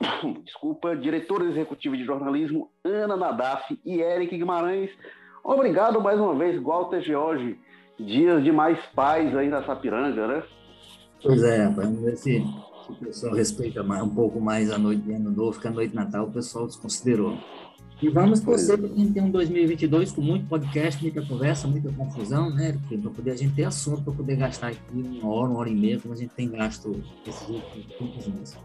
desculpa, 0.45 0.97
diretor 0.97 1.43
executivo 1.43 1.97
de 1.97 2.05
jornalismo 2.05 2.71
Ana 2.85 3.17
Nadaf 3.17 3.79
e 3.85 4.01
Eric 4.01 4.37
Guimarães. 4.37 4.91
Obrigado 5.43 6.01
mais 6.01 6.19
uma 6.19 6.35
vez, 6.35 6.61
Walter 6.63 7.01
George. 7.01 7.59
Dias 7.99 8.45
de 8.45 8.53
mais 8.53 8.79
paz 8.95 9.35
aí 9.37 9.49
na 9.49 9.65
Sapiranga, 9.65 10.27
né? 10.27 10.43
Pois 11.21 11.43
é, 11.43 11.69
vamos 11.69 12.01
ver 12.01 12.17
se 12.17 12.45
o 12.89 12.95
pessoal 12.95 13.35
respeita 13.35 13.83
mais, 13.83 14.03
um 14.03 14.09
pouco 14.09 14.41
mais 14.41 14.71
a 14.71 14.79
noite 14.79 15.03
de 15.03 15.13
Ano 15.13 15.31
Novo, 15.31 15.61
que 15.61 15.67
a 15.67 15.71
noite 15.71 15.91
de 15.91 15.97
Natal 15.97 16.27
o 16.27 16.31
pessoal 16.31 16.67
desconsiderou. 16.67 17.37
E 18.01 18.09
vamos 18.09 18.39
torcer 18.39 18.79
para 18.79 18.89
quem 18.89 19.13
tem 19.13 19.21
um 19.21 19.31
2022 19.31 20.13
com 20.13 20.21
muito 20.21 20.47
podcast, 20.47 21.03
muita 21.03 21.21
conversa, 21.27 21.67
muita 21.67 21.91
confusão, 21.91 22.49
né? 22.49 22.79
Para 22.89 23.11
poder 23.11 23.33
a 23.33 23.37
gente 23.37 23.55
ter 23.55 23.65
assunto 23.65 24.03
para 24.03 24.13
poder 24.13 24.37
gastar 24.37 24.69
aqui 24.69 24.81
uma 24.93 25.29
hora, 25.29 25.51
uma 25.51 25.59
hora 25.59 25.69
e 25.69 25.75
meia, 25.75 25.99
como 25.99 26.15
a 26.15 26.17
gente 26.17 26.31
tem 26.31 26.49
gasto 26.49 27.03
esses 27.27 27.49
últimos 27.49 28.29
meses. 28.29 28.57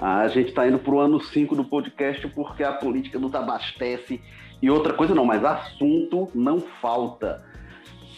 A 0.00 0.28
gente 0.28 0.50
está 0.50 0.66
indo 0.68 0.78
para 0.78 0.94
o 0.94 1.00
ano 1.00 1.20
5 1.20 1.56
do 1.56 1.64
podcast 1.64 2.26
porque 2.28 2.62
a 2.62 2.72
política 2.72 3.18
nos 3.18 3.34
abastece. 3.34 4.20
E 4.62 4.70
outra 4.70 4.94
coisa 4.94 5.14
não, 5.14 5.24
mas 5.24 5.44
assunto 5.44 6.28
não 6.34 6.60
falta. 6.60 7.44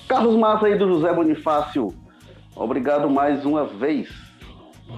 Carlos 0.07 0.37
Massa 0.37 0.67
aí 0.67 0.77
do 0.77 0.89
José 0.89 1.13
Bonifácio, 1.13 1.95
obrigado 2.57 3.09
mais 3.09 3.45
uma 3.45 3.65
vez. 3.65 4.09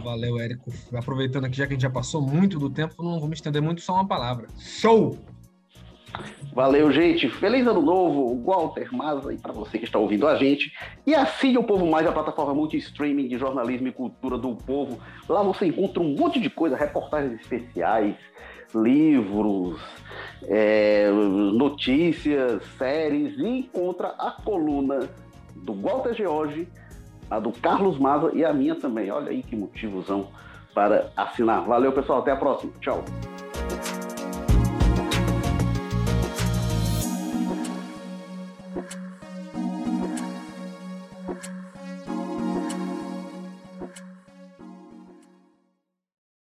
Valeu, 0.02 0.38
Érico. 0.40 0.72
Aproveitando 0.94 1.44
aqui, 1.44 1.56
já 1.56 1.66
que 1.66 1.72
a 1.72 1.74
gente 1.74 1.82
já 1.82 1.90
passou 1.90 2.22
muito 2.22 2.58
do 2.58 2.70
tempo, 2.70 3.02
não 3.02 3.20
vou 3.20 3.28
me 3.28 3.34
estender 3.34 3.60
muito, 3.60 3.82
só 3.82 3.94
uma 3.94 4.06
palavra. 4.06 4.46
Show! 4.58 5.18
Valeu, 6.54 6.92
gente. 6.92 7.28
Feliz 7.28 7.66
ano 7.66 7.80
novo. 7.80 8.42
Walter 8.44 8.94
Maza 8.94 9.32
e 9.32 9.38
para 9.38 9.52
você 9.52 9.78
que 9.78 9.84
está 9.84 9.98
ouvindo 9.98 10.26
a 10.26 10.36
gente. 10.36 10.72
E 11.06 11.14
assine 11.14 11.58
o 11.58 11.64
Povo 11.64 11.86
Mais, 11.86 12.06
a 12.06 12.12
plataforma 12.12 12.54
multi-streaming 12.54 13.28
de 13.28 13.38
jornalismo 13.38 13.88
e 13.88 13.92
cultura 13.92 14.36
do 14.36 14.54
povo. 14.54 14.98
Lá 15.28 15.42
você 15.42 15.66
encontra 15.66 16.02
um 16.02 16.14
monte 16.14 16.40
de 16.40 16.50
coisa, 16.50 16.76
reportagens 16.76 17.40
especiais, 17.40 18.16
livros, 18.74 19.80
é, 20.44 21.10
notícias, 21.10 22.62
séries 22.76 23.38
e 23.38 23.46
encontra 23.46 24.08
a 24.18 24.30
coluna 24.30 25.08
do 25.56 25.74
Walter 25.74 26.14
George 26.14 26.68
a 27.32 27.40
do 27.40 27.50
Carlos 27.50 27.98
Maza 27.98 28.30
e 28.34 28.44
a 28.44 28.52
minha 28.52 28.74
também. 28.74 29.10
Olha 29.10 29.30
aí 29.30 29.42
que 29.42 29.56
motivozão 29.56 30.28
para 30.74 31.10
assinar. 31.16 31.64
Valeu, 31.64 31.90
pessoal. 31.92 32.18
Até 32.18 32.32
a 32.32 32.36
próxima. 32.36 32.72
Tchau. 32.80 33.02